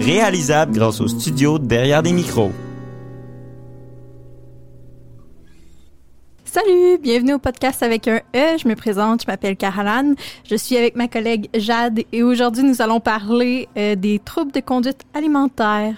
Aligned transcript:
réalisable 0.00 0.72
grâce 0.72 1.00
au 1.00 1.08
studio 1.08 1.58
derrière 1.58 2.02
des 2.02 2.12
micros. 2.12 2.52
Salut, 6.44 6.98
bienvenue 6.98 7.34
au 7.34 7.38
podcast 7.38 7.82
avec 7.82 8.08
un 8.08 8.20
E. 8.34 8.58
Je 8.58 8.66
me 8.66 8.74
présente, 8.74 9.22
je 9.22 9.26
m'appelle 9.26 9.56
Caroline. 9.56 10.14
Je 10.48 10.56
suis 10.56 10.76
avec 10.76 10.96
ma 10.96 11.08
collègue 11.08 11.48
Jade 11.54 12.00
et 12.10 12.22
aujourd'hui 12.22 12.64
nous 12.64 12.80
allons 12.80 13.00
parler 13.00 13.68
euh, 13.76 13.94
des 13.94 14.18
troubles 14.18 14.52
de 14.52 14.60
conduite 14.60 15.02
alimentaire. 15.14 15.94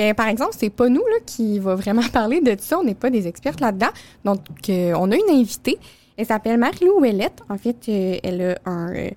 Euh, 0.00 0.14
par 0.14 0.28
exemple, 0.28 0.54
c'est 0.56 0.70
pas 0.70 0.88
nous 0.88 1.06
là, 1.06 1.18
qui 1.24 1.58
va 1.58 1.74
vraiment 1.74 2.02
parler 2.12 2.40
de 2.40 2.56
ça. 2.58 2.78
On 2.78 2.84
n'est 2.84 2.94
pas 2.94 3.10
des 3.10 3.26
expertes 3.26 3.60
là-dedans. 3.60 3.90
Donc, 4.24 4.40
euh, 4.68 4.92
on 4.96 5.10
a 5.10 5.16
une 5.16 5.30
invitée. 5.30 5.78
Elle 6.16 6.26
s'appelle 6.26 6.58
Marie-Lou 6.58 6.98
Ouellette. 7.00 7.42
En 7.48 7.58
fait, 7.58 7.76
euh, 7.88 8.18
elle 8.22 8.42
a 8.42 8.70
un 8.70 8.94
euh, 8.94 9.10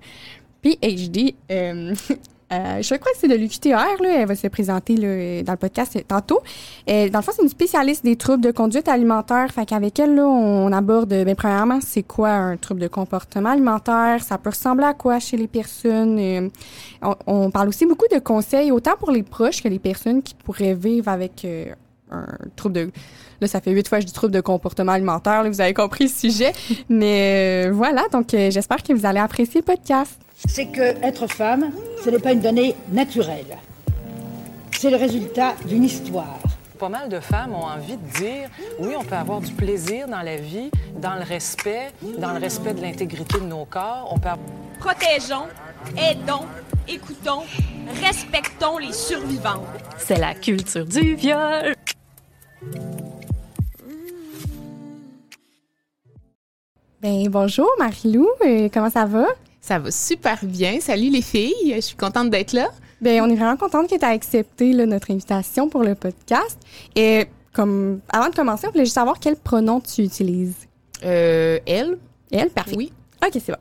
PhD. 0.62 1.34
euh, 2.52 2.62
euh, 2.62 2.82
je 2.82 2.94
crois 2.94 3.12
que 3.12 3.18
c'est 3.18 3.28
de 3.28 3.34
l'UQTR. 3.34 4.02
Là. 4.02 4.20
Elle 4.20 4.28
va 4.28 4.34
se 4.36 4.46
présenter 4.48 4.96
là, 4.96 5.42
dans 5.42 5.52
le 5.52 5.58
podcast 5.58 5.96
euh, 5.96 6.00
tantôt. 6.06 6.40
Euh, 6.88 7.08
dans 7.08 7.18
le 7.18 7.24
fond, 7.24 7.32
c'est 7.34 7.42
une 7.42 7.48
spécialiste 7.48 8.04
des 8.04 8.16
troubles 8.16 8.42
de 8.42 8.50
conduite 8.50 8.88
alimentaire. 8.88 9.50
Fait 9.52 9.66
qu'avec 9.66 9.98
elle, 9.98 10.14
là, 10.14 10.26
on 10.26 10.72
aborde, 10.72 11.08
ben, 11.08 11.34
premièrement, 11.34 11.80
c'est 11.80 12.02
quoi 12.02 12.30
un 12.30 12.56
trouble 12.56 12.80
de 12.80 12.88
comportement 12.88 13.50
alimentaire? 13.50 14.22
Ça 14.22 14.38
peut 14.38 14.50
ressembler 14.50 14.84
à 14.84 14.94
quoi 14.94 15.18
chez 15.18 15.36
les 15.36 15.48
personnes? 15.48 16.18
Euh, 16.18 16.48
on, 17.26 17.50
parle 17.50 17.68
aussi 17.68 17.86
beaucoup 17.86 18.06
de 18.12 18.18
conseils, 18.18 18.70
autant 18.70 18.96
pour 18.98 19.10
les 19.10 19.22
proches 19.22 19.62
que 19.62 19.68
les 19.68 19.78
personnes 19.78 20.22
qui 20.22 20.34
pourraient 20.34 20.74
vivre 20.74 21.08
avec 21.08 21.44
euh, 21.44 21.66
un 22.12 22.26
trouble 22.56 22.74
de... 22.74 22.90
Là, 23.40 23.48
ça 23.48 23.60
fait 23.60 23.72
huit 23.72 23.88
fois 23.88 23.98
que 23.98 24.02
je 24.02 24.06
dis 24.06 24.12
trouble 24.12 24.32
de 24.32 24.40
comportement 24.40 24.92
alimentaire. 24.92 25.42
là, 25.42 25.50
vous 25.50 25.60
avez 25.60 25.74
compris 25.74 26.04
le 26.04 26.10
sujet. 26.10 26.52
Mais 26.88 27.66
euh, 27.66 27.72
voilà, 27.72 28.04
donc 28.12 28.34
euh, 28.34 28.50
j'espère 28.50 28.82
que 28.82 28.92
vous 28.92 29.04
allez 29.04 29.18
apprécier 29.18 29.60
le 29.60 29.64
podcast. 29.64 30.18
C'est 30.48 30.66
que 30.66 31.04
être 31.04 31.26
femme, 31.26 31.70
ce 32.04 32.10
n'est 32.10 32.18
pas 32.18 32.32
une 32.32 32.40
donnée 32.40 32.74
naturelle. 32.90 33.58
C'est 34.72 34.90
le 34.90 34.96
résultat 34.96 35.54
d'une 35.66 35.84
histoire. 35.84 36.38
Pas 36.78 36.88
mal 36.88 37.08
de 37.08 37.20
femmes 37.20 37.54
ont 37.54 37.64
envie 37.66 37.96
de 37.96 38.18
dire 38.18 38.48
oui, 38.80 38.94
on 38.98 39.04
peut 39.04 39.14
avoir 39.14 39.40
du 39.40 39.52
plaisir 39.52 40.08
dans 40.08 40.22
la 40.22 40.36
vie, 40.36 40.70
dans 41.00 41.14
le 41.14 41.22
respect, 41.22 41.92
dans 42.18 42.32
le 42.32 42.40
respect 42.40 42.74
de 42.74 42.82
l'intégrité 42.82 43.38
de 43.38 43.44
nos 43.46 43.64
corps. 43.64 44.08
On 44.10 44.18
peut 44.18 44.28
Protégeons, 44.80 45.46
aidons, 45.96 46.44
écoutons, 46.88 47.42
respectons 48.04 48.78
les 48.78 48.92
survivantes. 48.92 49.64
C'est 49.98 50.18
la 50.18 50.34
culture 50.34 50.84
du 50.84 51.14
viol. 51.14 51.74
Ben 57.00 57.28
bonjour 57.28 57.68
Marie-Lou, 57.78 58.28
Euh, 58.44 58.68
comment 58.72 58.90
ça 58.90 59.04
va? 59.06 59.26
Ça 59.62 59.78
va 59.78 59.92
super 59.92 60.40
bien. 60.42 60.80
Salut 60.80 61.08
les 61.08 61.22
filles, 61.22 61.72
je 61.76 61.80
suis 61.80 61.96
contente 61.96 62.30
d'être 62.30 62.52
là. 62.52 62.68
Ben 63.00 63.22
on 63.22 63.30
est 63.30 63.36
vraiment 63.36 63.56
contente 63.56 63.88
que 63.88 63.94
tu 63.94 64.04
aies 64.04 64.08
accepté 64.08 64.72
là, 64.72 64.86
notre 64.86 65.12
invitation 65.12 65.68
pour 65.68 65.84
le 65.84 65.94
podcast. 65.94 66.58
Et 66.96 67.26
comme 67.52 68.00
avant 68.12 68.28
de 68.28 68.34
commencer, 68.34 68.66
on 68.66 68.72
voulait 68.72 68.84
juste 68.84 68.96
savoir 68.96 69.20
quel 69.20 69.36
pronom 69.36 69.80
tu 69.80 70.02
utilises. 70.02 70.66
Euh, 71.04 71.60
elle? 71.64 71.96
Elle, 72.32 72.50
parfait. 72.50 72.74
Oui. 72.74 72.92
OK, 73.24 73.30
c'est 73.34 73.52
bon. 73.52 73.58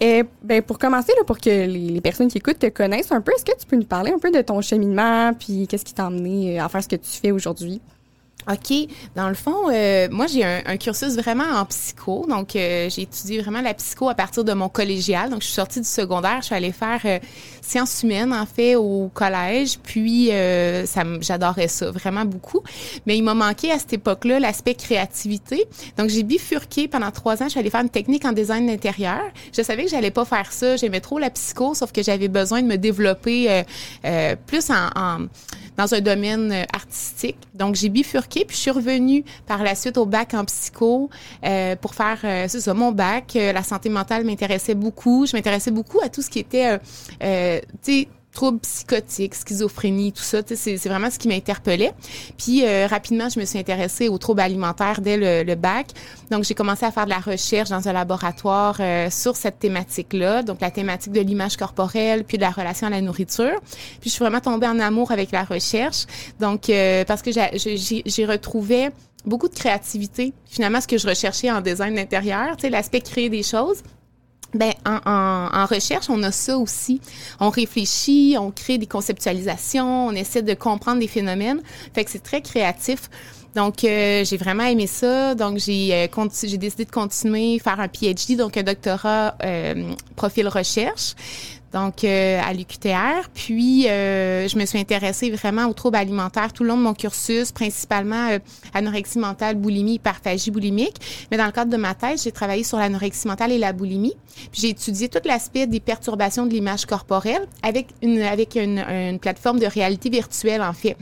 Et 0.00 0.24
ben 0.42 0.62
pour 0.62 0.78
commencer 0.78 1.12
là, 1.18 1.24
pour 1.24 1.38
que 1.38 1.50
les, 1.50 1.66
les 1.66 2.00
personnes 2.00 2.28
qui 2.28 2.38
écoutent 2.38 2.58
te 2.58 2.70
connaissent 2.70 3.12
un 3.12 3.20
peu, 3.20 3.32
est-ce 3.32 3.44
que 3.44 3.56
tu 3.58 3.66
peux 3.66 3.76
nous 3.76 3.84
parler 3.84 4.12
un 4.12 4.18
peu 4.18 4.30
de 4.30 4.40
ton 4.40 4.62
cheminement 4.62 5.34
puis 5.34 5.66
qu'est-ce 5.66 5.84
qui 5.84 5.92
t'a 5.92 6.06
amené 6.06 6.58
à 6.58 6.70
faire 6.70 6.82
ce 6.82 6.88
que 6.88 6.96
tu 6.96 7.10
fais 7.20 7.32
aujourd'hui? 7.32 7.82
OK. 8.50 8.74
Dans 9.14 9.28
le 9.28 9.34
fond, 9.34 9.70
euh, 9.70 10.08
moi, 10.10 10.26
j'ai 10.26 10.44
un, 10.44 10.60
un 10.66 10.76
cursus 10.76 11.14
vraiment 11.16 11.44
en 11.44 11.64
psycho. 11.66 12.26
Donc, 12.28 12.56
euh, 12.56 12.88
j'ai 12.90 13.02
étudié 13.02 13.40
vraiment 13.40 13.60
la 13.60 13.74
psycho 13.74 14.08
à 14.08 14.14
partir 14.14 14.44
de 14.44 14.52
mon 14.52 14.68
collégial. 14.68 15.30
Donc, 15.30 15.40
je 15.42 15.46
suis 15.46 15.54
sortie 15.54 15.80
du 15.80 15.86
secondaire. 15.88 16.38
Je 16.40 16.46
suis 16.46 16.54
allée 16.54 16.72
faire 16.72 17.00
euh, 17.04 17.18
sciences 17.60 18.02
humaines, 18.02 18.32
en 18.32 18.46
fait, 18.46 18.74
au 18.74 19.10
collège. 19.14 19.78
Puis, 19.82 20.32
euh, 20.32 20.86
ça, 20.86 21.02
j'adorais 21.20 21.68
ça 21.68 21.90
vraiment 21.90 22.24
beaucoup. 22.24 22.60
Mais 23.06 23.16
il 23.16 23.22
m'a 23.22 23.34
manqué 23.34 23.70
à 23.70 23.78
cette 23.78 23.92
époque-là 23.92 24.40
l'aspect 24.40 24.74
créativité. 24.74 25.64
Donc, 25.96 26.08
j'ai 26.08 26.22
bifurqué 26.22 26.88
pendant 26.88 27.10
trois 27.10 27.42
ans. 27.42 27.46
Je 27.46 27.50
suis 27.50 27.60
allée 27.60 27.70
faire 27.70 27.82
une 27.82 27.90
technique 27.90 28.24
en 28.24 28.32
design 28.32 28.66
d'intérieur. 28.66 29.20
Je 29.56 29.62
savais 29.62 29.84
que 29.84 29.90
j'allais 29.90 30.10
pas 30.10 30.24
faire 30.24 30.52
ça. 30.52 30.76
J'aimais 30.76 31.00
trop 31.00 31.18
la 31.18 31.30
psycho, 31.30 31.74
sauf 31.74 31.92
que 31.92 32.02
j'avais 32.02 32.28
besoin 32.28 32.62
de 32.62 32.66
me 32.66 32.76
développer 32.76 33.50
euh, 33.50 33.62
euh, 34.04 34.36
plus 34.46 34.70
en, 34.70 34.88
en- 34.96 35.26
dans 35.76 35.94
un 35.94 36.00
domaine 36.00 36.52
euh, 36.52 36.64
artistique. 36.74 37.36
Donc, 37.54 37.74
j'ai 37.74 37.88
bifurqué, 37.88 38.44
puis 38.44 38.56
je 38.56 38.62
suis 38.62 38.70
revenue 38.70 39.24
par 39.46 39.62
la 39.62 39.74
suite 39.74 39.96
au 39.96 40.06
bac 40.06 40.34
en 40.34 40.44
psycho 40.44 41.10
euh, 41.44 41.76
pour 41.76 41.94
faire, 41.94 42.18
euh, 42.24 42.46
c'est 42.48 42.60
ça, 42.60 42.74
mon 42.74 42.92
bac. 42.92 43.36
Euh, 43.36 43.52
la 43.52 43.62
santé 43.62 43.88
mentale 43.88 44.24
m'intéressait 44.24 44.74
beaucoup. 44.74 45.26
Je 45.26 45.36
m'intéressais 45.36 45.70
beaucoup 45.70 46.00
à 46.00 46.08
tout 46.08 46.22
ce 46.22 46.30
qui 46.30 46.38
était, 46.38 46.78
euh, 47.22 47.60
tu 47.82 48.02
sais, 48.02 48.08
troubles 48.32 48.60
psychotiques, 48.60 49.34
schizophrénie, 49.34 50.12
tout 50.12 50.22
ça, 50.22 50.38
c'est 50.46 50.76
vraiment 50.88 51.10
ce 51.10 51.18
qui 51.18 51.28
m'interpellait. 51.28 51.92
Puis 52.38 52.64
euh, 52.64 52.86
rapidement, 52.86 53.28
je 53.28 53.38
me 53.38 53.44
suis 53.44 53.58
intéressée 53.58 54.08
aux 54.08 54.18
troubles 54.18 54.40
alimentaires 54.40 55.00
dès 55.00 55.16
le, 55.16 55.42
le 55.42 55.54
bac. 55.54 55.88
Donc 56.30 56.44
j'ai 56.44 56.54
commencé 56.54 56.84
à 56.84 56.90
faire 56.90 57.04
de 57.04 57.10
la 57.10 57.18
recherche 57.18 57.68
dans 57.68 57.88
un 57.88 57.92
laboratoire 57.92 58.76
euh, 58.80 59.10
sur 59.10 59.36
cette 59.36 59.58
thématique-là, 59.58 60.42
donc 60.42 60.60
la 60.60 60.70
thématique 60.70 61.12
de 61.12 61.20
l'image 61.20 61.56
corporelle 61.56 62.24
puis 62.24 62.38
de 62.38 62.42
la 62.42 62.50
relation 62.50 62.86
à 62.86 62.90
la 62.90 63.00
nourriture. 63.00 63.60
Puis 64.00 64.08
je 64.08 64.10
suis 64.10 64.24
vraiment 64.24 64.40
tombée 64.40 64.66
en 64.66 64.78
amour 64.78 65.12
avec 65.12 65.30
la 65.30 65.44
recherche. 65.44 66.06
Donc 66.40 66.70
euh, 66.70 67.04
parce 67.04 67.22
que 67.22 67.30
j'ai 67.32 68.26
retrouvé 68.26 68.88
beaucoup 69.24 69.48
de 69.48 69.54
créativité. 69.54 70.32
Finalement, 70.46 70.80
ce 70.80 70.88
que 70.88 70.98
je 70.98 71.06
recherchais 71.06 71.50
en 71.50 71.60
design 71.60 71.94
d'intérieur, 71.94 72.56
tu 72.56 72.62
sais, 72.62 72.70
l'aspect 72.70 73.00
créer 73.00 73.28
des 73.28 73.42
choses. 73.42 73.82
Ben, 74.54 74.72
en, 74.84 74.98
en, 75.06 75.48
en 75.62 75.66
recherche, 75.66 76.10
on 76.10 76.22
a 76.22 76.30
ça 76.30 76.58
aussi. 76.58 77.00
On 77.40 77.48
réfléchit, 77.48 78.36
on 78.38 78.50
crée 78.50 78.78
des 78.78 78.86
conceptualisations, 78.86 80.08
on 80.08 80.12
essaie 80.12 80.42
de 80.42 80.54
comprendre 80.54 81.00
des 81.00 81.08
phénomènes. 81.08 81.62
Fait 81.94 82.04
que 82.04 82.10
c'est 82.10 82.22
très 82.22 82.42
créatif. 82.42 83.08
Donc, 83.54 83.84
euh, 83.84 84.24
j'ai 84.24 84.36
vraiment 84.36 84.64
aimé 84.64 84.86
ça. 84.86 85.34
Donc, 85.34 85.58
j'ai 85.58 85.94
euh, 85.94 86.56
décidé 86.56 86.84
de 86.84 86.90
continuer, 86.90 87.58
faire 87.58 87.80
un 87.80 87.88
PhD, 87.88 88.36
donc 88.36 88.56
un 88.56 88.62
doctorat 88.62 89.36
euh, 89.44 89.92
profil 90.16 90.48
recherche. 90.48 91.14
Donc, 91.72 92.04
euh, 92.04 92.40
à 92.42 92.52
l'UQTR. 92.52 93.28
Puis, 93.34 93.88
euh, 93.88 94.46
je 94.48 94.58
me 94.58 94.66
suis 94.66 94.78
intéressée 94.78 95.30
vraiment 95.30 95.66
aux 95.66 95.72
troubles 95.72 95.96
alimentaires 95.96 96.52
tout 96.52 96.62
le 96.62 96.70
long 96.70 96.76
de 96.76 96.82
mon 96.82 96.94
cursus, 96.94 97.52
principalement 97.52 98.28
euh, 98.30 98.38
anorexie 98.74 99.18
mentale, 99.18 99.56
boulimie, 99.56 99.94
hyperphagie 99.94 100.50
boulimique. 100.50 100.96
Mais 101.30 101.36
dans 101.36 101.46
le 101.46 101.52
cadre 101.52 101.70
de 101.70 101.76
ma 101.76 101.94
thèse, 101.94 102.24
j'ai 102.24 102.32
travaillé 102.32 102.64
sur 102.64 102.78
l'anorexie 102.78 103.26
mentale 103.26 103.52
et 103.52 103.58
la 103.58 103.72
boulimie. 103.72 104.14
Puis, 104.50 104.62
j'ai 104.62 104.68
étudié 104.70 105.08
tout 105.08 105.20
l'aspect 105.24 105.66
des 105.66 105.80
perturbations 105.80 106.46
de 106.46 106.52
l'image 106.52 106.86
corporelle 106.86 107.46
avec 107.62 107.88
une 108.02 108.22
avec 108.22 108.54
une, 108.54 108.78
une 108.78 109.18
plateforme 109.18 109.58
de 109.58 109.66
réalité 109.66 110.10
virtuelle, 110.10 110.62
en 110.62 110.72
fait. 110.72 110.96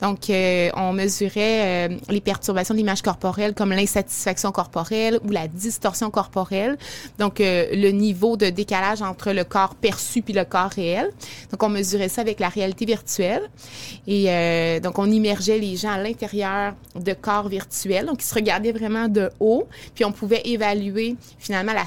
Donc, 0.00 0.30
euh, 0.30 0.70
on 0.74 0.92
mesurait 0.92 1.88
euh, 1.88 1.96
les 2.08 2.20
perturbations 2.20 2.74
de 2.74 2.78
l'image 2.78 3.02
corporelle 3.02 3.54
comme 3.54 3.70
l'insatisfaction 3.70 4.52
corporelle 4.52 5.18
ou 5.24 5.30
la 5.30 5.48
distorsion 5.48 6.10
corporelle. 6.10 6.76
Donc, 7.18 7.40
euh, 7.40 7.66
le 7.72 7.90
niveau 7.90 8.36
de 8.36 8.50
décalage 8.50 9.02
entre 9.02 9.32
le 9.32 9.44
corps 9.44 9.74
perçu 9.74 10.15
puis 10.22 10.34
le 10.34 10.44
corps 10.44 10.70
réel. 10.70 11.10
Donc, 11.50 11.62
on 11.62 11.68
mesurait 11.68 12.08
ça 12.08 12.20
avec 12.20 12.40
la 12.40 12.48
réalité 12.48 12.84
virtuelle. 12.84 13.42
Et 14.06 14.26
euh, 14.28 14.80
donc, 14.80 14.98
on 14.98 15.10
immergeait 15.10 15.58
les 15.58 15.76
gens 15.76 15.92
à 15.92 15.98
l'intérieur 15.98 16.74
de 16.94 17.12
corps 17.12 17.48
virtuels. 17.48 18.06
Donc, 18.06 18.22
ils 18.22 18.26
se 18.26 18.34
regardaient 18.34 18.72
vraiment 18.72 19.08
de 19.08 19.30
haut. 19.40 19.66
Puis, 19.94 20.04
on 20.04 20.12
pouvait 20.12 20.42
évaluer 20.44 21.16
finalement 21.38 21.72
la 21.72 21.84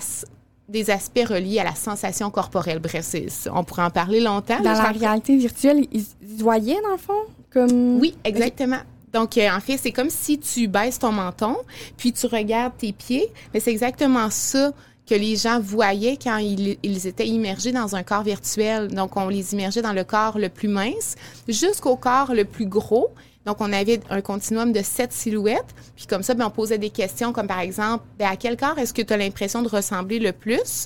des 0.68 0.92
aspects 0.92 1.28
reliés 1.28 1.60
à 1.60 1.64
la 1.64 1.74
sensation 1.74 2.30
corporelle. 2.30 2.78
Bref, 2.78 3.16
on 3.52 3.64
pourrait 3.64 3.84
en 3.84 3.90
parler 3.90 4.20
longtemps. 4.20 4.60
Dans 4.62 4.72
la 4.72 4.92
réalité 4.92 5.36
virtuelle, 5.36 5.88
ils, 5.92 6.06
ils 6.22 6.38
se 6.38 6.44
voyaient 6.44 6.80
dans 6.84 6.92
le 6.92 6.98
fond? 6.98 7.22
Comme... 7.52 8.00
oui, 8.00 8.16
exactement. 8.24 8.78
Donc, 9.12 9.38
euh, 9.38 9.50
en 9.50 9.60
fait, 9.60 9.78
c'est 9.78 9.92
comme 9.92 10.10
si 10.10 10.38
tu 10.38 10.68
baisses 10.68 11.00
ton 11.00 11.12
menton, 11.12 11.58
puis 11.98 12.14
tu 12.14 12.28
regardes 12.28 12.78
tes 12.78 12.94
pieds. 12.94 13.28
Mais 13.54 13.60
c'est 13.60 13.72
exactement 13.72 14.30
ça 14.30 14.72
que 15.10 15.16
les 15.16 15.36
gens 15.36 15.60
voyaient 15.60 16.18
quand 16.22 16.38
ils, 16.38 17.08
étaient 17.08 17.28
immergés 17.28 17.72
dans 17.72 17.96
un 17.96 18.04
corps 18.04 18.22
virtuel. 18.22 18.90
Donc, 18.90 19.18
on 19.18 19.28
les 19.28 19.54
immergeait 19.54 19.82
dans 19.82 19.94
le 19.94 20.04
corps 20.04 20.38
le 20.38 20.50
plus 20.50 20.68
mince 20.68 21.16
jusqu'au 21.48 21.96
corps 21.96 22.34
le 22.36 22.46
plus 22.46 22.68
gros. 22.68 23.10
Donc, 23.46 23.58
on 23.60 23.74
avait 23.74 24.02
un 24.12 24.22
continuum 24.22 24.72
de 24.72 24.84
sept 24.84 25.12
silhouettes. 25.12 25.74
Puis 25.96 26.06
comme 26.06 26.22
ça, 26.22 26.36
ben, 26.36 26.46
on 26.46 26.52
posait 26.52 26.78
des 26.78 26.92
questions 26.92 27.34
comme 27.34 27.48
par 27.48 27.60
exemple, 27.60 28.04
ben, 28.20 28.28
à 28.30 28.36
quel 28.36 28.56
corps 28.56 28.78
est-ce 28.78 28.94
que 28.94 29.02
tu 29.02 29.12
as 29.12 29.18
l'impression 29.18 29.64
de 29.64 29.68
ressembler 29.68 30.20
le 30.20 30.32
plus? 30.32 30.86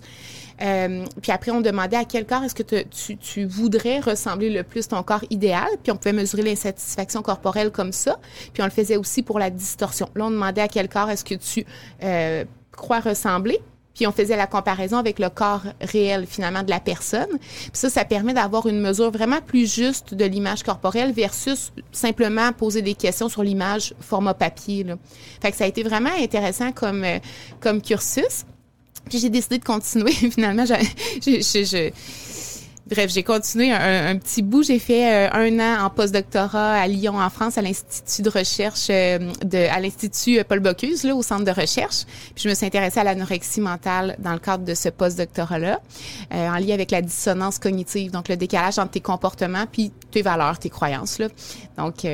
Euh, 0.61 1.03
puis 1.21 1.33
après, 1.33 1.51
on 1.51 1.59
demandait 1.59 1.97
à 1.97 2.05
quel 2.05 2.25
corps 2.25 2.43
est-ce 2.45 2.55
que 2.55 3.15
tu 3.15 3.45
voudrais 3.45 3.99
ressembler 3.99 4.49
le 4.49 4.63
plus 4.63 4.87
ton 4.87 5.03
corps 5.03 5.25
idéal? 5.31 5.67
Puis 5.81 5.91
on 5.91 5.97
pouvait 5.97 6.13
mesurer 6.13 6.43
l'insatisfaction 6.43 7.21
corporelle 7.21 7.71
comme 7.71 7.91
ça. 7.91 8.17
Puis 8.53 8.61
on 8.61 8.65
le 8.65 8.71
faisait 8.71 8.95
aussi 8.95 9.21
pour 9.21 9.37
la 9.37 9.49
distorsion. 9.49 10.07
Là, 10.15 10.27
on 10.27 10.31
demandait 10.31 10.61
à 10.61 10.69
quel 10.69 10.87
corps 10.87 11.09
est-ce 11.09 11.25
que 11.25 11.35
tu 11.35 11.65
euh, 12.03 12.45
crois 12.71 13.01
ressembler. 13.01 13.59
Puis 13.95 14.07
on 14.07 14.11
faisait 14.11 14.35
la 14.35 14.47
comparaison 14.47 14.97
avec 14.97 15.19
le 15.19 15.29
corps 15.29 15.61
réel 15.79 16.25
finalement 16.27 16.63
de 16.63 16.69
la 16.71 16.79
personne. 16.79 17.27
Puis 17.39 17.69
ça, 17.73 17.89
ça 17.89 18.05
permet 18.05 18.33
d'avoir 18.33 18.65
une 18.67 18.79
mesure 18.81 19.11
vraiment 19.11 19.39
plus 19.39 19.71
juste 19.71 20.13
de 20.15 20.25
l'image 20.25 20.63
corporelle 20.63 21.11
versus 21.11 21.71
simplement 21.91 22.51
poser 22.53 22.81
des 22.81 22.95
questions 22.95 23.29
sur 23.29 23.43
l'image 23.43 23.93
format 23.99 24.33
papier. 24.33 24.83
Là. 24.83 24.95
Fait 25.41 25.51
que 25.51 25.57
ça 25.57 25.65
a 25.65 25.67
été 25.67 25.83
vraiment 25.83 26.09
intéressant 26.19 26.71
comme, 26.71 27.03
euh, 27.03 27.19
comme 27.59 27.81
cursus. 27.81 28.45
Puis 29.09 29.19
j'ai 29.19 29.29
décidé 29.29 29.59
de 29.59 29.63
continuer. 29.65 30.11
Finalement, 30.31 30.65
je- 30.65 31.91
bref, 32.87 33.11
j'ai 33.11 33.23
continué 33.23 33.71
un, 33.71 34.17
petit 34.17 34.41
bout. 34.41 34.63
J'ai 34.63 34.79
fait 34.79 35.27
euh, 35.27 35.29
un 35.31 35.59
an 35.59 35.85
en 35.85 35.89
postdoctorat 35.89 36.73
à 36.73 36.87
Lyon, 36.87 37.17
en 37.17 37.29
France, 37.29 37.57
à 37.57 37.61
l'Institut 37.61 38.21
de 38.21 38.29
recherche 38.29 38.87
euh, 38.89 39.19
de, 39.43 39.69
à 39.69 39.79
l'Institut 39.79 40.43
Paul 40.43 40.59
Bocuse, 40.59 41.03
là, 41.03 41.15
au 41.15 41.23
centre 41.23 41.45
de 41.45 41.51
recherche. 41.51 42.05
Puis 42.35 42.43
je 42.43 42.49
me 42.49 42.53
suis 42.53 42.65
intéressée 42.65 42.99
à 42.99 43.03
l'anorexie 43.03 43.61
mentale 43.61 44.15
dans 44.19 44.33
le 44.33 44.39
cadre 44.39 44.65
de 44.65 44.73
ce 44.73 44.89
postdoctorat-là, 44.89 45.79
euh, 46.33 46.47
en 46.47 46.57
lien 46.57 46.73
avec 46.73 46.91
la 46.91 47.01
dissonance 47.01 47.59
cognitive, 47.59 48.11
donc 48.11 48.29
le 48.29 48.37
décalage 48.37 48.79
entre 48.79 48.91
tes 48.91 49.01
comportements 49.01 49.65
puis 49.71 49.91
tes 50.11 50.21
valeurs, 50.21 50.59
tes 50.59 50.69
croyances. 50.69 51.19
Là. 51.19 51.27
Donc, 51.77 52.05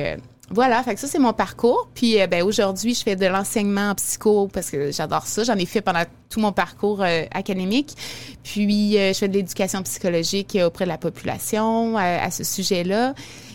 voilà, 0.52 0.82
fait 0.82 0.94
que 0.94 1.00
ça 1.00 1.06
c'est 1.06 1.20
mon 1.20 1.32
parcours. 1.32 1.88
Puis 1.94 2.20
euh, 2.20 2.26
ben 2.26 2.42
aujourd'hui, 2.42 2.94
je 2.94 3.02
fais 3.02 3.14
de 3.14 3.26
l'enseignement 3.26 3.90
en 3.90 3.94
psycho 3.94 4.48
parce 4.52 4.70
que 4.70 4.90
j'adore 4.90 5.26
ça. 5.26 5.44
J'en 5.44 5.54
ai 5.54 5.64
fait 5.64 5.80
pendant 5.80 6.02
tout 6.28 6.40
mon 6.40 6.50
parcours 6.50 7.02
euh, 7.02 7.22
académique. 7.30 7.96
Puis 8.42 8.98
euh, 8.98 9.12
je 9.12 9.18
fais 9.18 9.28
de 9.28 9.34
l'éducation 9.34 9.80
psychologique 9.84 10.58
auprès 10.64 10.86
de 10.86 10.90
la 10.90 10.98
population 10.98 11.96
à, 11.96 12.30
ce 12.32 12.42
sujet-là. 12.42 13.14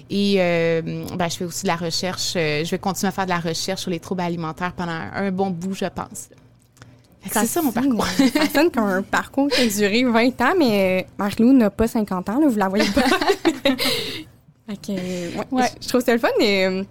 Et 0.09 0.35
ben, 0.37 1.29
je 1.29 1.35
fais 1.35 1.45
aussi 1.45 1.63
de 1.63 1.67
la 1.67 1.75
recherche. 1.75 2.33
je 2.35 2.69
vais 2.69 2.77
continuer 2.77 3.09
à 3.09 3.11
faire 3.11 3.25
de 3.25 3.31
la 3.31 3.39
recherche 3.39 3.81
sur 3.81 3.91
les 3.91 3.99
troubles 3.99 4.21
alimentaires 4.21 4.73
pendant 4.73 4.91
un 4.91 5.31
bon 5.31 5.49
bout, 5.49 5.73
je 5.73 5.85
pense. 5.85 6.29
C'est 7.31 7.47
ça 7.47 7.61
mon 7.63 7.71
parcours. 7.71 8.05
ça 8.33 8.49
sonne 8.53 8.69
comme 8.69 8.83
un 8.83 9.01
parcours 9.01 9.49
qui 9.49 9.61
a 9.61 9.67
duré 9.67 10.03
20 10.03 10.41
ans, 10.41 10.53
mais 10.59 11.07
Marlou 11.17 11.53
n'a 11.53 11.71
pas 11.71 11.87
50 11.87 12.29
ans, 12.29 12.39
là, 12.39 12.47
vous 12.47 12.57
la 12.57 12.69
voyez 12.69 12.89
pas. 12.91 13.01
ouais, 14.67 15.69
Je 15.81 15.87
trouve 15.87 16.01
ça 16.01 16.13
le 16.13 16.19
fun. 16.19 16.27
Et, 16.39 16.65
euh, 16.65 16.83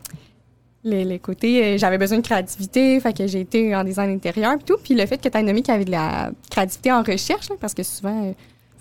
les, 0.85 1.05
les, 1.05 1.19
côtés, 1.19 1.65
euh, 1.65 1.79
j'avais 1.79 1.97
besoin 1.97 2.19
de 2.19 2.23
créativité, 2.23 3.01
fait 3.01 3.17
que 3.17 3.27
j'ai 3.27 3.41
été 3.41 3.75
en 3.75 3.85
design 3.85 4.11
intérieur 4.11 4.53
et 4.53 4.63
tout. 4.63 4.77
Puis 4.83 4.95
le 4.95 5.07
fait 5.07 5.19
que 5.19 5.29
tu 5.29 5.37
as 5.37 5.43
nommé 5.43 5.63
qu'il 5.63 5.73
y 5.73 5.75
avait 5.75 5.87
de 5.87 5.91
la 5.91 6.31
créativité 6.51 6.93
en 6.93 7.03
recherche, 7.03 7.49
parce 7.61 7.75
que 7.75 7.83
souvent. 7.83 8.29
Euh, 8.29 8.33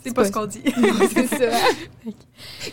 c'est 0.04 0.14
pas, 0.14 0.26
ce 0.26 0.34
qu'on 0.34 0.46
dit. 0.46 0.60
c'est 1.14 1.28
ça. 1.28 1.58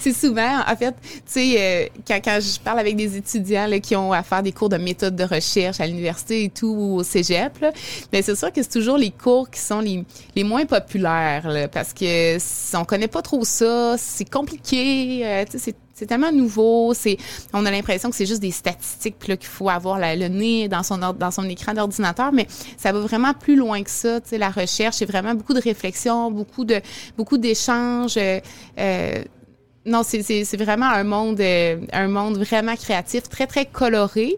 c'est 0.01 0.13
souvent, 0.13 0.63
en 0.67 0.75
fait, 0.75 0.97
tu 1.01 1.21
sais, 1.27 1.93
quand, 2.05 2.19
quand, 2.25 2.41
je 2.41 2.59
parle 2.59 2.81
avec 2.81 2.97
des 2.97 3.17
étudiants 3.17 3.69
là, 3.69 3.79
qui 3.79 3.95
ont 3.95 4.13
à 4.13 4.25
faire 4.25 4.43
des 4.43 4.51
cours 4.51 4.69
de 4.69 4.79
méthode 4.79 5.15
de 5.15 5.23
recherche 5.23 5.79
à 5.79 5.87
l'université 5.87 6.43
et 6.43 6.49
tout, 6.49 6.75
ou 6.77 6.97
au 6.97 7.05
cégep, 7.05 7.53
mais 7.61 7.71
ben, 8.11 8.23
c'est 8.25 8.35
sûr 8.35 8.53
que 8.53 8.61
c'est 8.61 8.73
toujours 8.73 8.99
les 8.99 9.13
cours 9.13 9.49
qui 9.49 9.61
sont 9.61 9.79
les, 9.79 10.05
les 10.35 10.43
moins 10.43 10.67
populaires, 10.67 11.49
là, 11.49 11.69
parce 11.69 11.93
que 11.93 12.37
on 12.77 12.85
connaît 12.85 13.07
pas 13.07 13.23
trop 13.23 13.45
ça, 13.45 13.95
c'est 13.97 14.29
compliqué, 14.29 15.45
tu 15.49 15.53
sais, 15.53 15.59
c'est 15.67 15.77
c'est 16.01 16.07
tellement 16.07 16.33
nouveau. 16.33 16.95
C'est, 16.95 17.19
on 17.53 17.67
a 17.67 17.71
l'impression 17.71 18.09
que 18.09 18.17
c'est 18.17 18.25
juste 18.25 18.41
des 18.41 18.51
statistiques 18.51 19.29
là 19.29 19.37
qu'il 19.37 19.49
faut 19.49 19.69
avoir 19.69 19.99
le 20.01 20.29
nez 20.29 20.67
dans 20.67 20.83
son 20.83 20.97
dans 20.97 21.31
son 21.31 21.47
écran 21.47 21.75
d'ordinateur, 21.75 22.33
mais 22.33 22.47
ça 22.79 22.91
va 22.93 23.01
vraiment 23.01 23.35
plus 23.35 23.55
loin 23.55 23.83
que 23.83 23.91
ça. 23.91 24.21
Tu 24.23 24.31
sais, 24.31 24.39
la 24.39 24.49
recherche, 24.49 24.97
c'est 24.97 25.05
vraiment 25.05 25.35
beaucoup 25.35 25.53
de 25.53 25.61
réflexion, 25.61 26.31
beaucoup 26.31 26.65
de 26.65 26.81
beaucoup 27.19 27.37
d'échanges. 27.37 28.17
Euh, 28.17 28.41
euh 28.79 29.23
non, 29.87 30.03
c'est 30.03 30.57
vraiment 30.59 30.91
un 30.91 31.05
monde, 31.05 31.41
euh, 31.41 31.81
un 31.93 32.09
monde 32.09 32.37
vraiment 32.37 32.77
créatif, 32.77 33.29
très 33.31 33.47
très 33.47 33.65
coloré. 33.65 34.37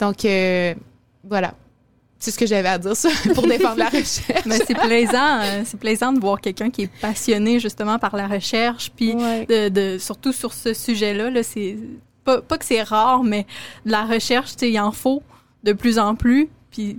Donc 0.00 0.24
euh, 0.24 0.74
voilà. 1.24 1.54
C'est 2.18 2.30
ce 2.30 2.38
que 2.38 2.46
j'avais 2.46 2.68
à 2.68 2.78
dire 2.78 2.92
pour 3.34 3.46
défendre 3.46 3.78
la 3.78 3.88
recherche. 3.88 4.46
Mais 4.46 4.58
c'est 4.66 4.74
plaisant, 4.74 5.40
euh, 5.40 5.62
c'est 5.64 5.78
plaisant 5.78 6.12
de 6.12 6.20
voir 6.20 6.40
quelqu'un 6.40 6.70
qui 6.70 6.82
est 6.82 7.00
passionné 7.00 7.60
justement 7.60 7.98
par 7.98 8.16
la 8.16 8.26
recherche, 8.26 8.90
puis 8.96 9.14
de, 9.14 9.68
de, 9.68 9.98
surtout 9.98 10.32
sur 10.32 10.52
ce 10.52 10.72
sujet-là. 10.72 11.30
Là, 11.30 11.42
c'est 11.42 11.76
pas, 12.24 12.40
pas 12.40 12.58
que 12.58 12.64
c'est 12.64 12.82
rare, 12.82 13.22
mais 13.22 13.46
de 13.84 13.92
la 13.92 14.04
recherche, 14.04 14.52
il 14.62 14.78
en 14.80 14.92
faut 14.92 15.22
de 15.62 15.72
plus 15.72 15.98
en 15.98 16.14
plus. 16.14 16.48
Puis 16.70 16.98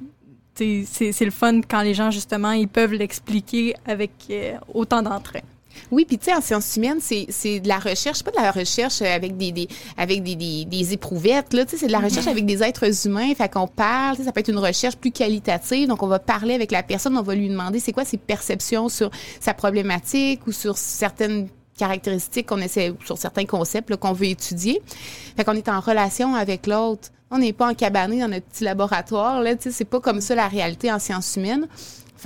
c'est 0.56 1.25
le 1.25 1.31
fun 1.31 1.62
quand 1.62 1.81
les 1.81 1.94
gens 1.94 2.10
justement 2.12 2.52
ils 2.52 2.68
peuvent 2.68 2.94
l'expliquer 2.94 3.75
avec 3.86 4.12
euh, 4.30 4.58
autant 4.74 5.02
d'entrain. 5.02 5.42
Oui, 5.91 6.06
puis 6.06 6.18
tu 6.18 6.25
sais, 6.25 6.35
en 6.35 6.41
sciences 6.41 6.75
humaines, 6.75 7.00
c'est 7.01 7.59
de 7.59 7.68
la 7.68 7.79
recherche, 7.79 8.24
pas 8.24 8.31
de 8.31 8.38
la 8.38 8.51
recherche 8.51 9.01
avec 9.01 9.38
des, 9.38 9.51
des 9.51 9.68
avec 9.97 10.24
des, 10.24 10.35
des, 10.35 10.65
des 10.65 10.94
éprouvettes, 10.94 11.53
là, 11.53 11.65
tu 11.65 11.71
sais, 11.71 11.77
c'est 11.77 11.88
de 11.88 11.91
la 11.91 12.00
recherche 12.00 12.27
avec 12.27 12.45
des 12.45 12.63
êtres 12.63 13.07
humains, 13.07 13.33
fait 13.35 13.51
qu'on 13.51 13.68
parle, 13.68 14.18
ça 14.18 14.31
peut 14.31 14.39
être 14.39 14.50
une 14.50 14.59
recherche 14.59 14.95
plus 14.95 15.12
qualitative, 15.12 15.88
donc 15.88 16.03
on 16.03 16.07
va 16.07 16.19
parler 16.19 16.53
avec 16.53 16.71
la 16.71 16.83
personne, 16.83 17.18
on 17.18 17.21
va 17.21 17.35
lui 17.35 17.50
demander 17.50 17.79
c'est 17.79 17.94
quoi 17.94 18.06
ses 18.06 18.18
perceptions 18.18 18.89
sur 18.89 19.09
sa 19.39 19.53
problématique 19.53 20.45
ou 20.47 20.51
sur 20.51 20.77
certaines 20.77 21.47
caractéristiques 21.77 22.47
qu'on 22.47 22.57
essaie, 22.57 22.94
sur 23.06 23.18
certains 23.18 23.45
concepts 23.45 23.95
qu'on 23.95 24.13
veut 24.13 24.25
étudier. 24.27 24.81
Fait 25.35 25.44
qu'on 25.44 25.53
est 25.53 25.69
en 25.69 25.80
relation 25.80 26.35
avec 26.35 26.68
l'autre. 26.68 27.09
On 27.30 27.38
n'est 27.38 27.53
pas 27.53 27.69
en 27.69 27.73
cabané 27.73 28.21
dans 28.21 28.30
notre 28.30 28.45
petit 28.45 28.63
laboratoire, 28.63 29.41
là, 29.41 29.56
tu 29.56 29.63
sais, 29.63 29.71
c'est 29.71 29.85
pas 29.85 30.00
comme 30.00 30.21
ça 30.21 30.33
la 30.33 30.47
réalité 30.47 30.91
en 30.91 30.97
sciences 30.97 31.35
humaines. 31.35 31.68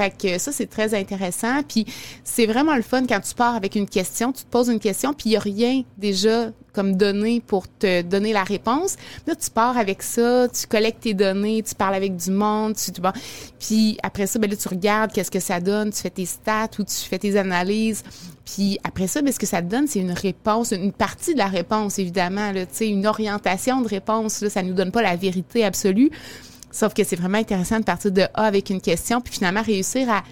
Fait 0.02 0.40
ça, 0.40 0.52
c'est 0.52 0.68
très 0.68 0.94
intéressant. 0.94 1.62
Puis 1.68 1.86
c'est 2.24 2.46
vraiment 2.46 2.76
le 2.76 2.82
fun 2.82 3.06
quand 3.06 3.20
tu 3.20 3.36
pars 3.36 3.56
avec 3.56 3.76
une 3.76 3.88
question, 3.88 4.32
tu 4.32 4.44
te 4.44 4.50
poses 4.50 4.70
une 4.70 4.80
question, 4.80 5.14
puis 5.14 5.30
il 5.30 5.32
n'y 5.32 5.38
a 5.38 5.40
rien 5.40 5.84
déjà 5.98 6.52
comme 6.74 6.96
donné 6.96 7.42
pour 7.46 7.68
te 7.68 8.02
donner 8.02 8.34
la 8.34 8.44
réponse. 8.44 8.96
Là, 9.28 9.36
tu 9.36 9.50
pars 9.50 9.78
avec 9.78 10.02
ça, 10.02 10.48
tu 10.48 10.68
collectes 10.68 11.02
tes 11.02 11.14
données, 11.14 11.62
tu 11.64 11.76
parles 11.76 11.96
avec 11.96 12.16
du 12.16 12.32
monde, 12.32 12.76
tu, 12.76 13.00
bon, 13.02 13.12
puis 13.60 13.98
après 14.04 14.26
ça, 14.26 14.40
ben 14.40 14.50
là, 14.50 14.56
tu 14.56 14.68
regardes 14.70 15.12
qu'est-ce 15.12 15.32
que 15.32 15.40
ça 15.40 15.60
donne, 15.60 15.92
tu 15.92 16.02
fais 16.02 16.10
tes 16.10 16.26
stats 16.26 16.70
ou 16.80 16.84
tu 16.84 16.96
fais 16.96 17.20
tes 17.20 17.38
analyses. 17.38 18.04
Puis 18.46 18.80
après 18.84 19.08
ça, 19.08 19.22
ben, 19.22 19.32
ce 19.32 19.40
que 19.40 19.46
ça 19.46 19.62
te 19.62 19.68
donne, 19.68 19.88
c'est 19.88 20.00
une 20.00 20.14
réponse, 20.14 20.72
une 20.72 20.94
partie 20.94 21.34
de 21.34 21.40
la 21.40 21.48
réponse, 21.48 22.00
évidemment, 22.00 22.52
là, 22.52 22.64
une 22.80 23.06
orientation 23.06 23.82
de 23.82 23.88
réponse. 23.88 24.42
Là, 24.42 24.50
ça 24.50 24.64
nous 24.64 24.74
donne 24.74 24.92
pas 24.92 25.02
la 25.02 25.16
vérité 25.16 25.64
absolue, 25.64 26.10
Sauf 26.72 26.94
que 26.94 27.04
c'est 27.04 27.16
vraiment 27.16 27.38
intéressant 27.38 27.80
de 27.80 27.84
partir 27.84 28.12
de 28.12 28.22
A 28.34 28.46
avec 28.46 28.70
une 28.70 28.82
question, 28.82 29.22
puis 29.22 29.34
finalement 29.34 29.62
réussir 29.62 30.10
à 30.10 30.24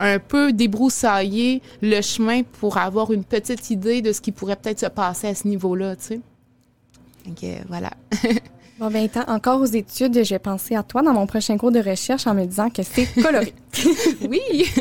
un 0.00 0.18
peu 0.18 0.52
débroussailler 0.52 1.62
le 1.80 2.00
chemin 2.00 2.42
pour 2.42 2.76
avoir 2.76 3.12
une 3.12 3.24
petite 3.24 3.70
idée 3.70 4.02
de 4.02 4.12
ce 4.12 4.20
qui 4.20 4.32
pourrait 4.32 4.56
peut-être 4.56 4.80
se 4.80 4.86
passer 4.86 5.28
à 5.28 5.34
ce 5.34 5.46
niveau-là, 5.46 5.96
tu 5.96 6.02
sais. 6.02 6.20
Donc, 7.24 7.38
voilà. 7.68 7.90
bon, 8.80 8.90
ben, 8.90 9.08
encore 9.28 9.60
aux 9.60 9.66
études, 9.66 10.24
j'ai 10.24 10.40
pensé 10.40 10.74
à 10.74 10.82
toi 10.82 11.02
dans 11.02 11.12
mon 11.12 11.26
prochain 11.26 11.56
cours 11.56 11.70
de 11.70 11.78
recherche 11.78 12.26
en 12.26 12.34
me 12.34 12.44
disant 12.44 12.68
que 12.68 12.82
c'est 12.82 13.06
coloré. 13.22 13.54
oui! 14.28 14.40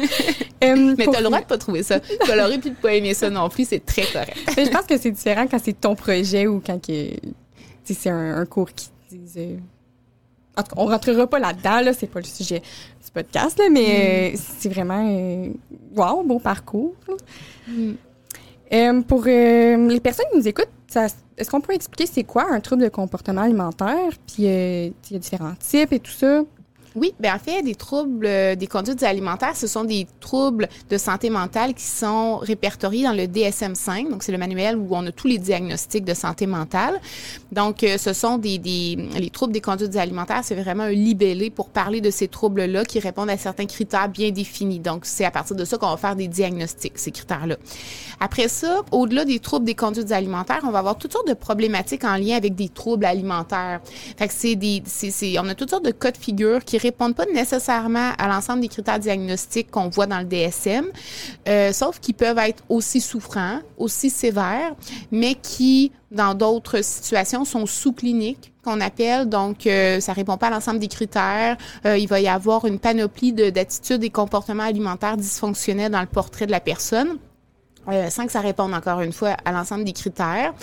Euh, 0.64 0.94
Mais 0.96 1.08
tu 1.08 1.16
as 1.16 1.22
le 1.22 1.26
droit 1.26 1.40
de 1.40 1.46
pas 1.46 1.58
trouver 1.58 1.82
ça 1.82 2.00
coloré 2.24 2.60
puis 2.60 2.70
de 2.70 2.76
pas 2.76 2.94
aimer 2.94 3.16
ça 3.16 3.32
non 3.32 3.50
plus, 3.50 3.68
c'est 3.68 3.84
très 3.84 4.04
correct. 4.04 4.38
je 4.48 4.70
pense 4.70 4.86
que 4.86 4.96
c'est 4.96 5.10
différent 5.10 5.48
quand 5.50 5.58
c'est 5.58 5.74
ton 5.74 5.96
projet 5.96 6.46
ou 6.46 6.62
quand 6.64 6.80
c'est 7.84 8.10
un, 8.12 8.46
cours 8.46 8.72
qui 8.72 8.92
euh, 9.38 9.58
en 10.58 10.64
tout 10.64 10.76
cas, 10.76 10.82
on 10.82 10.86
rentrera 10.86 11.28
pas 11.28 11.40
là-dedans, 11.40 11.82
là, 11.82 11.94
c'est 11.94 12.08
pas 12.08 12.20
le 12.20 12.26
sujet 12.26 12.60
du 12.60 13.12
podcast, 13.14 13.58
là, 13.58 13.66
mais 13.72 14.34
mm. 14.34 14.38
c'est 14.60 14.70
vraiment, 14.70 15.08
euh, 15.08 15.50
wow, 15.96 16.24
bon 16.24 16.40
parcours. 16.40 16.94
Mm. 17.68 17.92
Euh, 18.74 19.02
pour 19.02 19.24
euh, 19.28 19.88
les 19.90 20.00
personnes 20.00 20.26
qui 20.32 20.38
nous 20.38 20.48
écoutent, 20.48 20.70
est-ce 21.38 21.50
qu'on 21.50 21.62
peut 21.62 21.74
expliquer 21.74 22.06
c'est 22.06 22.24
quoi 22.24 22.48
un 22.52 22.60
trouble 22.60 22.84
de 22.84 22.90
comportement 22.90 23.42
alimentaire? 23.42 24.12
Puis 24.28 24.44
il 24.44 24.94
y 25.12 25.16
a 25.16 25.20
différents 25.20 25.56
types 25.60 25.94
et 25.94 26.00
tout 26.00 26.12
ça. 26.12 26.42
Oui, 26.94 27.14
bien 27.22 27.36
en 27.36 27.40
fait, 27.40 27.62
des 27.64 27.76
troubles 27.76 28.26
euh, 28.26 28.56
des 28.56 28.68
conduites 28.68 29.02
alimentaires, 29.04 29.56
ce 29.56 29.66
sont 29.66 29.86
des 29.86 30.08
troubles 30.20 30.68
de 30.90 30.98
santé 30.98 31.30
mentale 31.30 31.74
qui 31.74 31.86
sont 31.86 32.38
répertoriés 32.38 33.06
dans 33.06 33.14
le 33.14 33.24
DSM-5. 33.24 34.10
Donc, 34.10 34.24
c'est 34.24 34.34
le 34.34 34.38
manuel 34.38 34.76
où 34.76 34.90
on 34.92 35.06
a 35.08 35.12
tous 35.14 35.28
les 35.28 35.38
diagnostics 35.38 36.04
de 36.04 36.14
santé 36.14 36.48
mentale. 36.48 37.00
Donc, 37.54 37.84
euh, 37.84 37.98
ce 37.98 38.12
sont 38.12 38.38
des, 38.38 38.58
les 38.58 39.30
troubles 39.30 39.54
des 39.54 39.62
conduites 39.62 39.96
alimentaires, 39.96 40.42
c'est 40.44 40.56
vraiment 40.56 40.84
un 40.84 40.92
libellé 40.92 41.50
pour 41.50 41.70
parler 41.70 42.02
de 42.02 42.12
ces 42.12 42.28
troubles-là 42.28 42.84
qui 42.84 43.00
répondent 43.00 43.30
à 43.30 43.38
certains 43.38 43.68
critères 43.68 44.10
bien 44.10 44.32
définis. 44.32 44.80
Donc, 44.80 45.06
c'est 45.06 45.24
à 45.24 45.32
partir 45.32 45.56
de 45.56 45.64
ça 45.64 45.78
qu'on 45.78 45.90
va 45.90 45.98
faire 45.98 46.18
des 46.18 46.28
diagnostics, 46.28 46.98
ces 46.98 47.12
critères-là. 47.12 47.56
Après 48.20 48.50
ça, 48.50 48.82
au-delà 48.92 49.24
des 49.24 49.40
troubles 49.40 49.66
des 49.66 49.76
conduites 49.76 50.12
alimentaires, 50.12 50.62
on 50.64 50.72
va 50.72 50.80
avoir 50.80 50.98
toutes 50.98 51.14
sortes 51.14 51.28
de 51.28 51.34
problématiques 51.34 52.04
en 52.04 52.18
lien 52.18 52.36
avec 52.36 52.54
des 52.54 52.68
troubles 52.68 53.06
alimentaires. 53.06 53.80
Fait 54.18 54.28
que 54.28 54.34
c'est 54.34 54.56
des, 54.56 54.84
on 55.40 55.48
a 55.48 55.56
toutes 55.56 55.70
sortes 55.70 55.86
de 55.86 55.92
cas 55.92 56.12
de 56.12 56.18
figure 56.18 56.66
qui 56.66 56.81
répondent 56.82 57.16
pas 57.16 57.26
nécessairement 57.26 58.12
à 58.18 58.28
l'ensemble 58.28 58.62
des 58.62 58.68
critères 58.68 59.00
diagnostiques 59.00 59.72
qu'on 59.72 59.90
voit 59.90 60.08
dans 60.08 60.20
le 60.20 60.26
DSM, 60.26 60.86
euh, 61.48 61.72
sauf 61.74 62.00
qu'ils 62.00 62.16
peuvent 62.16 62.38
être 62.40 62.64
aussi 62.70 63.02
souffrants, 63.02 63.60
aussi 63.78 64.10
sévères, 64.10 64.76
mais 65.12 65.36
qui, 65.36 65.92
dans 66.12 66.34
d'autres 66.34 66.84
situations, 66.84 67.46
sont 67.46 67.66
sous-cliniques 67.66 68.52
qu'on 68.64 68.82
appelle. 68.82 69.28
Donc, 69.28 69.66
euh, 69.66 70.00
ça 70.00 70.14
répond 70.14 70.38
pas 70.38 70.48
à 70.48 70.52
l'ensemble 70.52 70.80
des 70.80 70.88
critères. 70.88 71.58
Euh, 71.86 71.98
il 71.98 72.08
va 72.08 72.20
y 72.20 72.28
avoir 72.28 72.66
une 72.66 72.80
panoplie 72.80 73.34
d'attitudes 73.34 74.04
et 74.04 74.10
comportements 74.10 74.64
alimentaires 74.64 75.18
dysfonctionnels 75.18 75.92
dans 75.92 76.02
le 76.02 76.08
portrait 76.08 76.46
de 76.46 76.52
la 76.52 76.60
personne. 76.60 77.18
Euh, 77.88 78.12
sans 78.12 78.28
que 78.28 78.32
ça 78.32 78.42
réponde 78.42 78.76
encore 78.76 79.02
une 79.02 79.12
fois 79.12 79.36
à 79.44 79.52
l'ensemble 79.52 79.84
des 79.84 79.94
critères. 79.94 80.54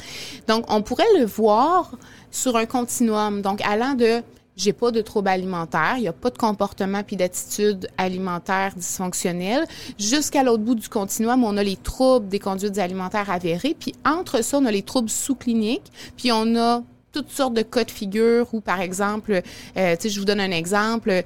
Donc, 0.46 0.64
on 0.68 0.82
pourrait 0.82 1.04
le 1.18 1.24
voir 1.24 1.90
sur 2.30 2.56
un 2.56 2.66
continuum, 2.66 3.42
donc 3.42 3.60
allant 3.66 3.94
de 3.94 4.22
j'ai 4.58 4.72
pas 4.72 4.90
de 4.90 5.00
troubles 5.00 5.28
alimentaires, 5.28 5.94
il 5.96 6.02
y 6.02 6.08
a 6.08 6.12
pas 6.12 6.30
de 6.30 6.36
comportement 6.36 7.02
puis 7.02 7.16
d'attitude 7.16 7.88
alimentaire 7.96 8.72
dysfonctionnelle, 8.76 9.66
jusqu'à 9.98 10.42
l'autre 10.42 10.64
bout 10.64 10.74
du 10.74 10.88
continuum, 10.88 11.44
on 11.44 11.56
a 11.56 11.62
les 11.62 11.76
troubles 11.76 12.28
des 12.28 12.40
conduites 12.40 12.78
alimentaires 12.78 13.30
avérées, 13.30 13.76
puis 13.78 13.94
entre 14.04 14.42
ça, 14.42 14.58
on 14.58 14.66
a 14.66 14.72
les 14.72 14.82
troubles 14.82 15.08
sous-cliniques, 15.08 15.90
puis 16.16 16.32
on 16.32 16.56
a 16.56 16.82
toutes 17.12 17.30
sortes 17.30 17.54
de 17.54 17.62
cas 17.62 17.84
de 17.84 17.90
figure 17.90 18.46
où, 18.52 18.60
par 18.60 18.80
exemple, 18.80 19.42
euh, 19.76 19.96
tu 19.96 20.02
sais, 20.02 20.08
je 20.10 20.18
vous 20.18 20.26
donne 20.26 20.40
un 20.40 20.50
exemple, 20.50 21.22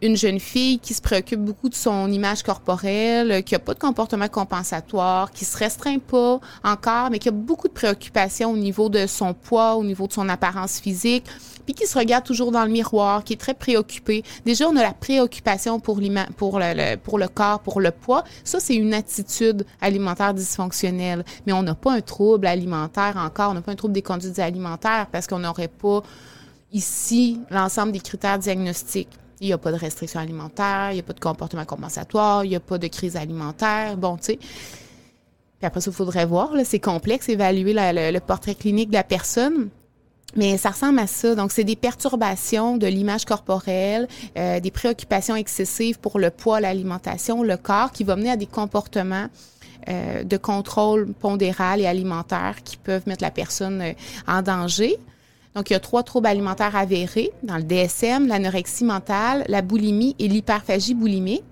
une 0.00 0.16
jeune 0.16 0.38
fille 0.38 0.78
qui 0.78 0.94
se 0.94 1.02
préoccupe 1.02 1.40
beaucoup 1.40 1.68
de 1.68 1.74
son 1.74 2.10
image 2.12 2.42
corporelle, 2.42 3.42
qui 3.42 3.54
a 3.54 3.58
pas 3.58 3.74
de 3.74 3.78
comportement 3.78 4.28
compensatoire, 4.28 5.32
qui 5.32 5.44
se 5.44 5.56
restreint 5.56 5.98
pas 5.98 6.38
encore, 6.62 7.10
mais 7.10 7.18
qui 7.18 7.28
a 7.28 7.32
beaucoup 7.32 7.66
de 7.66 7.72
préoccupations 7.72 8.52
au 8.52 8.56
niveau 8.56 8.88
de 8.88 9.06
son 9.06 9.34
poids, 9.34 9.74
au 9.74 9.84
niveau 9.84 10.06
de 10.06 10.12
son 10.12 10.28
apparence 10.28 10.78
physique, 10.78 11.24
puis 11.68 11.74
qui 11.74 11.86
se 11.86 11.98
regarde 11.98 12.24
toujours 12.24 12.50
dans 12.50 12.64
le 12.64 12.70
miroir, 12.70 13.22
qui 13.22 13.34
est 13.34 13.36
très 13.36 13.52
préoccupé. 13.52 14.22
Déjà, 14.46 14.66
on 14.66 14.76
a 14.76 14.82
la 14.82 14.94
préoccupation 14.94 15.80
pour, 15.80 16.00
le 16.00 17.26
corps, 17.26 17.60
pour 17.60 17.82
le 17.82 17.90
poids. 17.90 18.24
Ça, 18.42 18.58
c'est 18.58 18.74
une 18.74 18.94
attitude 18.94 19.66
alimentaire 19.78 20.32
dysfonctionnelle. 20.32 21.26
Mais 21.46 21.52
on 21.52 21.62
n'a 21.62 21.74
pas 21.74 21.92
un 21.92 22.00
trouble 22.00 22.46
alimentaire 22.46 23.18
encore, 23.18 23.50
on 23.50 23.54
n'a 23.54 23.60
pas 23.60 23.72
un 23.72 23.74
trouble 23.74 23.92
des 23.92 24.00
conduites 24.00 24.38
alimentaires 24.38 25.08
parce 25.12 25.26
qu'on 25.26 25.40
n'aurait 25.40 25.68
pas 25.68 26.02
ici 26.72 27.38
l'ensemble 27.50 27.92
des 27.92 28.00
critères 28.00 28.38
diagnostiques. 28.38 29.12
Il 29.42 29.48
n'y 29.48 29.52
a 29.52 29.58
pas 29.58 29.70
de 29.70 29.76
restriction 29.76 30.20
alimentaire, 30.20 30.92
il 30.92 30.94
n'y 30.94 31.00
a 31.00 31.02
pas 31.02 31.12
de 31.12 31.20
comportement 31.20 31.66
compensatoire, 31.66 32.46
il 32.46 32.48
n'y 32.48 32.56
a 32.56 32.60
pas 32.60 32.78
de 32.78 32.86
crise 32.86 33.14
alimentaire. 33.14 33.98
Bon, 33.98 34.16
tu 34.16 34.24
sais. 34.24 34.38
Puis 35.58 35.66
après 35.66 35.82
ça, 35.82 35.90
il 35.90 35.94
faudrait 35.94 36.24
voir. 36.24 36.52
C'est 36.64 36.80
complexe, 36.80 37.28
évaluer 37.28 37.74
le, 37.74 38.18
portrait 38.20 38.54
clinique 38.54 38.88
de 38.88 38.94
la 38.94 39.04
personne. 39.04 39.68
Mais 40.36 40.58
ça 40.58 40.70
ressemble 40.70 40.98
à 40.98 41.06
ça. 41.06 41.34
Donc, 41.34 41.52
c'est 41.52 41.64
des 41.64 41.76
perturbations 41.76 42.76
de 42.76 42.86
l'image 42.86 43.24
corporelle, 43.24 44.06
euh, 44.36 44.60
des 44.60 44.70
préoccupations 44.70 45.36
excessives 45.36 45.98
pour 45.98 46.18
le 46.18 46.30
poids, 46.30 46.60
l'alimentation, 46.60 47.42
le 47.42 47.56
corps, 47.56 47.92
qui 47.92 48.04
vont 48.04 48.16
mener 48.16 48.30
à 48.32 48.36
des 48.36 48.46
comportements 48.46 49.28
euh, 49.88 50.22
de 50.24 50.36
contrôle 50.36 51.12
pondéral 51.14 51.80
et 51.80 51.86
alimentaire 51.86 52.56
qui 52.62 52.76
peuvent 52.76 53.04
mettre 53.06 53.22
la 53.22 53.30
personne 53.30 53.80
euh, 53.80 53.92
en 54.26 54.42
danger. 54.42 54.96
Donc, 55.54 55.70
il 55.70 55.72
y 55.72 55.76
a 55.76 55.80
trois 55.80 56.02
troubles 56.02 56.26
alimentaires 56.26 56.76
avérés 56.76 57.32
dans 57.42 57.56
le 57.56 57.62
DSM, 57.62 58.28
l'anorexie 58.28 58.84
mentale, 58.84 59.44
la 59.48 59.62
boulimie 59.62 60.14
et 60.18 60.28
l'hyperphagie 60.28 60.94
boulimique. 60.94 61.42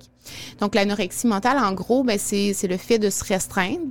Donc, 0.60 0.74
l'anorexie 0.74 1.26
mentale, 1.26 1.58
en 1.58 1.72
gros, 1.72 2.04
ben, 2.04 2.18
c'est 2.18 2.54
le 2.68 2.76
fait 2.76 2.98
de 2.98 3.08
se 3.08 3.24
restreindre 3.24 3.86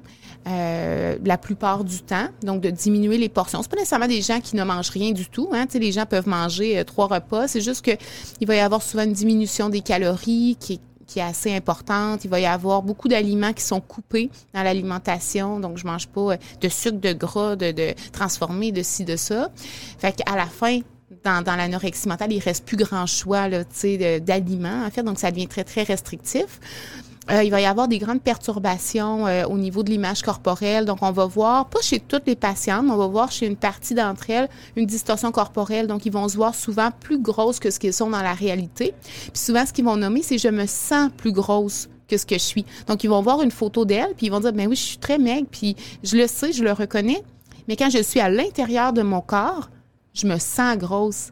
euh, 0.48 1.18
la 1.26 1.38
plupart 1.38 1.84
du 1.84 2.02
temps, 2.02 2.28
donc 2.44 2.62
de 2.62 2.70
diminuer 2.70 3.18
les 3.18 3.30
portions. 3.30 3.62
C'est 3.64 3.72
pas 3.72 3.78
nécessairement 3.78 4.08
des 4.08 4.22
gens 4.22 4.40
qui 4.40 4.56
ne 4.56 4.64
mangent 4.64 4.92
rien 4.92 5.12
du 5.12 5.28
tout. 5.28 5.50
Hein. 5.54 5.66
les 5.74 5.92
gens 5.92 6.06
peuvent 6.06 6.28
manger 6.28 6.78
euh, 6.78 6.84
trois 6.84 7.08
repas. 7.08 7.48
C'est 7.48 7.62
juste 7.62 7.84
que 7.84 7.92
il 8.40 8.48
va 8.48 8.56
y 8.56 8.60
avoir 8.60 8.84
souvent 8.84 9.04
une 9.04 9.14
diminution 9.14 9.70
des 9.70 9.82
calories 9.82 10.56
qui 10.60 10.74
est 10.74 10.80
qui 11.08 11.20
est 11.20 11.24
assez 11.24 11.54
importante. 11.54 12.26
Il 12.26 12.30
va 12.30 12.40
y 12.40 12.46
avoir 12.46 12.82
beaucoup 12.82 13.08
d'aliments 13.08 13.54
qui 13.54 13.64
sont 13.64 13.80
coupés 13.80 14.30
dans 14.54 14.64
l'alimentation. 14.64 15.60
Donc, 15.60 15.78
je 15.78 15.86
mange 15.86 16.08
pas 16.08 16.34
euh, 16.34 16.38
de 16.62 16.70
sucre, 16.70 17.00
de 17.00 17.14
gras, 17.14 17.56
de, 17.56 17.72
de 17.72 17.94
transformé, 18.12 18.72
de 18.72 18.82
ci, 18.82 19.06
de 19.06 19.16
ça. 19.16 19.50
Fait 20.00 20.16
qu'à 20.16 20.36
la 20.36 20.48
fin, 20.48 20.80
dans, 21.24 21.44
dans 21.44 21.56
l'anorexie 21.56 22.08
mentale, 22.08 22.34
il 22.34 22.40
reste 22.40 22.66
plus 22.66 22.78
grand 22.78 23.06
choix 23.06 23.50
d'aliments, 23.50 24.86
en 24.86 24.92
fait. 24.92 25.04
Donc, 25.04 25.20
ça 25.20 25.32
devient 25.32 25.48
très, 25.48 25.64
très 25.64 25.84
restrictif. 25.84 26.60
Euh, 27.32 27.44
il 27.44 27.50
va 27.50 27.60
y 27.60 27.66
avoir 27.66 27.88
des 27.88 27.98
grandes 27.98 28.22
perturbations 28.22 29.26
euh, 29.26 29.46
au 29.46 29.58
niveau 29.58 29.82
de 29.82 29.90
l'image 29.90 30.22
corporelle. 30.22 30.86
Donc, 30.86 31.00
on 31.02 31.12
va 31.12 31.26
voir, 31.26 31.68
pas 31.70 31.82
chez 31.82 32.00
toutes 32.00 32.28
les 32.28 32.36
patientes, 32.36 32.86
mais 32.86 32.92
on 32.92 32.98
va 32.98 33.08
voir 33.08 33.32
chez 33.32 33.48
une 33.48 33.56
partie 33.56 33.96
d'entre 33.96 34.30
elles 34.30 34.48
une 34.76 34.86
distorsion 34.86 35.32
corporelle. 35.32 35.88
Donc, 35.88 36.06
ils 36.06 36.12
vont 36.12 36.28
se 36.28 36.36
voir 36.36 36.54
souvent 36.54 36.90
plus 36.92 37.20
grosses 37.20 37.60
que 37.60 37.72
ce 37.72 37.80
qu'ils 37.80 37.94
sont 37.94 38.10
dans 38.10 38.22
la 38.22 38.34
réalité. 38.34 38.94
Puis 39.02 39.42
souvent, 39.42 39.66
ce 39.66 39.74
qu'ils 39.74 39.86
vont 39.86 39.98
nommer, 39.98 40.22
c'est 40.22 40.38
je 40.38 40.50
me 40.50 40.68
sens 40.68 41.10
plus 41.18 41.32
grosse 41.32 41.90
que 42.08 42.18
ce 42.18 42.28
que 42.28 42.36
je 42.36 42.44
suis. 42.44 42.66
Donc, 42.86 43.04
ils 43.04 43.10
vont 43.10 43.22
voir 43.22 43.42
une 43.42 43.52
photo 43.52 43.86
d'elle, 43.86 44.14
puis 44.16 44.28
ils 44.28 44.32
vont 44.32 44.40
dire, 44.40 44.54
ben 44.54 44.68
oui, 44.68 44.76
je 44.76 44.84
suis 44.84 44.98
très 44.98 45.18
maigre, 45.18 45.48
puis 45.50 45.76
je 46.04 46.18
le 46.18 46.28
sais, 46.28 46.52
je 46.52 46.64
le 46.64 46.74
reconnais. 46.74 47.24
Mais 47.68 47.76
quand 47.76 47.90
je 47.90 48.04
suis 48.04 48.20
à 48.20 48.30
l'intérieur 48.30 48.94
de 48.94 49.02
mon 49.02 49.22
corps, 49.22 49.70
je 50.14 50.28
me 50.28 50.38
sens 50.38 50.78
grosse. 50.78 51.32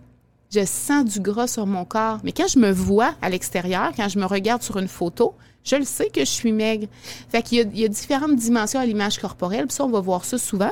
Je 0.51 0.65
sens 0.65 1.05
du 1.05 1.19
gras 1.19 1.47
sur 1.47 1.65
mon 1.65 1.85
corps. 1.85 2.19
Mais 2.23 2.31
quand 2.31 2.47
je 2.47 2.59
me 2.59 2.71
vois 2.71 3.13
à 3.21 3.29
l'extérieur, 3.29 3.91
quand 3.95 4.07
je 4.07 4.19
me 4.19 4.25
regarde 4.25 4.61
sur 4.61 4.77
une 4.77 4.87
photo, 4.87 5.35
je 5.63 5.75
le 5.75 5.85
sais 5.85 6.09
que 6.09 6.21
je 6.21 6.29
suis 6.29 6.51
maigre. 6.51 6.87
Fait 7.29 7.41
qu'il 7.41 7.77
y 7.77 7.85
a, 7.85 7.87
différentes 7.87 8.35
dimensions 8.35 8.79
à 8.79 8.85
l'image 8.85 9.17
corporelle. 9.17 9.67
Puis 9.67 9.75
ça, 9.75 9.85
on 9.85 9.89
va 9.89 9.99
voir 9.99 10.25
ça 10.25 10.37
souvent. 10.37 10.71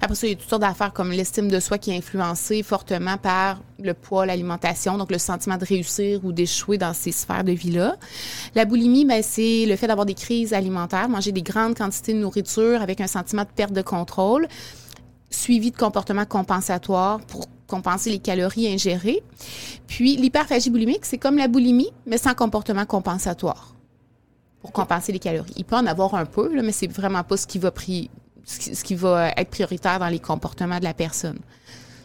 Après 0.00 0.16
ça, 0.16 0.26
il 0.26 0.30
y 0.30 0.32
a 0.32 0.36
toutes 0.36 0.48
sortes 0.48 0.62
d'affaires 0.62 0.92
comme 0.92 1.12
l'estime 1.12 1.48
de 1.48 1.60
soi 1.60 1.78
qui 1.78 1.90
est 1.90 1.96
influencée 1.96 2.62
fortement 2.62 3.16
par 3.16 3.62
le 3.78 3.94
poids, 3.94 4.26
l'alimentation, 4.26 4.98
donc 4.98 5.10
le 5.10 5.18
sentiment 5.18 5.56
de 5.56 5.64
réussir 5.64 6.20
ou 6.24 6.32
d'échouer 6.32 6.78
dans 6.78 6.92
ces 6.92 7.12
sphères 7.12 7.44
de 7.44 7.52
vie-là. 7.52 7.96
La 8.54 8.64
boulimie, 8.64 9.04
ben, 9.04 9.22
c'est 9.22 9.66
le 9.66 9.76
fait 9.76 9.86
d'avoir 9.86 10.04
des 10.04 10.14
crises 10.14 10.52
alimentaires, 10.52 11.08
manger 11.08 11.32
des 11.32 11.42
grandes 11.42 11.76
quantités 11.76 12.12
de 12.12 12.18
nourriture 12.18 12.82
avec 12.82 13.00
un 13.00 13.06
sentiment 13.06 13.42
de 13.42 13.48
perte 13.54 13.72
de 13.72 13.82
contrôle, 13.82 14.48
suivi 15.30 15.70
de 15.70 15.76
comportements 15.76 16.26
compensatoires 16.26 17.20
pour 17.20 17.46
compenser 17.66 18.10
les 18.10 18.18
calories 18.18 18.68
ingérées. 18.68 19.22
Puis 19.86 20.16
l'hyperphagie 20.16 20.70
boulimique, 20.70 21.04
c'est 21.04 21.18
comme 21.18 21.38
la 21.38 21.48
boulimie, 21.48 21.90
mais 22.06 22.18
sans 22.18 22.34
comportement 22.34 22.84
compensatoire 22.84 23.73
pour 24.64 24.72
compenser 24.72 25.12
les 25.12 25.18
calories. 25.18 25.52
Il 25.56 25.66
peut 25.66 25.76
en 25.76 25.84
avoir 25.84 26.14
un 26.14 26.24
peu, 26.24 26.54
là, 26.54 26.62
mais 26.62 26.72
c'est 26.72 26.86
vraiment 26.86 27.22
pas 27.22 27.36
ce 27.36 27.46
qui 27.46 27.58
va 27.58 27.70
ce 28.46 28.82
qui 28.82 28.94
va 28.94 29.28
être 29.36 29.50
prioritaire 29.50 29.98
dans 29.98 30.08
les 30.08 30.18
comportements 30.18 30.78
de 30.78 30.84
la 30.84 30.94
personne. 30.94 31.38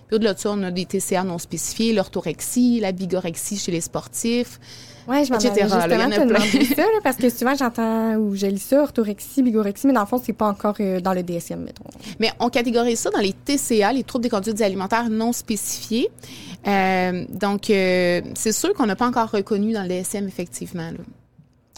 Puis 0.08 0.18
au-delà 0.18 0.34
de 0.34 0.39
ça, 0.39 0.51
on 0.51 0.62
a 0.63 0.70
des 0.70 0.86
TCA 0.86 1.24
non 1.24 1.38
spécifiés, 1.38 1.94
l'orthorexie, 1.94 2.82
la 2.82 2.92
bigorexie 2.92 3.58
chez 3.58 3.72
les 3.72 3.80
sportifs, 3.80 4.60
ouais, 5.08 5.24
je 5.24 5.34
etc. 5.34 5.54
Justement, 5.62 5.88
là, 5.88 6.08
il 6.10 6.13
y 6.13 6.20
en 6.20 6.36
a 6.36 6.39
ça, 6.75 6.84
parce 7.01 7.16
que 7.16 7.30
souvent, 7.30 7.56
j'entends 7.56 8.16
ou 8.16 8.36
je 8.36 8.48
lis 8.48 8.60
ça, 8.60 8.82
orthorexie, 8.82 9.42
bigorexie, 9.42 9.88
mais 9.88 9.94
dans 9.94 10.01
le 10.01 10.08
fond, 10.08 10.22
c'est 10.22 10.34
pas 10.34 10.50
encore 10.50 10.75
euh, 10.82 11.00
dans 11.00 11.13
le 11.13 11.24
DSM, 11.24 11.62
mettons. 11.62 11.86
Mais 12.20 12.32
on 12.42 12.50
catégorise 12.50 13.00
ça 13.00 13.10
dans 13.10 13.20
les 13.20 13.32
TCA, 13.32 13.94
les 13.94 14.04
troubles 14.04 14.24
des 14.24 14.30
conduites 14.30 14.60
alimentaires 14.60 15.10
non 15.10 15.32
spécifiés. 15.32 16.10
Euh, 16.68 17.24
donc, 17.30 17.70
euh, 17.70 18.20
c'est 18.36 18.51
sûr 18.51 18.74
qu'on 18.74 18.86
n'a 18.86 18.98
pas 18.98 19.08
encore 19.08 19.32
reconnu 19.32 19.72
dans 19.72 19.84
le 19.84 19.88
DSM, 19.88 20.28
effectivement. 20.28 20.92
Là 20.92 20.98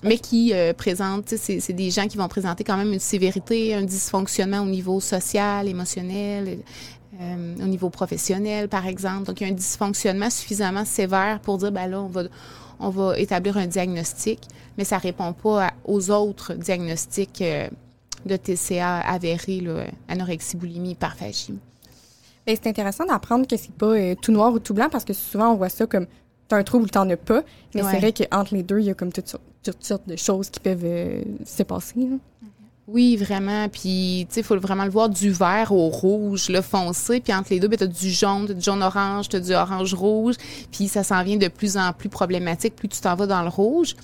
mais 0.03 0.17
qui 0.17 0.53
euh, 0.53 0.73
présentent, 0.73 1.35
c'est 1.35 1.73
des 1.73 1.91
gens 1.91 2.07
qui 2.07 2.17
vont 2.17 2.27
présenter 2.27 2.63
quand 2.63 2.77
même 2.77 2.93
une 2.93 2.99
sévérité, 2.99 3.73
un 3.73 3.83
dysfonctionnement 3.83 4.61
au 4.61 4.65
niveau 4.65 4.99
social, 4.99 5.67
émotionnel, 5.67 6.59
euh, 7.19 7.55
au 7.61 7.67
niveau 7.67 7.89
professionnel, 7.89 8.67
par 8.67 8.87
exemple. 8.87 9.25
Donc, 9.25 9.41
il 9.41 9.47
y 9.47 9.49
a 9.49 9.53
un 9.53 9.55
dysfonctionnement 9.55 10.29
suffisamment 10.29 10.85
sévère 10.85 11.39
pour 11.41 11.57
dire, 11.57 11.71
ben 11.71 11.87
là, 11.87 12.01
on 12.01 12.07
va, 12.07 12.23
on 12.79 12.89
va 12.89 13.19
établir 13.19 13.57
un 13.57 13.67
diagnostic, 13.67 14.39
mais 14.77 14.83
ça 14.83 14.97
répond 14.97 15.33
pas 15.33 15.71
aux 15.85 16.09
autres 16.09 16.53
diagnostics 16.55 17.41
euh, 17.41 17.69
de 18.25 18.37
TCA 18.37 18.99
avérés, 18.99 19.61
là, 19.61 19.85
anorexie, 20.07 20.57
boulimie, 20.57 20.91
hyperphagie. 20.91 21.59
C'est 22.47 22.67
intéressant 22.67 23.05
d'apprendre 23.05 23.47
que 23.47 23.55
c'est 23.55 23.73
pas 23.73 23.87
euh, 23.87 24.15
tout 24.19 24.31
noir 24.31 24.51
ou 24.51 24.59
tout 24.59 24.73
blanc 24.73 24.87
parce 24.91 25.05
que 25.05 25.13
souvent 25.13 25.51
on 25.51 25.55
voit 25.55 25.69
ça 25.69 25.85
comme 25.85 26.07
t'as 26.51 26.57
un 26.57 26.63
trouble 26.63 26.85
ou 26.85 26.89
t'en 26.89 27.09
as 27.09 27.17
pas. 27.17 27.43
Mais 27.73 27.81
c'est 27.83 27.99
vrai 27.99 28.13
qu'entre 28.13 28.53
les 28.53 28.63
deux, 28.63 28.79
il 28.79 28.85
y 28.85 28.89
a 28.89 28.93
comme 28.93 29.11
toutes 29.11 29.27
sortes, 29.27 29.43
toutes 29.63 29.83
sortes 29.83 30.07
de 30.07 30.15
choses 30.15 30.49
qui 30.49 30.59
peuvent 30.59 30.83
euh, 30.83 31.23
se 31.45 31.63
passer. 31.63 32.09
Oui, 32.87 33.15
vraiment. 33.15 33.69
Puis, 33.69 34.25
tu 34.27 34.33
sais, 34.33 34.39
il 34.41 34.43
faut 34.43 34.59
vraiment 34.59 34.83
le 34.83 34.89
voir 34.89 35.07
du 35.07 35.31
vert 35.31 35.71
au 35.71 35.87
rouge, 35.87 36.49
le 36.49 36.61
foncé. 36.61 37.21
Puis 37.21 37.33
entre 37.33 37.51
les 37.51 37.59
deux, 37.59 37.69
ben, 37.69 37.77
tu 37.77 37.83
as 37.85 37.87
du 37.87 38.09
jaune, 38.09 38.47
tu 38.47 38.55
du 38.55 38.61
jaune-orange, 38.61 39.29
tu 39.29 39.37
as 39.37 39.39
du 39.39 39.53
orange-rouge. 39.53 40.35
Puis 40.71 40.89
ça 40.89 41.03
s'en 41.03 41.23
vient 41.23 41.37
de 41.37 41.47
plus 41.47 41.77
en 41.77 41.93
plus 41.93 42.09
problématique 42.09 42.75
plus 42.75 42.89
tu 42.89 42.99
t'en 42.99 43.15
vas 43.15 43.27
dans 43.27 43.43
le 43.43 43.49
rouge. 43.49 43.95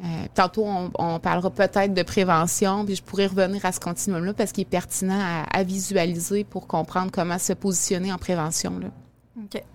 Euh, 0.00 0.04
tantôt, 0.34 0.66
on, 0.98 1.18
parlera 1.20 1.50
peut-être 1.50 1.94
de 1.94 2.02
prévention, 2.02 2.84
puis 2.84 2.96
je 2.96 3.02
pourrais 3.02 3.28
revenir 3.28 3.64
à 3.64 3.72
ce 3.72 3.80
continuum-là 3.80 4.34
parce 4.34 4.52
qu'il 4.52 4.62
est 4.62 4.66
pertinent 4.66 5.18
à, 5.50 5.62
visualiser 5.62 6.44
pour 6.44 6.66
comprendre 6.66 7.10
comment 7.10 7.38
se 7.38 7.54
positionner 7.54 8.12
en 8.12 8.18
prévention. 8.18 8.78
Là. 8.78 8.88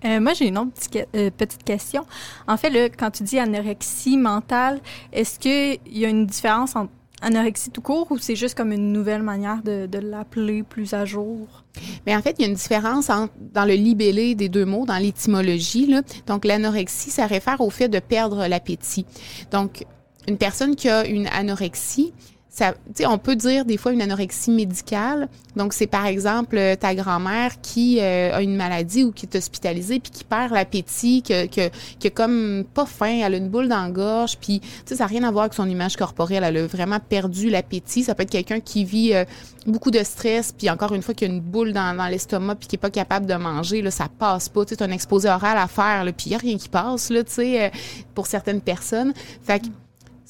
Euh, 0.04 0.20
moi, 0.20 0.32
j'ai 0.34 0.48
une 0.48 0.58
autre 0.58 0.70
euh, 1.14 1.30
petite, 1.30 1.64
question. 1.64 2.04
En 2.48 2.56
fait, 2.56 2.70
là, 2.70 2.88
quand 2.88 3.10
tu 3.10 3.22
dis 3.22 3.38
anorexie 3.38 4.16
mentale, 4.16 4.80
est-ce 5.12 5.38
qu'il 5.38 5.78
y 5.86 6.04
a 6.04 6.08
une 6.08 6.26
différence 6.26 6.74
entre 6.76 6.90
anorexie 7.20 7.70
tout 7.70 7.82
court 7.82 8.10
ou 8.10 8.18
c'est 8.18 8.34
juste 8.34 8.56
comme 8.56 8.72
une 8.72 8.92
nouvelle 8.92 9.22
manière 9.22 9.62
de, 9.62 9.88
l'appeler 9.98 10.64
plus 10.64 10.92
à 10.92 11.04
jour? 11.04 11.64
Mais 12.04 12.16
en 12.16 12.22
fait, 12.22 12.34
il 12.38 12.42
y 12.42 12.44
a 12.44 12.48
une 12.48 12.56
différence 12.56 13.08
dans 13.08 13.64
le 13.64 13.74
libellé 13.74 14.34
des 14.34 14.48
deux 14.48 14.64
mots, 14.64 14.84
dans 14.84 14.98
l'étymologie. 14.98 15.94
Donc, 16.26 16.44
l'anorexie, 16.44 17.10
ça 17.10 17.26
réfère 17.26 17.60
au 17.60 17.70
fait 17.70 17.88
de 17.88 18.00
perdre 18.00 18.46
l'appétit. 18.48 19.06
Donc, 19.52 19.84
une 20.28 20.38
personne 20.38 20.76
qui 20.76 20.88
a 20.88 21.06
une 21.06 21.26
anorexie, 21.28 22.12
ça, 22.52 22.74
on 23.06 23.16
peut 23.16 23.34
dire 23.34 23.64
des 23.64 23.78
fois 23.78 23.92
une 23.92 24.02
anorexie 24.02 24.50
médicale. 24.50 25.28
Donc, 25.56 25.72
c'est 25.72 25.86
par 25.86 26.04
exemple 26.04 26.58
euh, 26.58 26.76
ta 26.76 26.94
grand-mère 26.94 27.62
qui 27.62 27.98
euh, 27.98 28.36
a 28.36 28.42
une 28.42 28.56
maladie 28.56 29.04
ou 29.04 29.10
qui 29.10 29.24
est 29.24 29.34
hospitalisée 29.34 30.00
puis 30.00 30.12
qui 30.12 30.22
perd 30.22 30.52
l'appétit, 30.52 31.22
que, 31.22 31.46
que, 31.46 31.70
que 31.98 32.08
comme 32.08 32.64
pas 32.74 32.84
faim, 32.84 33.20
elle 33.24 33.34
a 33.34 33.36
une 33.38 33.48
boule 33.48 33.68
dans 33.68 33.82
la 33.82 33.90
gorge, 33.90 34.36
puis 34.36 34.60
ça 34.84 34.94
n'a 34.96 35.06
rien 35.06 35.22
à 35.22 35.30
voir 35.30 35.44
avec 35.44 35.54
son 35.54 35.66
image 35.66 35.96
corporelle. 35.96 36.44
Elle 36.44 36.58
a 36.58 36.66
vraiment 36.66 37.00
perdu 37.00 37.48
l'appétit. 37.48 38.02
Ça 38.02 38.14
peut 38.14 38.24
être 38.24 38.30
quelqu'un 38.30 38.60
qui 38.60 38.84
vit 38.84 39.14
euh, 39.14 39.24
beaucoup 39.66 39.90
de 39.90 40.02
stress, 40.02 40.52
puis 40.52 40.68
encore 40.68 40.92
une 40.92 41.00
fois, 41.00 41.14
qui 41.14 41.24
a 41.24 41.28
une 41.28 41.40
boule 41.40 41.72
dans, 41.72 41.96
dans 41.96 42.06
l'estomac 42.06 42.56
puis 42.56 42.68
qui 42.68 42.76
est 42.76 42.78
pas 42.78 42.90
capable 42.90 43.24
de 43.24 43.34
manger. 43.34 43.80
Là, 43.80 43.90
ça 43.90 44.08
passe 44.18 44.50
pas. 44.50 44.66
Tu 44.66 44.74
sais, 44.74 44.82
un 44.82 44.90
exposé 44.90 45.30
oral 45.30 45.56
à 45.56 45.68
faire, 45.68 46.04
là, 46.04 46.12
puis 46.12 46.26
il 46.26 46.30
n'y 46.30 46.34
a 46.34 46.38
rien 46.38 46.58
qui 46.58 46.68
passe, 46.68 47.08
là, 47.08 47.22
sais, 47.26 47.72
pour 48.14 48.26
certaines 48.26 48.60
personnes. 48.60 49.14
Fait 49.42 49.60
que 49.60 49.68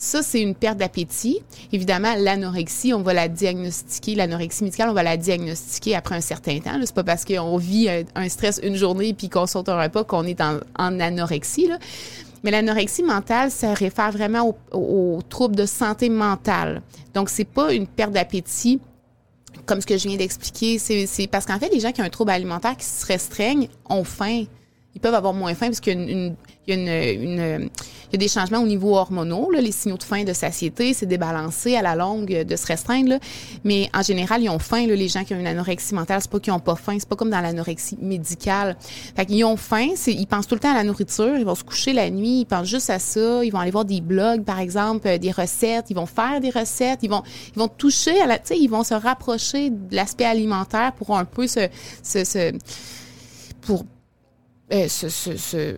ça, 0.02 0.20
c'est 0.20 0.40
une 0.40 0.56
perte 0.56 0.78
d'appétit. 0.78 1.38
Évidemment, 1.70 2.12
l'anorexie, 2.18 2.92
on 2.92 3.02
va 3.02 3.14
la 3.14 3.28
diagnostiquer, 3.28 4.16
l'anorexie 4.16 4.64
médicale, 4.64 4.90
on 4.90 4.94
va 4.94 5.04
la 5.04 5.16
diagnostiquer 5.16 5.94
après 5.94 6.16
un 6.16 6.20
certain 6.20 6.58
temps. 6.58 6.72
C'est 6.80 6.92
pas 6.92 7.04
parce 7.04 7.24
qu'on 7.24 7.56
vit 7.56 7.88
un 8.16 8.28
stress 8.28 8.58
une 8.64 8.74
journée 8.74 9.14
puis 9.14 9.28
qu'on 9.28 9.46
saute 9.46 9.68
un 9.68 9.80
repas 9.80 10.02
qu'on 10.02 10.24
est 10.24 10.40
en, 10.40 10.58
anorexie. 10.76 11.70
Mais 12.42 12.50
l'anorexie 12.50 13.04
mentale, 13.04 13.52
ça 13.52 13.74
réfère 13.74 14.10
vraiment 14.10 14.56
aux 14.72 15.20
troubles 15.28 15.54
de 15.54 15.66
santé 15.66 16.08
mentale. 16.08 16.82
Donc, 17.14 17.28
c'est 17.28 17.44
pas 17.44 17.72
une 17.72 17.86
perte 17.86 18.10
d'appétit 18.10 18.80
comme 19.66 19.80
ce 19.80 19.86
que 19.86 19.96
je 19.96 20.08
viens 20.08 20.16
d'expliquer. 20.16 20.80
C'est 20.80 21.28
parce 21.28 21.46
qu'en 21.46 21.60
fait, 21.60 21.68
les 21.72 21.78
gens 21.78 21.92
qui 21.92 22.00
ont 22.02 22.04
un 22.04 22.10
trouble 22.10 22.32
alimentaire 22.32 22.76
qui 22.76 22.86
se 22.86 23.06
restreignent 23.06 23.68
ont 23.88 24.02
faim 24.02 24.46
ils 24.94 25.00
peuvent 25.00 25.14
avoir 25.14 25.32
moins 25.32 25.54
faim 25.54 25.66
parce 25.66 25.80
qu'il 25.80 25.94
y 25.94 25.96
a, 25.96 26.02
une, 26.02 26.36
une, 26.68 26.88
une, 26.88 27.70
il 28.08 28.12
y 28.12 28.16
a 28.16 28.18
des 28.18 28.28
changements 28.28 28.60
au 28.60 28.66
niveau 28.66 28.94
hormonaux. 28.94 29.50
Là, 29.50 29.60
les 29.62 29.72
signaux 29.72 29.96
de 29.96 30.02
faim, 30.02 30.22
de 30.22 30.34
satiété, 30.34 30.92
c'est 30.92 31.06
débalancé 31.06 31.76
à 31.76 31.82
la 31.82 31.96
longue 31.96 32.44
de 32.44 32.56
se 32.56 32.66
restreindre. 32.66 33.08
Là. 33.08 33.18
Mais 33.64 33.88
en 33.94 34.02
général, 34.02 34.42
ils 34.42 34.50
ont 34.50 34.58
faim. 34.58 34.86
Là, 34.86 34.94
les 34.94 35.08
gens 35.08 35.24
qui 35.24 35.34
ont 35.34 35.40
une 35.40 35.46
anorexie 35.46 35.94
mentale, 35.94 36.20
c'est 36.20 36.30
pas 36.30 36.40
qu'ils 36.40 36.52
ont 36.52 36.60
pas 36.60 36.74
faim. 36.74 36.96
C'est 36.98 37.08
pas 37.08 37.16
comme 37.16 37.30
dans 37.30 37.40
l'anorexie 37.40 37.96
médicale. 38.02 38.76
Fait 39.16 39.24
qu'ils 39.24 39.44
ont 39.46 39.56
faim. 39.56 39.88
Ils 40.06 40.26
pensent 40.26 40.46
tout 40.46 40.54
le 40.54 40.60
temps 40.60 40.72
à 40.72 40.74
la 40.74 40.84
nourriture. 40.84 41.38
Ils 41.38 41.46
vont 41.46 41.54
se 41.54 41.64
coucher 41.64 41.94
la 41.94 42.10
nuit. 42.10 42.40
Ils 42.40 42.46
pensent 42.46 42.68
juste 42.68 42.90
à 42.90 42.98
ça. 42.98 43.42
Ils 43.42 43.50
vont 43.50 43.60
aller 43.60 43.70
voir 43.70 43.86
des 43.86 44.02
blogs, 44.02 44.44
par 44.44 44.60
exemple, 44.60 45.08
euh, 45.08 45.16
des 45.16 45.30
recettes. 45.30 45.86
Ils 45.88 45.96
vont 45.96 46.06
faire 46.06 46.40
des 46.42 46.50
recettes. 46.50 46.98
Ils 47.02 47.10
vont, 47.10 47.22
ils 47.56 47.58
vont 47.58 47.68
toucher 47.68 48.20
à 48.20 48.26
la, 48.26 48.38
ils 48.54 48.68
vont 48.68 48.84
se 48.84 48.94
rapprocher 48.94 49.70
de 49.70 49.96
l'aspect 49.96 50.26
alimentaire 50.26 50.92
pour 50.92 51.16
un 51.16 51.24
peu 51.24 51.46
se, 51.46 51.68
se, 52.02 52.24
se 52.24 52.52
pour 53.62 53.86
euh, 54.72 54.88
ce, 54.88 55.76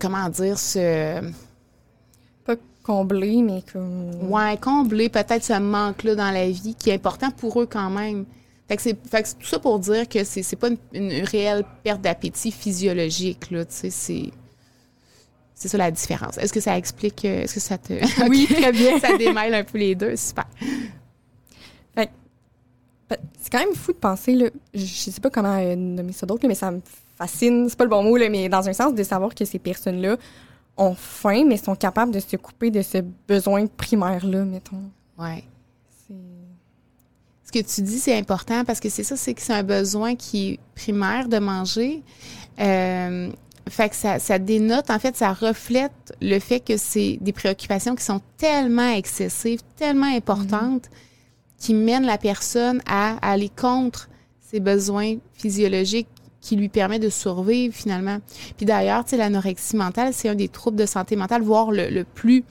comment 0.00 0.28
dire, 0.28 0.58
ce... 0.58 1.20
Pas 2.44 2.56
combler, 2.82 3.42
mais 3.42 3.62
comme... 3.72 4.30
Ouais, 4.30 4.56
combler 4.56 5.08
peut-être 5.08 5.44
ce 5.44 5.58
manque-là 5.58 6.14
dans 6.14 6.30
la 6.30 6.48
vie 6.48 6.74
qui 6.74 6.90
est 6.90 6.94
important 6.94 7.30
pour 7.30 7.60
eux 7.60 7.66
quand 7.66 7.90
même. 7.90 8.24
Fait 8.68 8.76
que 8.76 8.82
c'est 8.82 8.94
tout 9.38 9.46
ça 9.46 9.58
pour 9.58 9.78
dire 9.78 10.08
que 10.08 10.24
c'est, 10.24 10.42
c'est 10.42 10.56
pas 10.56 10.68
une, 10.92 11.24
réelle 11.24 11.64
perte 11.82 12.00
d'appétit 12.00 12.52
physiologique, 12.52 13.50
là, 13.50 13.64
tu 13.64 13.74
sais, 13.74 13.90
c'est... 13.90 14.30
C'est 15.54 15.68
ça 15.68 15.78
la 15.78 15.92
différence. 15.92 16.38
Est-ce 16.38 16.52
que 16.52 16.58
ça 16.58 16.76
explique, 16.76 17.24
euh, 17.24 17.42
est-ce 17.42 17.54
que 17.54 17.60
ça 17.60 17.78
te... 17.78 17.92
Oui, 18.28 18.48
très 18.50 18.72
bien. 18.72 18.98
ça 19.00 19.16
démêle 19.16 19.54
un 19.54 19.62
peu 19.62 19.78
les 19.78 19.94
deux, 19.94 20.16
super. 20.16 20.46
Fait 21.94 22.10
c'est 23.40 23.50
quand 23.50 23.58
même 23.58 23.74
fou 23.74 23.92
de 23.92 23.98
penser, 23.98 24.34
là, 24.34 24.46
je 24.74 24.84
sais 24.84 25.20
pas 25.20 25.30
comment 25.30 25.58
euh, 25.58 25.76
nommer 25.76 26.12
ça 26.12 26.26
d'autre, 26.26 26.48
mais 26.48 26.54
ça 26.54 26.70
me 26.70 26.80
fascine, 27.22 27.68
c'est 27.68 27.76
pas 27.76 27.84
le 27.84 27.90
bon 27.90 28.02
mot, 28.02 28.18
mais 28.18 28.48
dans 28.48 28.68
un 28.68 28.72
sens 28.72 28.94
de 28.94 29.02
savoir 29.02 29.34
que 29.34 29.44
ces 29.44 29.58
personnes-là 29.58 30.16
ont 30.76 30.94
faim, 30.94 31.44
mais 31.46 31.56
sont 31.56 31.76
capables 31.76 32.12
de 32.12 32.20
se 32.20 32.36
couper 32.36 32.70
de 32.70 32.82
ce 32.82 32.98
besoin 33.28 33.66
primaire-là, 33.66 34.44
mettons. 34.44 34.82
Ouais. 35.18 35.44
Ce 36.08 37.52
que 37.52 37.58
tu 37.58 37.82
dis, 37.82 37.98
c'est 37.98 38.16
important 38.16 38.64
parce 38.64 38.80
que 38.80 38.88
c'est 38.88 39.04
ça, 39.04 39.16
c'est 39.16 39.34
que 39.34 39.42
c'est 39.42 39.52
un 39.52 39.62
besoin 39.62 40.14
qui 40.16 40.52
est 40.52 40.60
primaire 40.74 41.28
de 41.28 41.38
manger. 41.38 42.02
Euh, 42.58 43.30
fait 43.68 43.90
que 43.90 43.96
ça, 43.96 44.18
ça 44.18 44.38
dénote, 44.38 44.90
en 44.90 44.98
fait, 44.98 45.16
ça 45.16 45.32
reflète 45.32 46.16
le 46.20 46.38
fait 46.38 46.60
que 46.60 46.76
c'est 46.76 47.18
des 47.20 47.32
préoccupations 47.32 47.94
qui 47.94 48.04
sont 48.04 48.22
tellement 48.38 48.90
excessives, 48.90 49.60
tellement 49.76 50.06
importantes, 50.06 50.88
qui 51.58 51.74
mènent 51.74 52.06
la 52.06 52.18
personne 52.18 52.80
à 52.86 53.16
aller 53.20 53.50
contre 53.50 54.08
ses 54.40 54.58
besoins 54.58 55.16
physiologiques 55.34 56.08
qui 56.42 56.56
lui 56.56 56.68
permet 56.68 56.98
de 56.98 57.08
survivre 57.08 57.74
finalement. 57.74 58.18
Puis 58.58 58.66
d'ailleurs, 58.66 59.04
l'anorexie 59.12 59.76
mentale, 59.76 60.12
c'est 60.12 60.28
un 60.28 60.34
des 60.34 60.48
troubles 60.48 60.76
de 60.76 60.86
santé 60.86 61.16
mentale, 61.16 61.42
voire 61.42 61.70
le, 61.70 62.02
plus 62.02 62.44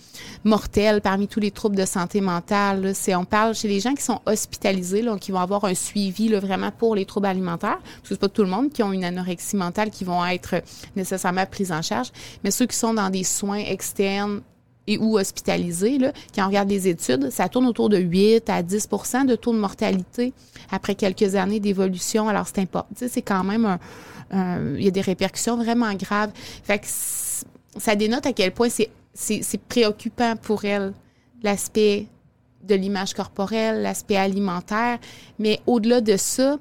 mortel 0.43 1.01
parmi 1.01 1.27
tous 1.27 1.41
les 1.41 1.51
troubles 1.51 1.75
de 1.75 1.85
santé 1.85 2.21
mentale. 2.21 2.95
C'est, 2.95 3.13
on 3.13 3.25
parle 3.25 3.53
chez 3.53 3.67
les 3.67 3.81
gens 3.81 3.93
qui 3.93 4.01
sont 4.01 4.21
hospitalisés, 4.25 5.03
donc 5.03 5.19
qui 5.19 5.31
vont 5.31 5.39
avoir 5.39 5.65
un 5.65 5.75
suivi 5.75 6.29
là, 6.29 6.39
vraiment 6.39 6.71
pour 6.71 6.95
les 6.95 7.05
troubles 7.05 7.27
alimentaires. 7.27 7.79
Parce 7.81 8.01
que 8.01 8.07
c'est 8.09 8.19
pas 8.19 8.29
tout 8.29 8.43
le 8.43 8.49
monde 8.49 8.71
qui 8.71 8.81
ont 8.81 8.93
une 8.93 9.03
anorexie 9.03 9.57
mentale 9.57 9.91
qui 9.91 10.05
vont 10.05 10.25
être 10.25 10.63
nécessairement 10.95 11.45
pris 11.45 11.71
en 11.71 11.81
charge, 11.81 12.11
mais 12.43 12.51
ceux 12.51 12.65
qui 12.65 12.77
sont 12.77 12.93
dans 12.93 13.09
des 13.09 13.25
soins 13.25 13.59
externes 13.59 14.41
et 14.87 14.97
ou 14.97 15.17
hospitalisés, 15.17 15.97
là, 15.97 16.11
quand 16.33 16.43
on 16.43 16.47
regarde 16.47 16.69
les 16.69 16.87
études, 16.87 17.29
ça 17.29 17.47
tourne 17.49 17.67
autour 17.67 17.89
de 17.89 17.97
8 17.97 18.49
à 18.49 18.63
10 18.63 18.89
de 19.27 19.35
taux 19.35 19.53
de 19.53 19.59
mortalité 19.59 20.33
après 20.71 20.95
quelques 20.95 21.35
années 21.35 21.59
d'évolution. 21.59 22.27
Alors, 22.27 22.47
c'est 22.47 22.59
important. 22.59 22.93
C'est 22.95 23.21
quand 23.21 23.43
même 23.43 23.77
un, 24.31 24.75
Il 24.77 24.83
y 24.83 24.87
a 24.87 24.91
des 24.91 25.01
répercussions 25.01 25.57
vraiment 25.57 25.93
graves. 25.93 26.31
Fait 26.63 26.79
que 26.79 26.87
ça 26.87 27.95
dénote 27.95 28.25
à 28.25 28.33
quel 28.33 28.51
point 28.51 28.69
c'est 28.69 29.61
préoccupant 29.67 30.35
pour 30.35 30.65
elle, 30.65 30.93
l'aspect 31.43 32.07
de 32.67 32.75
l'image 32.75 33.13
corporelle, 33.13 33.81
l'aspect 33.81 34.17
alimentaire. 34.17 34.99
Mais 35.39 35.59
au-delà 35.67 36.01
de 36.01 36.17
ça, 36.17 36.57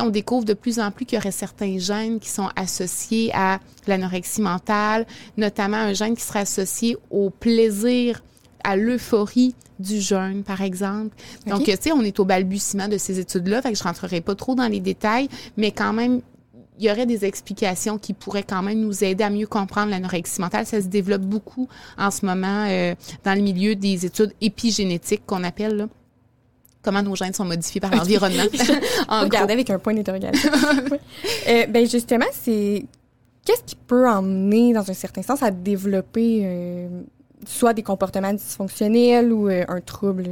on 0.00 0.08
découvre 0.08 0.44
de 0.44 0.54
plus 0.54 0.78
en 0.80 0.90
plus 0.90 1.04
qu'il 1.04 1.16
y 1.16 1.20
aurait 1.20 1.32
certains 1.32 1.78
gènes 1.78 2.18
qui 2.18 2.30
sont 2.30 2.48
associés 2.56 3.30
à 3.34 3.60
l'anorexie 3.86 4.40
mentale, 4.40 5.06
notamment 5.36 5.76
un 5.76 5.92
gène 5.92 6.16
qui 6.16 6.22
serait 6.22 6.40
associé 6.40 6.96
au 7.10 7.30
plaisir, 7.30 8.22
à 8.64 8.76
l'euphorie 8.76 9.54
du 9.78 10.00
jeûne, 10.00 10.44
par 10.44 10.60
exemple. 10.60 11.16
Donc, 11.46 11.64
tu 11.64 11.72
sais, 11.72 11.92
on 11.92 12.02
est 12.02 12.20
au 12.20 12.24
balbutiement 12.24 12.88
de 12.88 12.96
ces 12.96 13.18
études-là, 13.18 13.60
fait 13.60 13.72
que 13.72 13.78
je 13.78 13.82
rentrerai 13.82 14.20
pas 14.20 14.34
trop 14.34 14.54
dans 14.54 14.68
les 14.68 14.80
détails, 14.80 15.28
mais 15.56 15.72
quand 15.72 15.92
même, 15.92 16.20
il 16.78 16.86
y 16.86 16.90
aurait 16.90 17.06
des 17.06 17.24
explications 17.24 17.98
qui 17.98 18.14
pourraient 18.14 18.42
quand 18.42 18.62
même 18.62 18.80
nous 18.80 19.04
aider 19.04 19.24
à 19.24 19.30
mieux 19.30 19.46
comprendre 19.46 19.90
l'anorexie 19.90 20.40
mentale. 20.40 20.66
Ça 20.66 20.80
se 20.80 20.86
développe 20.86 21.22
beaucoup 21.22 21.68
en 21.98 22.10
ce 22.10 22.24
moment 22.24 22.66
euh, 22.68 22.94
dans 23.24 23.34
le 23.34 23.42
milieu 23.42 23.74
des 23.74 24.06
études 24.06 24.32
épigénétiques 24.40 25.24
qu'on 25.26 25.44
appelle 25.44 25.76
là 25.76 25.88
comment 26.82 27.02
nos 27.02 27.14
gènes 27.14 27.32
sont 27.32 27.44
modifiés 27.44 27.80
par 27.80 27.94
l'environnement. 27.94 28.42
Regardez 29.08 29.54
avec 29.54 29.70
un 29.70 29.78
point 29.78 29.94
d'interrogation. 29.94 30.50
euh, 31.48 31.66
ben 31.66 31.88
justement, 31.88 32.26
c'est 32.32 32.84
qu'est-ce 33.44 33.62
qui 33.64 33.76
peut 33.76 34.08
emmener, 34.08 34.72
dans 34.72 34.88
un 34.88 34.94
certain 34.94 35.22
sens, 35.22 35.42
à 35.42 35.50
développer 35.50 36.42
euh, 36.44 36.88
soit 37.46 37.72
des 37.72 37.82
comportements 37.82 38.32
dysfonctionnels 38.32 39.32
ou 39.32 39.48
euh, 39.48 39.64
un 39.68 39.80
trouble? 39.80 40.24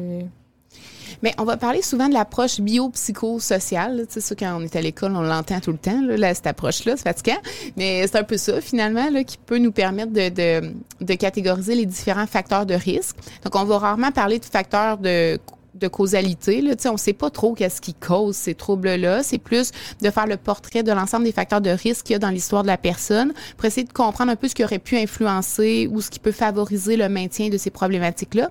Mais 1.22 1.34
on 1.38 1.44
va 1.44 1.56
parler 1.56 1.82
souvent 1.82 2.08
de 2.08 2.14
l'approche 2.14 2.60
biopsychosociale. 2.60 4.06
Tu 4.12 4.20
sais, 4.20 4.36
quand 4.36 4.58
on 4.58 4.62
est 4.62 4.76
à 4.76 4.80
l'école, 4.80 5.14
on 5.14 5.22
l'entend 5.22 5.60
tout 5.60 5.72
le 5.72 5.78
temps, 5.78 6.00
là, 6.02 6.34
cette 6.34 6.46
approche-là, 6.46 6.96
c'est 6.96 7.04
fatigant. 7.04 7.38
Mais 7.76 8.06
c'est 8.06 8.16
un 8.16 8.24
peu 8.24 8.36
ça, 8.36 8.60
finalement, 8.60 9.10
là, 9.10 9.24
qui 9.24 9.38
peut 9.38 9.58
nous 9.58 9.72
permettre 9.72 10.12
de, 10.12 10.28
de, 10.28 10.72
de 11.00 11.14
catégoriser 11.14 11.74
les 11.74 11.86
différents 11.86 12.26
facteurs 12.26 12.66
de 12.66 12.74
risque. 12.74 13.16
Donc, 13.44 13.54
on 13.56 13.64
va 13.64 13.78
rarement 13.78 14.12
parler 14.12 14.38
de 14.38 14.44
facteurs 14.44 14.98
de 14.98 15.38
de 15.74 15.88
causalité. 15.88 16.60
Là. 16.60 16.74
On 16.86 16.92
ne 16.92 16.98
sait 16.98 17.12
pas 17.12 17.30
trop 17.30 17.54
qu'est-ce 17.54 17.80
qui 17.80 17.94
cause 17.94 18.36
ces 18.36 18.54
troubles-là. 18.54 19.22
C'est 19.22 19.38
plus 19.38 19.72
de 20.00 20.10
faire 20.10 20.26
le 20.26 20.36
portrait 20.36 20.82
de 20.82 20.92
l'ensemble 20.92 21.24
des 21.24 21.32
facteurs 21.32 21.60
de 21.60 21.70
risque 21.70 22.06
qu'il 22.06 22.14
y 22.14 22.16
a 22.16 22.18
dans 22.18 22.30
l'histoire 22.30 22.62
de 22.62 22.68
la 22.68 22.76
personne 22.76 23.32
pour 23.56 23.64
essayer 23.64 23.86
de 23.86 23.92
comprendre 23.92 24.30
un 24.30 24.36
peu 24.36 24.48
ce 24.48 24.54
qui 24.54 24.64
aurait 24.64 24.78
pu 24.78 24.96
influencer 24.96 25.88
ou 25.90 26.00
ce 26.00 26.10
qui 26.10 26.18
peut 26.18 26.32
favoriser 26.32 26.96
le 26.96 27.08
maintien 27.08 27.48
de 27.48 27.56
ces 27.56 27.70
problématiques-là. 27.70 28.50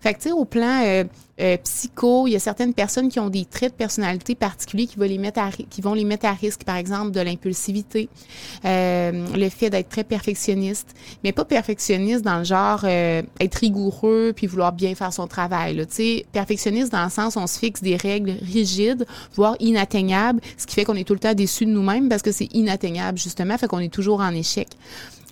Fait 0.00 0.14
que, 0.14 0.30
au 0.30 0.44
plan 0.44 0.82
euh, 0.84 1.04
euh, 1.40 1.56
psycho, 1.58 2.26
il 2.26 2.32
y 2.32 2.36
a 2.36 2.40
certaines 2.40 2.74
personnes 2.74 3.08
qui 3.08 3.20
ont 3.20 3.30
des 3.30 3.44
traits 3.44 3.72
de 3.72 3.76
personnalité 3.76 4.34
particuliers 4.34 4.86
qui 4.86 4.98
vont 4.98 5.06
les 5.06 5.18
mettre 5.18 5.40
à, 5.40 5.50
qui 5.50 5.80
vont 5.80 5.94
les 5.94 6.04
mettre 6.04 6.26
à 6.26 6.32
risque, 6.32 6.64
par 6.64 6.76
exemple, 6.76 7.12
de 7.12 7.20
l'impulsivité, 7.20 8.08
euh, 8.64 9.26
le 9.36 9.48
fait 9.48 9.70
d'être 9.70 9.88
très 9.88 10.04
perfectionniste, 10.04 10.94
mais 11.22 11.32
pas 11.32 11.44
perfectionniste 11.44 12.22
dans 12.22 12.38
le 12.38 12.44
genre 12.44 12.80
euh, 12.84 13.22
être 13.40 13.56
rigoureux 13.56 14.32
puis 14.34 14.46
vouloir 14.46 14.72
bien 14.72 14.94
faire 14.94 15.12
son 15.12 15.26
travail. 15.26 15.76
Tu 15.86 15.94
sais, 15.94 16.26
perfectionniste 16.32 16.92
dans 16.92 17.04
le 17.04 17.10
sens 17.10 17.36
on 17.36 17.46
se 17.46 17.58
fixe 17.58 17.82
des 17.82 17.96
règles 17.96 18.36
rigides, 18.42 19.06
voire 19.34 19.56
inatteignables, 19.60 20.40
ce 20.56 20.66
qui 20.66 20.74
fait 20.74 20.84
qu'on 20.84 20.96
est 20.96 21.04
tout 21.04 21.14
le 21.14 21.20
temps 21.20 21.34
déçu 21.34 21.66
de 21.66 21.70
nous-mêmes 21.70 22.08
parce 22.08 22.22
que 22.22 22.32
c'est 22.32 22.52
inatteignable 22.54 23.18
justement, 23.18 23.56
fait 23.58 23.68
qu'on 23.68 23.78
est 23.78 23.92
toujours 23.92 24.20
en 24.20 24.34
échec. 24.34 24.68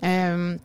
Euh, 0.03 0.55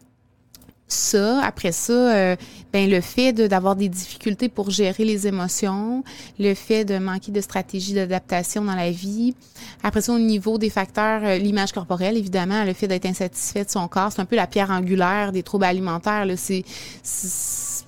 ça, 0.93 1.43
après 1.45 1.73
ça, 1.73 1.93
euh, 1.93 2.37
ben 2.73 2.89
le 2.89 3.01
fait 3.01 3.33
d'avoir 3.33 3.77
des 3.77 3.89
difficultés 3.89 4.49
pour 4.49 4.71
gérer 4.71 5.05
les 5.05 5.27
émotions, 5.27 6.05
le 6.39 6.55
fait 6.55 6.85
de 6.85 6.99
manquer 6.99 7.33
de 7.33 7.41
stratégie 7.41 7.95
d'adaptation 7.95 8.65
dans 8.65 8.75
la 8.75 8.91
vie. 8.91 9.35
Après 9.83 10.01
ça, 10.01 10.13
au 10.13 10.19
niveau 10.19 10.59
des 10.59 10.71
facteurs, 10.71 11.23
euh, 11.25 11.39
l'image 11.39 11.73
corporelle, 11.73 12.17
évidemment, 12.17 12.65
le 12.65 12.73
fait 12.73 12.89
d'être 12.89 13.07
insatisfait 13.07 13.65
de 13.65 13.71
son 13.71 13.89
corps, 13.89 14.13
c'est 14.13 14.21
un 14.21 14.27
peu 14.27 14.37
la 14.37 14.47
pierre 14.47 14.71
angulaire 14.71 15.33
des 15.33 15.43
troubles 15.43 15.65
alimentaires. 15.65 16.27
C'est 16.37 16.65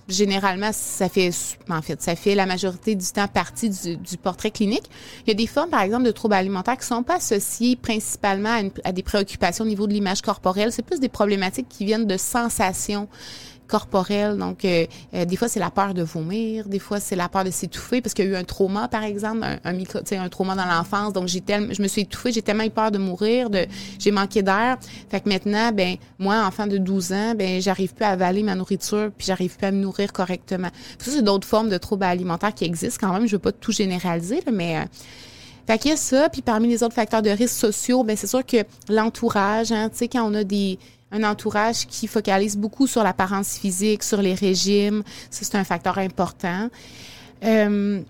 généralement, 0.09 0.71
ça 0.73 1.09
fait, 1.09 1.31
en 1.69 1.83
fait, 1.83 2.03
ça 2.03 2.17
fait 2.17 2.35
la 2.35 2.47
majorité 2.47 2.95
du 2.95 3.07
temps 3.07 3.29
partie 3.29 3.71
du, 3.71 4.19
portrait 4.19 4.51
clinique. 4.51 4.85
Il 5.27 5.31
y 5.31 5.33
a 5.33 5.35
des 5.35 5.47
formes, 5.47 5.71
par 5.71 5.83
exemple, 5.83 6.05
de 6.05 6.11
troubles 6.11 6.35
alimentaires 6.35 6.77
qui 6.77 6.87
sont 6.87 7.03
pas 7.03 7.17
associées 7.17 7.77
principalement 7.77 8.61
à 8.85 8.93
des 8.93 9.03
préoccupations 9.03 9.65
au 9.65 9.69
niveau 9.69 9.87
de 9.87 9.93
l'image 9.93 10.23
corporelle. 10.23 10.73
C'est 10.73 10.85
plus 10.85 11.01
des 11.01 11.09
problématiques 11.09 11.69
qui 11.69 11.85
viennent 11.85 12.07
de 12.07 12.17
sensations 12.17 13.09
corporelle. 13.67 14.37
Donc, 14.37 14.65
euh, 14.65 14.87
euh, 15.15 15.25
des 15.25 15.37
fois, 15.37 15.49
c'est 15.49 15.61
la 15.61 15.71
peur 15.71 15.95
de 15.95 16.03
vomir, 16.03 16.69
des 16.69 16.79
fois, 16.79 17.01
c'est 17.01 17.17
la 17.17 17.29
peur 17.29 17.45
de 17.45 17.51
s'étouffer 17.51 18.01
parce 18.01 18.15
qu'il 18.15 18.27
y 18.27 18.29
a 18.29 18.31
eu 18.33 18.37
un 18.37 18.45
trauma, 18.45 18.89
par 18.89 19.05
exemple, 19.05 19.43
un, 19.43 19.59
un 19.65 19.73
micro, 19.73 19.99
un 19.99 20.29
trauma 20.29 20.55
dans 20.55 20.65
l'enfance. 20.65 21.13
Donc, 21.13 21.29
j'ai 21.29 21.41
tellement, 21.41 21.73
je 21.73 21.83
me 21.83 21.89
suis 21.89 22.03
étouffée, 22.03 22.33
j'ai 22.33 22.43
tellement 22.43 22.65
eu 22.65 22.71
peur 22.71 22.91
de 22.91 22.99
mourir, 22.99 23.51
de, 23.51 23.67
j'ai 23.99 24.11
manqué 24.11 24.43
d'air. 24.43 24.79
Fait 25.11 25.21
que 25.21 25.29
maintenant, 25.29 25.73
ben, 25.73 25.97
moi, 26.19 26.45
enfant 26.47 26.67
de 26.67 26.79
12 26.79 27.13
ans, 27.13 27.35
ben, 27.37 27.61
j'arrive 27.61 27.95
plus 27.95 28.05
à 28.05 28.11
avaler 28.11 28.43
ma 28.43 28.55
nourriture, 28.55 29.11
puis 29.17 29.27
j'arrive 29.27 29.57
plus 29.57 29.67
à 29.67 29.73
me 29.73 29.79
nourrir 29.79 30.13
correctement. 30.13 30.69
Ça, 30.99 31.11
c'est 31.11 31.23
d'autres 31.23 31.49
formes 31.49 31.69
de 31.69 31.79
troubles 31.79 32.05
alimentaires 32.05 32.55
qui 32.55 32.65
existent 32.65 33.07
quand 33.07 33.13
même. 33.13 33.27
Je 33.27 33.33
veux 33.33 33.41
pas 33.41 33.53
tout 33.53 33.73
généraliser, 33.73 34.43
mais 34.53 34.79
euh, 34.79 34.85
fait 35.67 35.79
qu'il 35.79 35.91
y 35.91 35.95
a 35.95 35.97
ça, 35.97 36.29
puis 36.29 36.43
parmi 36.43 36.69
les 36.69 36.83
autres 36.83 36.95
facteurs 36.95 37.23
de 37.23 37.31
risque 37.31 37.55
sociaux, 37.55 38.05
ben 38.05 38.17
c'est 38.17 38.27
sûr 38.27 38.45
que 38.45 38.59
l'entourage, 38.89 39.73
hein, 39.73 39.89
tu 39.89 39.99
sais, 39.99 40.09
quand 40.09 40.31
on 40.31 40.35
a 40.35 40.45
des 40.45 40.79
un 41.15 41.23
entourage 41.23 41.87
qui 41.87 42.07
focalise 42.07 42.57
beaucoup 42.57 42.87
sur 42.87 43.03
l'apparence 43.03 43.57
physique, 43.57 44.03
sur 44.03 44.21
les 44.21 44.35
régimes. 44.35 45.03
Ça, 45.31 45.45
c'est 45.45 45.57
un 45.57 45.65
facteur 45.65 45.99
important. 45.99 46.69
Euh, 47.45 48.03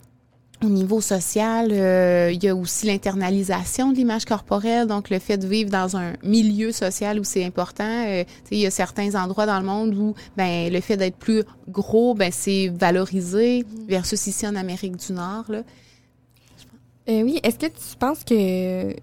au 0.62 0.68
niveau 0.68 1.00
social, 1.00 1.68
euh, 1.72 2.30
il 2.32 2.42
y 2.42 2.48
a 2.48 2.54
aussi 2.54 2.86
l'internalisation 2.86 3.90
de 3.90 3.96
l'image 3.96 4.24
corporelle, 4.24 4.86
donc 4.86 5.10
le 5.10 5.18
fait 5.18 5.36
de 5.36 5.46
vivre 5.46 5.70
dans 5.70 5.96
un 5.96 6.14
milieu 6.22 6.72
social 6.72 7.20
où 7.20 7.24
c'est 7.24 7.44
important. 7.44 8.06
Euh, 8.06 8.24
il 8.50 8.58
y 8.58 8.66
a 8.66 8.70
certains 8.70 9.14
endroits 9.14 9.46
dans 9.46 9.58
le 9.58 9.66
monde 9.66 9.94
où 9.94 10.14
ben, 10.36 10.72
le 10.72 10.80
fait 10.80 10.96
d'être 10.96 11.16
plus 11.16 11.42
gros, 11.68 12.14
ben, 12.14 12.30
c'est 12.32 12.68
valorisé, 12.68 13.64
mm. 13.64 13.86
versus 13.88 14.26
ici 14.26 14.46
en 14.46 14.54
Amérique 14.54 14.96
du 14.96 15.12
Nord. 15.12 15.44
Là. 15.48 15.62
Euh, 17.08 17.22
oui, 17.22 17.38
est-ce 17.42 17.58
que 17.58 17.66
tu 17.66 17.96
penses 17.98 18.24
que 18.24 18.94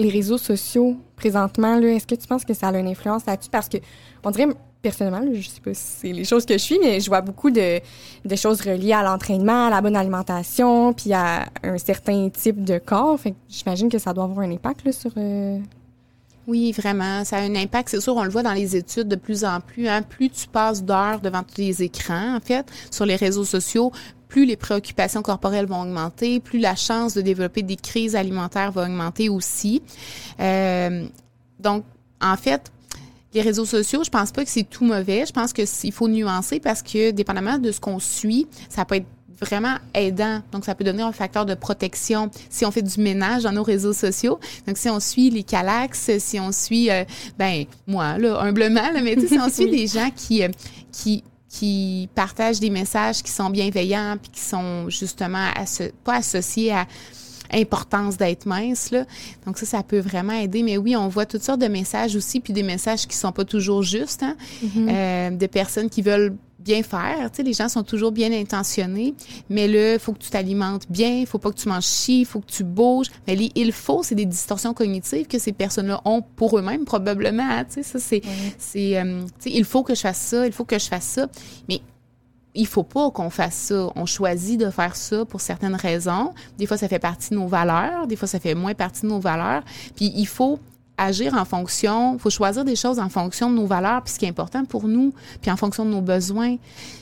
les 0.00 0.10
réseaux 0.10 0.38
sociaux, 0.38 0.96
présentement, 1.16 1.78
est-ce 1.78 2.06
que 2.06 2.14
tu 2.14 2.26
penses 2.26 2.44
que 2.44 2.54
ça 2.54 2.68
a 2.68 2.78
une 2.78 2.88
influence 2.88 3.26
là-dessus? 3.26 3.50
Parce 3.50 3.68
que 3.68 3.78
on 4.24 4.30
dirait 4.30 4.48
personnellement, 4.82 5.22
je 5.32 5.48
sais 5.48 5.60
pas 5.60 5.74
si 5.74 5.82
c'est 5.82 6.12
les 6.12 6.24
choses 6.24 6.46
que 6.46 6.54
je 6.54 6.58
suis, 6.58 6.78
mais 6.78 7.00
je 7.00 7.08
vois 7.08 7.20
beaucoup 7.20 7.50
de, 7.50 7.80
choses 8.36 8.62
reliées 8.62 8.92
à 8.92 9.02
l'entraînement, 9.02 9.66
à 9.66 9.70
la 9.70 9.80
bonne 9.80 9.96
alimentation, 9.96 10.92
puis 10.92 11.12
à 11.12 11.46
un 11.62 11.78
certain 11.78 12.28
type 12.30 12.64
de 12.64 12.78
corps. 12.78 13.18
J'imagine 13.48 13.88
que 13.88 13.98
ça 13.98 14.12
doit 14.12 14.24
avoir 14.24 14.40
un 14.40 14.50
impact 14.50 14.84
là, 14.84 14.92
sur. 14.92 15.10
Euh, 15.16 15.58
oui, 16.46 16.72
vraiment. 16.72 17.24
Ça 17.24 17.36
a 17.36 17.40
un 17.40 17.54
impact. 17.54 17.90
C'est 17.90 18.00
sûr, 18.00 18.16
on 18.16 18.24
le 18.24 18.30
voit 18.30 18.42
dans 18.42 18.54
les 18.54 18.74
études 18.74 19.08
de 19.08 19.16
plus 19.16 19.44
en 19.44 19.60
plus. 19.60 19.86
Hein. 19.86 20.02
Plus 20.02 20.30
tu 20.30 20.48
passes 20.48 20.82
d'heures 20.82 21.20
devant 21.20 21.42
tous 21.42 21.58
les 21.58 21.82
écrans, 21.82 22.36
en 22.36 22.40
fait, 22.40 22.66
sur 22.90 23.04
les 23.06 23.16
réseaux 23.16 23.44
sociaux, 23.44 23.92
plus 24.30 24.46
les 24.46 24.56
préoccupations 24.56 25.20
corporelles 25.20 25.66
vont 25.66 25.82
augmenter, 25.82 26.40
plus 26.40 26.60
la 26.60 26.76
chance 26.76 27.12
de 27.12 27.20
développer 27.20 27.62
des 27.62 27.76
crises 27.76 28.16
alimentaires 28.16 28.72
va 28.72 28.84
augmenter 28.84 29.28
aussi. 29.28 29.82
Euh, 30.38 31.04
donc, 31.58 31.84
en 32.22 32.36
fait, 32.36 32.70
les 33.34 33.42
réseaux 33.42 33.64
sociaux, 33.64 34.02
je 34.04 34.10
pense 34.10 34.30
pas 34.30 34.44
que 34.44 34.50
c'est 34.50 34.68
tout 34.68 34.84
mauvais. 34.84 35.24
Je 35.26 35.32
pense 35.32 35.52
que 35.52 35.62
il 35.84 35.92
faut 35.92 36.08
nuancer 36.08 36.60
parce 36.60 36.82
que 36.82 37.10
dépendamment 37.10 37.58
de 37.58 37.72
ce 37.72 37.80
qu'on 37.80 37.98
suit, 37.98 38.46
ça 38.68 38.84
peut 38.84 38.96
être 38.96 39.06
vraiment 39.40 39.76
aidant. 39.94 40.42
Donc, 40.52 40.64
ça 40.64 40.74
peut 40.74 40.84
donner 40.84 41.02
un 41.02 41.12
facteur 41.12 41.46
de 41.46 41.54
protection 41.54 42.30
si 42.50 42.64
on 42.64 42.70
fait 42.70 42.82
du 42.82 43.00
ménage 43.00 43.42
dans 43.42 43.52
nos 43.52 43.62
réseaux 43.62 43.92
sociaux. 43.92 44.38
Donc, 44.66 44.76
si 44.76 44.88
on 44.88 45.00
suit 45.00 45.30
les 45.30 45.42
Calax, 45.42 46.18
si 46.18 46.38
on 46.38 46.52
suit, 46.52 46.90
euh, 46.90 47.04
ben, 47.38 47.64
moi, 47.86 48.18
là, 48.18 48.40
humblement, 48.40 48.92
là, 48.92 49.00
mais 49.02 49.16
si 49.26 49.38
on 49.38 49.48
suit 49.48 49.70
des 49.70 49.86
gens 49.86 50.10
qui, 50.14 50.42
euh, 50.42 50.48
qui, 50.92 51.24
qui 51.50 52.08
partagent 52.14 52.60
des 52.60 52.70
messages 52.70 53.22
qui 53.22 53.30
sont 53.30 53.50
bienveillants 53.50 54.16
puis 54.22 54.30
qui 54.30 54.40
sont 54.40 54.88
justement 54.88 55.48
pas 56.04 56.16
associés 56.16 56.72
à 56.72 56.86
importance 57.52 58.16
d'être 58.16 58.46
mince. 58.46 58.92
Là. 58.92 59.04
Donc 59.44 59.58
ça, 59.58 59.66
ça 59.66 59.82
peut 59.82 59.98
vraiment 59.98 60.32
aider. 60.32 60.62
Mais 60.62 60.76
oui, 60.76 60.94
on 60.96 61.08
voit 61.08 61.26
toutes 61.26 61.42
sortes 61.42 61.60
de 61.60 61.66
messages 61.66 62.14
aussi, 62.14 62.38
puis 62.38 62.52
des 62.52 62.62
messages 62.62 63.06
qui 63.08 63.16
sont 63.16 63.32
pas 63.32 63.44
toujours 63.44 63.82
justes, 63.82 64.22
hein? 64.22 64.36
Mm-hmm. 64.64 64.88
euh, 64.88 65.30
de 65.30 65.46
personnes 65.46 65.90
qui 65.90 66.02
veulent 66.02 66.36
bien 66.60 66.82
faire. 66.82 67.30
Tu 67.30 67.36
sais, 67.36 67.42
les 67.42 67.52
gens 67.52 67.68
sont 67.68 67.82
toujours 67.82 68.12
bien 68.12 68.32
intentionnés, 68.32 69.14
mais 69.48 69.66
là, 69.66 69.94
il 69.94 69.98
faut 69.98 70.12
que 70.12 70.18
tu 70.18 70.30
t'alimentes 70.30 70.90
bien, 70.90 71.10
il 71.20 71.26
faut 71.26 71.38
pas 71.38 71.50
que 71.50 71.58
tu 71.58 71.68
manges 71.68 71.86
chi, 71.86 72.20
il 72.20 72.26
faut 72.26 72.40
que 72.40 72.50
tu 72.50 72.64
bouges. 72.64 73.08
Mais 73.26 73.34
les 73.34 73.50
il 73.54 73.72
faut, 73.72 74.02
c'est 74.02 74.14
des 74.14 74.26
distorsions 74.26 74.74
cognitives 74.74 75.26
que 75.26 75.38
ces 75.38 75.52
personnes-là 75.52 76.00
ont 76.04 76.22
pour 76.22 76.58
eux-mêmes 76.58 76.84
probablement. 76.84 77.48
Hein, 77.48 77.64
tu 77.64 77.74
sais, 77.74 77.82
ça 77.82 77.98
c'est, 77.98 78.22
c'est, 78.58 78.98
euh, 78.98 79.22
tu 79.40 79.50
sais, 79.50 79.56
il 79.56 79.64
faut 79.64 79.82
que 79.82 79.94
je 79.94 80.00
fasse 80.00 80.18
ça, 80.18 80.46
il 80.46 80.52
faut 80.52 80.64
que 80.64 80.78
je 80.78 80.86
fasse 80.86 81.04
ça. 81.04 81.26
Mais 81.68 81.80
il 82.54 82.66
faut 82.66 82.82
pas 82.82 83.10
qu'on 83.10 83.30
fasse 83.30 83.54
ça. 83.54 83.88
On 83.94 84.06
choisit 84.06 84.58
de 84.58 84.70
faire 84.70 84.96
ça 84.96 85.24
pour 85.24 85.40
certaines 85.40 85.74
raisons. 85.74 86.32
Des 86.58 86.66
fois, 86.66 86.76
ça 86.76 86.88
fait 86.88 86.98
partie 86.98 87.30
de 87.30 87.36
nos 87.36 87.46
valeurs. 87.46 88.06
Des 88.06 88.16
fois, 88.16 88.26
ça 88.28 88.40
fait 88.40 88.54
moins 88.54 88.74
partie 88.74 89.02
de 89.02 89.06
nos 89.06 89.20
valeurs. 89.20 89.62
Puis, 89.94 90.12
il 90.16 90.26
faut 90.26 90.58
agir 91.00 91.34
en 91.34 91.44
fonction, 91.44 92.18
faut 92.18 92.30
choisir 92.30 92.64
des 92.64 92.76
choses 92.76 92.98
en 92.98 93.08
fonction 93.08 93.50
de 93.50 93.56
nos 93.56 93.66
valeurs, 93.66 94.02
puis 94.02 94.12
ce 94.12 94.18
qui 94.18 94.26
est 94.26 94.28
important 94.28 94.64
pour 94.64 94.86
nous, 94.86 95.14
puis 95.40 95.50
en 95.50 95.56
fonction 95.56 95.84
de 95.84 95.90
nos 95.90 96.02
besoins. 96.02 96.56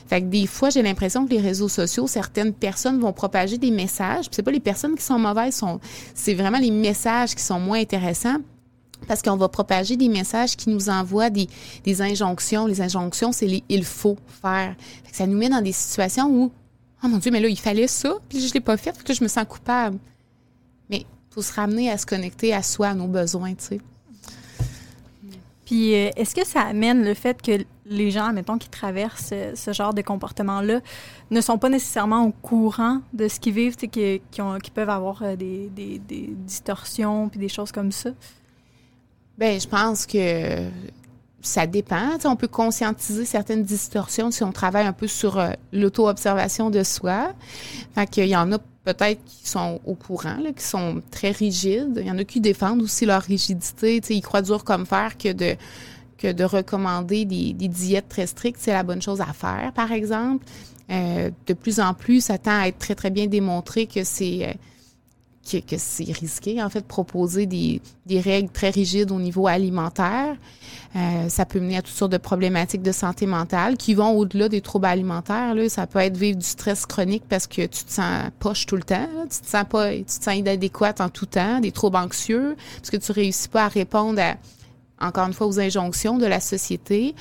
Fait 0.07 0.21
que 0.21 0.27
des 0.27 0.47
fois, 0.47 0.69
j'ai 0.69 0.81
l'impression 0.81 1.25
que 1.25 1.31
les 1.31 1.41
réseaux 1.41 1.67
sociaux, 1.67 2.07
certaines 2.07 2.53
personnes 2.53 2.99
vont 2.99 3.11
propager 3.11 3.57
des 3.57 3.71
messages, 3.71 4.25
puis 4.25 4.35
c'est 4.35 4.43
pas 4.43 4.51
les 4.51 4.61
personnes 4.61 4.95
qui 4.95 5.03
sont 5.03 5.19
mauvaises, 5.19 5.55
sont, 5.55 5.79
c'est 6.15 6.33
vraiment 6.33 6.59
les 6.59 6.71
messages 6.71 7.35
qui 7.35 7.43
sont 7.43 7.59
moins 7.59 7.79
intéressants 7.79 8.37
parce 9.07 9.21
qu'on 9.21 9.37
va 9.37 9.47
propager 9.49 9.97
des 9.97 10.09
messages 10.09 10.55
qui 10.55 10.69
nous 10.69 10.89
envoient 10.89 11.29
des, 11.29 11.47
des 11.83 12.01
injonctions. 12.01 12.65
Les 12.65 12.81
injonctions, 12.81 13.31
c'est 13.31 13.47
les 13.47 13.63
il 13.69 13.83
faut 13.83 14.17
faire. 14.41 14.75
ça 15.11 15.25
nous 15.25 15.37
met 15.37 15.49
dans 15.49 15.61
des 15.61 15.71
situations 15.71 16.27
où, 16.29 16.51
oh 17.03 17.07
mon 17.07 17.17
Dieu, 17.17 17.31
mais 17.31 17.39
là, 17.39 17.47
il 17.47 17.59
fallait 17.59 17.87
ça, 17.87 18.15
puis 18.27 18.45
je 18.45 18.53
l'ai 18.53 18.59
pas 18.59 18.77
fait, 18.77 19.01
que 19.03 19.13
je 19.13 19.23
me 19.23 19.29
sens 19.29 19.45
coupable. 19.47 19.97
Mais 20.89 20.99
il 20.99 21.33
faut 21.33 21.41
se 21.41 21.53
ramener 21.53 21.89
à 21.89 21.97
se 21.97 22.05
connecter 22.05 22.53
à 22.53 22.61
soi, 22.61 22.89
à 22.89 22.93
nos 22.93 23.07
besoins, 23.07 23.53
tu 23.55 23.65
sais. 23.65 23.79
Puis, 25.69 25.93
euh, 25.93 26.09
est-ce 26.15 26.33
que 26.33 26.43
ça 26.47 26.61
amène 26.61 27.05
le 27.05 27.13
fait 27.13 27.39
que 27.43 27.63
les 27.85 28.09
gens, 28.09 28.33
mettons, 28.33 28.57
qui 28.57 28.69
traversent 28.69 29.35
ce 29.53 29.71
genre 29.71 29.93
de 29.93 30.01
comportement-là, 30.01 30.79
ne 31.29 31.41
sont 31.41 31.59
pas 31.59 31.69
nécessairement 31.69 32.25
au 32.25 32.31
courant 32.31 33.01
de 33.13 33.27
ce 33.27 33.39
qu'ils 33.39 33.53
vivent, 33.53 33.75
qui, 33.75 33.87
qui, 34.31 34.41
ont, 34.41 34.57
qui 34.57 34.71
peuvent 34.71 34.89
avoir 34.89 35.21
euh, 35.21 35.35
des, 35.35 35.69
des, 35.69 35.99
des 35.99 36.31
distorsions 36.35 37.29
puis 37.29 37.39
des 37.39 37.49
choses 37.49 37.71
comme 37.71 37.91
ça? 37.91 38.09
Ben, 39.37 39.61
je 39.61 39.67
pense 39.67 40.07
que 40.07 40.69
ça 41.41 41.67
dépend. 41.67 42.17
on 42.25 42.35
peut 42.35 42.47
conscientiser 42.47 43.25
certaines 43.25 43.63
distorsions 43.63 44.31
si 44.31 44.43
on 44.43 44.51
travaille 44.51 44.85
un 44.85 44.93
peu 44.93 45.07
sur 45.07 45.37
euh, 45.37 45.51
l'auto-observation 45.71 46.69
de 46.69 46.83
soi. 46.83 47.33
Fait 47.95 48.09
qu'il 48.09 48.27
y 48.27 48.35
en 48.35 48.51
a 48.51 48.57
peut-être 48.83 49.23
qui 49.25 49.47
sont 49.47 49.79
au 49.85 49.95
courant, 49.95 50.37
qui 50.55 50.63
sont 50.63 51.01
très 51.11 51.31
rigides. 51.31 51.97
Il 51.97 52.07
y 52.07 52.11
en 52.11 52.17
a 52.17 52.23
qui 52.23 52.41
défendent 52.41 52.81
aussi 52.81 53.05
leur 53.05 53.21
rigidité. 53.21 54.01
ils 54.09 54.21
croient 54.21 54.41
dur 54.41 54.63
comme 54.63 54.85
fer 54.85 55.17
que 55.17 55.31
de 55.31 55.55
que 56.17 56.31
de 56.31 56.43
recommander 56.43 57.23
des, 57.23 57.53
diètes 57.53 58.09
très 58.09 58.27
strictes, 58.27 58.59
c'est 58.61 58.73
la 58.73 58.83
bonne 58.83 59.01
chose 59.01 59.21
à 59.21 59.31
faire, 59.33 59.71
par 59.73 59.93
exemple. 59.93 60.45
Euh, 60.91 61.29
de 61.47 61.53
plus 61.53 61.79
en 61.79 61.93
plus, 61.93 62.25
ça 62.25 62.37
tend 62.37 62.59
à 62.59 62.67
être 62.67 62.77
très, 62.77 62.93
très 62.93 63.09
bien 63.09 63.27
démontré 63.27 63.85
que 63.85 64.03
c'est 64.03 64.49
euh, 64.49 64.53
que, 65.51 65.77
c'est 65.77 66.11
risqué, 66.11 66.61
en 66.61 66.69
fait, 66.69 66.85
proposer 66.85 67.45
des, 67.45 67.81
des, 68.05 68.19
règles 68.19 68.49
très 68.49 68.69
rigides 68.69 69.11
au 69.11 69.19
niveau 69.19 69.47
alimentaire. 69.47 70.35
Euh, 70.95 71.29
ça 71.29 71.45
peut 71.45 71.59
mener 71.59 71.77
à 71.77 71.81
toutes 71.81 71.95
sortes 71.95 72.11
de 72.11 72.17
problématiques 72.17 72.81
de 72.81 72.91
santé 72.91 73.25
mentale 73.25 73.77
qui 73.77 73.93
vont 73.93 74.11
au-delà 74.11 74.49
des 74.49 74.61
troubles 74.61 74.87
alimentaires. 74.87 75.53
Là. 75.53 75.69
Ça 75.69 75.85
peut 75.87 75.99
être 75.99 76.17
vivre 76.17 76.37
du 76.37 76.45
stress 76.45 76.85
chronique 76.85 77.23
parce 77.29 77.47
que 77.47 77.61
tu 77.63 77.83
te 77.83 77.91
sens 77.91 78.29
poche 78.39 78.65
tout 78.65 78.75
le 78.75 78.83
temps, 78.83 79.07
tu 79.23 79.39
te 79.41 79.47
sens 79.47 79.65
pas, 79.69 79.91
tu 79.91 80.03
te 80.03 80.23
sens 80.23 80.35
inadéquate 80.35 81.01
en 81.01 81.09
tout 81.09 81.25
temps, 81.27 81.59
des 81.59 81.71
troubles 81.71 81.97
anxieux, 81.97 82.55
parce 82.77 82.89
que 82.89 82.97
tu 82.97 83.11
réussis 83.11 83.49
pas 83.49 83.65
à 83.65 83.67
répondre 83.67 84.19
à, 84.19 84.35
encore 84.99 85.27
une 85.27 85.33
fois, 85.33 85.47
aux 85.47 85.59
injonctions 85.59 86.17
de 86.17 86.25
la 86.25 86.39
société. 86.39 87.15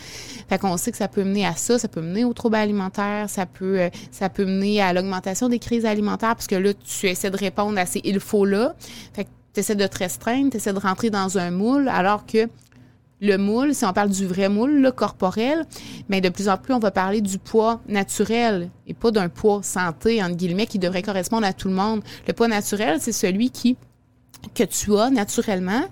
Fait 0.48 0.58
qu'on 0.58 0.76
sait 0.76 0.90
que 0.90 0.98
ça 0.98 1.08
peut 1.08 1.24
mener 1.24 1.46
à 1.46 1.54
ça, 1.54 1.78
ça 1.78 1.88
peut 1.88 2.00
mener 2.00 2.24
aux 2.24 2.32
troubles 2.32 2.56
alimentaires, 2.56 3.28
ça 3.28 3.46
peut, 3.46 3.80
euh, 3.80 3.90
ça 4.10 4.28
peut 4.28 4.44
mener 4.44 4.80
à 4.80 4.92
l'augmentation 4.92 5.48
des 5.48 5.58
crises 5.58 5.84
alimentaires, 5.84 6.34
parce 6.34 6.46
que 6.46 6.56
là, 6.56 6.72
tu 6.74 7.06
essaies 7.06 7.30
de 7.30 7.36
répondre 7.36 7.78
à 7.78 7.86
ces 7.86 8.00
il 8.04 8.20
faut-là. 8.20 8.74
Fait 9.12 9.24
que 9.24 9.30
tu 9.54 9.60
essaies 9.60 9.76
de 9.76 9.86
te 9.86 9.98
restreindre, 9.98 10.50
tu 10.50 10.56
essaies 10.56 10.72
de 10.72 10.78
rentrer 10.78 11.10
dans 11.10 11.38
un 11.38 11.50
moule, 11.50 11.88
alors 11.88 12.26
que 12.26 12.48
le 13.20 13.36
moule, 13.36 13.74
si 13.74 13.84
on 13.84 13.92
parle 13.92 14.10
du 14.10 14.26
vrai 14.26 14.48
moule 14.48 14.80
là, 14.80 14.92
corporel, 14.92 15.66
mais 16.08 16.20
de 16.20 16.28
plus 16.28 16.48
en 16.48 16.56
plus, 16.56 16.72
on 16.72 16.78
va 16.78 16.90
parler 16.90 17.20
du 17.20 17.38
poids 17.38 17.80
naturel 17.88 18.70
et 18.86 18.94
pas 18.94 19.10
d'un 19.10 19.28
poids 19.28 19.60
santé, 19.62 20.22
entre 20.22 20.36
guillemets, 20.36 20.66
qui 20.66 20.78
devrait 20.78 21.02
correspondre 21.02 21.46
à 21.46 21.52
tout 21.52 21.68
le 21.68 21.74
monde. 21.74 22.02
Le 22.26 22.32
poids 22.32 22.48
naturel, 22.48 22.98
c'est 23.00 23.12
celui 23.12 23.50
qui 23.50 23.76
que 24.54 24.64
tu 24.64 24.96
as 24.96 25.10
naturellement, 25.10 25.84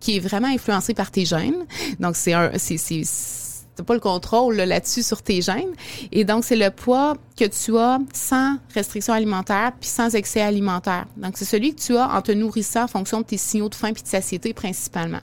qui 0.00 0.16
est 0.16 0.20
vraiment 0.20 0.48
influencé 0.48 0.94
par 0.94 1.10
tes 1.10 1.24
gènes. 1.24 1.66
Donc, 2.00 2.16
c'est 2.16 2.32
un, 2.32 2.52
c'est, 2.58 2.76
c'est, 2.76 3.02
t'as 3.76 3.84
pas 3.84 3.94
le 3.94 4.00
contrôle 4.00 4.56
là-dessus 4.56 5.02
sur 5.02 5.22
tes 5.22 5.40
gènes. 5.40 5.74
Et 6.10 6.24
donc, 6.24 6.44
c'est 6.44 6.56
le 6.56 6.70
poids 6.70 7.16
que 7.36 7.44
tu 7.44 7.76
as 7.78 7.98
sans 8.12 8.56
restriction 8.74 9.14
alimentaire 9.14 9.72
puis 9.80 9.88
sans 9.88 10.14
excès 10.14 10.40
alimentaire. 10.40 11.06
Donc, 11.16 11.34
c'est 11.36 11.44
celui 11.44 11.74
que 11.74 11.80
tu 11.80 11.96
as 11.96 12.08
en 12.14 12.22
te 12.22 12.32
nourrissant 12.32 12.84
en 12.84 12.88
fonction 12.88 13.20
de 13.20 13.26
tes 13.26 13.38
signaux 13.38 13.68
de 13.68 13.74
faim 13.74 13.92
puis 13.92 14.02
de 14.02 14.08
satiété 14.08 14.52
principalement. 14.52 15.20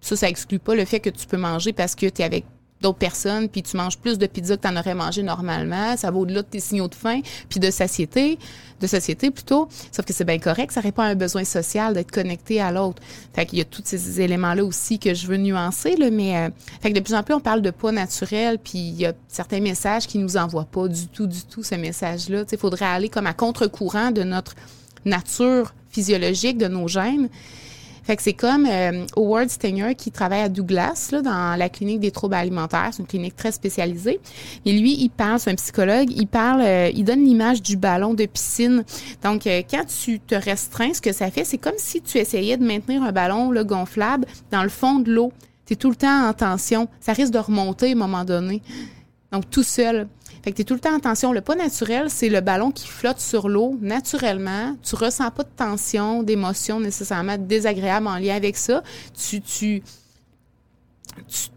Ça, 0.00 0.16
ça 0.16 0.28
exclut 0.28 0.58
pas 0.58 0.74
le 0.74 0.84
fait 0.84 1.00
que 1.00 1.10
tu 1.10 1.26
peux 1.26 1.36
manger 1.36 1.72
parce 1.72 1.94
que 1.94 2.06
tu 2.06 2.22
es 2.22 2.24
avec 2.24 2.44
d'autres 2.80 2.98
personnes, 2.98 3.48
puis 3.48 3.62
tu 3.62 3.76
manges 3.76 3.98
plus 3.98 4.18
de 4.18 4.26
pizza 4.26 4.56
que 4.56 4.62
tu 4.62 4.68
en 4.68 4.76
aurais 4.76 4.94
mangé 4.94 5.22
normalement. 5.22 5.96
Ça 5.96 6.10
va 6.10 6.18
au-delà 6.18 6.42
de 6.42 6.46
tes 6.46 6.60
signaux 6.60 6.88
de 6.88 6.94
faim, 6.94 7.20
puis 7.48 7.58
de 7.58 7.70
satiété, 7.70 8.38
de 8.80 8.86
société 8.86 9.30
plutôt. 9.30 9.68
Sauf 9.90 10.04
que 10.04 10.12
c'est 10.12 10.24
bien 10.24 10.38
correct, 10.38 10.72
ça 10.72 10.80
répond 10.80 11.02
à 11.02 11.06
un 11.06 11.14
besoin 11.14 11.44
social 11.44 11.94
d'être 11.94 12.10
connecté 12.10 12.60
à 12.60 12.70
l'autre. 12.70 13.02
Fait 13.34 13.46
qu'il 13.46 13.58
y 13.58 13.62
a 13.62 13.64
tous 13.64 13.82
ces 13.84 14.20
éléments-là 14.20 14.64
aussi 14.64 14.98
que 14.98 15.14
je 15.14 15.26
veux 15.26 15.38
nuancer, 15.38 15.96
là, 15.96 16.10
mais 16.10 16.36
euh, 16.36 16.50
fait 16.80 16.90
que 16.90 16.94
de 16.94 17.00
plus 17.00 17.14
en 17.14 17.22
plus, 17.22 17.34
on 17.34 17.40
parle 17.40 17.62
de 17.62 17.70
poids 17.70 17.92
naturel, 17.92 18.58
puis 18.58 18.78
il 18.78 19.00
y 19.00 19.06
a 19.06 19.14
certains 19.28 19.60
messages 19.60 20.06
qui 20.06 20.18
nous 20.18 20.36
envoient 20.36 20.66
pas 20.66 20.88
du 20.88 21.08
tout, 21.08 21.26
du 21.26 21.42
tout 21.42 21.62
ce 21.62 21.74
message-là. 21.74 22.44
Il 22.50 22.58
faudrait 22.58 22.86
aller 22.86 23.08
comme 23.08 23.26
à 23.26 23.32
contre-courant 23.32 24.10
de 24.10 24.22
notre 24.22 24.54
nature 25.04 25.72
physiologique, 25.90 26.58
de 26.58 26.68
nos 26.68 26.88
gènes. 26.88 27.28
Fait 28.06 28.14
que 28.14 28.22
c'est 28.22 28.34
comme 28.34 28.66
euh, 28.66 29.04
Howard 29.16 29.50
Stenger 29.50 29.96
qui 29.96 30.12
travaille 30.12 30.42
à 30.42 30.48
Douglas, 30.48 31.08
là, 31.10 31.22
dans 31.22 31.58
la 31.58 31.68
clinique 31.68 31.98
des 31.98 32.12
troubles 32.12 32.34
alimentaires. 32.34 32.90
C'est 32.92 33.00
une 33.00 33.08
clinique 33.08 33.34
très 33.34 33.50
spécialisée. 33.50 34.20
Et 34.64 34.78
lui, 34.78 34.94
il 35.00 35.08
parle, 35.08 35.40
c'est 35.40 35.50
un 35.50 35.56
psychologue, 35.56 36.08
il 36.14 36.28
parle, 36.28 36.62
euh, 36.62 36.90
il 36.94 37.02
donne 37.02 37.24
l'image 37.24 37.62
du 37.62 37.76
ballon 37.76 38.14
de 38.14 38.26
piscine. 38.26 38.84
Donc, 39.24 39.48
euh, 39.48 39.62
quand 39.68 39.84
tu 39.86 40.20
te 40.20 40.36
restreins, 40.36 40.94
ce 40.94 41.00
que 41.00 41.12
ça 41.12 41.32
fait, 41.32 41.42
c'est 41.42 41.58
comme 41.58 41.74
si 41.78 42.00
tu 42.00 42.18
essayais 42.18 42.56
de 42.56 42.64
maintenir 42.64 43.02
un 43.02 43.10
ballon 43.10 43.52
gonflable 43.64 44.26
dans 44.52 44.62
le 44.62 44.68
fond 44.68 45.00
de 45.00 45.12
l'eau. 45.12 45.32
Tu 45.66 45.72
es 45.72 45.76
tout 45.76 45.90
le 45.90 45.96
temps 45.96 46.28
en 46.28 46.32
tension. 46.32 46.86
Ça 47.00 47.12
risque 47.12 47.32
de 47.32 47.38
remonter 47.38 47.88
à 47.88 47.92
un 47.92 47.96
moment 47.96 48.24
donné. 48.24 48.62
Donc, 49.32 49.50
tout 49.50 49.64
seul. 49.64 50.06
Fait 50.46 50.52
que 50.52 50.58
tu 50.58 50.62
es 50.62 50.64
tout 50.64 50.74
le 50.74 50.80
temps 50.80 50.94
en 50.94 51.00
tension. 51.00 51.32
Le 51.32 51.40
pas 51.40 51.56
naturel, 51.56 52.08
c'est 52.08 52.28
le 52.28 52.40
ballon 52.40 52.70
qui 52.70 52.86
flotte 52.86 53.18
sur 53.18 53.48
l'eau 53.48 53.76
naturellement. 53.80 54.76
Tu 54.84 54.94
ressens 54.94 55.32
pas 55.32 55.42
de 55.42 55.48
tension, 55.48 56.22
d'émotion 56.22 56.78
nécessairement 56.78 57.36
désagréable 57.36 58.06
en 58.06 58.16
lien 58.16 58.36
avec 58.36 58.56
ça. 58.56 58.84
Tu, 59.18 59.40
tu, 59.40 59.82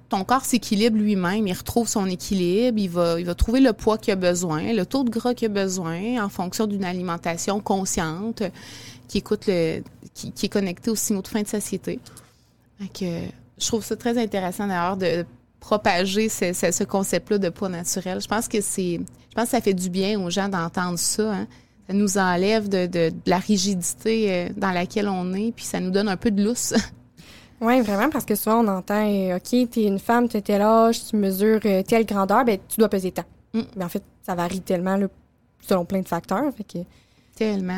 ton 0.10 0.24
corps 0.24 0.44
s'équilibre 0.44 0.98
lui-même, 0.98 1.46
il 1.46 1.54
retrouve 1.54 1.88
son 1.88 2.08
équilibre, 2.08 2.80
il 2.80 2.90
va, 2.90 3.20
il 3.20 3.28
va 3.28 3.36
trouver 3.36 3.60
le 3.60 3.74
poids 3.74 4.00
qu'il 4.00 4.12
a 4.14 4.16
besoin, 4.16 4.74
le 4.74 4.88
taux 4.88 5.04
de 5.04 5.12
gras 5.12 5.36
qu'il 5.36 5.46
a 5.46 5.50
besoin 5.50 6.26
en 6.26 6.30
fonction 6.30 6.66
d'une 6.66 6.84
alimentation 6.84 7.60
consciente 7.60 8.42
qui 9.08 9.20
écoute 9.20 9.46
le, 9.46 9.84
qui, 10.16 10.34
est 10.42 10.50
connectée 10.50 10.90
au 10.90 10.96
signaux 10.96 11.22
de 11.22 11.28
fin 11.28 11.44
de 11.44 11.48
satiété. 11.48 12.00
Donc, 12.80 13.04
je 13.04 13.68
trouve 13.68 13.84
ça 13.84 13.96
très 13.96 14.18
intéressant 14.18 14.66
d'ailleurs 14.66 14.98
de 14.98 15.26
propager 15.60 16.30
ce, 16.30 16.54
ce, 16.54 16.84
concept-là 16.84 17.38
de 17.38 17.50
poids 17.50 17.70
naturel. 17.70 18.22
Je 18.22 18.28
pense 18.28 18.48
que 18.48 18.62
c'est, 18.62 19.00
je 19.30 19.36
pense 19.36 19.46
que 19.46 19.52
ça 19.52 19.62
fait 19.62 19.74
du 19.74 19.90
bien 19.90 20.20
aux 20.20 20.30
gens 20.30 20.50
d'entendre 20.50 20.98
ça. 20.98 21.34
Hein. 21.34 21.48
Ça 21.88 21.94
nous 21.94 22.18
enlève 22.18 22.70
de, 22.70 22.86
de, 22.86 23.12
la 23.26 23.38
rigidité 23.38 24.32
euh, 24.32 24.50
dans 24.56 24.72
laquelle 24.72 25.08
on 25.08 25.34
est, 25.34 25.52
puis 25.52 25.66
ça 25.66 25.80
nous 25.80 25.92
donne 25.92 26.08
un 26.08 26.18
peu 26.18 26.32
de 26.32 26.44
lousse. 26.44 26.74
Oui, 27.62 27.82
vraiment, 27.82 28.10
parce 28.10 28.24
que 28.24 28.36
souvent 28.36 28.64
on 28.64 28.68
entend, 28.70 29.06
euh, 29.06 29.36
OK, 29.36 29.70
t'es 29.70 29.84
une 29.84 30.00
femme, 30.00 30.30
t'es 30.30 30.40
tel 30.40 30.62
âge, 30.62 31.08
tu 31.10 31.18
mesures 31.18 31.60
euh, 31.66 31.84
telle 31.84 32.06
grandeur, 32.06 32.46
ben 32.46 32.58
tu 32.70 32.80
dois 32.80 32.88
peser 32.88 33.12
tant. 33.12 33.26
Mm. 33.54 33.62
Mais 33.76 33.84
en 33.84 33.90
fait, 33.90 34.02
ça 34.22 34.34
varie 34.34 34.62
tellement 34.62 34.98
selon 35.68 35.84
plein 35.84 36.00
de 36.00 36.08
facteurs. 36.08 36.54
Fait 36.56 36.64
que 36.64 36.78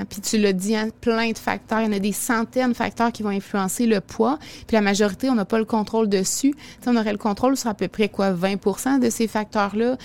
Puis 0.09 0.21
tu 0.21 0.37
l'as 0.37 0.53
dit, 0.53 0.75
hein, 0.75 0.89
plein 1.01 1.31
de 1.31 1.37
facteurs. 1.37 1.81
Il 1.81 1.85
y 1.85 1.89
en 1.89 1.93
a 1.93 1.99
des 1.99 2.11
centaines 2.11 2.71
de 2.71 2.75
facteurs 2.75 3.11
qui 3.11 3.23
vont 3.23 3.29
influencer 3.29 3.85
le 3.85 4.01
poids. 4.01 4.39
Puis 4.67 4.75
la 4.75 4.81
majorité, 4.81 5.29
on 5.29 5.35
n'a 5.35 5.45
pas 5.45 5.59
le 5.59 5.65
contrôle 5.65 6.09
dessus. 6.09 6.55
on 6.87 6.95
aurait 6.95 7.11
le 7.11 7.17
contrôle 7.17 7.55
sur 7.57 7.69
à 7.69 7.73
peu 7.73 7.87
près 7.87 8.09
quoi, 8.09 8.31
20% 8.31 8.99
de 8.99 9.09
ces 9.09 9.27
facteurs-là. 9.27 9.97